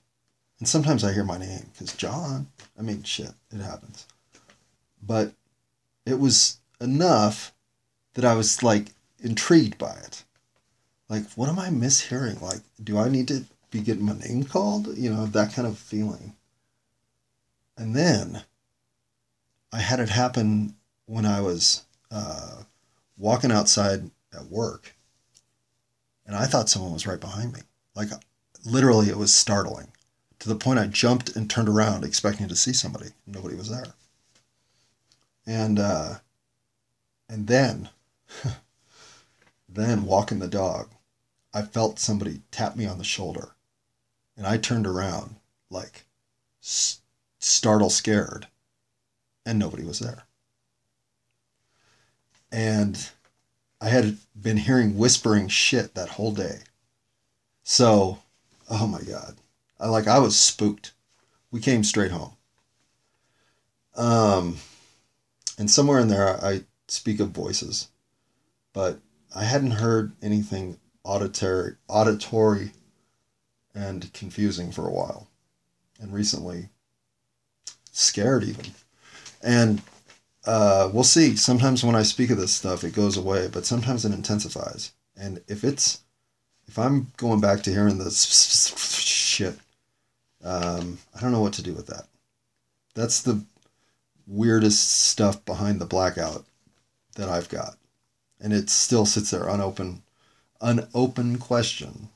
and 0.58 0.66
sometimes 0.66 1.04
I 1.04 1.12
hear 1.12 1.24
my 1.24 1.38
name 1.38 1.66
because 1.72 1.94
John. 1.94 2.48
I 2.78 2.82
mean, 2.82 3.02
shit, 3.02 3.32
it 3.52 3.60
happens, 3.60 4.06
but 5.06 5.32
it 6.06 6.18
was 6.18 6.58
enough 6.80 7.52
that 8.14 8.24
I 8.24 8.34
was 8.34 8.62
like 8.62 8.88
intrigued 9.22 9.78
by 9.78 9.92
it. 10.04 10.24
Like, 11.08 11.30
what 11.32 11.48
am 11.48 11.58
I 11.58 11.68
mishearing? 11.68 12.40
Like, 12.40 12.60
do 12.82 12.98
I 12.98 13.08
need 13.08 13.28
to 13.28 13.44
be 13.70 13.80
getting 13.80 14.06
my 14.06 14.18
name 14.18 14.44
called? 14.44 14.96
You 14.96 15.10
know, 15.10 15.26
that 15.26 15.52
kind 15.52 15.68
of 15.68 15.78
feeling. 15.78 16.34
And 17.76 17.94
then 17.94 18.42
I 19.72 19.80
had 19.80 20.00
it 20.00 20.08
happen 20.08 20.76
when 21.06 21.26
I 21.26 21.40
was 21.40 21.84
uh, 22.10 22.62
walking 23.18 23.52
outside 23.52 24.10
at 24.32 24.46
work. 24.46 24.94
And 26.26 26.34
I 26.34 26.46
thought 26.46 26.70
someone 26.70 26.92
was 26.92 27.06
right 27.06 27.20
behind 27.20 27.52
me. 27.52 27.60
Like, 27.94 28.08
literally, 28.64 29.08
it 29.08 29.18
was 29.18 29.34
startling 29.34 29.88
to 30.38 30.48
the 30.48 30.56
point 30.56 30.78
I 30.78 30.86
jumped 30.86 31.36
and 31.36 31.50
turned 31.50 31.68
around 31.68 32.04
expecting 32.04 32.48
to 32.48 32.56
see 32.56 32.72
somebody. 32.72 33.10
Nobody 33.26 33.56
was 33.56 33.70
there. 33.70 33.94
And, 35.46 35.78
uh, 35.78 36.14
and 37.28 37.46
then, 37.46 37.90
then 39.68 40.04
walking 40.04 40.38
the 40.38 40.48
dog, 40.48 40.90
I 41.52 41.62
felt 41.62 41.98
somebody 41.98 42.42
tap 42.50 42.76
me 42.76 42.86
on 42.86 42.98
the 42.98 43.04
shoulder. 43.04 43.50
And 44.36 44.46
I 44.46 44.56
turned 44.56 44.86
around, 44.86 45.36
like, 45.70 46.06
startle 47.38 47.90
scared, 47.90 48.48
and 49.46 49.58
nobody 49.58 49.84
was 49.84 50.00
there. 50.00 50.24
And 52.50 53.10
I 53.80 53.88
had 53.88 54.18
been 54.40 54.56
hearing 54.56 54.96
whispering 54.96 55.48
shit 55.48 55.94
that 55.94 56.10
whole 56.10 56.32
day. 56.32 56.60
So, 57.62 58.18
oh 58.70 58.86
my 58.86 59.02
God. 59.02 59.36
I 59.78 59.88
like 59.88 60.06
I 60.06 60.18
was 60.18 60.38
spooked. 60.38 60.92
We 61.50 61.60
came 61.60 61.84
straight 61.84 62.10
home. 62.10 62.32
Um 63.94 64.58
and 65.58 65.70
somewhere 65.70 66.00
in 66.00 66.08
there 66.08 66.42
I 66.44 66.62
speak 66.88 67.20
of 67.20 67.30
voices, 67.30 67.88
but 68.72 69.00
I 69.34 69.44
hadn't 69.44 69.72
heard 69.72 70.12
anything 70.22 70.78
auditory 71.04 71.76
auditory 71.88 72.72
and 73.74 74.12
confusing 74.12 74.70
for 74.70 74.86
a 74.86 74.92
while. 74.92 75.28
And 76.00 76.12
recently 76.12 76.68
scared 77.92 78.44
even. 78.44 78.66
And 79.42 79.80
uh, 80.44 80.90
we'll 80.92 81.04
see. 81.04 81.36
Sometimes 81.36 81.84
when 81.84 81.94
I 81.94 82.02
speak 82.02 82.30
of 82.30 82.38
this 82.38 82.52
stuff, 82.52 82.84
it 82.84 82.94
goes 82.94 83.16
away, 83.16 83.48
but 83.50 83.64
sometimes 83.64 84.04
it 84.04 84.12
intensifies. 84.12 84.92
And 85.16 85.40
if 85.48 85.64
it's, 85.64 86.00
if 86.66 86.78
I'm 86.78 87.12
going 87.16 87.40
back 87.40 87.62
to 87.62 87.70
hearing 87.70 87.98
this 87.98 88.24
shit, 88.76 89.56
um, 90.44 90.98
I 91.14 91.20
don't 91.20 91.32
know 91.32 91.40
what 91.40 91.54
to 91.54 91.62
do 91.62 91.72
with 91.72 91.86
that. 91.86 92.06
That's 92.94 93.22
the 93.22 93.42
weirdest 94.26 95.02
stuff 95.02 95.44
behind 95.44 95.80
the 95.80 95.86
blackout 95.86 96.44
that 97.16 97.28
I've 97.28 97.48
got. 97.48 97.76
And 98.40 98.52
it 98.52 98.70
still 98.70 99.06
sits 99.06 99.30
there 99.30 99.48
unopened, 99.48 100.02
unopened 100.60 101.40
question 101.40 102.08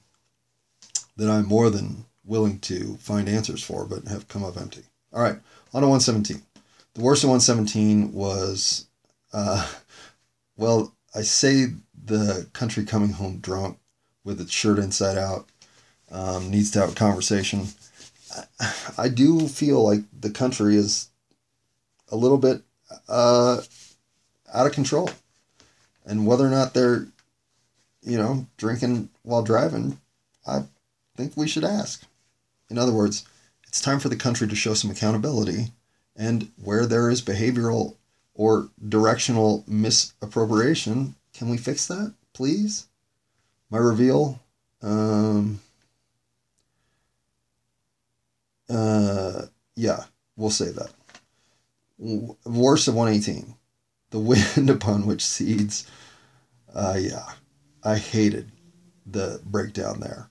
that 1.16 1.30
I'm 1.30 1.46
more 1.46 1.70
than 1.70 2.04
willing 2.24 2.58
to 2.60 2.96
find 2.98 3.28
answers 3.28 3.62
for, 3.62 3.84
but 3.84 4.08
have 4.08 4.28
come 4.28 4.44
up 4.44 4.56
empty. 4.56 4.82
All 5.12 5.22
right. 5.22 5.38
On 5.72 5.82
to 5.82 5.88
117. 5.88 6.42
The 6.94 7.00
worst 7.02 7.24
of 7.24 7.30
117 7.30 8.12
was, 8.12 8.86
uh, 9.32 9.66
well, 10.56 10.94
I 11.14 11.22
say 11.22 11.66
the 12.04 12.48
country 12.52 12.84
coming 12.84 13.12
home 13.12 13.38
drunk 13.38 13.78
with 14.24 14.40
its 14.40 14.52
shirt 14.52 14.78
inside 14.78 15.16
out. 15.16 15.48
um, 16.10 16.50
needs 16.50 16.70
to 16.72 16.80
have 16.80 16.92
a 16.92 16.94
conversation. 16.94 17.68
I, 18.60 18.74
I 18.98 19.08
do 19.08 19.46
feel 19.48 19.82
like 19.82 20.00
the 20.18 20.30
country 20.30 20.76
is 20.76 21.10
a 22.10 22.16
little 22.16 22.38
bit 22.38 22.62
uh, 23.08 23.60
out 24.52 24.66
of 24.66 24.72
control. 24.72 25.10
And 26.04 26.26
whether 26.26 26.46
or 26.46 26.50
not 26.50 26.74
they're, 26.74 27.06
you 28.02 28.16
know, 28.16 28.46
drinking 28.56 29.10
while 29.22 29.42
driving, 29.42 30.00
I 30.46 30.62
think 31.16 31.36
we 31.36 31.48
should 31.48 31.64
ask. 31.64 32.02
In 32.70 32.78
other 32.78 32.92
words, 32.92 33.26
it's 33.66 33.80
time 33.80 34.00
for 34.00 34.08
the 34.08 34.16
country 34.16 34.48
to 34.48 34.56
show 34.56 34.74
some 34.74 34.90
accountability. 34.90 35.72
And 36.16 36.50
where 36.62 36.86
there 36.86 37.10
is 37.10 37.22
behavioral 37.22 37.96
or 38.34 38.70
directional 38.88 39.64
misappropriation, 39.66 41.14
can 41.34 41.48
we 41.48 41.58
fix 41.58 41.86
that, 41.86 42.14
please? 42.32 42.86
My 43.70 43.78
reveal. 43.78 44.40
Um, 44.80 45.60
uh, 48.70 49.42
yeah, 49.76 50.04
we'll 50.36 50.50
say 50.50 50.70
that. 50.70 50.90
Worst 51.98 52.88
of 52.88 52.94
118. 52.94 53.54
The 54.10 54.18
wind 54.18 54.70
upon 54.76 55.06
which 55.06 55.24
seeds. 55.24 55.86
Uh, 56.72 56.96
yeah, 56.98 57.32
I 57.82 57.96
hated 57.96 58.52
the 59.06 59.40
breakdown 59.44 60.00
there. 60.00 60.30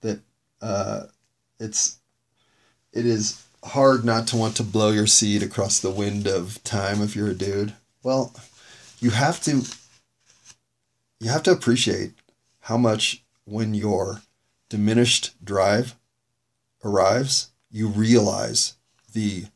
That 0.00 0.20
uh, 0.62 1.04
it's 1.58 1.98
it 2.92 3.06
is 3.06 3.44
hard 3.64 4.04
not 4.04 4.26
to 4.28 4.36
want 4.36 4.56
to 4.56 4.62
blow 4.62 4.90
your 4.90 5.06
seed 5.06 5.42
across 5.42 5.78
the 5.78 5.90
wind 5.90 6.26
of 6.26 6.62
time 6.64 7.02
if 7.02 7.14
you're 7.14 7.28
a 7.28 7.34
dude. 7.34 7.74
Well, 8.02 8.34
you 9.00 9.10
have 9.10 9.40
to 9.42 9.62
you 11.20 11.30
have 11.30 11.42
to 11.44 11.52
appreciate 11.52 12.12
how 12.60 12.76
much 12.76 13.22
when 13.44 13.74
your 13.74 14.22
diminished 14.68 15.44
drive 15.44 15.96
arrives, 16.84 17.50
you 17.70 17.88
realize 17.88 18.74
the 19.12 19.46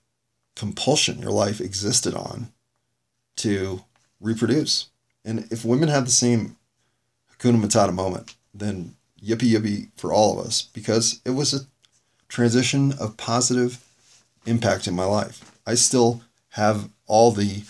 compulsion 0.57 1.20
your 1.20 1.30
life 1.30 1.61
existed 1.61 2.14
on 2.14 2.52
to 3.36 3.82
reproduce. 4.20 4.88
And 5.24 5.46
if 5.50 5.64
women 5.64 5.88
had 5.88 6.07
the 6.07 6.12
same 6.12 6.57
Hakuna 7.32 7.61
Matata 7.62 7.92
moment, 7.92 8.34
then 8.52 8.94
yippee 9.22 9.50
yippee 9.52 9.88
for 9.96 10.12
all 10.12 10.38
of 10.38 10.46
us 10.46 10.62
because 10.62 11.20
it 11.24 11.30
was 11.30 11.52
a 11.52 11.66
transition 12.28 12.92
of 13.00 13.16
positive 13.16 13.84
impact 14.46 14.86
in 14.86 14.94
my 14.94 15.05
life. 15.05 15.52
I 15.66 15.74
still 15.74 16.22
have 16.50 16.88
all 17.07 17.32
the 17.32 17.62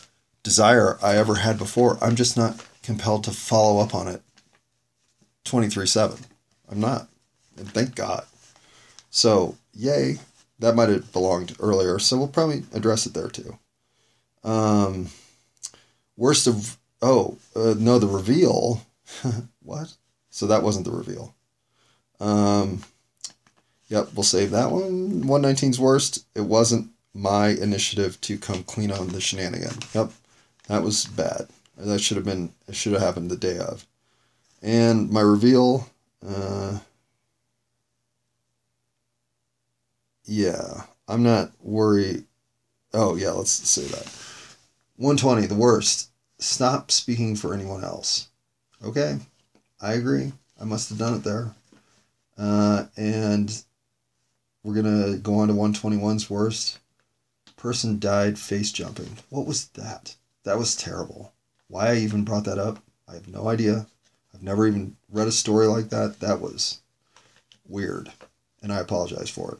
desire 0.43 0.99
I 1.03 1.16
ever 1.16 1.37
had 1.37 1.59
before. 1.59 1.99
I'm 2.01 2.16
just 2.16 2.37
not 2.37 2.64
compelled 2.82 3.24
to 3.24 3.30
follow 3.30 3.80
up 3.80 3.95
on 3.95 4.09
it 4.09 4.22
23 5.45 5.87
7. 5.87 6.18
I'm 6.70 6.80
not. 6.80 7.09
And 7.57 7.68
thank 7.68 7.95
God. 7.95 8.24
So, 9.11 9.57
yay. 9.72 10.18
That 10.65 10.77
might 10.77 10.89
have 10.89 11.12
belonged 11.12 11.55
earlier. 11.61 11.99
So 11.99 12.17
we'll 12.17 12.29
probably 12.29 12.62
address 12.73 13.05
it 13.05 13.12
there 13.12 13.29
too. 13.29 13.59
Um, 14.43 15.09
worst 16.17 16.47
of. 16.47 16.79
Oh, 17.03 17.37
uh, 17.55 17.75
no, 17.77 17.99
the 17.99 18.07
reveal. 18.07 18.81
what? 19.62 19.93
So 20.31 20.47
that 20.47 20.62
wasn't 20.62 20.87
the 20.87 20.91
reveal. 20.91 21.35
Um, 22.19 22.83
yep, 23.89 24.09
we'll 24.15 24.23
save 24.23 24.53
that 24.53 24.71
one. 24.71 25.25
119's 25.25 25.79
worst. 25.79 26.25
It 26.35 26.47
wasn't 26.47 26.93
my 27.12 27.49
initiative 27.49 28.19
to 28.23 28.39
come 28.39 28.62
clean 28.62 28.91
on 28.91 29.09
the 29.09 29.21
shenanigan. 29.21 29.81
Yep, 29.93 30.12
that 30.69 30.83
was 30.83 31.05
bad. 31.05 31.49
That 31.77 32.01
should 32.01 32.17
have 32.17 32.25
been. 32.25 32.55
It 32.67 32.75
should 32.75 32.95
have 32.95 33.03
happened 33.03 33.31
the 33.31 33.37
day 33.37 33.59
of. 33.59 33.85
And 34.62 35.11
my 35.11 35.21
reveal. 35.21 35.91
Uh, 36.27 36.79
yeah, 40.25 40.85
I'm 41.09 41.22
not 41.22 41.53
worried. 41.61 42.25
Oh 42.93 43.16
yeah, 43.16 43.31
let's 43.31 43.51
say 43.51 43.85
that. 43.87 44.07
120, 44.97 45.47
the 45.47 45.55
worst. 45.55 46.11
Stop 46.39 46.91
speaking 46.91 47.37
for 47.37 47.55
anyone 47.55 47.85
else. 47.85 48.29
Okay, 48.85 49.18
I 49.81 49.95
agree. 49.95 50.33
I 50.61 50.64
must 50.64 50.89
have 50.89 50.99
done 50.99 51.14
it 51.14 51.25
there. 51.25 51.53
Uh, 52.37 52.87
and 52.97 53.62
we're 54.62 54.75
gonna 54.75 55.16
go 55.16 55.39
on 55.39 55.49
to 55.49 55.55
121's 55.55 56.31
worst. 56.31 56.79
Person 57.57 57.99
died 57.99 58.39
face 58.39 58.72
jumping. 58.72 59.16
What 59.31 59.47
was 59.47 59.66
that? 59.68 60.16
That 60.45 60.59
was 60.59 60.77
terrible. 60.77 61.33
Why 61.68 61.91
I 61.91 61.97
even 61.97 62.25
brought 62.25 62.45
that 62.45 62.59
up, 62.59 62.83
I 63.09 63.14
have 63.14 63.29
no 63.29 63.49
idea. 63.49 63.87
I've 64.35 64.43
never 64.43 64.66
even 64.66 64.97
read 65.11 65.29
a 65.29 65.33
story 65.33 65.66
like 65.66 65.89
that. 65.91 66.20
That 66.20 66.41
was 66.41 66.81
weird, 67.66 68.12
and 68.62 68.72
I 68.72 68.79
apologize 68.79 69.31
for 69.31 69.53
it. 69.53 69.59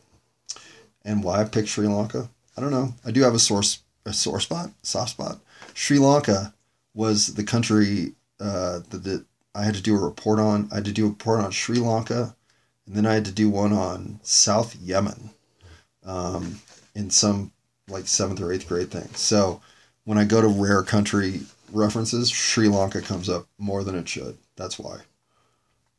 And 1.05 1.23
why 1.23 1.41
I 1.41 1.45
picked 1.45 1.69
Sri 1.69 1.87
Lanka, 1.87 2.29
I 2.57 2.61
don't 2.61 2.71
know. 2.71 2.95
I 3.05 3.11
do 3.11 3.23
have 3.23 3.35
a 3.35 3.39
source, 3.39 3.83
a 4.07 4.13
sore 4.13 4.41
spot, 4.41 4.71
soft 4.83 5.11
spot. 5.11 5.41
Sri 5.75 5.99
Lanka 5.99 6.55
was 6.95 7.35
the 7.35 7.45
country 7.45 8.15
uh, 8.41 8.81
that, 8.91 9.05
that 9.05 9.25
I 9.55 9.65
had 9.65 9.75
to 9.75 9.83
do 9.83 9.97
a 9.97 10.01
report 10.01 10.39
on. 10.39 10.69
I 10.73 10.77
had 10.77 10.85
to 10.87 10.93
do 10.93 11.07
a 11.07 11.11
report 11.11 11.41
on 11.41 11.51
Sri 11.51 11.79
Lanka, 11.79 12.35
and 12.87 12.97
then 12.97 13.07
I 13.07 13.15
had 13.15 13.25
to 13.27 13.33
do 13.33 13.51
one 13.51 13.73
on 13.73 14.21
South 14.23 14.75
Yemen, 14.77 15.31
um, 16.05 16.61
in 16.95 17.11
some 17.11 17.53
like 17.89 18.07
seventh 18.07 18.41
or 18.41 18.53
eighth 18.53 18.69
grade 18.69 18.91
thing. 18.91 19.09
So 19.15 19.61
when 20.05 20.19
I 20.19 20.25
go 20.25 20.41
to 20.41 20.49
rare 20.49 20.83
country 20.83 21.41
references, 21.73 22.31
Sri 22.31 22.69
Lanka 22.69 23.01
comes 23.01 23.29
up 23.29 23.47
more 23.59 23.85
than 23.85 23.95
it 23.95 24.09
should. 24.09 24.39
That's 24.57 24.79
why. 24.79 25.01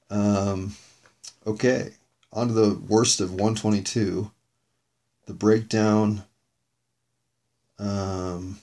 Um, 0.09 0.75
okay, 1.45 1.91
on 2.31 2.47
to 2.47 2.53
the 2.53 2.75
worst 2.87 3.21
of 3.21 3.31
122. 3.31 4.31
The 5.25 5.33
breakdown. 5.33 6.23
Um, 7.79 8.59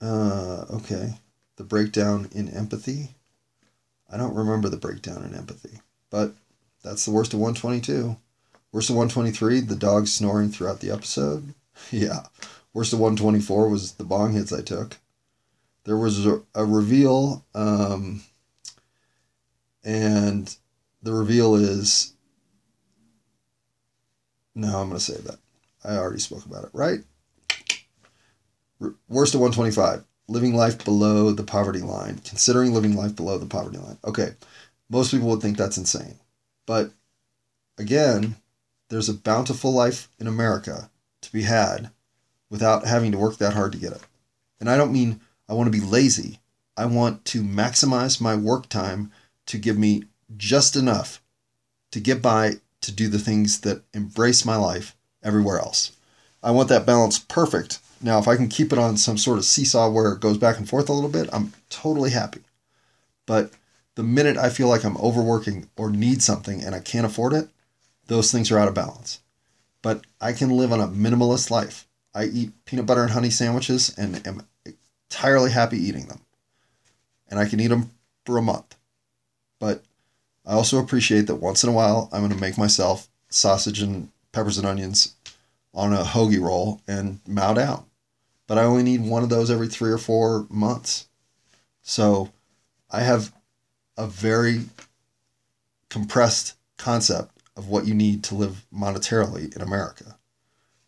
uh, 0.00 0.66
okay. 0.70 1.14
The 1.56 1.64
breakdown 1.64 2.28
in 2.32 2.48
empathy. 2.48 3.10
I 4.12 4.16
don't 4.16 4.34
remember 4.34 4.68
the 4.68 4.76
breakdown 4.76 5.24
in 5.24 5.34
empathy, 5.34 5.80
but 6.10 6.34
that's 6.82 7.04
the 7.04 7.12
worst 7.12 7.32
of 7.32 7.40
122. 7.40 8.16
Worst 8.72 8.90
of 8.90 8.96
123, 8.96 9.60
the 9.60 9.76
dog 9.76 10.06
snoring 10.06 10.50
throughout 10.50 10.80
the 10.80 10.90
episode. 10.90 11.54
yeah. 11.90 12.26
Worst 12.72 12.92
of 12.92 13.00
124 13.00 13.68
was 13.68 13.92
the 13.92 14.04
bong 14.04 14.32
hits 14.32 14.52
I 14.52 14.62
took. 14.62 14.96
There 15.84 15.96
was 15.96 16.24
a, 16.26 16.42
a 16.54 16.64
reveal, 16.64 17.44
um, 17.54 18.22
and 19.82 20.54
the 21.02 21.12
reveal 21.12 21.54
is. 21.54 22.12
No, 24.54 24.78
I'm 24.78 24.88
going 24.88 24.98
to 24.98 25.00
say 25.00 25.20
that. 25.20 25.38
I 25.84 25.96
already 25.96 26.20
spoke 26.20 26.44
about 26.44 26.64
it, 26.64 26.70
right? 26.72 27.00
Worst 29.08 29.34
of 29.34 29.40
125 29.40 30.04
living 30.28 30.54
life 30.54 30.84
below 30.84 31.32
the 31.32 31.42
poverty 31.42 31.80
line, 31.80 32.18
considering 32.24 32.72
living 32.72 32.94
life 32.94 33.16
below 33.16 33.36
the 33.36 33.46
poverty 33.46 33.78
line. 33.78 33.98
Okay, 34.04 34.34
most 34.88 35.10
people 35.10 35.28
would 35.28 35.42
think 35.42 35.56
that's 35.56 35.76
insane. 35.76 36.18
But 36.66 36.92
again, 37.78 38.36
there's 38.88 39.08
a 39.08 39.14
bountiful 39.14 39.72
life 39.72 40.08
in 40.18 40.26
America 40.26 40.90
to 41.22 41.32
be 41.32 41.42
had 41.42 41.90
without 42.48 42.86
having 42.86 43.12
to 43.12 43.18
work 43.18 43.38
that 43.38 43.54
hard 43.54 43.72
to 43.72 43.78
get 43.78 43.92
it. 43.92 44.02
And 44.60 44.70
I 44.70 44.76
don't 44.76 44.92
mean 44.92 45.20
I 45.48 45.54
want 45.54 45.72
to 45.72 45.78
be 45.78 45.84
lazy. 45.84 46.38
I 46.76 46.86
want 46.86 47.24
to 47.26 47.42
maximize 47.42 48.20
my 48.20 48.36
work 48.36 48.68
time 48.68 49.12
to 49.46 49.58
give 49.58 49.76
me 49.76 50.04
just 50.36 50.76
enough 50.76 51.20
to 51.90 52.00
get 52.00 52.22
by 52.22 52.54
to 52.82 52.92
do 52.92 53.08
the 53.08 53.18
things 53.18 53.60
that 53.60 53.82
embrace 53.94 54.44
my 54.44 54.56
life 54.56 54.96
everywhere 55.22 55.58
else. 55.58 55.92
I 56.42 56.50
want 56.50 56.68
that 56.70 56.86
balance 56.86 57.18
perfect 57.18 57.78
now, 58.02 58.18
if 58.18 58.26
I 58.26 58.36
can 58.36 58.48
keep 58.48 58.72
it 58.72 58.78
on 58.78 58.96
some 58.96 59.18
sort 59.18 59.38
of 59.38 59.44
seesaw 59.44 59.90
where 59.90 60.12
it 60.12 60.20
goes 60.20 60.38
back 60.38 60.56
and 60.56 60.68
forth 60.68 60.88
a 60.88 60.92
little 60.92 61.10
bit, 61.10 61.28
I'm 61.32 61.52
totally 61.68 62.10
happy. 62.10 62.40
But 63.26 63.52
the 63.94 64.02
minute 64.02 64.38
I 64.38 64.48
feel 64.48 64.68
like 64.68 64.84
I'm 64.84 64.96
overworking 64.96 65.68
or 65.76 65.90
need 65.90 66.22
something 66.22 66.62
and 66.62 66.74
I 66.74 66.80
can't 66.80 67.04
afford 67.04 67.34
it, 67.34 67.48
those 68.06 68.32
things 68.32 68.50
are 68.50 68.58
out 68.58 68.68
of 68.68 68.74
balance. 68.74 69.20
But 69.82 70.04
I 70.20 70.32
can 70.32 70.50
live 70.50 70.72
on 70.72 70.80
a 70.80 70.88
minimalist 70.88 71.50
life. 71.50 71.86
I 72.14 72.24
eat 72.24 72.64
peanut 72.64 72.86
butter 72.86 73.02
and 73.02 73.10
honey 73.10 73.30
sandwiches 73.30 73.94
and 73.96 74.26
am 74.26 74.46
entirely 75.10 75.50
happy 75.50 75.78
eating 75.78 76.06
them. 76.06 76.20
And 77.28 77.38
I 77.38 77.46
can 77.46 77.60
eat 77.60 77.68
them 77.68 77.92
for 78.24 78.38
a 78.38 78.42
month. 78.42 78.76
But 79.58 79.84
I 80.46 80.52
also 80.52 80.78
appreciate 80.78 81.26
that 81.26 81.36
once 81.36 81.62
in 81.62 81.70
a 81.70 81.72
while 81.72 82.08
I'm 82.12 82.20
going 82.20 82.32
to 82.32 82.40
make 82.40 82.58
myself 82.58 83.08
sausage 83.28 83.80
and 83.80 84.10
peppers 84.32 84.58
and 84.58 84.66
onions 84.66 85.14
on 85.72 85.92
a 85.92 86.02
hoagie 86.02 86.40
roll 86.40 86.80
and 86.88 87.20
mow 87.26 87.54
down 87.54 87.84
but 88.50 88.58
I 88.58 88.64
only 88.64 88.82
need 88.82 89.02
one 89.02 89.22
of 89.22 89.28
those 89.28 89.48
every 89.48 89.68
three 89.68 89.92
or 89.92 89.96
four 89.96 90.44
months. 90.50 91.08
So 91.82 92.32
I 92.90 93.02
have 93.02 93.32
a 93.96 94.08
very 94.08 94.62
compressed 95.88 96.56
concept 96.76 97.30
of 97.56 97.68
what 97.68 97.86
you 97.86 97.94
need 97.94 98.24
to 98.24 98.34
live 98.34 98.66
monetarily 98.74 99.54
in 99.54 99.62
America. 99.62 100.18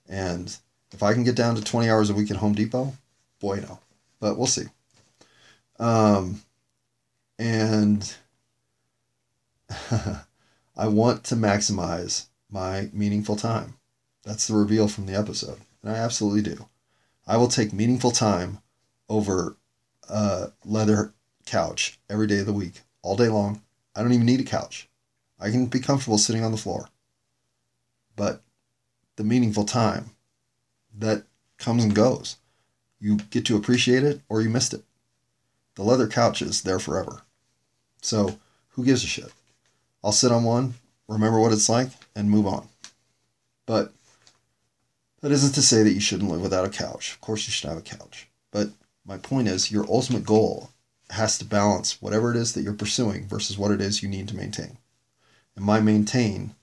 And 0.09 0.57
if 0.91 1.05
I 1.05 1.13
can 1.13 1.23
get 1.23 1.37
down 1.37 1.55
to 1.55 1.63
20 1.63 1.89
hours 1.89 2.11
a 2.11 2.15
week 2.15 2.33
at 2.33 2.39
Home 2.39 2.53
Depot, 2.53 2.95
boy, 3.39 3.61
no. 3.61 3.79
But 4.19 4.37
we'll 4.37 4.49
see. 4.49 4.67
Um, 5.79 6.43
and 7.39 8.13
I 10.77 10.89
want 10.89 11.25
to 11.25 11.35
maximize 11.35 12.27
my 12.51 12.91
meaningful 12.93 13.37
time. 13.37 13.75
That's 14.25 14.47
the 14.47 14.55
reveal 14.55 14.89
from 14.89 15.07
the 15.07 15.15
episode. 15.15 15.59
And 15.83 15.93
I 15.93 15.97
absolutely 15.97 16.43
do. 16.43 16.69
I 17.27 17.37
will 17.37 17.49
take 17.49 17.73
meaningful 17.73 18.11
time 18.11 18.59
over 19.09 19.57
a 20.09 20.53
leather 20.65 21.13
couch 21.47 21.99
every 22.09 22.27
day 22.27 22.41
of 22.41 22.47
the 22.47 22.53
week, 22.53 22.83
all 23.03 23.17
day 23.17 23.29
long. 23.29 23.63
I 23.95 24.03
don't 24.03 24.13
even 24.13 24.27
need 24.27 24.41
a 24.41 24.45
couch. 24.45 24.89
I 25.39 25.51
can 25.51 25.67
be 25.67 25.81
comfortable 25.81 26.19
sitting 26.19 26.45
on 26.45 26.53
the 26.53 26.59
floor. 26.59 26.89
But 28.17 28.43
the 29.17 29.25
meaningful 29.25 29.65
time 29.65 30.11
that 30.97 31.25
comes 31.59 31.85
and 31.85 31.95
goes, 31.95 32.37
you 33.01 33.17
get 33.17 33.45
to 33.47 33.57
appreciate 33.57 34.05
it 34.05 34.21
or 34.29 34.41
you 34.41 34.49
missed 34.49 34.75
it. 34.75 34.85
The 35.75 35.83
leather 35.83 36.07
couch 36.07 36.43
is 36.43 36.63
there 36.63 36.79
forever. 36.79 37.23
So 38.03 38.39
who 38.71 38.85
gives 38.85 39.05
a 39.05 39.07
shit? 39.07 39.33
I'll 40.05 40.13
sit 40.13 40.33
on 40.33 40.45
one, 40.45 40.75
remember 41.09 41.39
what 41.39 41.53
it's 41.53 41.69
like, 41.69 41.89
and 42.17 42.31
move 42.31 42.47
on. 42.47 42.69
But 43.67 43.93
that 45.21 45.33
isn't 45.33 45.55
to 45.55 45.63
say 45.63 45.83
that 45.83 45.93
you 45.93 46.01
shouldn't 46.01 46.31
live 46.31 46.41
without 46.41 46.67
a 46.67 46.71
couch. 46.71 47.13
Of 47.13 47.21
course, 47.21 47.47
you 47.47 47.53
should 47.53 47.69
have 47.69 47.79
a 47.79 47.83
couch. 47.83 48.29
But 48.51 48.71
my 49.07 49.19
point 49.19 49.49
is, 49.49 49.71
your 49.71 49.87
ultimate 49.89 50.25
goal 50.25 50.71
has 51.11 51.39
to 51.39 51.45
balance 51.45 52.01
whatever 52.01 52.31
it 52.31 52.37
is 52.37 52.55
that 52.55 52.63
you're 52.63 52.73
pursuing 52.73 53.27
versus 53.27 53.59
what 53.59 53.71
it 53.71 53.81
is 53.81 54.03
you 54.03 54.09
need 54.09 54.29
to 54.29 54.37
maintain. 54.37 54.79
And 55.55 55.65
my 55.65 55.81
maintain 55.81 56.55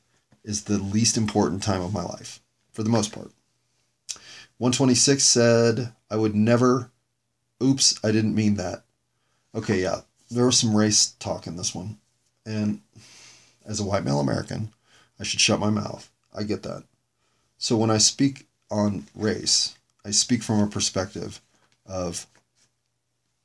is 0.43 0.63
the 0.63 0.77
least 0.77 1.17
important 1.17 1.63
time 1.63 1.81
of 1.81 1.93
my 1.93 2.03
life, 2.03 2.41
for 2.71 2.83
the 2.83 2.89
most 2.89 3.13
part. 3.13 3.31
126 4.57 5.23
said, 5.23 5.93
I 6.09 6.17
would 6.17 6.35
never, 6.35 6.91
oops, 7.63 7.97
I 8.03 8.11
didn't 8.11 8.35
mean 8.35 8.55
that. 8.55 8.83
Okay, 9.55 9.81
yeah, 9.81 10.01
there 10.29 10.45
was 10.45 10.59
some 10.59 10.75
race 10.75 11.13
talk 11.19 11.47
in 11.47 11.55
this 11.55 11.73
one. 11.73 11.97
And 12.45 12.81
as 13.69 13.79
a 13.79 13.85
white 13.85 14.03
male 14.03 14.19
American, 14.19 14.73
I 15.19 15.23
should 15.23 15.39
shut 15.39 15.59
my 15.59 15.69
mouth. 15.69 16.09
I 16.35 16.43
get 16.43 16.63
that. 16.63 16.83
So 17.57 17.77
when 17.77 17.91
I 17.91 17.99
speak 17.99 18.47
on 18.71 19.05
race, 19.13 19.77
I 20.03 20.11
speak 20.11 20.41
from 20.41 20.59
a 20.59 20.67
perspective 20.67 21.39
of 21.85 22.25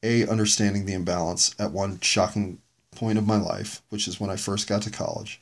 A, 0.03 0.27
understanding 0.27 0.87
the 0.87 0.95
imbalance 0.95 1.55
at 1.59 1.73
one 1.73 2.01
shocking 2.01 2.59
point 2.91 3.19
of 3.19 3.27
my 3.27 3.37
life, 3.37 3.83
which 3.91 4.09
is 4.09 4.19
when 4.19 4.31
I 4.31 4.37
first 4.37 4.67
got 4.67 4.83
to 4.83 4.91
college, 4.91 5.41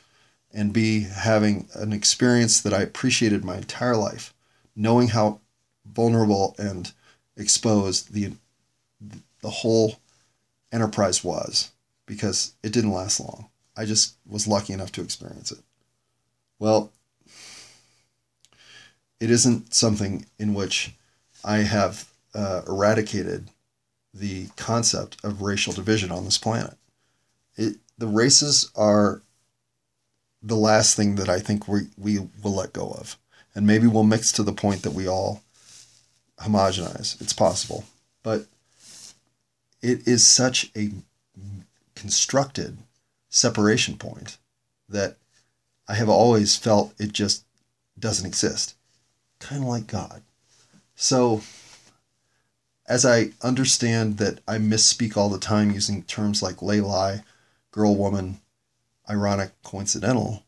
and 0.53 0.73
B, 0.73 1.01
having 1.01 1.69
an 1.75 1.93
experience 1.93 2.61
that 2.61 2.75
I 2.75 2.83
appreciated 2.83 3.45
my 3.45 3.57
entire 3.59 3.97
life, 3.97 4.35
knowing 4.75 5.09
how 5.09 5.41
vulnerable 5.87 6.55
and 6.59 6.93
exposed 7.37 8.13
the 8.13 8.33
the 9.41 9.51
whole 9.51 9.99
enterprise 10.71 11.25
was 11.25 11.73
because 12.07 12.55
it 12.63 12.73
didn't 12.73 12.93
last 12.93 13.19
long. 13.19 13.49
I 13.77 13.85
just 13.85 14.17
was 14.27 14.47
lucky 14.47 14.73
enough 14.73 14.93
to 14.93 15.03
experience 15.03 15.51
it. 15.53 15.61
Well, 16.59 16.93
it 19.21 19.31
isn't 19.31 19.75
something 19.75 20.27
in 20.39 20.55
which 20.55 20.95
I 21.45 21.59
have 21.59 22.09
uh, 22.35 22.63
eradicated 22.69 23.49
the 24.15 24.49
concept 24.57 25.25
of 25.25 25.43
racial 25.43 25.73
division 25.73 26.11
on 26.11 26.25
this 26.25 26.39
planet. 26.39 26.77
It, 27.57 27.77
the 27.99 28.07
races 28.07 28.71
are 28.75 29.23
the 30.43 30.57
last 30.57 30.97
thing 30.97 31.15
that 31.17 31.29
I 31.29 31.39
think 31.39 31.69
we, 31.69 31.83
we 31.97 32.19
will 32.43 32.55
let 32.55 32.73
go 32.73 32.91
of. 32.91 33.17
And 33.55 33.67
maybe 33.67 33.87
we'll 33.87 34.03
mix 34.03 34.33
to 34.33 34.43
the 34.43 34.53
point 34.53 34.83
that 34.83 34.93
we 34.93 35.07
all 35.07 35.43
homogenize. 36.41 37.21
It's 37.21 37.33
possible. 37.33 37.85
But 38.23 38.47
it 39.83 40.07
is 40.07 40.27
such 40.27 40.71
a 40.77 40.91
constructed 41.95 42.79
separation 43.33 43.97
point 43.97 44.37
that 44.89 45.17
I 45.89 45.95
have 45.95 46.09
always 46.09 46.55
felt 46.55 46.95
it 47.01 47.13
just 47.13 47.45
doesn't 47.99 48.27
exist. 48.27 48.77
Kind 49.41 49.63
of 49.63 49.69
like 49.69 49.89
God. 49.89 50.23
So, 50.95 51.43
as 52.87 53.05
I 53.05 53.31
understand 53.43 54.19
that 54.19 54.41
I 54.47 54.59
misspeak 54.59 55.17
all 55.17 55.31
the 55.31 55.39
time 55.39 55.73
using 55.73 56.03
terms 56.03 56.43
like 56.43 56.63
lay 56.63 56.81
lie, 56.81 57.23
girl 57.71 57.97
woman, 57.97 58.41
ironic, 59.09 59.51
coincidental, 59.63 60.45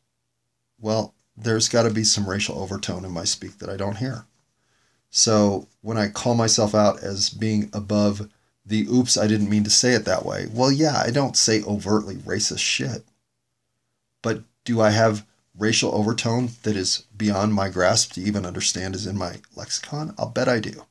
well, 0.79 1.15
there's 1.37 1.69
got 1.69 1.85
to 1.85 1.91
be 1.91 2.05
some 2.05 2.29
racial 2.29 2.59
overtone 2.59 3.05
in 3.05 3.11
my 3.11 3.25
speak 3.25 3.59
that 3.59 3.71
I 3.71 3.77
don't 3.77 3.97
hear. 3.97 4.27
So 5.11 5.69
when 5.81 5.97
I 5.97 6.09
call 6.09 6.35
myself 6.35 6.75
out 6.75 7.03
as 7.03 7.31
being 7.31 7.71
above 7.73 8.29
the 8.67 8.87
oops, 8.89 9.17
I 9.17 9.27
didn't 9.27 9.51
mean 9.51 9.65
to 9.65 9.71
say 9.71 9.93
it 9.93 10.05
that 10.07 10.25
way, 10.25 10.47
well, 10.51 10.73
yeah, 10.73 11.03
I 11.05 11.11
don't 11.11 11.37
say 11.37 11.63
overtly 11.63 12.17
racist 12.17 12.61
shit. 12.61 13.05
But 14.23 14.43
do 14.65 14.81
I 14.81 14.91
have 14.91 15.27
racial 15.57 15.95
overtone 15.95 16.51
that 16.63 16.77
is 16.77 17.05
beyond 17.17 17.55
my 17.55 17.69
grasp 17.69 18.13
to 18.13 18.21
even 18.23 18.47
understand 18.47 18.95
is 18.95 19.07
in 19.07 19.19
my 19.19 19.37
lexicon? 19.55 20.15
I'll 20.19 20.31
bet 20.31 20.49
I 20.49 20.61
do. 20.61 20.87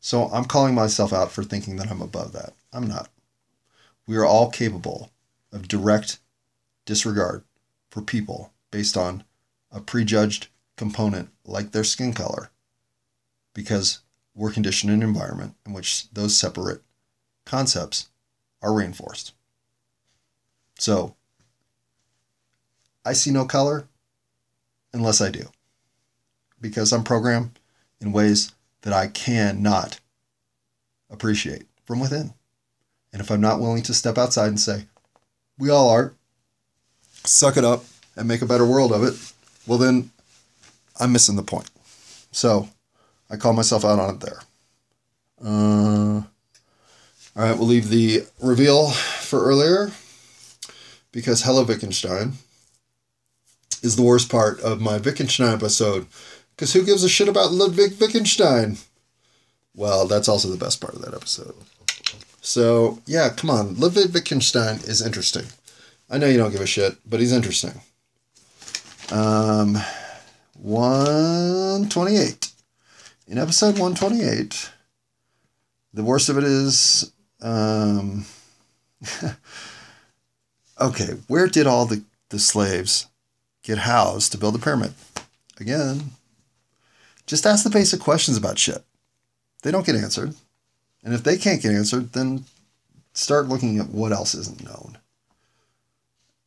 So 0.00 0.26
I'm 0.26 0.44
calling 0.44 0.74
myself 0.74 1.12
out 1.12 1.32
for 1.32 1.42
thinking 1.42 1.76
that 1.76 1.90
I'm 1.90 2.02
above 2.02 2.32
that. 2.32 2.52
I'm 2.72 2.86
not. 2.86 3.08
We 4.06 4.16
are 4.16 4.26
all 4.26 4.50
capable 4.50 5.10
of 5.52 5.68
direct 5.68 6.18
disregard 6.84 7.42
for 7.90 8.02
people 8.02 8.52
based 8.70 8.96
on 8.96 9.24
a 9.72 9.80
prejudged 9.80 10.48
component 10.76 11.30
like 11.44 11.72
their 11.72 11.84
skin 11.84 12.12
color 12.12 12.50
because 13.54 14.00
we're 14.36 14.52
conditioned 14.52 14.92
in 14.92 15.02
an 15.02 15.08
environment 15.08 15.54
in 15.64 15.72
which 15.72 16.08
those 16.10 16.36
separate 16.36 16.82
concepts 17.44 18.08
are 18.62 18.74
reinforced. 18.74 19.32
So 20.78 21.16
I 23.04 23.14
see 23.14 23.30
no 23.30 23.46
color 23.46 23.88
unless 24.92 25.20
I 25.20 25.30
do 25.30 25.48
because 26.60 26.92
I'm 26.92 27.02
programmed 27.02 27.58
in 28.00 28.12
ways 28.12 28.52
that 28.82 28.92
I 28.92 29.08
cannot 29.08 30.00
appreciate 31.10 31.66
from 31.84 32.00
within. 32.00 32.34
And 33.12 33.22
if 33.22 33.30
I'm 33.30 33.40
not 33.40 33.60
willing 33.60 33.82
to 33.84 33.94
step 33.94 34.18
outside 34.18 34.48
and 34.48 34.60
say, 34.60 34.86
we 35.58 35.70
all 35.70 35.88
are, 35.88 36.12
suck 37.24 37.56
it 37.56 37.64
up 37.64 37.84
and 38.16 38.28
make 38.28 38.42
a 38.42 38.46
better 38.46 38.66
world 38.66 38.92
of 38.92 39.02
it, 39.02 39.14
well, 39.66 39.78
then 39.78 40.10
I'm 41.00 41.12
missing 41.12 41.36
the 41.36 41.42
point. 41.42 41.70
So 42.32 42.68
I 43.30 43.36
call 43.36 43.52
myself 43.52 43.84
out 43.84 43.98
on 43.98 44.14
it 44.14 44.20
there. 44.20 44.40
Uh, 45.44 46.22
all 47.36 47.42
right, 47.42 47.58
we'll 47.58 47.66
leave 47.66 47.88
the 47.88 48.22
reveal 48.40 48.90
for 48.90 49.44
earlier 49.44 49.90
because 51.12 51.42
Hello 51.42 51.64
Wittgenstein 51.64 52.34
is 53.82 53.96
the 53.96 54.02
worst 54.02 54.30
part 54.30 54.60
of 54.60 54.80
my 54.80 54.98
Wittgenstein 54.98 55.54
episode. 55.54 56.06
Because 56.54 56.72
who 56.72 56.84
gives 56.84 57.04
a 57.04 57.08
shit 57.08 57.28
about 57.28 57.52
Ludwig 57.52 58.00
Wittgenstein? 58.00 58.78
Well, 59.74 60.06
that's 60.06 60.28
also 60.28 60.48
the 60.48 60.56
best 60.56 60.80
part 60.80 60.94
of 60.94 61.02
that 61.02 61.12
episode. 61.14 61.54
So, 62.40 63.00
yeah, 63.04 63.28
come 63.28 63.50
on. 63.50 63.76
Ludwig 63.76 64.14
Wittgenstein 64.14 64.76
is 64.76 65.04
interesting. 65.04 65.44
I 66.08 66.16
know 66.16 66.28
you 66.28 66.38
don't 66.38 66.52
give 66.52 66.60
a 66.62 66.66
shit, 66.66 66.96
but 67.04 67.20
he's 67.20 67.32
interesting. 67.32 67.80
Um, 69.10 69.76
128. 70.62 72.52
In 73.28 73.38
episode 73.38 73.76
128, 73.78 74.70
the 75.92 76.04
worst 76.04 76.28
of 76.28 76.38
it 76.38 76.44
is. 76.44 77.10
Um, 77.40 78.24
okay, 80.80 81.14
where 81.26 81.48
did 81.48 81.66
all 81.66 81.86
the, 81.86 82.04
the 82.28 82.38
slaves 82.38 83.08
get 83.64 83.78
housed 83.78 84.30
to 84.30 84.38
build 84.38 84.54
the 84.54 84.60
pyramid? 84.60 84.94
Again, 85.58 86.12
just 87.26 87.46
ask 87.46 87.64
the 87.64 87.70
basic 87.70 87.98
questions 87.98 88.36
about 88.36 88.60
shit. 88.60 88.84
They 89.62 89.72
don't 89.72 89.84
get 89.84 89.96
answered. 89.96 90.32
And 91.02 91.12
if 91.12 91.24
they 91.24 91.36
can't 91.36 91.60
get 91.62 91.72
answered, 91.72 92.12
then 92.12 92.44
start 93.12 93.48
looking 93.48 93.80
at 93.80 93.88
what 93.88 94.12
else 94.12 94.36
isn't 94.36 94.64
known. 94.64 94.98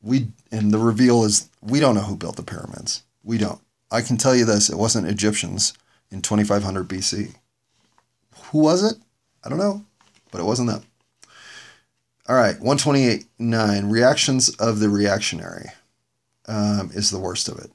We 0.02 0.30
and 0.50 0.72
the 0.72 0.80
reveal 0.80 1.26
is 1.26 1.50
we 1.62 1.82
don't 1.82 1.96
know 1.96 2.04
who 2.04 2.16
built 2.16 2.38
the 2.38 2.44
pyramids. 2.44 3.04
We 3.22 3.38
don't. 3.38 3.60
I 3.92 4.02
can 4.02 4.16
tell 4.16 4.34
you 4.34 4.46
this, 4.46 4.70
it 4.70 4.78
wasn't 4.78 5.08
Egyptians 5.08 5.74
in 6.12 6.22
2500 6.22 6.88
BC. 6.88 7.36
Who 8.52 8.60
was 8.60 8.84
it? 8.84 8.98
I 9.44 9.50
don't 9.50 9.58
know, 9.58 9.86
but 10.32 10.42
it 10.42 10.46
wasn't 10.46 10.70
them. 10.70 10.84
All 12.28 12.36
right, 12.36 12.60
128.9 12.60 13.92
reactions 13.92 14.50
of 14.58 14.80
the 14.80 14.90
reactionary 14.90 15.72
um, 16.48 16.92
is 16.94 17.10
the 17.10 17.20
worst 17.20 17.48
of 17.50 17.58
it. 17.58 17.72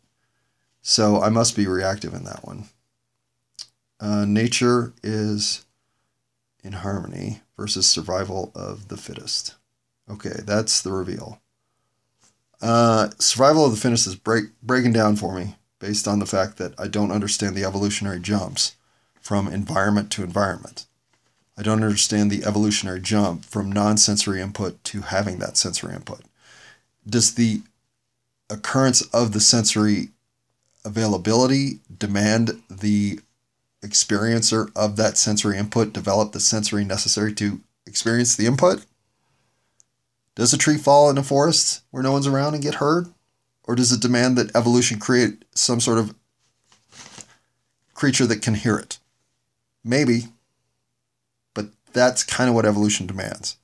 So 0.82 1.20
I 1.20 1.28
must 1.28 1.56
be 1.56 1.66
reactive 1.66 2.14
in 2.14 2.24
that 2.24 2.44
one. 2.44 2.66
Uh, 3.98 4.24
nature 4.26 4.92
is 5.02 5.64
in 6.62 6.72
harmony 6.72 7.40
versus 7.56 7.88
survival 7.88 8.52
of 8.54 8.88
the 8.88 8.96
fittest. 8.96 9.54
Okay, 10.10 10.40
that's 10.44 10.82
the 10.82 10.92
reveal. 10.92 11.40
Uh, 12.60 13.10
survival 13.18 13.64
of 13.64 13.72
the 13.72 13.76
fittest 13.76 14.06
is 14.06 14.14
break, 14.14 14.44
breaking 14.62 14.92
down 14.92 15.16
for 15.16 15.34
me 15.34 15.56
based 15.84 16.08
on 16.08 16.18
the 16.18 16.24
fact 16.24 16.56
that 16.56 16.72
I 16.78 16.88
don't 16.88 17.12
understand 17.12 17.54
the 17.54 17.64
evolutionary 17.66 18.18
jumps 18.18 18.74
from 19.20 19.48
environment 19.48 20.10
to 20.12 20.24
environment. 20.24 20.86
I 21.58 21.62
don't 21.62 21.84
understand 21.84 22.30
the 22.30 22.42
evolutionary 22.42 23.02
jump 23.02 23.44
from 23.44 23.70
non 23.70 23.98
sensory 23.98 24.40
input 24.40 24.82
to 24.84 25.02
having 25.02 25.40
that 25.40 25.58
sensory 25.58 25.92
input. 25.92 26.22
Does 27.06 27.34
the 27.34 27.60
occurrence 28.48 29.02
of 29.12 29.32
the 29.32 29.40
sensory 29.40 30.08
availability 30.86 31.80
demand 31.98 32.62
the 32.70 33.20
experiencer 33.82 34.72
of 34.74 34.96
that 34.96 35.18
sensory 35.18 35.58
input 35.58 35.92
develop 35.92 36.32
the 36.32 36.40
sensory 36.40 36.86
necessary 36.86 37.34
to 37.34 37.60
experience 37.86 38.34
the 38.34 38.46
input? 38.46 38.86
Does 40.34 40.54
a 40.54 40.58
tree 40.58 40.78
fall 40.78 41.10
in 41.10 41.18
a 41.18 41.22
forest 41.22 41.82
where 41.90 42.02
no 42.02 42.12
one's 42.12 42.26
around 42.26 42.54
and 42.54 42.62
get 42.62 42.76
heard? 42.76 43.13
Or 43.66 43.74
does 43.74 43.92
it 43.92 44.00
demand 44.00 44.36
that 44.36 44.54
evolution 44.54 44.98
create 44.98 45.44
some 45.54 45.80
sort 45.80 45.98
of 45.98 46.14
creature 47.94 48.26
that 48.26 48.42
can 48.42 48.54
hear 48.54 48.76
it? 48.76 48.98
Maybe. 49.82 50.28
But 51.54 51.68
that's 51.92 52.22
kind 52.24 52.48
of 52.48 52.54
what 52.54 52.66
evolution 52.66 53.06
demands. 53.06 53.56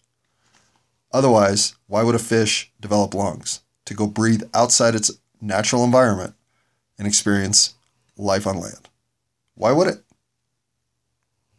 Otherwise, 1.12 1.74
why 1.86 2.02
would 2.02 2.14
a 2.14 2.20
fish 2.20 2.70
develop 2.80 3.14
lungs 3.14 3.60
to 3.84 3.94
go 3.94 4.06
breathe 4.06 4.42
outside 4.54 4.94
its 4.94 5.10
natural 5.40 5.84
environment 5.84 6.34
and 6.98 7.06
experience 7.06 7.74
life 8.16 8.46
on 8.46 8.60
land? 8.60 8.88
Why 9.54 9.72
would 9.72 9.88
it? 9.88 10.04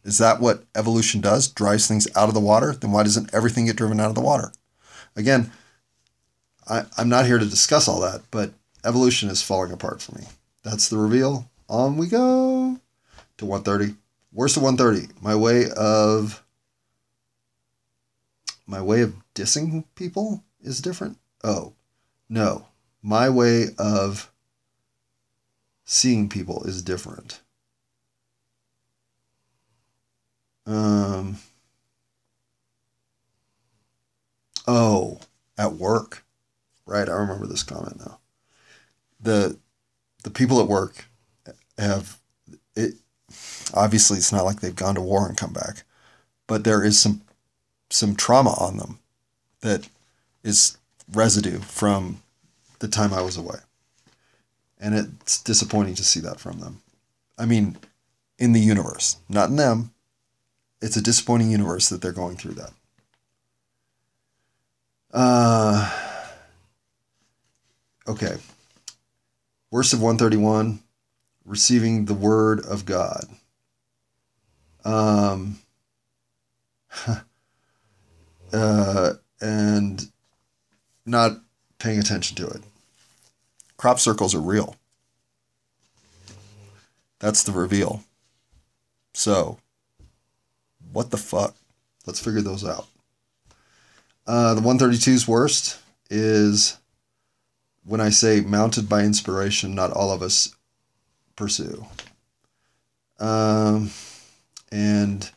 Is 0.04 0.18
that 0.18 0.40
what 0.40 0.64
evolution 0.74 1.20
does? 1.20 1.46
Drives 1.46 1.86
things 1.86 2.08
out 2.16 2.28
of 2.28 2.34
the 2.34 2.40
water? 2.40 2.72
Then 2.72 2.90
why 2.90 3.04
doesn't 3.04 3.32
everything 3.32 3.66
get 3.66 3.76
driven 3.76 4.00
out 4.00 4.08
of 4.08 4.14
the 4.14 4.20
water? 4.20 4.52
Again, 5.14 5.52
I, 6.68 6.84
I'm 6.96 7.08
not 7.08 7.26
here 7.26 7.38
to 7.38 7.46
discuss 7.46 7.88
all 7.88 8.00
that, 8.00 8.22
but 8.30 8.52
evolution 8.84 9.28
is 9.28 9.42
falling 9.42 9.72
apart 9.72 10.00
for 10.00 10.16
me. 10.16 10.24
That's 10.62 10.88
the 10.88 10.96
reveal. 10.96 11.50
On 11.68 11.96
we 11.96 12.06
go 12.06 12.78
to 13.38 13.46
130. 13.46 13.96
Worst 14.32 14.56
of 14.56 14.62
130. 14.62 15.12
My 15.20 15.34
way 15.34 15.70
of 15.70 16.42
my 18.66 18.80
way 18.80 19.02
of 19.02 19.14
dissing 19.34 19.84
people 19.94 20.44
is 20.62 20.80
different. 20.80 21.18
Oh, 21.44 21.74
no. 22.28 22.68
My 23.02 23.28
way 23.28 23.66
of 23.78 24.30
seeing 25.84 26.28
people 26.28 26.62
is 26.64 26.82
different. 26.82 27.40
Um, 30.64 31.38
oh, 34.66 35.20
at 35.58 35.74
work. 35.74 36.24
Right, 36.86 37.08
I 37.08 37.12
remember 37.12 37.46
this 37.46 37.62
comment 37.62 37.98
now. 37.98 38.18
The 39.20 39.58
the 40.24 40.30
people 40.30 40.60
at 40.60 40.68
work 40.68 41.06
have 41.78 42.18
it 42.74 42.94
obviously 43.74 44.18
it's 44.18 44.32
not 44.32 44.44
like 44.44 44.60
they've 44.60 44.74
gone 44.74 44.94
to 44.96 45.00
war 45.00 45.26
and 45.26 45.36
come 45.36 45.52
back, 45.52 45.84
but 46.46 46.64
there 46.64 46.84
is 46.84 47.00
some 47.00 47.22
some 47.90 48.16
trauma 48.16 48.50
on 48.58 48.78
them 48.78 48.98
that 49.60 49.88
is 50.42 50.76
residue 51.12 51.58
from 51.58 52.22
the 52.78 52.88
time 52.88 53.12
I 53.12 53.22
was 53.22 53.36
away. 53.36 53.58
And 54.78 54.94
it's 54.94 55.40
disappointing 55.40 55.94
to 55.96 56.04
see 56.04 56.20
that 56.20 56.40
from 56.40 56.58
them. 56.58 56.82
I 57.38 57.46
mean, 57.46 57.76
in 58.38 58.52
the 58.52 58.60
universe, 58.60 59.18
not 59.28 59.50
in 59.50 59.56
them. 59.56 59.92
It's 60.80 60.96
a 60.96 61.02
disappointing 61.02 61.50
universe 61.50 61.88
that 61.88 62.02
they're 62.02 62.10
going 62.10 62.36
through 62.36 62.54
that. 62.54 62.72
Uh, 65.12 66.11
okay. 68.08 68.36
Worst 69.70 69.92
of 69.92 70.00
131 70.00 70.80
receiving 71.44 72.04
the 72.04 72.14
word 72.14 72.64
of 72.64 72.84
God. 72.84 73.24
Um, 74.84 75.58
uh, 78.52 79.12
and 79.40 80.10
not 81.04 81.32
paying 81.78 81.98
attention 81.98 82.36
to 82.36 82.46
it. 82.46 82.62
Crop 83.76 83.98
circles 83.98 84.34
are 84.34 84.40
real. 84.40 84.76
That's 87.18 87.42
the 87.42 87.52
reveal. 87.52 88.04
So, 89.14 89.58
what 90.92 91.10
the 91.10 91.16
fuck? 91.16 91.54
Let's 92.06 92.20
figure 92.20 92.40
those 92.40 92.64
out. 92.64 92.86
Uh, 94.26 94.54
the 94.54 94.60
132's 94.60 95.26
worst 95.26 95.78
is 96.10 96.78
when 97.84 98.00
I 98.00 98.10
say 98.10 98.40
mounted 98.40 98.88
by 98.88 99.02
inspiration, 99.02 99.74
not 99.74 99.90
all 99.92 100.12
of 100.12 100.22
us 100.22 100.54
pursue. 101.36 101.86
Um, 103.18 103.90
and 104.70 105.30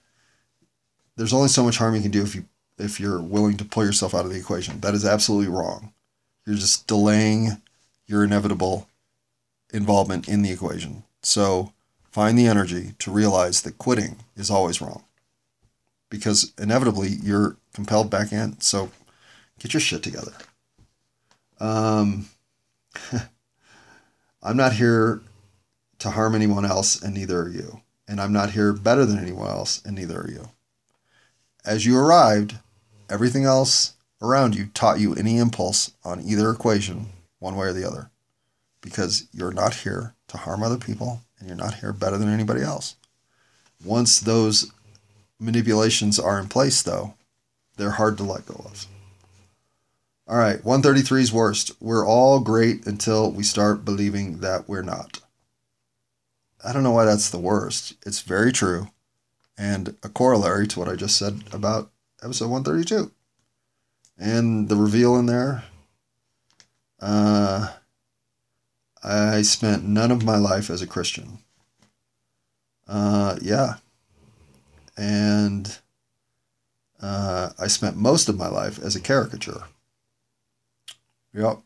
there's 1.15 1.33
only 1.33 1.49
so 1.49 1.63
much 1.63 1.77
harm 1.77 1.95
you 1.95 2.01
can 2.01 2.11
do 2.11 2.23
if 2.23 2.35
you 2.35 2.45
if 2.77 2.99
you're 2.99 3.21
willing 3.21 3.55
to 3.57 3.65
pull 3.65 3.85
yourself 3.85 4.13
out 4.13 4.25
of 4.25 4.31
the 4.31 4.39
equation. 4.39 4.81
That 4.81 4.93
is 4.93 5.05
absolutely 5.05 5.47
wrong. 5.47 5.93
You're 6.45 6.57
just 6.57 6.87
delaying 6.87 7.61
your 8.05 8.23
inevitable 8.23 8.89
involvement 9.73 10.27
in 10.27 10.41
the 10.41 10.51
equation. 10.51 11.03
So 11.23 11.73
find 12.11 12.37
the 12.37 12.47
energy 12.47 12.93
to 12.99 13.11
realize 13.11 13.61
that 13.61 13.77
quitting 13.77 14.17
is 14.35 14.49
always 14.49 14.81
wrong. 14.81 15.03
Because 16.09 16.53
inevitably 16.59 17.09
you're 17.23 17.57
compelled 17.73 18.09
back 18.09 18.31
in. 18.31 18.59
So 18.59 18.91
get 19.59 19.73
your 19.73 19.81
shit 19.81 20.03
together. 20.03 20.33
Um, 21.59 22.27
I'm 24.43 24.57
not 24.57 24.73
here 24.73 25.21
to 25.99 26.11
harm 26.11 26.35
anyone 26.35 26.65
else, 26.65 27.01
and 27.01 27.13
neither 27.13 27.41
are 27.41 27.49
you. 27.49 27.81
And 28.07 28.21
I'm 28.21 28.33
not 28.33 28.51
here 28.51 28.73
better 28.73 29.05
than 29.05 29.17
anyone 29.17 29.47
else, 29.47 29.81
and 29.83 29.95
neither 29.95 30.21
are 30.21 30.29
you. 30.29 30.49
As 31.65 31.85
you 31.85 31.97
arrived, 31.97 32.59
everything 33.09 33.43
else 33.43 33.93
around 34.21 34.55
you 34.55 34.67
taught 34.67 34.99
you 34.99 35.15
any 35.15 35.37
impulse 35.37 35.91
on 36.03 36.21
either 36.21 36.49
equation, 36.51 37.07
one 37.39 37.55
way 37.55 37.67
or 37.67 37.73
the 37.73 37.87
other. 37.87 38.11
Because 38.81 39.27
you're 39.31 39.51
not 39.51 39.73
here 39.73 40.13
to 40.27 40.37
harm 40.37 40.61
other 40.61 40.77
people, 40.77 41.21
and 41.39 41.47
you're 41.47 41.57
not 41.57 41.75
here 41.75 41.93
better 41.93 42.17
than 42.17 42.29
anybody 42.29 42.61
else. 42.61 42.95
Once 43.83 44.19
those 44.19 44.71
manipulations 45.39 46.19
are 46.19 46.39
in 46.39 46.47
place, 46.47 46.81
though, 46.83 47.15
they're 47.77 47.91
hard 47.91 48.17
to 48.17 48.23
let 48.23 48.45
go 48.45 48.61
of. 48.65 48.85
All 50.27 50.37
right, 50.37 50.61
133's 50.63 51.31
worst. 51.31 51.71
We're 51.79 52.05
all 52.05 52.39
great 52.39 52.87
until 52.87 53.31
we 53.31 53.43
start 53.43 53.85
believing 53.85 54.39
that 54.39 54.67
we're 54.67 54.81
not. 54.81 55.21
I 56.63 56.73
don't 56.73 56.81
know 56.81 56.91
why 56.91 57.05
that's 57.05 57.29
the 57.29 57.37
worst. 57.37 57.93
It's 58.05 58.21
very 58.21 58.51
true 58.51 58.87
and 59.57 59.95
a 60.03 60.09
corollary 60.09 60.67
to 60.67 60.79
what 60.79 60.89
I 60.89 60.95
just 60.95 61.17
said 61.17 61.43
about 61.51 61.91
episode 62.23 62.49
132. 62.49 63.11
And 64.17 64.67
the 64.67 64.75
reveal 64.75 65.15
in 65.15 65.27
there 65.27 65.65
uh, 66.99 67.73
I 69.03 69.43
spent 69.43 69.83
none 69.83 70.09
of 70.09 70.23
my 70.23 70.37
life 70.37 70.71
as 70.71 70.81
a 70.81 70.87
Christian. 70.87 71.39
Uh, 72.87 73.37
yeah. 73.41 73.75
And 74.97 75.77
uh, 76.99 77.51
I 77.59 77.67
spent 77.67 77.95
most 77.95 78.27
of 78.27 78.37
my 78.37 78.47
life 78.47 78.79
as 78.79 78.95
a 78.95 79.01
caricature. 79.01 79.65
Yep. 81.35 81.59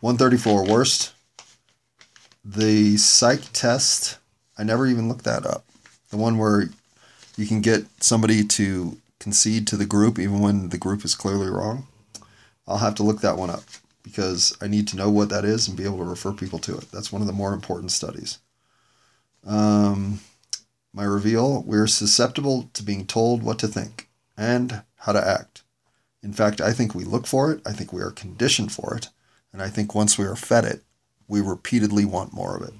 134 0.00 0.66
worst. 0.66 1.14
The 2.44 2.98
psych 2.98 3.40
test, 3.54 4.18
I 4.58 4.64
never 4.64 4.86
even 4.86 5.08
looked 5.08 5.24
that 5.24 5.46
up. 5.46 5.64
The 6.10 6.18
one 6.18 6.36
where 6.36 6.68
you 7.36 7.46
can 7.46 7.62
get 7.62 7.86
somebody 8.02 8.44
to 8.44 8.98
concede 9.18 9.66
to 9.68 9.76
the 9.76 9.86
group 9.86 10.18
even 10.18 10.40
when 10.40 10.68
the 10.68 10.78
group 10.78 11.04
is 11.06 11.14
clearly 11.14 11.48
wrong. 11.48 11.86
I'll 12.66 12.78
have 12.78 12.94
to 12.96 13.02
look 13.02 13.22
that 13.22 13.38
one 13.38 13.50
up 13.50 13.64
because 14.02 14.56
I 14.60 14.68
need 14.68 14.86
to 14.88 14.96
know 14.96 15.10
what 15.10 15.30
that 15.30 15.46
is 15.46 15.68
and 15.68 15.76
be 15.76 15.84
able 15.84 15.98
to 15.98 16.04
refer 16.04 16.32
people 16.32 16.58
to 16.60 16.76
it. 16.76 16.90
That's 16.92 17.10
one 17.10 17.22
of 17.22 17.26
the 17.26 17.32
more 17.32 17.54
important 17.54 17.92
studies. 17.92 18.38
Um, 19.46 20.20
my 20.92 21.04
reveal 21.04 21.62
we're 21.62 21.86
susceptible 21.86 22.68
to 22.74 22.82
being 22.82 23.06
told 23.06 23.42
what 23.42 23.58
to 23.60 23.68
think 23.68 24.08
and 24.36 24.82
how 24.96 25.12
to 25.12 25.26
act. 25.26 25.62
In 26.22 26.32
fact, 26.32 26.60
I 26.60 26.72
think 26.72 26.94
we 26.94 27.04
look 27.04 27.26
for 27.26 27.52
it, 27.52 27.60
I 27.64 27.72
think 27.72 27.92
we 27.92 28.02
are 28.02 28.10
conditioned 28.10 28.72
for 28.72 28.96
it, 28.96 29.08
and 29.52 29.62
I 29.62 29.68
think 29.68 29.94
once 29.94 30.18
we 30.18 30.24
are 30.24 30.36
fed 30.36 30.64
it, 30.64 30.82
we 31.28 31.40
repeatedly 31.40 32.04
want 32.04 32.32
more 32.32 32.56
of 32.56 32.62
it. 32.62 32.74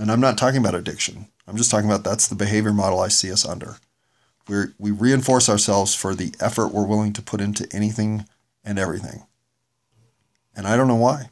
And 0.00 0.10
I'm 0.10 0.20
not 0.20 0.36
talking 0.36 0.60
about 0.60 0.74
addiction. 0.74 1.28
I'm 1.46 1.56
just 1.56 1.70
talking 1.70 1.88
about 1.88 2.04
that's 2.04 2.28
the 2.28 2.34
behavior 2.34 2.72
model 2.72 3.00
I 3.00 3.08
see 3.08 3.30
us 3.32 3.46
under. 3.46 3.76
we 4.48 4.64
we 4.78 4.90
reinforce 4.90 5.48
ourselves 5.48 5.94
for 5.94 6.14
the 6.14 6.34
effort 6.40 6.68
we're 6.68 6.86
willing 6.86 7.12
to 7.14 7.22
put 7.22 7.40
into 7.40 7.68
anything 7.72 8.26
and 8.64 8.78
everything. 8.78 9.24
And 10.56 10.66
I 10.66 10.76
don't 10.76 10.88
know 10.88 10.94
why. 10.94 11.30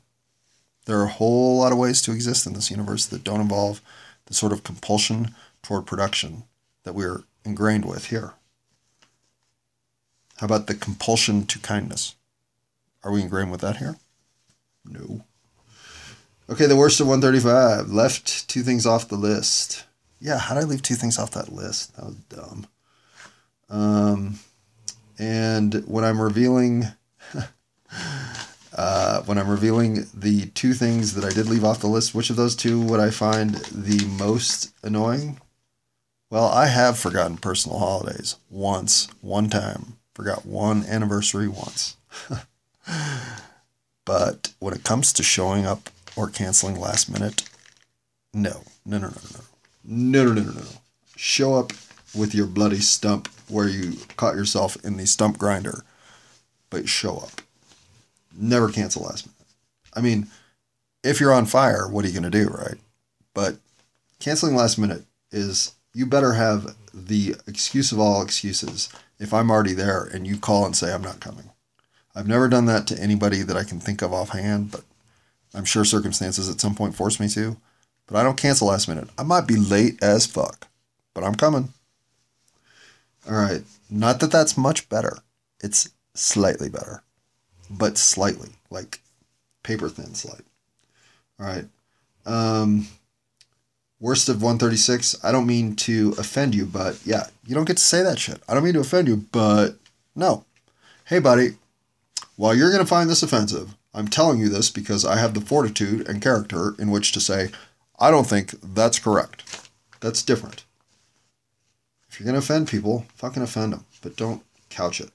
There 0.86 0.98
are 0.98 1.04
a 1.04 1.08
whole 1.08 1.58
lot 1.58 1.72
of 1.72 1.78
ways 1.78 2.02
to 2.02 2.12
exist 2.12 2.46
in 2.46 2.54
this 2.54 2.70
universe 2.70 3.06
that 3.06 3.24
don't 3.24 3.40
involve 3.40 3.80
the 4.26 4.34
sort 4.34 4.52
of 4.52 4.64
compulsion 4.64 5.34
toward 5.62 5.86
production 5.86 6.44
that 6.84 6.94
we're 6.94 7.22
ingrained 7.44 7.84
with 7.84 8.06
here. 8.06 8.34
How 10.42 10.46
about 10.46 10.66
the 10.66 10.74
compulsion 10.74 11.46
to 11.46 11.60
kindness? 11.60 12.16
Are 13.04 13.12
we 13.12 13.22
ingrained 13.22 13.52
with 13.52 13.60
that 13.60 13.76
here? 13.76 13.94
No. 14.84 15.22
Okay, 16.50 16.66
the 16.66 16.74
worst 16.74 16.98
of 16.98 17.06
135. 17.06 17.92
Left 17.92 18.48
two 18.48 18.62
things 18.62 18.84
off 18.84 19.06
the 19.06 19.14
list. 19.14 19.84
Yeah, 20.20 20.38
how 20.38 20.56
did 20.56 20.64
I 20.64 20.66
leave 20.66 20.82
two 20.82 20.96
things 20.96 21.16
off 21.16 21.30
that 21.30 21.52
list? 21.52 21.94
That 21.94 22.06
was 22.06 22.16
dumb. 22.16 22.66
Um, 23.70 24.40
and 25.16 25.74
when 25.86 26.02
I'm 26.02 26.20
revealing 26.20 26.86
uh, 28.76 29.22
when 29.22 29.38
I'm 29.38 29.48
revealing 29.48 30.08
the 30.12 30.46
two 30.46 30.74
things 30.74 31.14
that 31.14 31.24
I 31.24 31.30
did 31.30 31.46
leave 31.46 31.64
off 31.64 31.78
the 31.78 31.86
list, 31.86 32.16
which 32.16 32.30
of 32.30 32.36
those 32.36 32.56
two 32.56 32.80
would 32.80 32.98
I 32.98 33.10
find 33.10 33.54
the 33.66 34.04
most 34.18 34.74
annoying? 34.82 35.40
Well, 36.30 36.48
I 36.48 36.66
have 36.66 36.98
forgotten 36.98 37.36
personal 37.36 37.78
holidays 37.78 38.38
once, 38.50 39.06
one 39.20 39.48
time. 39.48 39.98
Forgot 40.14 40.44
one 40.44 40.84
anniversary 40.84 41.48
once. 41.48 41.96
but 44.04 44.52
when 44.58 44.74
it 44.74 44.84
comes 44.84 45.12
to 45.14 45.22
showing 45.22 45.66
up 45.66 45.88
or 46.16 46.28
canceling 46.28 46.78
last 46.78 47.10
minute, 47.10 47.48
no, 48.34 48.62
no, 48.84 48.98
no, 48.98 49.08
no, 49.08 49.14
no, 49.32 49.40
no, 49.84 50.24
no, 50.24 50.32
no, 50.32 50.42
no, 50.42 50.52
no. 50.52 50.66
Show 51.16 51.54
up 51.54 51.72
with 52.14 52.34
your 52.34 52.46
bloody 52.46 52.80
stump 52.80 53.28
where 53.48 53.68
you 53.68 53.96
caught 54.16 54.34
yourself 54.34 54.76
in 54.84 54.96
the 54.96 55.06
stump 55.06 55.38
grinder, 55.38 55.84
but 56.70 56.88
show 56.88 57.16
up. 57.16 57.40
Never 58.36 58.70
cancel 58.70 59.04
last 59.04 59.26
minute. 59.26 59.36
I 59.94 60.00
mean, 60.00 60.28
if 61.02 61.20
you're 61.20 61.32
on 61.32 61.46
fire, 61.46 61.88
what 61.88 62.04
are 62.04 62.08
you 62.08 62.18
going 62.18 62.30
to 62.30 62.44
do, 62.44 62.48
right? 62.48 62.78
But 63.34 63.56
canceling 64.20 64.54
last 64.54 64.78
minute 64.78 65.04
is 65.30 65.74
you 65.94 66.06
better 66.06 66.32
have 66.32 66.74
the 66.94 67.36
excuse 67.46 67.92
of 67.92 68.00
all 68.00 68.22
excuses 68.22 68.88
if 69.22 69.32
I'm 69.32 69.50
already 69.52 69.72
there 69.72 70.02
and 70.02 70.26
you 70.26 70.36
call 70.36 70.66
and 70.66 70.76
say 70.76 70.92
I'm 70.92 71.02
not 71.02 71.20
coming. 71.20 71.50
I've 72.14 72.26
never 72.26 72.48
done 72.48 72.66
that 72.66 72.88
to 72.88 73.00
anybody 73.00 73.42
that 73.42 73.56
I 73.56 73.62
can 73.62 73.78
think 73.78 74.02
of 74.02 74.12
offhand, 74.12 74.72
but 74.72 74.82
I'm 75.54 75.64
sure 75.64 75.84
circumstances 75.84 76.50
at 76.50 76.60
some 76.60 76.74
point 76.74 76.96
force 76.96 77.20
me 77.20 77.28
to. 77.28 77.56
But 78.08 78.16
I 78.16 78.24
don't 78.24 78.36
cancel 78.36 78.66
last 78.66 78.88
minute. 78.88 79.08
I 79.16 79.22
might 79.22 79.46
be 79.46 79.56
late 79.56 80.02
as 80.02 80.26
fuck, 80.26 80.66
but 81.14 81.22
I'm 81.22 81.36
coming. 81.36 81.72
All 83.28 83.36
right. 83.36 83.62
Not 83.88 84.18
that 84.20 84.32
that's 84.32 84.58
much 84.58 84.88
better. 84.88 85.18
It's 85.62 85.90
slightly 86.14 86.68
better, 86.68 87.04
but 87.70 87.96
slightly, 87.96 88.50
like 88.70 89.00
paper 89.62 89.88
thin 89.88 90.14
slight. 90.14 90.42
All 91.38 91.46
right. 91.46 91.66
Um, 92.26 92.88
worst 94.02 94.28
of 94.28 94.42
136. 94.42 95.24
I 95.24 95.32
don't 95.32 95.46
mean 95.46 95.76
to 95.76 96.14
offend 96.18 96.54
you, 96.54 96.66
but 96.66 96.98
yeah, 97.06 97.28
you 97.46 97.54
don't 97.54 97.64
get 97.64 97.78
to 97.78 97.82
say 97.82 98.02
that 98.02 98.18
shit. 98.18 98.42
I 98.48 98.52
don't 98.52 98.64
mean 98.64 98.74
to 98.74 98.80
offend 98.80 99.08
you, 99.08 99.16
but 99.30 99.76
no. 100.14 100.44
Hey, 101.06 101.20
buddy, 101.20 101.56
while 102.36 102.54
you're 102.54 102.70
going 102.70 102.82
to 102.82 102.86
find 102.86 103.08
this 103.08 103.22
offensive, 103.22 103.74
I'm 103.94 104.08
telling 104.08 104.40
you 104.40 104.48
this 104.48 104.70
because 104.70 105.04
I 105.04 105.16
have 105.16 105.34
the 105.34 105.40
fortitude 105.40 106.06
and 106.08 106.20
character 106.20 106.74
in 106.78 106.90
which 106.90 107.12
to 107.12 107.20
say, 107.20 107.50
I 107.98 108.10
don't 108.10 108.26
think 108.26 108.54
that's 108.62 108.98
correct. 108.98 109.70
That's 110.00 110.22
different. 110.22 110.64
If 112.10 112.18
you're 112.18 112.26
going 112.26 112.34
to 112.34 112.44
offend 112.44 112.68
people, 112.68 113.06
fucking 113.14 113.42
offend 113.42 113.72
them, 113.72 113.84
but 114.02 114.16
don't 114.16 114.42
couch 114.68 115.00
it. 115.00 115.10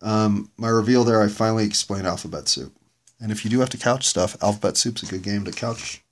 Um, 0.00 0.50
my 0.56 0.68
reveal 0.68 1.04
there, 1.04 1.20
I 1.20 1.28
finally 1.28 1.66
explained 1.66 2.06
alphabet 2.06 2.48
soup. 2.48 2.72
And 3.20 3.30
if 3.30 3.44
you 3.44 3.50
do 3.50 3.60
have 3.60 3.70
to 3.70 3.76
couch 3.76 4.06
stuff, 4.06 4.42
alphabet 4.42 4.76
soup's 4.76 5.02
a 5.02 5.06
good 5.06 5.22
game 5.22 5.44
to 5.44 5.52
couch. 5.52 6.02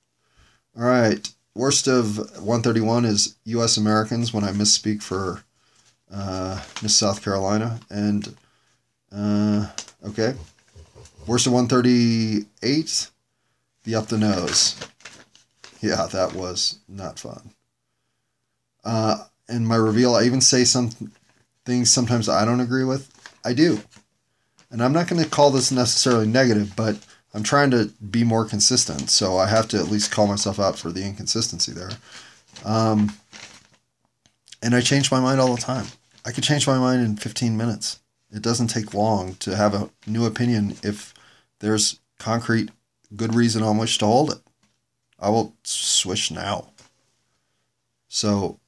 All 0.78 0.84
right. 0.84 1.26
Worst 1.54 1.88
of 1.88 2.18
131 2.18 3.06
is 3.06 3.36
U.S. 3.44 3.78
Americans 3.78 4.34
when 4.34 4.44
I 4.44 4.52
misspeak 4.52 5.02
for 5.02 5.42
uh, 6.12 6.60
Miss 6.82 6.94
South 6.94 7.22
Carolina. 7.24 7.80
And, 7.88 8.36
uh, 9.10 9.68
okay. 10.06 10.34
Worst 11.26 11.46
of 11.46 11.54
138, 11.54 13.10
the 13.84 13.94
up 13.94 14.08
the 14.08 14.18
nose. 14.18 14.78
Yeah, 15.80 16.06
that 16.12 16.34
was 16.34 16.78
not 16.88 17.18
fun. 17.18 17.52
Uh, 18.84 19.24
in 19.48 19.66
my 19.66 19.76
reveal, 19.76 20.14
I 20.14 20.24
even 20.24 20.42
say 20.42 20.64
some 20.64 20.90
things 21.64 21.90
sometimes 21.90 22.28
I 22.28 22.44
don't 22.44 22.60
agree 22.60 22.84
with. 22.84 23.10
I 23.44 23.54
do. 23.54 23.80
And 24.70 24.82
I'm 24.82 24.92
not 24.92 25.08
going 25.08 25.22
to 25.22 25.28
call 25.28 25.50
this 25.50 25.72
necessarily 25.72 26.26
negative, 26.26 26.74
but 26.76 26.98
I'm 27.36 27.42
trying 27.42 27.70
to 27.72 27.92
be 28.10 28.24
more 28.24 28.46
consistent. 28.46 29.10
So 29.10 29.36
I 29.36 29.46
have 29.46 29.68
to 29.68 29.76
at 29.76 29.90
least 29.90 30.10
call 30.10 30.26
myself 30.26 30.58
out 30.58 30.78
for 30.78 30.90
the 30.90 31.04
inconsistency 31.04 31.70
there. 31.70 31.90
Um, 32.64 33.12
and 34.62 34.74
I 34.74 34.80
change 34.80 35.12
my 35.12 35.20
mind 35.20 35.38
all 35.38 35.54
the 35.54 35.60
time. 35.60 35.84
I 36.24 36.32
could 36.32 36.44
change 36.44 36.66
my 36.66 36.78
mind 36.78 37.04
in 37.04 37.16
15 37.16 37.54
minutes. 37.54 38.00
It 38.32 38.40
doesn't 38.40 38.68
take 38.68 38.94
long 38.94 39.34
to 39.34 39.54
have 39.54 39.74
a 39.74 39.90
new 40.06 40.24
opinion 40.24 40.76
if 40.82 41.12
there's 41.58 42.00
concrete 42.18 42.70
good 43.14 43.34
reason 43.34 43.62
on 43.62 43.76
which 43.76 43.98
to 43.98 44.06
hold 44.06 44.30
it. 44.32 44.38
I 45.20 45.28
will 45.28 45.52
switch 45.62 46.30
now. 46.30 46.68
So 48.08 48.58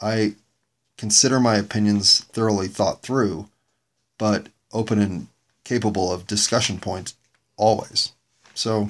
I 0.00 0.36
consider 0.96 1.40
my 1.40 1.56
opinions 1.56 2.20
thoroughly 2.20 2.68
thought 2.68 3.02
through, 3.02 3.48
but 4.16 4.46
open 4.72 5.00
and 5.00 5.26
capable 5.64 6.12
of 6.12 6.28
discussion 6.28 6.78
points 6.78 7.14
always. 7.60 8.12
So 8.54 8.88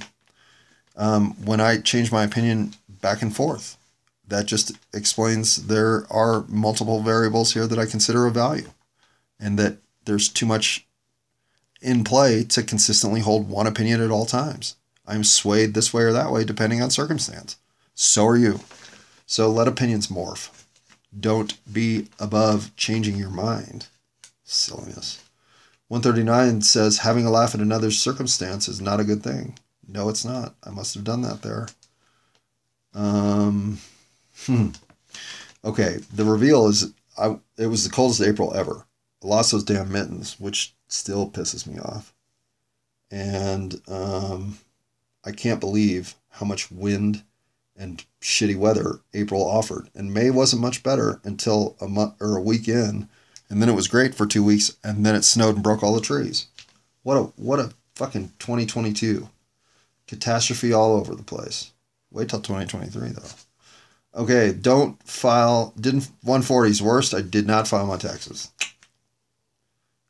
um, 0.96 1.32
when 1.44 1.60
I 1.60 1.78
change 1.78 2.12
my 2.12 2.24
opinion 2.24 2.72
back 2.88 3.20
and 3.20 3.34
forth, 3.34 3.76
that 4.28 4.46
just 4.46 4.72
explains 4.94 5.66
there 5.66 6.06
are 6.10 6.44
multiple 6.48 7.02
variables 7.02 7.52
here 7.52 7.66
that 7.66 7.78
I 7.78 7.84
consider 7.84 8.26
of 8.26 8.34
value 8.34 8.70
and 9.40 9.58
that 9.58 9.78
there's 10.04 10.28
too 10.28 10.46
much 10.46 10.86
in 11.82 12.04
play 12.04 12.44
to 12.44 12.62
consistently 12.62 13.20
hold 13.20 13.48
one 13.48 13.66
opinion 13.66 14.00
at 14.00 14.10
all 14.10 14.26
times. 14.26 14.76
I'm 15.06 15.24
swayed 15.24 15.74
this 15.74 15.92
way 15.92 16.04
or 16.04 16.12
that 16.12 16.30
way 16.30 16.44
depending 16.44 16.80
on 16.80 16.90
circumstance. 16.90 17.56
So 17.94 18.26
are 18.26 18.36
you. 18.36 18.60
So 19.26 19.50
let 19.50 19.66
opinions 19.66 20.06
morph. 20.06 20.64
Don't 21.18 21.58
be 21.70 22.08
above 22.20 22.74
changing 22.76 23.16
your 23.16 23.30
mind. 23.30 23.88
Silliness. 24.44 25.24
139 25.90 26.62
says 26.62 26.98
having 26.98 27.26
a 27.26 27.30
laugh 27.30 27.52
at 27.52 27.60
another's 27.60 28.00
circumstance 28.00 28.68
is 28.68 28.80
not 28.80 29.00
a 29.00 29.04
good 29.04 29.24
thing. 29.24 29.58
No, 29.88 30.08
it's 30.08 30.24
not. 30.24 30.54
I 30.62 30.70
must 30.70 30.94
have 30.94 31.02
done 31.02 31.22
that 31.22 31.42
there. 31.42 31.66
Um, 32.94 33.78
hmm. 34.46 34.68
Okay, 35.64 35.98
the 36.14 36.24
reveal 36.24 36.68
is 36.68 36.92
I. 37.18 37.40
It 37.58 37.66
was 37.66 37.82
the 37.82 37.90
coldest 37.90 38.22
April 38.22 38.54
ever. 38.54 38.86
I 39.24 39.26
lost 39.26 39.50
those 39.50 39.64
damn 39.64 39.90
mittens, 39.90 40.38
which 40.38 40.74
still 40.86 41.28
pisses 41.28 41.66
me 41.66 41.80
off. 41.80 42.14
And 43.10 43.80
um, 43.88 44.58
I 45.24 45.32
can't 45.32 45.58
believe 45.58 46.14
how 46.28 46.46
much 46.46 46.70
wind 46.70 47.24
and 47.76 48.04
shitty 48.22 48.56
weather 48.56 49.00
April 49.12 49.44
offered. 49.44 49.90
And 49.96 50.14
May 50.14 50.30
wasn't 50.30 50.62
much 50.62 50.84
better 50.84 51.20
until 51.24 51.76
a 51.80 51.88
month 51.88 52.14
or 52.20 52.36
a 52.36 52.42
week 52.42 52.68
in, 52.68 53.08
and 53.50 53.60
then 53.60 53.68
it 53.68 53.74
was 53.74 53.88
great 53.88 54.14
for 54.14 54.26
two 54.26 54.44
weeks, 54.44 54.76
and 54.82 55.04
then 55.04 55.14
it 55.14 55.24
snowed 55.24 55.56
and 55.56 55.64
broke 55.64 55.82
all 55.82 55.94
the 55.94 56.00
trees. 56.00 56.46
What 57.02 57.16
a 57.16 57.22
what 57.36 57.58
a 57.58 57.74
fucking 57.96 58.32
2022 58.38 59.28
catastrophe 60.06 60.72
all 60.72 60.96
over 60.96 61.14
the 61.14 61.22
place. 61.22 61.72
Wait 62.10 62.28
till 62.28 62.40
2023 62.40 63.10
though. 63.10 63.22
Okay, 64.14 64.52
don't 64.52 65.00
file. 65.06 65.72
Didn't 65.78 66.08
140's 66.24 66.82
worst. 66.82 67.14
I 67.14 67.20
did 67.20 67.46
not 67.46 67.68
file 67.68 67.86
my 67.86 67.96
taxes. 67.96 68.50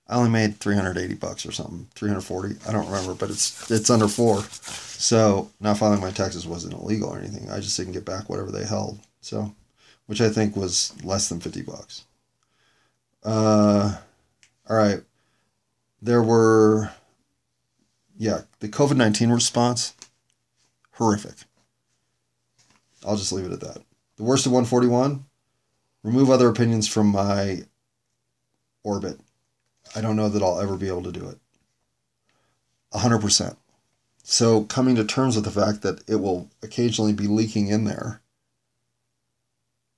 I 0.08 0.16
only 0.16 0.30
made 0.30 0.56
380 0.56 1.14
bucks 1.14 1.46
or 1.46 1.52
something, 1.52 1.86
340. 1.94 2.56
I 2.68 2.72
don't 2.72 2.86
remember, 2.86 3.14
but 3.14 3.30
it's 3.30 3.70
it's 3.70 3.90
under 3.90 4.08
four. 4.08 4.42
So 4.42 5.50
not 5.60 5.78
filing 5.78 6.00
my 6.00 6.10
taxes 6.10 6.46
wasn't 6.46 6.74
illegal 6.74 7.10
or 7.10 7.18
anything. 7.18 7.48
I 7.50 7.60
just 7.60 7.76
didn't 7.76 7.92
get 7.92 8.04
back 8.04 8.28
whatever 8.28 8.50
they 8.50 8.64
held. 8.64 8.98
So, 9.20 9.54
which 10.06 10.20
I 10.20 10.28
think 10.28 10.56
was 10.56 10.92
less 11.04 11.28
than 11.28 11.40
50 11.40 11.62
bucks. 11.62 12.04
Uh, 13.22 13.96
all 14.68 14.76
right. 14.76 15.00
There 16.02 16.22
were, 16.22 16.90
yeah, 18.16 18.42
the 18.60 18.68
COVID 18.68 18.96
19 18.96 19.30
response, 19.30 19.94
horrific. 20.92 21.34
I'll 23.06 23.16
just 23.16 23.32
leave 23.32 23.46
it 23.46 23.52
at 23.52 23.60
that. 23.60 23.82
The 24.16 24.22
worst 24.22 24.46
of 24.46 24.52
141, 24.52 25.24
remove 26.02 26.30
other 26.30 26.48
opinions 26.48 26.88
from 26.88 27.08
my 27.08 27.60
orbit. 28.82 29.20
I 29.94 30.00
don't 30.00 30.16
know 30.16 30.28
that 30.28 30.42
I'll 30.42 30.60
ever 30.60 30.76
be 30.76 30.88
able 30.88 31.02
to 31.02 31.12
do 31.12 31.28
it. 31.28 31.38
100%. 32.92 33.56
So, 34.22 34.64
coming 34.64 34.94
to 34.96 35.04
terms 35.04 35.36
with 35.36 35.44
the 35.44 35.50
fact 35.50 35.82
that 35.82 36.08
it 36.08 36.16
will 36.16 36.50
occasionally 36.62 37.12
be 37.12 37.26
leaking 37.26 37.68
in 37.68 37.84
there, 37.84 38.20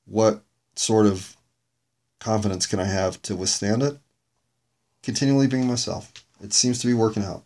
what 0.07 0.43
sort 0.74 1.07
of 1.07 1.36
confidence 2.23 2.66
can 2.66 2.81
I 2.81 2.85
have 2.85 3.20
to 3.23 3.36
withstand 3.36 3.82
it? 3.82 3.99
Continually 5.03 5.47
being 5.49 5.66
myself. 5.66 6.12
It 6.40 6.53
seems 6.53 6.78
to 6.81 6.86
be 6.86 6.94
working 6.94 7.24
out. 7.24 7.43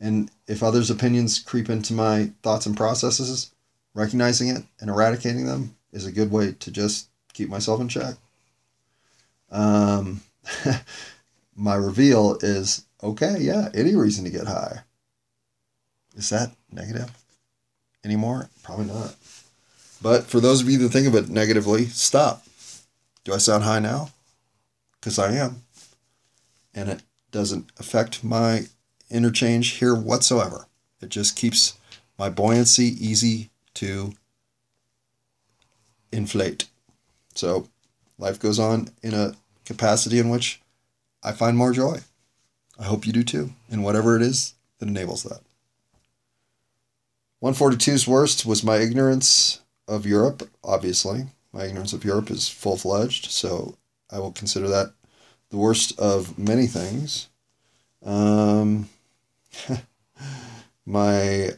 And 0.00 0.30
if 0.48 0.62
others' 0.62 0.90
opinions 0.90 1.38
creep 1.38 1.70
into 1.70 1.94
my 1.94 2.32
thoughts 2.42 2.66
and 2.66 2.76
processes, 2.76 3.52
recognizing 3.94 4.48
it 4.48 4.64
and 4.80 4.90
eradicating 4.90 5.46
them 5.46 5.76
is 5.92 6.04
a 6.04 6.12
good 6.12 6.32
way 6.32 6.52
to 6.52 6.70
just 6.70 7.08
keep 7.32 7.48
myself 7.48 7.80
in 7.80 7.88
check. 7.88 8.16
Um, 9.50 10.22
my 11.56 11.76
reveal 11.76 12.38
is 12.40 12.84
okay, 13.02 13.36
yeah, 13.38 13.68
any 13.74 13.94
reason 13.94 14.24
to 14.24 14.30
get 14.30 14.46
high. 14.46 14.80
Is 16.16 16.30
that 16.30 16.50
negative 16.72 17.10
anymore? 18.04 18.50
Probably 18.62 18.86
not. 18.86 19.14
But 20.02 20.24
for 20.24 20.40
those 20.40 20.60
of 20.60 20.68
you 20.68 20.78
that 20.78 20.88
think 20.88 21.06
of 21.06 21.14
it 21.14 21.28
negatively, 21.28 21.86
stop. 21.86 22.44
Do 23.24 23.32
I 23.32 23.38
sound 23.38 23.64
high 23.64 23.78
now? 23.78 24.10
Because 25.00 25.18
I 25.18 25.32
am. 25.32 25.62
And 26.74 26.88
it 26.88 27.02
doesn't 27.30 27.70
affect 27.78 28.24
my 28.24 28.66
interchange 29.10 29.70
here 29.72 29.94
whatsoever. 29.94 30.66
It 31.00 31.10
just 31.10 31.36
keeps 31.36 31.74
my 32.18 32.28
buoyancy 32.28 32.84
easy 32.84 33.50
to 33.74 34.14
inflate. 36.10 36.68
So 37.34 37.68
life 38.18 38.38
goes 38.38 38.58
on 38.58 38.88
in 39.02 39.14
a 39.14 39.34
capacity 39.64 40.18
in 40.18 40.28
which 40.28 40.60
I 41.22 41.32
find 41.32 41.56
more 41.56 41.72
joy. 41.72 42.00
I 42.78 42.84
hope 42.84 43.06
you 43.06 43.12
do 43.12 43.22
too, 43.22 43.52
in 43.70 43.82
whatever 43.82 44.16
it 44.16 44.22
is 44.22 44.54
that 44.78 44.88
enables 44.88 45.22
that. 45.24 45.40
142's 47.42 48.06
worst 48.06 48.46
was 48.46 48.62
my 48.62 48.76
ignorance 48.76 49.60
of 49.88 50.06
Europe, 50.06 50.48
obviously. 50.62 51.26
My 51.52 51.64
ignorance 51.64 51.92
of 51.92 52.04
Europe 52.04 52.30
is 52.30 52.48
full 52.48 52.76
fledged, 52.76 53.30
so 53.30 53.76
I 54.10 54.18
will 54.18 54.32
consider 54.32 54.68
that 54.68 54.92
the 55.50 55.58
worst 55.58 55.98
of 55.98 56.38
many 56.38 56.66
things. 56.66 57.28
Um, 58.04 58.88
my 60.86 61.50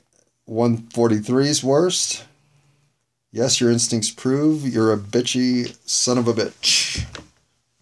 143's 0.49 1.62
worst. 1.62 2.25
Yes, 3.31 3.61
your 3.61 3.71
instincts 3.71 4.11
prove 4.11 4.66
you're 4.66 4.93
a 4.93 4.99
bitchy 4.99 5.77
son 5.89 6.19
of 6.19 6.29
a 6.29 6.33
bitch. 6.33 7.05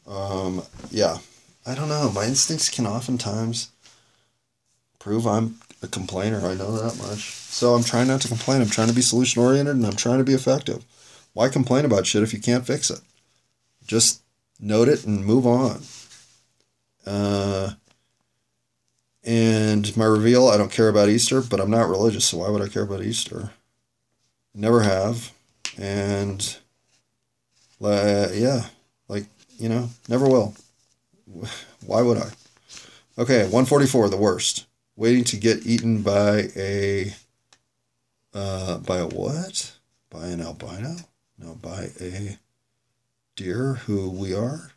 Um, 0.06 0.62
yeah, 0.90 1.18
I 1.66 1.74
don't 1.74 1.88
know. 1.88 2.10
My 2.14 2.24
instincts 2.24 2.68
can 2.68 2.86
oftentimes 2.86 3.70
prove 4.98 5.26
I'm 5.26 5.56
a 5.82 5.88
complainer. 5.88 6.46
I 6.46 6.54
know 6.54 6.72
that 6.72 6.96
much. 6.98 7.30
So 7.30 7.74
I'm 7.74 7.84
trying 7.84 8.08
not 8.08 8.20
to 8.22 8.28
complain. 8.28 8.62
I'm 8.62 8.68
trying 8.68 8.88
to 8.88 8.94
be 8.94 9.02
solution 9.02 9.42
oriented 9.42 9.76
and 9.76 9.84
I'm 9.84 9.96
trying 9.96 10.18
to 10.18 10.24
be 10.24 10.34
effective. 10.34 10.84
Why 11.32 11.48
complain 11.48 11.84
about 11.84 12.06
shit 12.06 12.22
if 12.22 12.32
you 12.32 12.40
can't 12.40 12.66
fix 12.66 12.90
it? 12.90 13.00
Just 13.86 14.22
note 14.60 14.88
it 14.88 15.04
and 15.06 15.24
move 15.24 15.46
on. 15.46 15.82
Uh, 17.06 17.72
and 19.24 19.96
my 19.96 20.04
reveal 20.04 20.48
I 20.48 20.56
don't 20.56 20.70
care 20.70 20.88
about 20.88 21.08
Easter, 21.08 21.40
but 21.40 21.60
I'm 21.60 21.70
not 21.70 21.88
religious, 21.88 22.26
so 22.26 22.38
why 22.38 22.50
would 22.50 22.62
I 22.62 22.68
care 22.68 22.82
about 22.82 23.02
Easter? 23.02 23.50
Never 24.54 24.82
have. 24.82 25.32
And 25.78 26.56
uh, 27.82 28.28
yeah, 28.32 28.66
like, 29.08 29.26
you 29.58 29.68
know, 29.68 29.88
never 30.08 30.28
will. 30.28 30.54
Why 31.86 32.02
would 32.02 32.18
I? 32.18 32.30
Okay, 33.18 33.42
144, 33.44 34.08
the 34.08 34.16
worst. 34.16 34.66
Waiting 34.96 35.24
to 35.24 35.36
get 35.36 35.66
eaten 35.66 36.02
by 36.02 36.48
a. 36.56 37.14
Uh, 38.34 38.78
by 38.78 38.98
a 38.98 39.06
what? 39.06 39.72
By 40.10 40.28
an 40.28 40.40
albino? 40.40 40.96
No, 41.42 41.56
by 41.56 41.90
a 42.00 42.38
deer 43.34 43.74
who 43.74 44.08
we 44.08 44.32
are. 44.32 44.70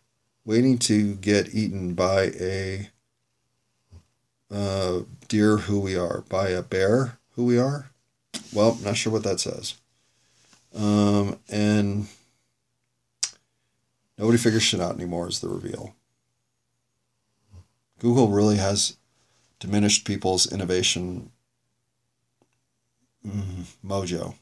Waiting 0.45 0.77
to 0.79 1.15
get 1.15 1.53
eaten 1.53 1.93
by 1.93 2.31
a 2.39 2.89
uh, 4.51 5.01
deer 5.27 5.57
who 5.57 5.79
we 5.79 5.95
are. 5.95 6.21
By 6.27 6.49
a 6.49 6.63
bear 6.63 7.19
who 7.31 7.45
we 7.45 7.59
are. 7.59 7.91
Well, 8.51 8.79
not 8.83 8.97
sure 8.97 9.13
what 9.13 9.23
that 9.23 9.39
says. 9.39 9.75
Um, 10.75 11.39
and 11.49 12.07
nobody 14.17 14.37
figures 14.37 14.63
shit 14.63 14.81
out 14.81 14.95
anymore 14.95 15.29
is 15.29 15.41
the 15.41 15.47
reveal. 15.47 15.95
Google 17.99 18.29
really 18.29 18.57
has 18.57 18.97
diminished 19.59 20.05
people's 20.05 20.51
innovation 20.51 21.31
mm, 23.25 23.65
mojo. 23.85 24.35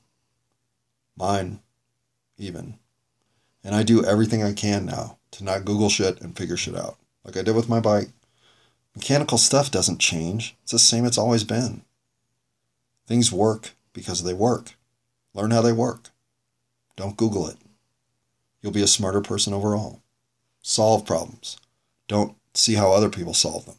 Mine, 1.15 1.59
even. 2.37 2.77
And 3.63 3.73
I 3.75 3.83
do 3.83 4.03
everything 4.03 4.43
I 4.43 4.53
can 4.53 4.85
now 4.85 5.17
to 5.31 5.43
not 5.43 5.65
Google 5.65 5.89
shit 5.89 6.21
and 6.21 6.37
figure 6.37 6.57
shit 6.57 6.75
out. 6.75 6.97
Like 7.23 7.37
I 7.37 7.41
did 7.41 7.55
with 7.55 7.69
my 7.69 7.79
bike. 7.79 8.09
Mechanical 8.95 9.37
stuff 9.37 9.71
doesn't 9.71 9.99
change, 9.99 10.55
it's 10.63 10.71
the 10.71 10.79
same 10.79 11.05
it's 11.05 11.17
always 11.17 11.43
been. 11.43 11.83
Things 13.07 13.31
work 13.31 13.71
because 13.91 14.23
they 14.23 14.33
work. 14.33 14.75
Learn 15.33 15.51
how 15.51 15.61
they 15.61 15.71
work. 15.71 16.09
Don't 16.95 17.17
Google 17.17 17.47
it. 17.47 17.57
You'll 18.61 18.71
be 18.71 18.83
a 18.83 18.87
smarter 18.87 19.21
person 19.21 19.53
overall. 19.53 20.01
Solve 20.61 21.05
problems. 21.05 21.57
Don't 22.07 22.35
see 22.53 22.75
how 22.75 22.91
other 22.91 23.09
people 23.09 23.33
solve 23.33 23.65
them. 23.65 23.75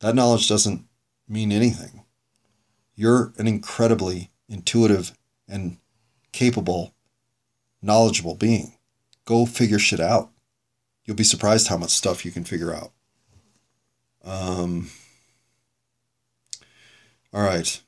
That 0.00 0.14
knowledge 0.14 0.48
doesn't 0.48 0.84
mean 1.28 1.52
anything. 1.52 2.04
You're 2.94 3.32
an 3.38 3.46
incredibly 3.46 4.30
intuitive 4.48 5.16
and 5.48 5.78
capable, 6.32 6.94
knowledgeable 7.82 8.34
being. 8.34 8.74
Go 9.24 9.46
figure 9.46 9.78
shit 9.78 10.00
out. 10.00 10.30
You'll 11.04 11.16
be 11.16 11.24
surprised 11.24 11.68
how 11.68 11.76
much 11.76 11.90
stuff 11.90 12.24
you 12.24 12.32
can 12.32 12.44
figure 12.44 12.74
out. 12.74 12.92
Um, 14.24 14.90
all 17.32 17.42
right. 17.42 17.80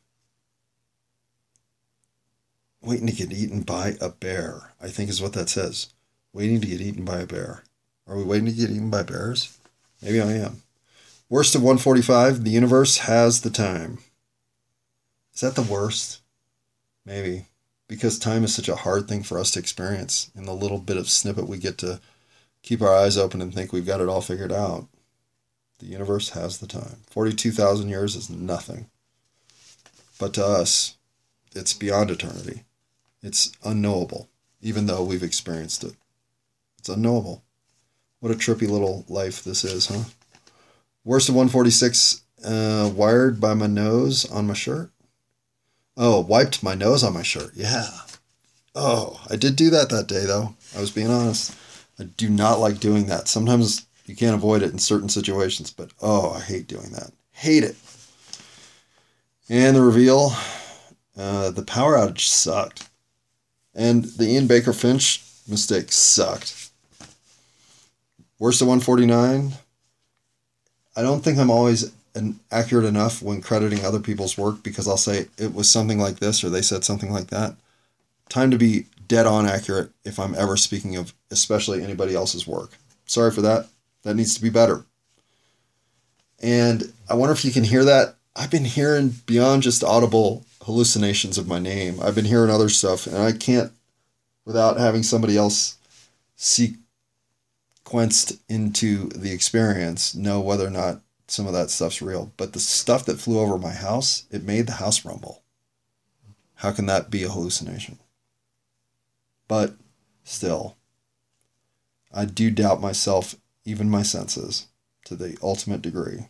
Waiting 2.80 3.06
to 3.08 3.12
get 3.12 3.32
eaten 3.32 3.62
by 3.62 3.96
a 4.00 4.08
bear, 4.08 4.72
I 4.80 4.88
think 4.88 5.10
is 5.10 5.20
what 5.20 5.32
that 5.32 5.48
says. 5.48 5.88
Waiting 6.32 6.60
to 6.60 6.66
get 6.66 6.80
eaten 6.80 7.04
by 7.04 7.20
a 7.20 7.26
bear. 7.26 7.64
Are 8.06 8.16
we 8.16 8.24
waiting 8.24 8.46
to 8.46 8.52
get 8.52 8.70
eaten 8.70 8.90
by 8.90 9.02
bears? 9.02 9.58
Maybe 10.00 10.20
I 10.20 10.32
am. 10.32 10.62
Worst 11.28 11.54
of 11.54 11.62
145, 11.62 12.44
the 12.44 12.50
universe 12.50 12.98
has 12.98 13.42
the 13.42 13.50
time. 13.50 13.98
Is 15.34 15.40
that 15.40 15.56
the 15.56 15.62
worst? 15.62 16.20
Maybe. 17.04 17.46
Because 17.88 18.18
time 18.18 18.44
is 18.44 18.54
such 18.54 18.68
a 18.68 18.76
hard 18.76 19.08
thing 19.08 19.22
for 19.22 19.38
us 19.38 19.50
to 19.52 19.58
experience 19.58 20.30
in 20.36 20.44
the 20.44 20.54
little 20.54 20.78
bit 20.78 20.98
of 20.98 21.08
snippet 21.08 21.48
we 21.48 21.58
get 21.58 21.78
to 21.78 22.00
keep 22.62 22.82
our 22.82 22.94
eyes 22.94 23.16
open 23.16 23.40
and 23.40 23.52
think 23.52 23.72
we've 23.72 23.86
got 23.86 24.00
it 24.00 24.08
all 24.08 24.20
figured 24.20 24.52
out. 24.52 24.86
The 25.78 25.86
universe 25.86 26.30
has 26.30 26.58
the 26.58 26.66
time. 26.66 26.98
42,000 27.08 27.88
years 27.88 28.14
is 28.14 28.28
nothing. 28.28 28.90
But 30.18 30.34
to 30.34 30.44
us, 30.44 30.96
it's 31.54 31.72
beyond 31.72 32.10
eternity. 32.10 32.64
It's 33.22 33.52
unknowable, 33.64 34.28
even 34.60 34.86
though 34.86 35.02
we've 35.02 35.22
experienced 35.22 35.84
it. 35.84 35.94
It's 36.78 36.88
unknowable. 36.88 37.42
What 38.20 38.32
a 38.32 38.34
trippy 38.34 38.68
little 38.68 39.04
life 39.08 39.42
this 39.44 39.64
is, 39.64 39.86
huh? 39.86 40.04
Worst 41.04 41.28
of 41.28 41.36
146, 41.36 42.22
uh, 42.44 42.90
wired 42.94 43.40
by 43.40 43.54
my 43.54 43.66
nose 43.66 44.28
on 44.30 44.46
my 44.46 44.54
shirt. 44.54 44.90
Oh, 46.00 46.20
wiped 46.20 46.62
my 46.62 46.74
nose 46.74 47.02
on 47.02 47.12
my 47.12 47.24
shirt. 47.24 47.50
Yeah. 47.56 47.88
Oh, 48.72 49.20
I 49.28 49.34
did 49.34 49.56
do 49.56 49.68
that 49.70 49.90
that 49.90 50.06
day, 50.06 50.24
though. 50.24 50.54
I 50.76 50.80
was 50.80 50.92
being 50.92 51.10
honest. 51.10 51.56
I 51.98 52.04
do 52.04 52.30
not 52.30 52.60
like 52.60 52.78
doing 52.78 53.06
that. 53.06 53.26
Sometimes 53.26 53.84
you 54.06 54.14
can't 54.14 54.36
avoid 54.36 54.62
it 54.62 54.70
in 54.70 54.78
certain 54.78 55.08
situations, 55.08 55.72
but 55.72 55.90
oh, 56.00 56.30
I 56.30 56.40
hate 56.40 56.68
doing 56.68 56.92
that. 56.92 57.10
Hate 57.32 57.64
it. 57.64 57.74
And 59.48 59.74
the 59.74 59.82
reveal 59.82 60.30
uh, 61.18 61.50
the 61.50 61.64
power 61.64 61.96
outage 61.96 62.20
sucked. 62.20 62.88
And 63.74 64.04
the 64.04 64.28
Ian 64.28 64.46
Baker 64.46 64.72
Finch 64.72 65.24
mistake 65.48 65.90
sucked. 65.90 66.70
Worst 68.38 68.62
of 68.62 68.68
149. 68.68 69.52
I 70.96 71.02
don't 71.02 71.22
think 71.22 71.38
I'm 71.38 71.50
always 71.50 71.92
an 72.18 72.38
accurate 72.50 72.84
enough 72.84 73.22
when 73.22 73.40
crediting 73.40 73.84
other 73.84 74.00
people's 74.00 74.36
work 74.36 74.62
because 74.62 74.86
I'll 74.86 74.96
say 74.96 75.26
it 75.38 75.54
was 75.54 75.70
something 75.70 75.98
like 75.98 76.18
this 76.18 76.44
or 76.44 76.50
they 76.50 76.62
said 76.62 76.84
something 76.84 77.10
like 77.10 77.28
that. 77.28 77.56
Time 78.28 78.50
to 78.50 78.58
be 78.58 78.86
dead 79.06 79.26
on 79.26 79.46
accurate 79.46 79.90
if 80.04 80.18
I'm 80.18 80.34
ever 80.34 80.56
speaking 80.56 80.96
of 80.96 81.14
especially 81.30 81.82
anybody 81.82 82.14
else's 82.14 82.46
work. 82.46 82.72
Sorry 83.06 83.30
for 83.30 83.40
that. 83.42 83.68
That 84.02 84.14
needs 84.14 84.34
to 84.34 84.42
be 84.42 84.50
better. 84.50 84.84
And 86.40 86.92
I 87.08 87.14
wonder 87.14 87.32
if 87.32 87.44
you 87.44 87.50
can 87.50 87.64
hear 87.64 87.84
that. 87.84 88.16
I've 88.36 88.50
been 88.50 88.64
hearing 88.64 89.14
beyond 89.26 89.62
just 89.62 89.82
audible 89.82 90.44
hallucinations 90.62 91.38
of 91.38 91.48
my 91.48 91.58
name. 91.58 91.98
I've 92.00 92.14
been 92.14 92.26
hearing 92.26 92.50
other 92.50 92.68
stuff, 92.68 93.06
and 93.06 93.16
I 93.16 93.32
can't, 93.32 93.72
without 94.44 94.78
having 94.78 95.02
somebody 95.02 95.36
else 95.36 95.76
sequenced 96.36 96.78
into 98.48 99.08
the 99.08 99.32
experience, 99.32 100.14
know 100.14 100.40
whether 100.40 100.66
or 100.66 100.70
not 100.70 101.00
some 101.28 101.46
of 101.46 101.52
that 101.52 101.70
stuff's 101.70 102.02
real. 102.02 102.32
But 102.36 102.52
the 102.52 102.60
stuff 102.60 103.04
that 103.06 103.20
flew 103.20 103.38
over 103.38 103.58
my 103.58 103.72
house, 103.72 104.24
it 104.30 104.42
made 104.42 104.66
the 104.66 104.74
house 104.74 105.04
rumble. 105.04 105.42
How 106.56 106.72
can 106.72 106.86
that 106.86 107.10
be 107.10 107.22
a 107.22 107.28
hallucination? 107.28 107.98
But 109.46 109.76
still, 110.24 110.76
I 112.12 112.24
do 112.24 112.50
doubt 112.50 112.80
myself, 112.80 113.36
even 113.64 113.88
my 113.88 114.02
senses, 114.02 114.66
to 115.04 115.14
the 115.14 115.38
ultimate 115.42 115.82
degree 115.82 116.28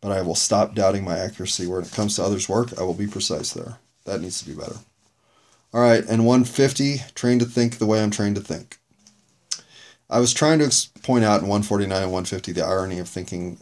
but 0.00 0.12
I 0.12 0.22
will 0.22 0.34
stop 0.34 0.74
doubting 0.74 1.04
my 1.04 1.18
accuracy. 1.18 1.66
When 1.66 1.82
it 1.82 1.92
comes 1.92 2.16
to 2.16 2.24
others' 2.24 2.48
work, 2.48 2.78
I 2.78 2.82
will 2.82 2.94
be 2.94 3.06
precise 3.06 3.52
there. 3.52 3.78
That 4.04 4.20
needs 4.20 4.40
to 4.40 4.48
be 4.48 4.54
better. 4.54 4.76
All 5.72 5.80
right, 5.80 6.04
and 6.04 6.26
150, 6.26 7.02
trained 7.14 7.40
to 7.40 7.46
think 7.46 7.78
the 7.78 7.86
way 7.86 8.02
I'm 8.02 8.10
trained 8.10 8.36
to 8.36 8.42
think. 8.42 8.78
I 10.08 10.18
was 10.18 10.32
trying 10.32 10.58
to 10.58 10.88
point 11.02 11.24
out 11.24 11.40
in 11.40 11.48
149 11.48 12.02
and 12.02 12.10
150 12.10 12.52
the 12.52 12.64
irony 12.64 12.98
of 12.98 13.08
thinking 13.08 13.58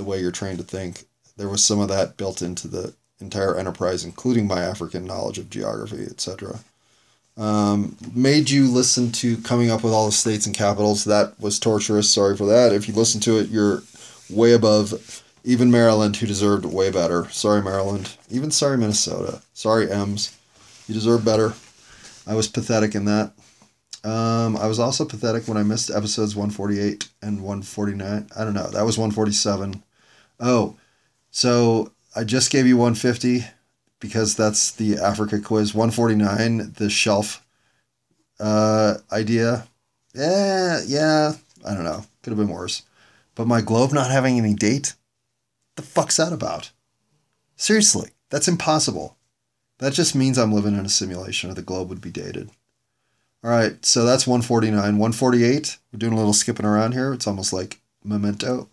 the 0.00 0.08
way 0.08 0.18
you're 0.18 0.32
trained 0.32 0.58
to 0.58 0.64
think. 0.64 1.04
There 1.36 1.48
was 1.48 1.62
some 1.62 1.78
of 1.78 1.88
that 1.88 2.16
built 2.16 2.40
into 2.40 2.66
the 2.68 2.94
entire 3.20 3.54
enterprise, 3.54 4.02
including 4.02 4.46
my 4.46 4.62
African 4.62 5.04
knowledge 5.04 5.38
of 5.38 5.50
geography, 5.50 6.04
etc. 6.04 6.58
Um, 7.36 7.96
made 8.14 8.48
you 8.50 8.66
listen 8.66 9.12
to 9.12 9.36
coming 9.38 9.70
up 9.70 9.84
with 9.84 9.92
all 9.92 10.06
the 10.06 10.12
states 10.12 10.46
and 10.46 10.56
capitals. 10.56 11.04
That 11.04 11.38
was 11.38 11.58
torturous. 11.58 12.10
Sorry 12.10 12.36
for 12.36 12.46
that. 12.46 12.72
If 12.72 12.88
you 12.88 12.94
listen 12.94 13.20
to 13.22 13.38
it, 13.38 13.48
you're 13.50 13.82
way 14.30 14.52
above 14.52 15.22
Even 15.44 15.70
Maryland, 15.70 16.16
who 16.16 16.26
deserved 16.26 16.64
way 16.64 16.90
better. 16.90 17.28
Sorry, 17.30 17.62
Maryland. 17.62 18.16
Even 18.30 18.50
sorry, 18.50 18.76
Minnesota. 18.78 19.42
Sorry, 19.52 19.90
M's. 19.90 20.36
You 20.86 20.94
deserve 20.94 21.24
better. 21.24 21.54
I 22.26 22.34
was 22.34 22.48
pathetic 22.48 22.94
in 22.94 23.04
that. 23.06 23.32
Um, 24.02 24.56
I 24.56 24.66
was 24.66 24.78
also 24.78 25.04
pathetic 25.04 25.46
when 25.46 25.58
I 25.58 25.62
missed 25.62 25.90
episodes 25.90 26.34
148 26.34 27.08
and 27.22 27.42
149. 27.42 28.28
I 28.36 28.44
don't 28.44 28.54
know. 28.54 28.68
That 28.70 28.84
was 28.84 28.98
147. 28.98 29.82
Oh, 30.40 30.76
so 31.30 31.92
I 32.16 32.24
just 32.24 32.50
gave 32.50 32.66
you 32.66 32.76
150 32.76 33.44
because 34.00 34.34
that's 34.34 34.72
the 34.72 34.96
Africa 34.96 35.38
quiz. 35.38 35.74
149, 35.74 36.72
the 36.76 36.90
shelf 36.90 37.46
uh, 38.40 38.94
idea. 39.12 39.68
Yeah, 40.14 40.80
yeah. 40.86 41.32
I 41.64 41.74
don't 41.74 41.84
know. 41.84 42.04
Could 42.22 42.30
have 42.30 42.38
been 42.38 42.48
worse. 42.48 42.82
But 43.34 43.46
my 43.46 43.60
globe 43.60 43.92
not 43.92 44.10
having 44.10 44.38
any 44.38 44.54
date? 44.54 44.94
The 45.76 45.82
fuck's 45.82 46.16
that 46.16 46.32
about? 46.32 46.72
Seriously, 47.56 48.10
that's 48.30 48.48
impossible. 48.48 49.16
That 49.78 49.92
just 49.92 50.14
means 50.14 50.38
I'm 50.38 50.52
living 50.52 50.76
in 50.76 50.84
a 50.84 50.90
simulation 50.90 51.50
or 51.50 51.54
the 51.54 51.62
globe 51.62 51.88
would 51.88 52.00
be 52.00 52.10
dated. 52.10 52.50
All 53.42 53.50
right, 53.50 53.84
so 53.84 54.04
that's 54.04 54.26
149. 54.26 54.74
148, 54.74 55.78
we're 55.92 55.98
doing 55.98 56.12
a 56.12 56.16
little 56.16 56.34
skipping 56.34 56.66
around 56.66 56.92
here. 56.92 57.14
It's 57.14 57.26
almost 57.26 57.52
like 57.52 57.80
memento. 58.04 58.68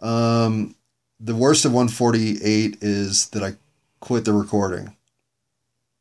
Um, 0.00 0.75
the 1.18 1.34
worst 1.34 1.64
of 1.64 1.72
148 1.72 2.78
is 2.80 3.28
that 3.30 3.42
I 3.42 3.54
quit 4.00 4.24
the 4.24 4.32
recording. 4.32 4.94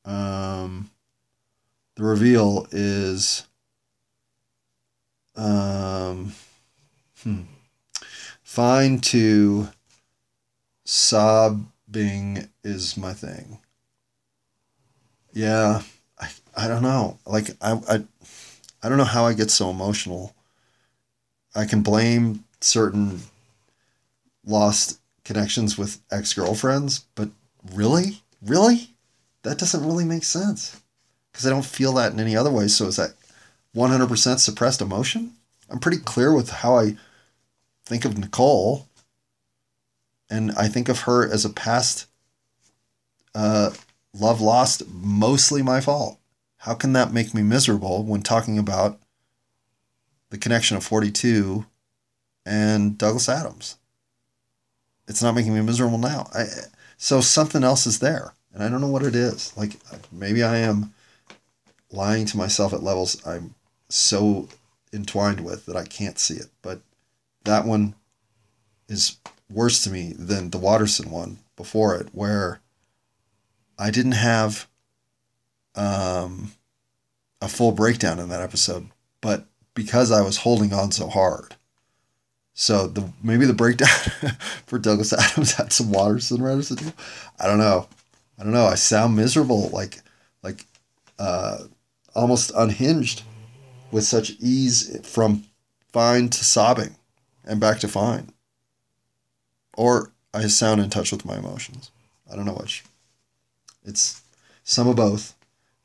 Um, 0.03 0.91
the 1.95 2.03
reveal 2.03 2.67
is 2.71 3.47
um, 5.35 6.33
hmm, 7.23 7.41
fine 8.43 8.99
to 8.99 9.69
sobbing 10.83 12.47
is 12.63 12.97
my 12.97 13.13
thing. 13.13 13.59
Yeah, 15.33 15.81
I, 16.19 16.29
I 16.55 16.67
don't 16.67 16.83
know. 16.83 17.19
Like 17.25 17.49
I, 17.61 17.73
I 17.89 18.03
I 18.83 18.89
don't 18.89 18.97
know 18.97 19.03
how 19.03 19.25
I 19.25 19.33
get 19.33 19.49
so 19.51 19.69
emotional. 19.69 20.35
I 21.55 21.65
can 21.65 21.81
blame 21.81 22.43
certain 22.61 23.21
lost 24.45 24.99
connections 25.25 25.77
with 25.77 25.99
ex-girlfriends, 26.11 26.99
but 27.15 27.29
really? 27.73 28.21
Really? 28.41 28.91
That 29.43 29.57
doesn't 29.57 29.85
really 29.85 30.05
make 30.05 30.23
sense. 30.23 30.81
Cuz 31.33 31.45
I 31.45 31.49
don't 31.49 31.65
feel 31.65 31.93
that 31.93 32.13
in 32.13 32.19
any 32.19 32.37
other 32.37 32.51
way. 32.51 32.69
So 32.69 32.87
is 32.87 32.95
that 32.95 33.15
100% 33.75 34.39
suppressed 34.39 34.81
emotion? 34.81 35.33
I'm 35.69 35.79
pretty 35.79 35.97
clear 35.97 36.33
with 36.33 36.49
how 36.49 36.77
I 36.77 36.95
think 37.85 38.05
of 38.05 38.17
Nicole. 38.17 38.87
And 40.29 40.51
I 40.53 40.67
think 40.67 40.89
of 40.89 41.01
her 41.01 41.29
as 41.29 41.43
a 41.45 41.49
past 41.49 42.07
uh, 43.35 43.71
love 44.13 44.41
lost, 44.41 44.87
mostly 44.87 45.61
my 45.61 45.81
fault. 45.81 46.19
How 46.59 46.73
can 46.73 46.93
that 46.93 47.13
make 47.13 47.33
me 47.33 47.43
miserable 47.43 48.03
when 48.03 48.21
talking 48.21 48.57
about 48.57 48.99
the 50.29 50.37
connection 50.37 50.77
of 50.77 50.83
42 50.83 51.65
and 52.45 52.97
Douglas 52.97 53.29
Adams? 53.29 53.77
It's 55.07 55.21
not 55.21 55.35
making 55.35 55.53
me 55.53 55.61
miserable 55.61 55.97
now. 55.97 56.27
I, 56.33 56.45
so 56.97 57.21
something 57.21 57.63
else 57.63 57.85
is 57.85 57.99
there, 57.99 58.33
and 58.53 58.63
I 58.63 58.69
don't 58.69 58.81
know 58.81 58.87
what 58.87 59.03
it 59.03 59.15
is. 59.15 59.55
Like 59.57 59.77
maybe 60.11 60.43
I 60.43 60.57
am 60.57 60.93
lying 61.91 62.25
to 62.25 62.37
myself 62.37 62.73
at 62.73 62.83
levels 62.83 63.25
I'm 63.25 63.55
so 63.89 64.49
entwined 64.91 65.41
with 65.41 65.65
that 65.65 65.75
I 65.75 65.85
can't 65.85 66.19
see 66.19 66.35
it. 66.35 66.47
But 66.61 66.81
that 67.43 67.65
one 67.65 67.95
is 68.87 69.17
worse 69.49 69.83
to 69.83 69.91
me 69.91 70.13
than 70.17 70.49
the 70.49 70.57
Waterson 70.57 71.11
one 71.11 71.39
before 71.55 71.95
it, 71.95 72.09
where 72.11 72.59
I 73.77 73.91
didn't 73.91 74.13
have 74.13 74.67
um, 75.75 76.53
a 77.41 77.47
full 77.47 77.71
breakdown 77.71 78.19
in 78.19 78.29
that 78.29 78.41
episode, 78.41 78.87
but 79.21 79.45
because 79.73 80.11
I 80.11 80.21
was 80.21 80.37
holding 80.37 80.73
on 80.73 80.91
so 80.91 81.07
hard. 81.07 81.55
So 82.57 82.87
the 82.87 83.11
maybe 83.21 83.45
the 83.45 83.53
breakdown 83.53 83.89
for 84.65 84.79
Douglas 84.79 85.11
Adams 85.11 85.51
had 85.53 85.73
some 85.73 85.91
Waterson 85.91 86.41
residue. 86.41 86.91
I 87.37 87.47
don't 87.47 87.59
know. 87.59 87.87
I 88.39 88.43
don't 88.43 88.53
know. 88.53 88.65
I 88.65 88.75
sound 88.75 89.15
miserable, 89.15 89.69
like 89.69 89.99
like 90.41 90.65
uh, 91.19 91.59
almost 92.15 92.51
unhinged, 92.55 93.23
with 93.91 94.05
such 94.05 94.31
ease 94.39 94.99
from 95.05 95.43
fine 95.91 96.29
to 96.29 96.45
sobbing, 96.45 96.95
and 97.43 97.59
back 97.59 97.79
to 97.79 97.89
fine. 97.89 98.31
Or 99.77 100.13
I 100.33 100.47
sound 100.47 100.79
in 100.79 100.89
touch 100.89 101.11
with 101.11 101.25
my 101.25 101.37
emotions. 101.37 101.91
I 102.31 102.37
don't 102.37 102.45
know 102.45 102.53
which. 102.53 102.85
It's 103.83 104.21
some 104.63 104.87
of 104.87 104.95
both. 104.95 105.35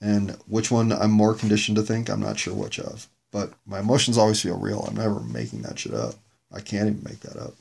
And 0.01 0.31
which 0.47 0.71
one 0.71 0.93
I'm 0.93 1.11
more 1.11 1.35
conditioned 1.35 1.77
to 1.77 1.83
think, 1.83 2.09
I'm 2.09 2.21
not 2.21 2.39
sure 2.39 2.55
which 2.55 2.79
of. 2.79 3.09
But 3.33 3.53
my 3.67 3.81
emotions 3.81 4.17
always 4.17 4.41
feel 4.41 4.57
real. 4.57 4.85
I'm 4.89 4.97
never 4.97 5.21
making 5.21 5.63
that 5.63 5.79
shit 5.79 5.93
up. 5.93 6.15
I 6.53 6.61
can't 6.61 6.89
even 6.89 7.03
make 7.05 7.21
that 7.21 7.37
up. 7.37 7.55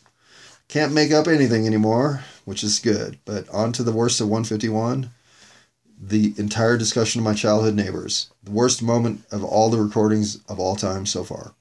Can't 0.67 0.93
make 0.93 1.11
up 1.11 1.27
anything 1.27 1.65
anymore, 1.65 2.23
which 2.45 2.63
is 2.63 2.79
good. 2.79 3.17
But 3.25 3.49
on 3.49 3.71
to 3.73 3.83
the 3.83 3.91
worst 3.91 4.21
of 4.21 4.27
151 4.27 5.09
the 6.01 6.33
entire 6.37 6.77
discussion 6.77 7.19
of 7.19 7.25
my 7.25 7.33
childhood 7.33 7.75
neighbors. 7.75 8.31
The 8.43 8.51
worst 8.51 8.81
moment 8.81 9.25
of 9.31 9.43
all 9.43 9.69
the 9.69 9.81
recordings 9.81 10.39
of 10.47 10.59
all 10.59 10.75
time 10.75 11.05
so 11.05 11.23
far. 11.23 11.53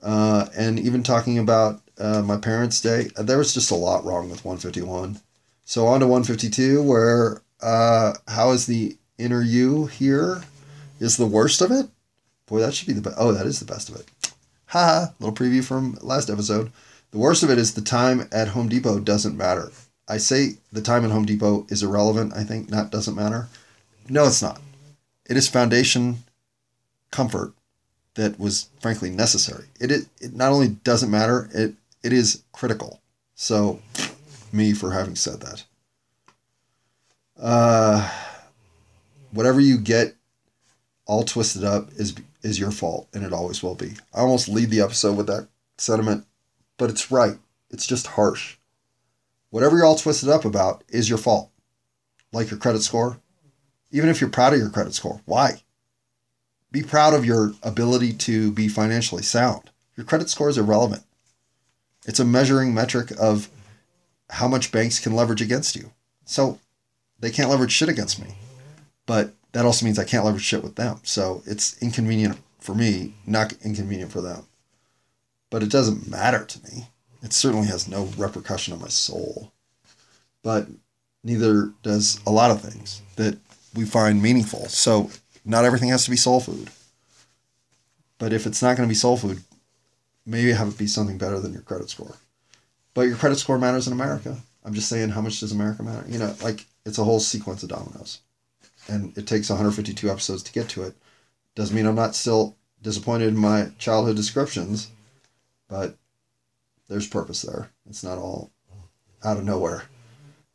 Uh, 0.00 0.46
and 0.56 0.78
even 0.78 1.02
talking 1.02 1.38
about 1.38 1.80
uh, 1.98 2.22
my 2.22 2.36
parents' 2.36 2.80
day, 2.80 3.10
there 3.16 3.38
was 3.38 3.52
just 3.52 3.70
a 3.70 3.76
lot 3.76 4.04
wrong 4.04 4.30
with 4.30 4.44
151. 4.44 5.20
So 5.64 5.86
on 5.86 6.00
to 6.00 6.06
152, 6.06 6.82
where 6.82 7.40
uh, 7.60 8.14
how 8.28 8.50
is 8.52 8.66
the 8.66 8.96
inner 9.18 9.42
you 9.42 9.86
here 9.86 10.42
is 11.00 11.16
the 11.16 11.26
worst 11.26 11.60
of 11.60 11.70
it. 11.70 11.86
Boy, 12.46 12.60
that 12.60 12.74
should 12.74 12.86
be 12.86 12.92
the 12.92 13.00
best. 13.00 13.16
Oh, 13.18 13.32
that 13.32 13.46
is 13.46 13.58
the 13.58 13.64
best 13.64 13.88
of 13.88 13.96
it. 13.96 14.06
Ha! 14.74 15.14
Little 15.20 15.32
preview 15.32 15.62
from 15.62 15.96
last 16.02 16.28
episode. 16.28 16.72
The 17.12 17.18
worst 17.18 17.44
of 17.44 17.50
it 17.50 17.58
is 17.58 17.74
the 17.74 17.80
time 17.80 18.28
at 18.32 18.48
Home 18.48 18.68
Depot 18.68 18.98
doesn't 18.98 19.36
matter. 19.36 19.70
I 20.08 20.16
say 20.16 20.54
the 20.72 20.82
time 20.82 21.04
at 21.04 21.12
Home 21.12 21.24
Depot 21.24 21.64
is 21.68 21.84
irrelevant. 21.84 22.32
I 22.34 22.42
think 22.42 22.68
not 22.68 22.90
doesn't 22.90 23.14
matter. 23.14 23.46
No, 24.08 24.26
it's 24.26 24.42
not. 24.42 24.60
It 25.30 25.36
is 25.36 25.48
foundation 25.48 26.24
comfort 27.12 27.52
that 28.14 28.36
was 28.40 28.68
frankly 28.80 29.10
necessary. 29.10 29.66
It, 29.78 29.92
it, 29.92 30.06
it 30.20 30.34
not 30.34 30.50
only 30.50 30.70
doesn't 30.70 31.08
matter, 31.08 31.48
it 31.54 31.74
it 32.02 32.12
is 32.12 32.42
critical. 32.50 33.00
So, 33.36 33.78
me 34.52 34.72
for 34.72 34.90
having 34.90 35.14
said 35.14 35.40
that. 35.40 35.62
Uh, 37.40 38.10
whatever 39.30 39.60
you 39.60 39.78
get 39.78 40.16
all 41.06 41.22
twisted 41.22 41.62
up 41.62 41.90
is 41.92 42.12
is 42.44 42.60
your 42.60 42.70
fault, 42.70 43.08
and 43.12 43.24
it 43.24 43.32
always 43.32 43.62
will 43.62 43.74
be. 43.74 43.94
I 44.14 44.20
almost 44.20 44.48
lead 44.48 44.70
the 44.70 44.82
episode 44.82 45.16
with 45.16 45.26
that 45.26 45.48
sentiment, 45.78 46.26
but 46.76 46.90
it's 46.90 47.10
right. 47.10 47.38
It's 47.70 47.86
just 47.86 48.06
harsh. 48.08 48.58
Whatever 49.50 49.76
you're 49.76 49.86
all 49.86 49.96
twisted 49.96 50.28
up 50.28 50.44
about 50.44 50.84
is 50.88 51.08
your 51.08 51.18
fault. 51.18 51.50
Like 52.32 52.50
your 52.50 52.60
credit 52.60 52.82
score, 52.82 53.18
even 53.90 54.10
if 54.10 54.20
you're 54.20 54.30
proud 54.30 54.52
of 54.52 54.58
your 54.58 54.70
credit 54.70 54.94
score, 54.94 55.20
why? 55.24 55.62
Be 56.70 56.82
proud 56.82 57.14
of 57.14 57.24
your 57.24 57.52
ability 57.62 58.12
to 58.12 58.50
be 58.50 58.68
financially 58.68 59.22
sound. 59.22 59.70
Your 59.96 60.04
credit 60.04 60.28
score 60.28 60.48
is 60.48 60.58
irrelevant. 60.58 61.04
It's 62.04 62.18
a 62.18 62.24
measuring 62.24 62.74
metric 62.74 63.12
of 63.18 63.48
how 64.30 64.48
much 64.48 64.72
banks 64.72 64.98
can 64.98 65.14
leverage 65.14 65.40
against 65.40 65.76
you. 65.76 65.92
So 66.24 66.58
they 67.20 67.30
can't 67.30 67.48
leverage 67.48 67.70
shit 67.70 67.88
against 67.88 68.20
me. 68.20 68.34
But 69.06 69.32
that 69.54 69.64
also 69.64 69.86
means 69.86 69.98
I 69.98 70.04
can't 70.04 70.24
leverage 70.24 70.42
shit 70.42 70.64
with 70.64 70.74
them. 70.74 70.98
So 71.04 71.42
it's 71.46 71.80
inconvenient 71.80 72.38
for 72.58 72.74
me, 72.74 73.14
not 73.24 73.52
inconvenient 73.64 74.10
for 74.10 74.20
them. 74.20 74.46
But 75.48 75.62
it 75.62 75.70
doesn't 75.70 76.10
matter 76.10 76.44
to 76.44 76.62
me. 76.64 76.88
It 77.22 77.32
certainly 77.32 77.68
has 77.68 77.86
no 77.86 78.06
repercussion 78.18 78.74
on 78.74 78.80
my 78.80 78.88
soul. 78.88 79.52
But 80.42 80.66
neither 81.22 81.72
does 81.84 82.20
a 82.26 82.32
lot 82.32 82.50
of 82.50 82.60
things 82.60 83.00
that 83.14 83.38
we 83.76 83.84
find 83.84 84.20
meaningful. 84.20 84.66
So 84.68 85.10
not 85.44 85.64
everything 85.64 85.90
has 85.90 86.04
to 86.04 86.10
be 86.10 86.16
soul 86.16 86.40
food. 86.40 86.68
But 88.18 88.32
if 88.32 88.46
it's 88.46 88.60
not 88.60 88.76
going 88.76 88.88
to 88.88 88.92
be 88.92 88.96
soul 88.96 89.16
food, 89.16 89.42
maybe 90.26 90.50
have 90.50 90.68
it 90.68 90.78
be 90.78 90.88
something 90.88 91.16
better 91.16 91.38
than 91.38 91.52
your 91.52 91.62
credit 91.62 91.90
score. 91.90 92.16
But 92.92 93.02
your 93.02 93.16
credit 93.16 93.38
score 93.38 93.58
matters 93.58 93.86
in 93.86 93.92
America. 93.92 94.36
I'm 94.64 94.74
just 94.74 94.88
saying, 94.88 95.10
how 95.10 95.20
much 95.20 95.38
does 95.38 95.52
America 95.52 95.84
matter? 95.84 96.04
You 96.08 96.18
know, 96.18 96.34
like 96.42 96.66
it's 96.84 96.98
a 96.98 97.04
whole 97.04 97.20
sequence 97.20 97.62
of 97.62 97.68
dominoes, 97.68 98.20
and 98.88 99.16
it 99.16 99.26
takes 99.26 99.50
152 99.50 100.10
episodes 100.10 100.42
to 100.42 100.52
get 100.52 100.68
to 100.70 100.82
it. 100.82 100.94
Doesn't 101.54 101.74
mean 101.74 101.86
I'm 101.86 101.94
not 101.94 102.14
still 102.14 102.56
disappointed 102.82 103.28
in 103.28 103.36
my 103.36 103.70
childhood 103.78 104.16
descriptions, 104.16 104.90
but 105.68 105.96
there's 106.88 107.06
purpose 107.06 107.42
there. 107.42 107.70
It's 107.88 108.04
not 108.04 108.18
all 108.18 108.50
out 109.24 109.38
of 109.38 109.44
nowhere. 109.44 109.84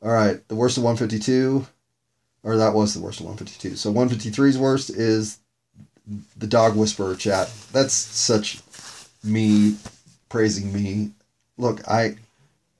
All 0.02 0.12
right, 0.12 0.48
the 0.48 0.56
worst 0.56 0.78
of 0.78 0.84
152, 0.84 1.66
or 2.44 2.58
that 2.58 2.74
was 2.74 2.94
the 2.94 3.02
worst 3.02 3.20
of 3.20 3.26
152. 3.26 3.76
So 3.76 3.92
153's 3.92 4.58
worst 4.58 4.90
is 4.90 5.40
the 6.38 6.48
dog 6.48 6.76
whisperer 6.76 7.16
chat. 7.16 7.52
That's 7.72 7.94
such 7.94 8.62
me 9.24 9.76
praising 10.30 10.72
me. 10.72 11.12
Look, 11.58 11.86
I 11.88 12.16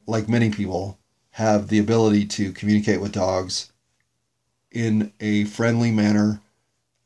like 0.08 0.30
many 0.30 0.50
people, 0.50 0.98
have 1.32 1.68
the 1.68 1.80
ability 1.80 2.26
to 2.26 2.52
communicate 2.52 3.02
with 3.02 3.12
dogs 3.12 3.69
in 4.72 5.12
a 5.20 5.46
friendly 5.46 5.92
manner. 5.92 6.42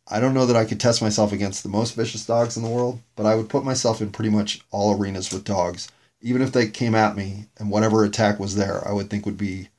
I 0.08 0.20
don't 0.20 0.34
know 0.34 0.46
that 0.46 0.56
I 0.56 0.66
could 0.66 0.80
test 0.80 1.02
myself 1.02 1.32
against 1.32 1.64
the 1.64 1.70
most 1.70 1.96
vicious 1.96 2.26
dogs 2.26 2.58
in 2.58 2.64
the 2.64 2.70
world, 2.70 3.00
but 3.16 3.26
I 3.26 3.36
would 3.36 3.50
put 3.50 3.64
myself 3.64 4.02
in 4.02 4.12
pretty 4.12 4.30
much 4.30 4.62
all 4.72 4.98
arenas 4.98 5.32
with 5.32 5.44
dogs. 5.46 5.88
Even 6.22 6.42
if 6.42 6.52
they 6.52 6.68
came 6.68 6.96
at 6.96 7.16
me 7.16 7.46
and 7.58 7.70
whatever 7.70 8.04
attack 8.04 8.40
was 8.40 8.56
there, 8.56 8.88
I 8.88 8.92
would 8.94 9.10
think 9.10 9.26
would 9.26 9.38
be 9.38 9.70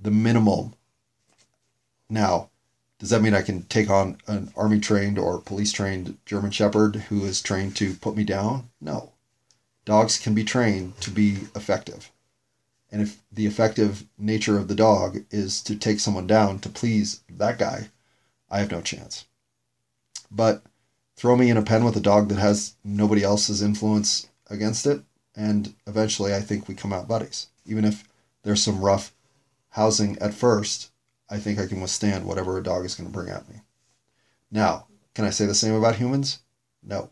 the 0.00 0.10
minimum. 0.10 0.74
Now, 2.08 2.50
does 2.98 3.10
that 3.10 3.20
mean 3.20 3.34
I 3.34 3.42
can 3.42 3.62
take 3.64 3.90
on 3.90 4.18
an 4.28 4.52
army 4.56 4.78
trained 4.78 5.18
or 5.18 5.40
police 5.40 5.72
trained 5.72 6.18
German 6.24 6.52
Shepherd 6.52 6.94
who 6.94 7.24
is 7.24 7.42
trained 7.42 7.74
to 7.76 7.94
put 7.94 8.16
me 8.16 8.22
down? 8.22 8.70
No. 8.80 9.10
Dogs 9.84 10.18
can 10.18 10.34
be 10.34 10.44
trained 10.44 11.00
to 11.00 11.10
be 11.10 11.38
effective. 11.56 12.11
And 12.92 13.00
if 13.00 13.22
the 13.32 13.46
effective 13.46 14.04
nature 14.18 14.58
of 14.58 14.68
the 14.68 14.74
dog 14.74 15.24
is 15.30 15.62
to 15.62 15.74
take 15.74 15.98
someone 15.98 16.26
down 16.26 16.58
to 16.60 16.68
please 16.68 17.22
that 17.30 17.58
guy, 17.58 17.88
I 18.50 18.58
have 18.58 18.70
no 18.70 18.82
chance. 18.82 19.24
But 20.30 20.62
throw 21.16 21.34
me 21.34 21.48
in 21.48 21.56
a 21.56 21.62
pen 21.62 21.84
with 21.84 21.96
a 21.96 22.00
dog 22.00 22.28
that 22.28 22.38
has 22.38 22.74
nobody 22.84 23.22
else's 23.22 23.62
influence 23.62 24.28
against 24.50 24.86
it, 24.86 25.02
and 25.34 25.74
eventually 25.86 26.34
I 26.34 26.40
think 26.40 26.68
we 26.68 26.74
come 26.74 26.92
out 26.92 27.08
buddies. 27.08 27.48
Even 27.64 27.86
if 27.86 28.04
there's 28.42 28.62
some 28.62 28.80
rough 28.80 29.14
housing 29.70 30.18
at 30.18 30.34
first, 30.34 30.90
I 31.30 31.38
think 31.38 31.58
I 31.58 31.66
can 31.66 31.80
withstand 31.80 32.26
whatever 32.26 32.58
a 32.58 32.62
dog 32.62 32.84
is 32.84 32.94
going 32.94 33.08
to 33.08 33.12
bring 33.12 33.30
at 33.30 33.48
me. 33.48 33.56
Now, 34.50 34.86
can 35.14 35.24
I 35.24 35.30
say 35.30 35.46
the 35.46 35.54
same 35.54 35.74
about 35.74 35.96
humans? 35.96 36.40
No. 36.82 37.10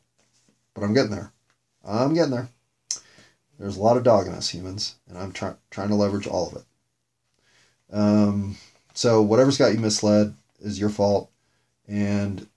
But 0.74 0.84
I'm 0.84 0.92
getting 0.92 1.10
there. 1.10 1.32
I'm 1.82 2.12
getting 2.12 2.32
there. 2.32 2.50
There's 3.60 3.76
a 3.76 3.82
lot 3.82 3.98
of 3.98 4.04
dog 4.04 4.26
in 4.26 4.32
us 4.32 4.48
humans, 4.48 4.94
and 5.06 5.18
I'm 5.18 5.32
try- 5.32 5.54
trying 5.70 5.88
to 5.88 5.94
leverage 5.94 6.26
all 6.26 6.48
of 6.48 6.56
it. 6.56 7.94
Um, 7.94 8.56
so 8.94 9.20
whatever's 9.20 9.58
got 9.58 9.74
you 9.74 9.78
misled 9.78 10.34
is 10.60 10.80
your 10.80 10.88
fault, 10.88 11.30
and 11.86 12.48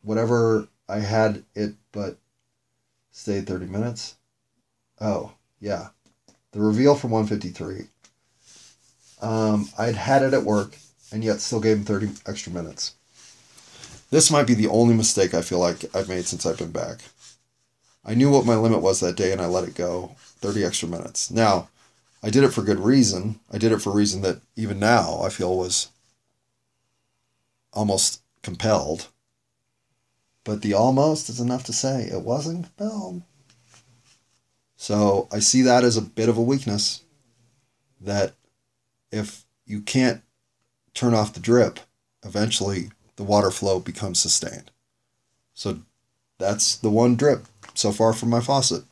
whatever 0.00 0.66
I 0.88 1.00
had 1.00 1.44
it 1.54 1.74
but 1.92 2.16
stayed 3.12 3.46
30 3.46 3.66
minutes. 3.66 4.14
Oh, 4.98 5.32
yeah. 5.60 5.88
The 6.52 6.60
reveal 6.60 6.94
from 6.94 7.10
153. 7.10 7.88
Um, 9.20 9.68
I'd 9.78 9.94
had 9.96 10.22
it 10.22 10.32
at 10.32 10.44
work 10.44 10.78
and 11.12 11.22
yet 11.22 11.40
still 11.40 11.60
gave 11.60 11.76
him 11.78 11.84
30 11.84 12.10
extra 12.26 12.50
minutes. 12.50 12.94
This 14.10 14.30
might 14.30 14.46
be 14.46 14.54
the 14.54 14.68
only 14.68 14.94
mistake 14.94 15.34
I 15.34 15.42
feel 15.42 15.58
like 15.58 15.94
I've 15.94 16.08
made 16.08 16.26
since 16.26 16.46
I've 16.46 16.58
been 16.58 16.70
back. 16.70 17.00
I 18.04 18.14
knew 18.14 18.30
what 18.30 18.46
my 18.46 18.56
limit 18.56 18.80
was 18.80 19.00
that 19.00 19.16
day 19.16 19.32
and 19.32 19.40
I 19.40 19.46
let 19.46 19.68
it 19.68 19.74
go 19.74 20.16
30 20.38 20.64
extra 20.64 20.88
minutes. 20.88 21.30
Now, 21.30 21.68
I 22.22 22.30
did 22.30 22.44
it 22.44 22.52
for 22.52 22.62
good 22.62 22.80
reason. 22.80 23.40
I 23.52 23.58
did 23.58 23.72
it 23.72 23.80
for 23.80 23.90
a 23.90 23.94
reason 23.94 24.22
that 24.22 24.40
even 24.56 24.78
now 24.78 25.22
I 25.22 25.28
feel 25.28 25.56
was 25.56 25.88
almost 27.72 28.22
compelled. 28.42 29.08
But 30.44 30.62
the 30.62 30.74
almost 30.74 31.28
is 31.28 31.40
enough 31.40 31.64
to 31.64 31.72
say 31.72 32.04
it 32.04 32.22
wasn't 32.22 32.64
compelled. 32.64 33.22
So 34.76 35.28
I 35.32 35.40
see 35.40 35.62
that 35.62 35.84
as 35.84 35.96
a 35.96 36.02
bit 36.02 36.28
of 36.28 36.36
a 36.36 36.42
weakness 36.42 37.02
that 38.00 38.34
if 39.10 39.44
you 39.66 39.80
can't 39.80 40.22
turn 40.94 41.14
off 41.14 41.32
the 41.32 41.40
drip, 41.40 41.80
eventually 42.24 42.90
the 43.16 43.24
water 43.24 43.50
flow 43.50 43.80
becomes 43.80 44.20
sustained. 44.20 44.70
So 45.54 45.80
that's 46.38 46.76
the 46.76 46.90
one 46.90 47.16
drip 47.16 47.46
so 47.74 47.92
far 47.92 48.12
from 48.12 48.30
my 48.30 48.40
faucet. 48.40 48.84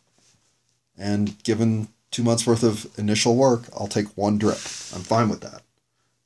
And 0.96 1.42
given 1.42 1.88
two 2.10 2.22
months 2.22 2.46
worth 2.46 2.62
of 2.62 2.86
initial 2.98 3.36
work, 3.36 3.64
I'll 3.74 3.88
take 3.88 4.16
one 4.16 4.38
drip. 4.38 4.56
I'm 4.94 5.02
fine 5.02 5.28
with 5.28 5.40
that. 5.40 5.62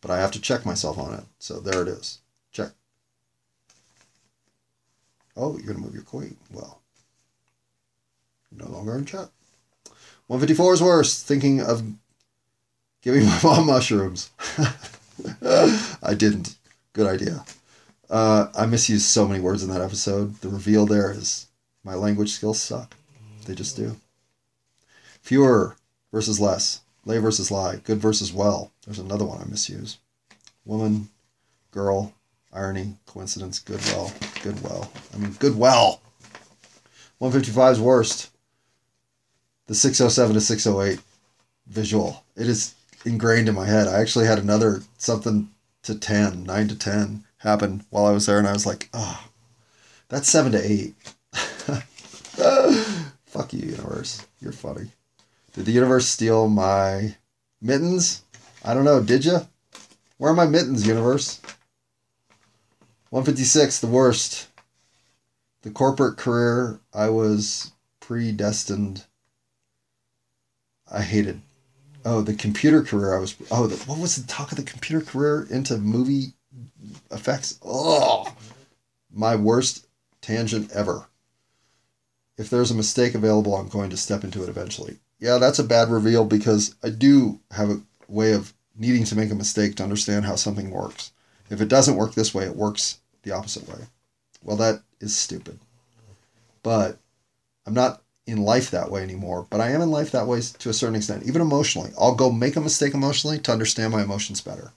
But 0.01 0.11
I 0.11 0.19
have 0.19 0.31
to 0.33 0.41
check 0.41 0.67
myself 0.67 0.99
on 0.99 1.15
it. 1.15 1.25
So 1.39 1.61
there 1.61 1.83
it 1.83 1.89
is. 1.89 2.19
Check. 2.53 2.71
Oh, 5.37 5.57
you're 5.57 5.67
going 5.67 5.77
to 5.77 5.83
move 5.83 5.95
your 5.95 6.03
queen. 6.03 6.37
Well, 6.53 6.81
no 8.53 8.67
longer 8.69 8.97
in 8.97 9.05
check. 9.07 9.29
154 10.27 10.75
is 10.75 10.83
worse. 10.83 11.23
Thinking 11.23 11.61
of 11.61 11.83
giving 13.03 13.25
my 13.27 13.41
mom 13.43 13.67
mushrooms. 13.67 14.31
I 16.03 16.15
didn't. 16.15 16.57
Good 16.93 17.07
idea. 17.07 17.45
Uh, 18.11 18.49
I 18.57 18.67
misused 18.67 19.07
so 19.07 19.27
many 19.27 19.41
words 19.41 19.63
in 19.63 19.71
that 19.71 19.83
episode. 19.83 20.41
The 20.41 20.49
reveal 20.49 20.87
there 20.87 21.11
is 21.11 21.47
my 21.85 21.95
language 21.95 22.33
skills 22.33 22.61
suck. 22.61 22.97
They 23.47 23.55
just 23.55 23.77
do. 23.77 23.97
Fewer 25.29 25.77
versus 26.11 26.41
less. 26.41 26.81
Lay 27.05 27.19
versus 27.19 27.51
lie. 27.51 27.77
Good 27.85 27.99
versus 27.99 28.33
well. 28.33 28.73
There's 28.87 28.99
another 28.99 29.27
one 29.27 29.43
I 29.43 29.45
misuse. 29.45 29.99
Woman, 30.65 31.11
girl, 31.71 32.15
irony, 32.51 32.97
coincidence, 33.05 33.59
good 33.59 33.83
well. 33.89 34.11
Good 34.43 34.63
well. 34.63 34.91
I 35.13 35.19
mean, 35.19 35.33
good 35.33 35.55
well. 35.55 36.01
155's 37.21 37.79
worst. 37.79 38.31
The 39.67 39.75
607 39.75 40.33
to 40.33 40.41
608 40.41 40.99
visual. 41.67 42.25
It 42.35 42.49
is 42.49 42.75
ingrained 43.05 43.51
in 43.51 43.55
my 43.55 43.67
head. 43.67 43.87
I 43.87 44.01
actually 44.01 44.25
had 44.25 44.39
another 44.39 44.81
something 44.97 45.51
to 45.83 45.95
10, 45.95 46.45
9 46.45 46.69
to 46.69 46.75
10 46.75 47.25
happen 47.37 47.85
while 47.91 48.07
I 48.07 48.13
was 48.13 48.25
there, 48.25 48.39
and 48.39 48.49
I 48.49 48.55
was 48.55 48.65
like, 48.65 48.89
oh, 48.95 49.29
that's 50.09 50.31
7 50.31 50.53
to 50.53 50.59
8. 50.59 50.95
Fuck 53.27 53.53
you, 53.53 53.69
universe. 53.69 54.27
You're 54.41 54.53
funny. 54.53 54.91
Did 55.53 55.67
the 55.67 55.73
universe 55.73 56.07
steal 56.07 56.49
my 56.49 57.17
mittens? 57.61 58.23
I 58.65 58.75
don't 58.75 58.85
know. 58.85 59.03
Did 59.03 59.25
you? 59.25 59.41
Where 60.19 60.33
are 60.33 60.37
my 60.37 60.47
mittens, 60.47 60.87
universe? 60.87 61.41
156, 63.11 63.81
the 63.81 63.87
worst. 63.87 64.49
The 65.63 65.71
corporate 65.71 66.17
career 66.17 66.81
I 66.93 67.09
was 67.11 67.73
predestined. 68.01 69.05
I 70.91 71.03
hated 71.03 71.43
oh 72.05 72.23
the 72.23 72.35
computer 72.35 72.83
career 72.83 73.15
I 73.15 73.19
was 73.19 73.35
oh 73.51 73.67
the, 73.67 73.77
what 73.85 73.99
was 73.99 74.17
the 74.17 74.27
talk 74.27 74.51
of 74.51 74.57
the 74.57 74.63
computer 74.63 75.05
career 75.05 75.47
into 75.51 75.77
movie 75.79 76.33
effects 77.11 77.59
oh 77.63 78.35
my 79.13 79.37
worst 79.37 79.87
tangent 80.21 80.71
ever 80.73 81.07
if 82.37 82.49
there's 82.49 82.71
a 82.71 82.77
mistake 82.77 83.15
available 83.15 83.57
I'm 83.57 83.69
going 83.69 83.91
to 83.91 83.97
step 83.97 84.25
into 84.25 84.43
it 84.43 84.49
eventually 84.49 84.99
yeah 85.19 85.39
that's 85.39 85.59
a 85.59 85.65
bad 85.65 85.89
reveal 85.89 86.25
because 86.25 86.75
I 86.83 86.91
do 86.91 87.41
have 87.51 87.71
a 87.71 87.81
way 88.09 88.33
of 88.33 88.53
needing 88.77 89.05
to 89.05 89.17
make 89.17 89.31
a 89.31 89.35
mistake 89.35 89.77
to 89.77 89.83
understand 89.83 90.25
how 90.25 90.37
something 90.37 90.71
works 90.71 91.13
if 91.51 91.61
it 91.61 91.69
doesn't 91.69 91.97
work 91.97 92.15
this 92.15 92.35
way 92.35 92.45
it 92.45 92.57
works 92.57 93.01
the 93.23 93.33
opposite 93.33 93.69
way 93.69 93.87
well 94.43 94.57
that 94.57 94.83
is 95.01 95.17
stupid 95.17 95.59
but 96.63 96.99
I'm 97.67 97.75
not 97.75 98.03
in 98.29 98.43
life 98.43 98.71
that 98.71 98.91
way 98.91 99.03
anymore, 99.03 99.47
but 99.49 99.61
I 99.61 99.71
am 99.71 99.81
in 99.81 99.91
life 99.91 100.11
that 100.11 100.27
way 100.27 100.41
to 100.41 100.69
a 100.69 100.75
certain 100.75 100.97
extent, 100.97 101.25
even 101.25 101.41
emotionally. 101.41 101.91
I'll 101.99 102.15
go 102.15 102.31
make 102.31 102.57
a 102.57 102.61
mistake 102.61 102.93
emotionally 102.93 103.39
to 103.41 103.53
understand 103.53 103.91
my 103.91 104.03
emotions 104.03 104.43
better. 104.43 104.73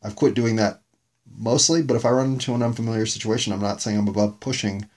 I've 0.00 0.14
quit 0.14 0.34
doing 0.34 0.56
that 0.56 0.80
mostly, 1.36 1.82
but 1.82 1.96
if 1.96 2.04
I 2.04 2.10
run 2.10 2.34
into 2.34 2.54
an 2.54 2.62
unfamiliar 2.62 3.04
situation, 3.04 3.52
I'm 3.52 3.60
not 3.60 3.82
saying 3.82 3.98
I'm 3.98 4.06
above 4.06 4.38
pushing 4.38 4.88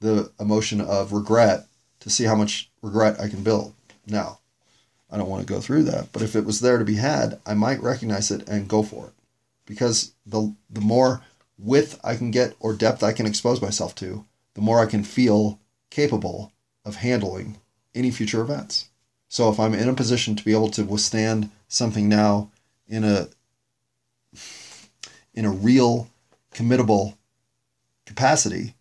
the 0.00 0.32
emotion 0.40 0.80
of 0.80 1.12
regret 1.12 1.66
to 2.00 2.10
see 2.10 2.24
how 2.24 2.34
much 2.34 2.70
regret 2.82 3.20
I 3.20 3.28
can 3.28 3.44
build. 3.44 3.72
Now, 4.08 4.40
I 5.10 5.16
don't 5.16 5.28
want 5.28 5.46
to 5.46 5.52
go 5.52 5.60
through 5.60 5.84
that, 5.84 6.12
but 6.12 6.22
if 6.22 6.36
it 6.36 6.44
was 6.44 6.60
there 6.60 6.78
to 6.78 6.84
be 6.84 6.96
had, 6.96 7.40
I 7.46 7.54
might 7.54 7.82
recognize 7.82 8.30
it 8.30 8.48
and 8.48 8.68
go 8.68 8.82
for 8.82 9.06
it. 9.06 9.12
Because 9.66 10.12
the 10.26 10.54
the 10.70 10.80
more 10.80 11.22
width 11.58 11.98
I 12.04 12.16
can 12.16 12.30
get 12.30 12.54
or 12.60 12.72
depth 12.74 13.02
I 13.02 13.12
can 13.12 13.26
expose 13.26 13.60
myself 13.60 13.94
to, 13.96 14.24
the 14.54 14.60
more 14.60 14.80
I 14.80 14.86
can 14.86 15.04
feel 15.04 15.58
capable 15.90 16.52
of 16.84 16.96
handling 16.96 17.58
any 17.94 18.10
future 18.10 18.40
events. 18.40 18.88
So 19.28 19.50
if 19.50 19.60
I'm 19.60 19.74
in 19.74 19.88
a 19.88 19.94
position 19.94 20.36
to 20.36 20.44
be 20.44 20.52
able 20.52 20.70
to 20.70 20.84
withstand 20.84 21.50
something 21.68 22.08
now 22.08 22.50
in 22.86 23.04
a 23.04 23.28
in 25.34 25.44
a 25.44 25.50
real 25.50 26.08
committable 26.52 27.16
capacity, 28.06 28.74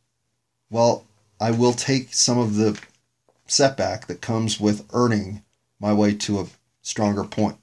well, 0.70 1.06
I 1.40 1.52
will 1.52 1.74
take 1.74 2.14
some 2.14 2.38
of 2.38 2.56
the 2.56 2.80
setback 3.48 4.08
that 4.08 4.22
comes 4.22 4.60
with 4.60 4.88
earning 4.94 5.44
my 5.80 5.94
way 5.94 6.14
to 6.14 6.40
a 6.40 6.48
stronger 6.82 7.24
point. 7.24 7.58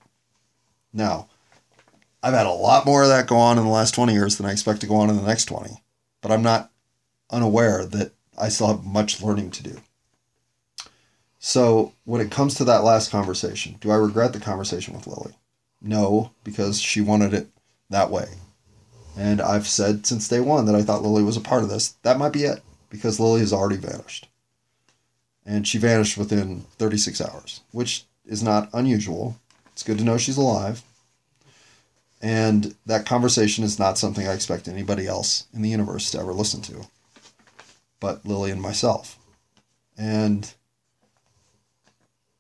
Now, 0.93 1.29
I've 2.23 2.35
had 2.35 2.47
a 2.47 2.51
lot 2.51 2.87
more 2.87 3.03
of 3.03 3.09
that 3.09 3.27
go 3.27 3.37
on 3.37 3.59
in 3.59 3.65
the 3.65 3.71
last 3.71 3.95
20 3.95 4.13
years 4.13 4.37
than 4.37 4.47
I 4.47 4.53
expect 4.53 4.81
to 4.81 4.87
go 4.87 4.97
on 4.97 5.11
in 5.11 5.17
the 5.17 5.23
next 5.23 5.45
20, 5.47 5.83
but 6.21 6.31
I'm 6.33 6.43
not 6.43 6.71
unaware 7.31 7.85
that 7.85 8.13
I 8.39 8.49
still 8.49 8.69
have 8.69 8.85
much 8.85 9.23
learning 9.23 9.51
to 9.53 9.63
do. 9.63 9.81
So 11.39 11.93
when 12.05 12.23
it 12.23 12.31
comes 12.31 12.55
to 12.55 12.65
that 12.65 12.85
last 12.85 13.11
conversation, 13.11 13.77
do 13.81 13.91
I 13.91 13.97
regret 13.97 14.33
the 14.33 14.41
conversation 14.41 14.95
with 14.95 15.07
Lily? 15.07 15.35
No, 15.83 16.31
because 16.43 16.81
she 16.81 17.03
wanted 17.03 17.35
it 17.35 17.49
that 17.91 18.11
way. 18.11 18.29
And 19.17 19.43
I've 19.43 19.67
said 19.67 20.07
since 20.07 20.27
day 20.27 20.41
one 20.41 20.65
that 20.65 20.75
I 20.75 20.83
thought 20.83 21.03
Lily 21.03 21.23
was 21.23 21.37
a 21.37 21.43
part 21.43 21.63
of 21.63 21.69
this. 21.69 21.91
That 22.03 22.19
might 22.19 22.33
be 22.33 22.45
it, 22.45 22.63
because 22.89 23.21
Lily 23.21 23.41
has 23.41 23.53
already 23.53 23.77
vanished. 23.77 24.29
And 25.47 25.67
she 25.69 25.79
vanished 25.79 26.17
within 26.17 26.63
36 26.79 27.21
hours, 27.21 27.61
which 27.73 28.05
is 28.25 28.43
not 28.43 28.71
unusual. 28.73 29.37
It's 29.73 29.83
good 29.83 29.99
to 29.99 30.05
know 30.05 30.17
she's 30.17 30.37
alive. 30.37 30.83
And 32.23 32.75
that 32.87 33.05
conversation 33.05 33.65
is 33.65 33.79
not 33.79 33.99
something 33.99 34.27
I 34.27 34.33
expect 34.33 34.67
anybody 34.67 35.07
else 35.07 35.47
in 35.53 35.61
the 35.61 35.69
universe 35.69 36.11
to 36.13 36.19
ever 36.19 36.33
listen 36.33 36.63
to, 36.63 36.87
but 38.01 38.25
Lily 38.25 38.51
and 38.51 38.63
myself. 38.63 39.19
And 39.99 40.55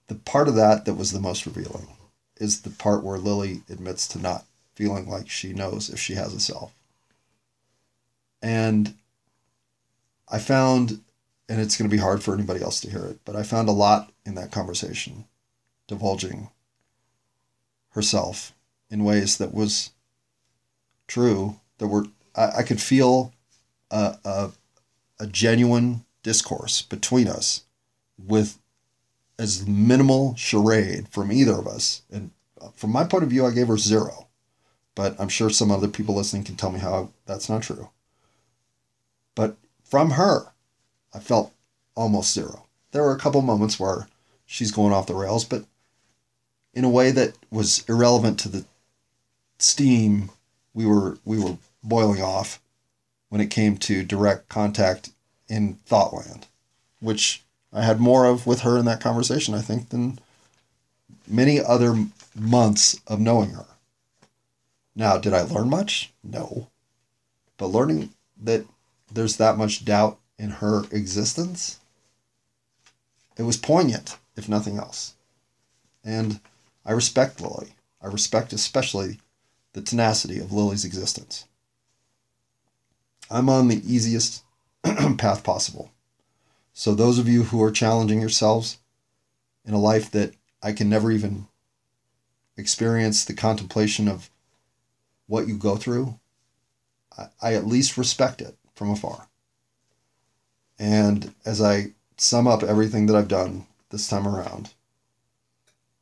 the 0.06 0.14
part 0.14 0.48
of 0.48 0.54
that 0.54 0.86
that 0.86 0.94
was 0.94 1.12
the 1.12 1.20
most 1.20 1.44
revealing 1.44 1.88
is 2.38 2.62
the 2.62 2.70
part 2.70 3.04
where 3.04 3.18
Lily 3.18 3.62
admits 3.68 4.08
to 4.08 4.18
not 4.18 4.46
feeling 4.74 5.08
like 5.08 5.28
she 5.28 5.52
knows 5.52 5.90
if 5.90 5.98
she 5.98 6.14
has 6.14 6.34
a 6.34 6.40
self. 6.40 6.74
And 8.42 8.94
I 10.28 10.38
found, 10.38 11.00
and 11.48 11.60
it's 11.60 11.76
going 11.76 11.88
to 11.88 11.94
be 11.94 12.00
hard 12.00 12.22
for 12.22 12.34
anybody 12.34 12.62
else 12.62 12.80
to 12.80 12.90
hear 12.90 13.04
it, 13.04 13.20
but 13.24 13.36
I 13.36 13.42
found 13.42 13.68
a 13.68 13.72
lot 13.72 14.12
in 14.24 14.34
that 14.34 14.52
conversation 14.52 15.26
divulging 15.86 16.50
herself 17.90 18.54
in 18.90 19.04
ways 19.04 19.38
that 19.38 19.52
was 19.52 19.90
true, 21.06 21.60
that 21.78 21.88
were, 21.88 22.06
I, 22.34 22.58
I 22.58 22.62
could 22.62 22.80
feel 22.80 23.32
a, 23.90 24.16
a, 24.24 24.50
a 25.20 25.26
genuine 25.26 26.04
discourse 26.22 26.82
between 26.82 27.28
us 27.28 27.64
with 28.18 28.58
as 29.38 29.66
minimal 29.66 30.34
charade 30.36 31.08
from 31.08 31.32
either 31.32 31.54
of 31.54 31.66
us. 31.66 32.02
And 32.10 32.30
uh, 32.60 32.68
from 32.74 32.90
my 32.90 33.04
point 33.04 33.24
of 33.24 33.30
view, 33.30 33.44
I 33.44 33.50
gave 33.50 33.68
her 33.68 33.78
zero. 33.78 34.28
But 34.94 35.18
I'm 35.18 35.28
sure 35.28 35.50
some 35.50 35.72
other 35.72 35.88
people 35.88 36.14
listening 36.14 36.44
can 36.44 36.54
tell 36.54 36.70
me 36.70 36.78
how 36.78 37.10
that's 37.26 37.48
not 37.48 37.62
true. 37.62 37.90
But 39.34 39.56
from 39.82 40.12
her, 40.12 40.53
I 41.14 41.20
felt 41.20 41.52
almost 41.94 42.34
zero. 42.34 42.66
There 42.90 43.02
were 43.02 43.14
a 43.14 43.18
couple 43.18 43.40
moments 43.42 43.78
where 43.78 44.08
she's 44.44 44.72
going 44.72 44.92
off 44.92 45.06
the 45.06 45.14
rails, 45.14 45.44
but 45.44 45.64
in 46.72 46.84
a 46.84 46.90
way 46.90 47.10
that 47.12 47.34
was 47.50 47.84
irrelevant 47.88 48.38
to 48.40 48.48
the 48.48 48.64
steam 49.58 50.30
we 50.74 50.84
were 50.84 51.18
we 51.24 51.38
were 51.38 51.56
boiling 51.82 52.20
off 52.20 52.60
when 53.28 53.40
it 53.40 53.50
came 53.50 53.76
to 53.76 54.04
direct 54.04 54.48
contact 54.48 55.10
in 55.48 55.78
Thoughtland, 55.88 56.44
which 57.00 57.42
I 57.72 57.82
had 57.82 58.00
more 58.00 58.26
of 58.26 58.46
with 58.46 58.60
her 58.60 58.78
in 58.78 58.84
that 58.86 59.00
conversation, 59.00 59.54
I 59.54 59.60
think, 59.60 59.88
than 59.88 60.18
many 61.26 61.60
other 61.60 62.06
months 62.34 63.00
of 63.06 63.20
knowing 63.20 63.50
her. 63.50 63.66
Now, 64.94 65.18
did 65.18 65.32
I 65.34 65.42
learn 65.42 65.68
much? 65.68 66.12
No. 66.22 66.68
But 67.56 67.66
learning 67.66 68.10
that 68.40 68.64
there's 69.12 69.36
that 69.36 69.56
much 69.56 69.84
doubt 69.84 70.18
in 70.38 70.50
her 70.50 70.84
existence, 70.90 71.80
it 73.36 73.42
was 73.42 73.56
poignant, 73.56 74.18
if 74.36 74.48
nothing 74.48 74.78
else. 74.78 75.14
And 76.04 76.40
I 76.84 76.92
respect 76.92 77.40
Lily. 77.40 77.74
I 78.02 78.08
respect 78.08 78.52
especially 78.52 79.20
the 79.72 79.82
tenacity 79.82 80.38
of 80.38 80.52
Lily's 80.52 80.84
existence. 80.84 81.46
I'm 83.30 83.48
on 83.48 83.68
the 83.68 83.82
easiest 83.84 84.44
path 84.82 85.42
possible. 85.42 85.90
So, 86.72 86.94
those 86.94 87.18
of 87.18 87.28
you 87.28 87.44
who 87.44 87.62
are 87.62 87.70
challenging 87.70 88.20
yourselves 88.20 88.78
in 89.64 89.74
a 89.74 89.80
life 89.80 90.10
that 90.10 90.34
I 90.62 90.72
can 90.72 90.88
never 90.88 91.10
even 91.10 91.46
experience 92.56 93.24
the 93.24 93.34
contemplation 93.34 94.08
of 94.08 94.30
what 95.26 95.48
you 95.48 95.56
go 95.56 95.76
through, 95.76 96.18
I, 97.16 97.28
I 97.40 97.54
at 97.54 97.66
least 97.66 97.96
respect 97.96 98.40
it 98.42 98.56
from 98.74 98.90
afar. 98.90 99.28
And 100.84 101.34
as 101.46 101.62
I 101.62 101.92
sum 102.18 102.46
up 102.46 102.62
everything 102.62 103.06
that 103.06 103.16
I've 103.16 103.26
done 103.26 103.64
this 103.88 104.06
time 104.06 104.28
around, 104.28 104.74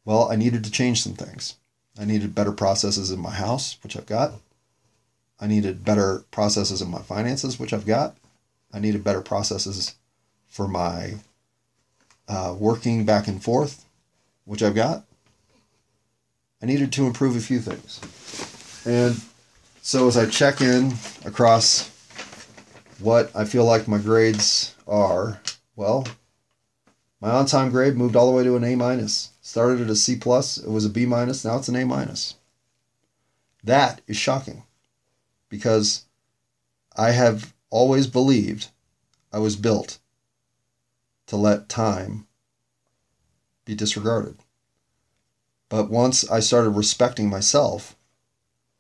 well, 0.05 0.29
I 0.29 0.35
needed 0.35 0.65
to 0.65 0.73
change 0.73 1.01
some 1.01 1.15
things. 1.15 1.55
I 1.97 2.05
needed 2.05 2.35
better 2.35 2.51
processes 2.51 3.13
in 3.13 3.21
my 3.21 3.31
house, 3.31 3.79
which 3.85 3.97
I've 3.97 4.07
got. 4.07 4.33
I 5.39 5.47
needed 5.47 5.85
better 5.85 6.25
processes 6.33 6.83
in 6.83 6.91
my 6.91 7.01
finances, 7.01 7.61
which 7.61 7.73
I've 7.73 7.87
got. 7.87 8.17
I 8.73 8.81
needed 8.81 9.05
better 9.05 9.21
processes 9.21 9.95
for 10.49 10.67
my 10.67 11.15
uh, 12.27 12.57
working 12.59 13.05
back 13.05 13.29
and 13.29 13.41
forth, 13.41 13.85
which 14.47 14.65
I've 14.65 14.75
got. 14.75 15.05
I 16.61 16.67
needed 16.67 16.91
to 16.95 17.07
improve 17.07 17.37
a 17.37 17.41
few 17.41 17.61
things. 17.61 18.01
And 18.85 19.23
so 19.81 20.09
as 20.09 20.17
I 20.17 20.27
check 20.27 20.61
in 20.61 20.95
across 21.25 21.92
what 23.03 23.35
I 23.35 23.45
feel 23.45 23.65
like 23.65 23.89
my 23.89 23.99
grades 23.99 24.75
are, 24.87 25.41
well, 25.77 26.07
my 27.21 27.31
on-time 27.31 27.71
grade 27.71 27.97
moved 27.97 28.17
all 28.17 28.31
the 28.31 28.37
way 28.37 28.45
to 28.45 28.57
an 28.57 28.65
A 28.65 28.75
minus. 28.75 29.31
Started 29.41 29.81
at 29.81 29.91
a 29.91 29.97
C 29.97 30.17
plus, 30.17 30.59
it 30.59 30.71
was 30.71 30.85
a 30.85 30.91
B 30.91 31.07
minus, 31.07 31.45
now 31.45 31.57
it's 31.57 31.69
an 31.69 31.77
A 31.77 31.85
minus. 31.85 32.37
That 33.65 34.01
is 34.07 34.17
shocking 34.17 34.65
because 35.49 36.05
I 36.97 37.13
have 37.13 37.55
always 37.71 38.07
believed 38.07 38.69
I 39.33 39.39
was 39.39 39.57
built 39.57 39.99
to 41.27 41.37
let 41.37 41.69
time 41.69 42.27
be 43.65 43.75
disregarded. 43.75 44.37
But 45.69 45.91
once 45.91 46.29
I 46.31 46.41
started 46.41 46.71
respecting 46.71 47.31
myself, 47.31 47.97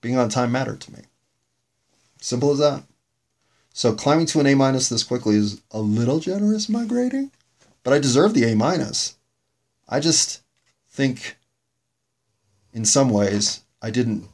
being 0.01 0.19
on 0.19 0.28
time 0.28 0.53
mattered 0.53 0.81
to 0.82 0.93
me. 0.93 1.03
Simple 2.20 2.51
as 2.51 2.59
that. 2.59 2.82
So 3.73 3.94
climbing 3.94 4.27
to 4.27 4.40
an 4.40 4.47
A 4.47 4.55
minus 4.55 4.89
this 4.89 5.03
quickly 5.03 5.36
is 5.36 5.62
a 5.70 5.81
little 5.81 6.20
generous 6.20 6.69
my 6.69 6.85
grading, 6.85 7.31
but 7.82 7.93
I 7.93 7.99
deserve 7.99 8.35
the 8.35 8.44
A 8.44 8.55
minus. 8.55 9.16
I 9.89 9.99
just 9.99 10.43
think 10.90 11.36
in 12.73 12.85
some 12.85 13.09
ways 13.09 13.62
I 13.81 13.90
didn't 13.90 14.28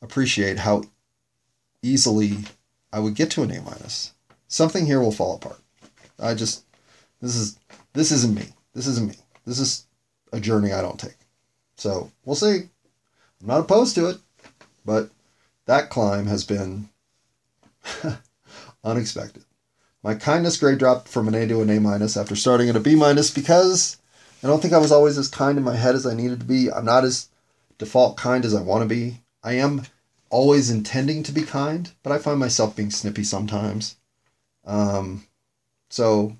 appreciate 0.00 0.58
how 0.58 0.84
easily 1.82 2.38
I 2.92 3.00
would 3.00 3.14
get 3.14 3.30
to 3.32 3.42
an 3.42 3.50
A 3.50 3.60
minus. 3.60 4.12
Something 4.46 4.86
here 4.86 5.00
will 5.00 5.12
fall 5.12 5.34
apart. 5.34 5.60
I 6.20 6.34
just 6.34 6.64
this 7.20 7.34
is 7.34 7.58
this 7.94 8.12
isn't 8.12 8.34
me. 8.34 8.46
This 8.74 8.86
isn't 8.86 9.08
me. 9.08 9.16
This 9.44 9.58
is 9.58 9.86
a 10.32 10.40
journey 10.40 10.72
I 10.72 10.82
don't 10.82 11.00
take. 11.00 11.16
So 11.76 12.12
we'll 12.24 12.36
see. 12.36 12.68
I'm 13.40 13.46
not 13.46 13.60
opposed 13.60 13.96
to 13.96 14.08
it, 14.08 14.18
but 14.84 15.10
that 15.66 15.90
climb 15.90 16.26
has 16.26 16.44
been 16.44 16.88
unexpected. 18.84 19.44
My 20.02 20.14
kindness 20.14 20.56
grade 20.56 20.78
dropped 20.78 21.08
from 21.08 21.28
an 21.28 21.34
A 21.34 21.46
to 21.46 21.62
an 21.62 21.70
A 21.70 21.80
minus 21.80 22.16
after 22.16 22.34
starting 22.34 22.68
at 22.68 22.76
a 22.76 22.80
B 22.80 22.94
minus 22.94 23.30
because 23.30 23.98
I 24.42 24.48
don't 24.48 24.60
think 24.60 24.74
I 24.74 24.78
was 24.78 24.90
always 24.90 25.16
as 25.16 25.28
kind 25.28 25.56
in 25.56 25.64
my 25.64 25.76
head 25.76 25.94
as 25.94 26.06
I 26.06 26.14
needed 26.14 26.40
to 26.40 26.46
be. 26.46 26.70
I'm 26.70 26.84
not 26.84 27.04
as 27.04 27.28
default 27.78 28.16
kind 28.16 28.44
as 28.44 28.54
I 28.54 28.62
want 28.62 28.82
to 28.82 28.88
be. 28.88 29.20
I 29.44 29.54
am 29.54 29.82
always 30.30 30.70
intending 30.70 31.22
to 31.24 31.32
be 31.32 31.42
kind, 31.42 31.92
but 32.02 32.12
I 32.12 32.18
find 32.18 32.40
myself 32.40 32.74
being 32.74 32.90
snippy 32.90 33.22
sometimes. 33.22 33.96
Um, 34.64 35.26
so, 35.88 36.36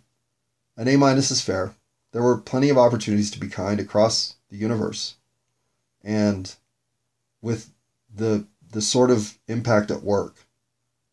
an 0.77 0.89
A 0.89 0.97
minus 0.97 1.31
is 1.31 1.41
fair. 1.41 1.75
There 2.13 2.23
were 2.23 2.39
plenty 2.39 2.69
of 2.69 2.79
opportunities 2.79 3.31
to 3.33 3.41
be 3.41 3.49
kind 3.49 3.79
across 3.79 4.35
the 4.51 4.57
universe, 4.57 5.15
and 6.03 6.55
with 7.41 7.71
the 8.15 8.47
the 8.71 8.83
sort 8.83 9.11
of 9.11 9.39
impact 9.49 9.91
at 9.91 10.03
work, 10.03 10.42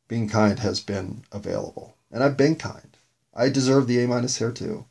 being 0.09 0.27
kind 0.27 0.59
has 0.59 0.81
been 0.81 1.23
available, 1.31 1.95
and 2.11 2.21
I've 2.21 2.35
been 2.35 2.57
kind. 2.57 2.97
I 3.33 3.47
deserve 3.47 3.87
the 3.87 4.03
A 4.03 4.07
minus 4.07 4.39
here 4.39 4.51
too. 4.51 4.85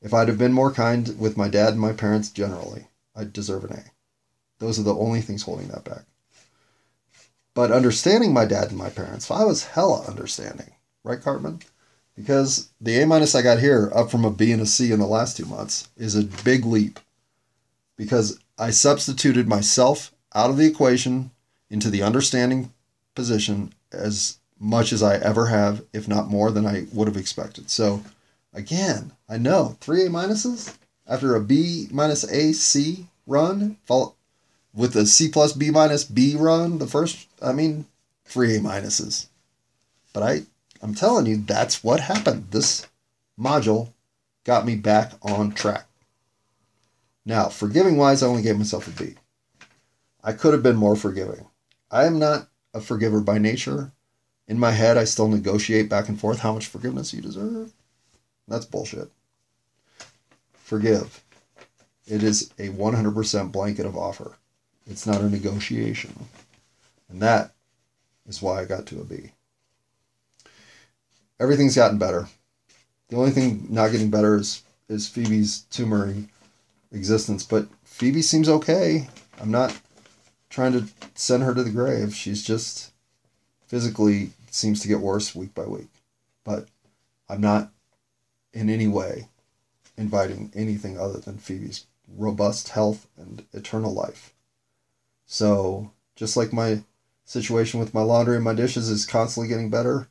If 0.00 0.14
I'd 0.14 0.28
have 0.28 0.38
been 0.38 0.52
more 0.52 0.70
kind 0.70 1.18
with 1.18 1.36
my 1.36 1.48
dad 1.48 1.70
and 1.70 1.80
my 1.80 1.92
parents 1.92 2.30
generally, 2.30 2.86
I'd 3.16 3.32
deserve 3.32 3.64
an 3.64 3.72
A. 3.72 3.84
Those 4.58 4.78
are 4.78 4.84
the 4.84 4.94
only 4.94 5.22
things 5.22 5.42
holding 5.42 5.68
that 5.68 5.84
back. 5.84 6.04
But 7.54 7.72
understanding 7.72 8.32
my 8.32 8.44
dad 8.44 8.68
and 8.68 8.76
my 8.76 8.90
parents, 8.90 9.30
I 9.30 9.42
was 9.42 9.64
hella 9.64 10.04
understanding, 10.06 10.74
right, 11.02 11.20
Cartman? 11.20 11.62
Because 12.14 12.68
the 12.80 13.00
A 13.00 13.06
minus 13.06 13.34
I 13.34 13.42
got 13.42 13.58
here, 13.58 13.90
up 13.94 14.10
from 14.10 14.24
a 14.24 14.30
B 14.30 14.52
and 14.52 14.60
a 14.60 14.66
C 14.66 14.92
in 14.92 15.00
the 15.00 15.06
last 15.06 15.36
two 15.36 15.46
months, 15.46 15.88
is 15.96 16.14
a 16.14 16.24
big 16.44 16.66
leap. 16.66 17.00
Because 17.96 18.38
I 18.58 18.70
substituted 18.70 19.48
myself 19.48 20.12
out 20.34 20.50
of 20.50 20.58
the 20.58 20.66
equation 20.66 21.30
into 21.70 21.88
the 21.88 22.02
understanding 22.02 22.72
position 23.14 23.72
as 23.96 24.38
much 24.58 24.92
as 24.92 25.02
I 25.02 25.16
ever 25.16 25.46
have, 25.46 25.82
if 25.92 26.06
not 26.06 26.28
more 26.28 26.50
than 26.50 26.66
I 26.66 26.86
would 26.92 27.08
have 27.08 27.16
expected. 27.16 27.70
So 27.70 28.02
Again, 28.56 29.12
I 29.28 29.36
know 29.36 29.76
three 29.80 30.06
A 30.06 30.08
minuses 30.08 30.78
after 31.06 31.36
a 31.36 31.42
B 31.42 31.88
minus 31.90 32.24
A 32.24 32.52
C 32.54 33.06
run, 33.26 33.76
follow, 33.84 34.14
with 34.72 34.96
a 34.96 35.04
C 35.04 35.28
plus 35.28 35.52
B 35.52 35.70
minus 35.70 36.04
B 36.04 36.34
run. 36.34 36.78
The 36.78 36.86
first, 36.86 37.28
I 37.42 37.52
mean, 37.52 37.84
three 38.24 38.56
A 38.56 38.60
minuses. 38.60 39.26
But 40.14 40.22
I, 40.22 40.42
I'm 40.80 40.94
telling 40.94 41.26
you, 41.26 41.36
that's 41.36 41.84
what 41.84 42.00
happened. 42.00 42.46
This 42.50 42.86
module 43.38 43.92
got 44.44 44.64
me 44.64 44.74
back 44.74 45.12
on 45.20 45.52
track. 45.52 45.86
Now, 47.26 47.50
forgiving 47.50 47.98
wise, 47.98 48.22
I 48.22 48.26
only 48.26 48.42
gave 48.42 48.56
myself 48.56 48.88
a 48.88 48.90
B. 48.90 49.16
I 50.24 50.32
could 50.32 50.54
have 50.54 50.62
been 50.62 50.76
more 50.76 50.96
forgiving. 50.96 51.44
I 51.90 52.06
am 52.06 52.18
not 52.18 52.48
a 52.76 52.80
forgiver 52.80 53.20
by 53.20 53.38
nature. 53.38 53.92
In 54.46 54.58
my 54.58 54.70
head, 54.70 54.96
I 54.96 55.04
still 55.04 55.28
negotiate 55.28 55.88
back 55.88 56.08
and 56.08 56.20
forth 56.20 56.40
how 56.40 56.52
much 56.52 56.66
forgiveness 56.66 57.12
you 57.12 57.22
deserve. 57.22 57.72
That's 58.46 58.66
bullshit. 58.66 59.10
Forgive. 60.52 61.24
It 62.06 62.22
is 62.22 62.50
a 62.58 62.68
100% 62.68 63.50
blanket 63.50 63.86
of 63.86 63.96
offer. 63.96 64.36
It's 64.86 65.06
not 65.06 65.20
a 65.20 65.28
negotiation. 65.28 66.26
And 67.08 67.20
that 67.22 67.54
is 68.28 68.42
why 68.42 68.60
I 68.60 68.64
got 68.66 68.86
to 68.86 69.00
a 69.00 69.04
B. 69.04 69.32
Everything's 71.40 71.76
gotten 71.76 71.98
better. 71.98 72.28
The 73.08 73.16
only 73.16 73.30
thing 73.30 73.66
not 73.70 73.90
getting 73.90 74.10
better 74.10 74.36
is, 74.36 74.62
is 74.88 75.08
Phoebe's 75.08 75.64
tumoring 75.70 76.28
existence, 76.92 77.42
but 77.42 77.66
Phoebe 77.84 78.22
seems 78.22 78.48
okay. 78.48 79.08
I'm 79.40 79.50
not 79.50 79.76
trying 80.50 80.72
to 80.72 80.86
send 81.14 81.42
her 81.42 81.54
to 81.54 81.62
the 81.62 81.70
grave. 81.70 82.14
She's 82.14 82.42
just 82.42 82.92
physically 83.66 84.30
seems 84.50 84.80
to 84.80 84.88
get 84.88 85.00
worse 85.00 85.34
week 85.34 85.54
by 85.54 85.64
week. 85.64 85.88
But 86.44 86.68
I'm 87.28 87.40
not 87.40 87.72
in 88.52 88.70
any 88.70 88.88
way 88.88 89.28
inviting 89.96 90.52
anything 90.54 90.98
other 90.98 91.18
than 91.18 91.38
Phoebe's 91.38 91.86
robust 92.08 92.70
health 92.70 93.06
and 93.16 93.44
eternal 93.52 93.92
life. 93.92 94.34
So, 95.26 95.90
just 96.14 96.36
like 96.36 96.52
my 96.52 96.82
situation 97.24 97.80
with 97.80 97.94
my 97.94 98.02
laundry 98.02 98.36
and 98.36 98.44
my 98.44 98.54
dishes 98.54 98.88
is 98.88 99.04
constantly 99.04 99.48
getting 99.48 99.70
better, 99.70 100.08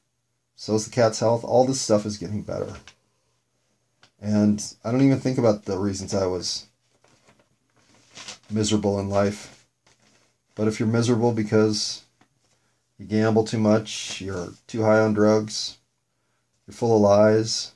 so 0.56 0.76
is 0.76 0.86
the 0.86 0.92
cat's 0.92 1.20
health. 1.20 1.44
All 1.44 1.66
this 1.66 1.82
stuff 1.82 2.06
is 2.06 2.18
getting 2.18 2.42
better. 2.42 2.74
And 4.22 4.64
I 4.84 4.92
don't 4.92 5.02
even 5.02 5.20
think 5.20 5.38
about 5.38 5.66
the 5.66 5.78
reasons 5.78 6.14
I 6.14 6.26
was 6.26 6.68
miserable 8.50 9.00
in 9.00 9.10
life. 9.10 9.55
But 10.56 10.68
if 10.68 10.80
you're 10.80 10.88
miserable 10.88 11.34
because 11.34 12.04
you 12.98 13.06
gamble 13.06 13.44
too 13.44 13.60
much, 13.60 14.22
you're 14.22 14.50
too 14.68 14.84
high 14.84 15.00
on 15.00 15.14
drugs, 15.14 15.78
you're 16.66 16.74
full 16.74 16.96
of 16.96 17.02
lies, 17.02 17.74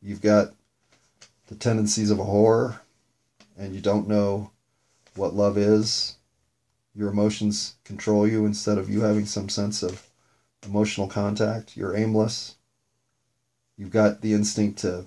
you've 0.00 0.20
got 0.20 0.52
the 1.46 1.54
tendencies 1.54 2.10
of 2.10 2.18
a 2.18 2.24
whore, 2.24 2.80
and 3.56 3.74
you 3.74 3.80
don't 3.80 4.08
know 4.08 4.50
what 5.14 5.34
love 5.34 5.56
is, 5.56 6.16
your 6.94 7.08
emotions 7.08 7.76
control 7.84 8.26
you 8.26 8.44
instead 8.46 8.78
of 8.78 8.90
you 8.90 9.02
having 9.02 9.26
some 9.26 9.48
sense 9.48 9.82
of 9.82 10.08
emotional 10.66 11.06
contact, 11.06 11.76
you're 11.76 11.96
aimless, 11.96 12.56
you've 13.76 13.90
got 13.90 14.20
the 14.20 14.32
instinct 14.32 14.80
to 14.80 15.06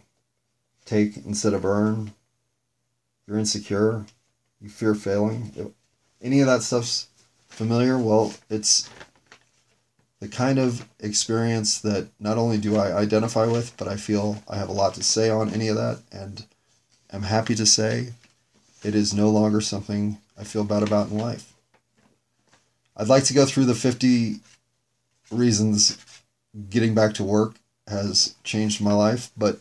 take 0.85 1.17
instead 1.17 1.53
of 1.53 1.65
earn, 1.65 2.13
you're 3.27 3.37
insecure, 3.37 4.05
you 4.61 4.69
fear 4.69 4.95
failing. 4.95 5.73
Any 6.25 6.39
of 6.39 6.47
that 6.47 6.63
stuff's 6.63 7.07
familiar, 7.49 7.99
well, 7.99 8.33
it's 8.49 8.89
the 10.19 10.27
kind 10.27 10.57
of 10.57 10.89
experience 10.99 11.79
that 11.81 12.07
not 12.19 12.39
only 12.39 12.57
do 12.57 12.77
I 12.77 12.97
identify 12.97 13.45
with, 13.45 13.77
but 13.77 13.87
I 13.87 13.95
feel 13.95 14.41
I 14.49 14.55
have 14.55 14.69
a 14.69 14.73
lot 14.73 14.95
to 14.95 15.03
say 15.03 15.29
on 15.29 15.53
any 15.53 15.67
of 15.67 15.75
that, 15.75 15.99
and 16.11 16.43
I'm 17.11 17.21
happy 17.21 17.53
to 17.53 17.65
say 17.67 18.13
it 18.83 18.95
is 18.95 19.13
no 19.13 19.29
longer 19.29 19.61
something 19.61 20.17
I 20.35 20.43
feel 20.45 20.63
bad 20.63 20.81
about 20.81 21.11
in 21.11 21.19
life. 21.19 21.53
I'd 22.97 23.07
like 23.07 23.25
to 23.25 23.35
go 23.35 23.45
through 23.45 23.65
the 23.65 23.75
50 23.75 24.37
reasons 25.29 25.99
getting 26.71 26.95
back 26.95 27.13
to 27.15 27.23
work 27.23 27.57
has 27.87 28.33
changed 28.43 28.81
my 28.81 28.93
life, 28.93 29.29
but 29.37 29.59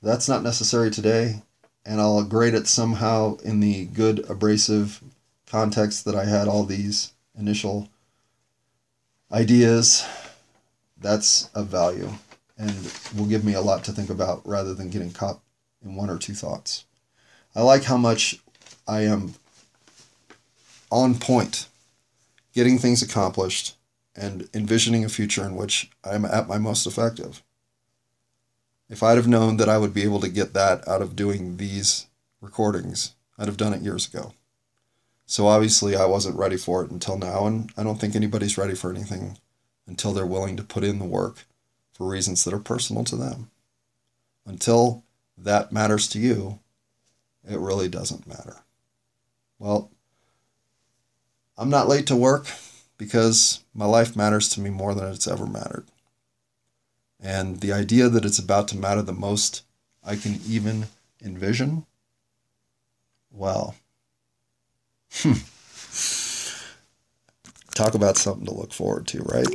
that's 0.00 0.26
not 0.26 0.42
necessary 0.42 0.90
today 0.90 1.42
and 1.86 2.00
I'll 2.00 2.24
grade 2.24 2.54
it 2.54 2.66
somehow 2.66 3.36
in 3.44 3.60
the 3.60 3.84
good 3.86 4.28
abrasive 4.28 5.00
context 5.56 6.04
that 6.04 6.14
I 6.14 6.26
had 6.26 6.48
all 6.48 6.64
these 6.64 7.14
initial 7.34 7.88
ideas. 9.32 10.06
That's 10.98 11.48
of 11.54 11.68
value 11.68 12.10
and 12.58 12.92
will 13.16 13.24
give 13.24 13.42
me 13.42 13.54
a 13.54 13.62
lot 13.62 13.82
to 13.84 13.92
think 13.92 14.10
about 14.10 14.46
rather 14.46 14.74
than 14.74 14.90
getting 14.90 15.12
caught 15.12 15.40
in 15.82 15.94
one 15.94 16.10
or 16.10 16.18
two 16.18 16.34
thoughts. 16.34 16.84
I 17.54 17.62
like 17.62 17.84
how 17.84 17.96
much 17.96 18.38
I 18.86 19.00
am 19.02 19.34
on 20.90 21.14
point, 21.14 21.68
getting 22.52 22.76
things 22.78 23.00
accomplished, 23.00 23.76
and 24.14 24.50
envisioning 24.52 25.06
a 25.06 25.08
future 25.08 25.44
in 25.44 25.56
which 25.56 25.90
I'm 26.04 26.26
at 26.26 26.48
my 26.48 26.58
most 26.58 26.86
effective. 26.86 27.42
If 28.90 29.02
I'd 29.02 29.16
have 29.16 29.26
known 29.26 29.56
that 29.56 29.70
I 29.70 29.78
would 29.78 29.94
be 29.94 30.02
able 30.02 30.20
to 30.20 30.28
get 30.28 30.52
that 30.52 30.86
out 30.86 31.00
of 31.00 31.16
doing 31.16 31.56
these 31.56 32.08
recordings, 32.42 33.14
I'd 33.38 33.48
have 33.48 33.56
done 33.56 33.72
it 33.72 33.80
years 33.80 34.06
ago. 34.06 34.34
So 35.26 35.48
obviously, 35.48 35.96
I 35.96 36.06
wasn't 36.06 36.38
ready 36.38 36.56
for 36.56 36.84
it 36.84 36.90
until 36.90 37.18
now, 37.18 37.46
and 37.46 37.72
I 37.76 37.82
don't 37.82 38.00
think 38.00 38.14
anybody's 38.14 38.56
ready 38.56 38.76
for 38.76 38.90
anything 38.90 39.38
until 39.86 40.12
they're 40.12 40.24
willing 40.24 40.56
to 40.56 40.62
put 40.62 40.84
in 40.84 41.00
the 41.00 41.04
work 41.04 41.44
for 41.92 42.08
reasons 42.08 42.44
that 42.44 42.54
are 42.54 42.60
personal 42.60 43.02
to 43.04 43.16
them. 43.16 43.50
Until 44.46 45.02
that 45.36 45.72
matters 45.72 46.06
to 46.08 46.20
you, 46.20 46.60
it 47.48 47.58
really 47.58 47.88
doesn't 47.88 48.26
matter. 48.26 48.58
Well, 49.58 49.90
I'm 51.58 51.70
not 51.70 51.88
late 51.88 52.06
to 52.06 52.16
work 52.16 52.46
because 52.96 53.64
my 53.74 53.86
life 53.86 54.14
matters 54.14 54.48
to 54.50 54.60
me 54.60 54.70
more 54.70 54.94
than 54.94 55.10
it's 55.10 55.26
ever 55.26 55.46
mattered. 55.46 55.86
And 57.20 57.60
the 57.60 57.72
idea 57.72 58.08
that 58.08 58.24
it's 58.24 58.38
about 58.38 58.68
to 58.68 58.76
matter 58.76 59.02
the 59.02 59.12
most 59.12 59.62
I 60.04 60.16
can 60.16 60.38
even 60.46 60.86
envision, 61.22 61.86
well, 63.30 63.74
Hmm. 65.22 65.32
talk 67.74 67.94
about 67.94 68.16
something 68.16 68.46
to 68.46 68.54
look 68.54 68.72
forward 68.72 69.06
to, 69.08 69.22
right? 69.22 69.46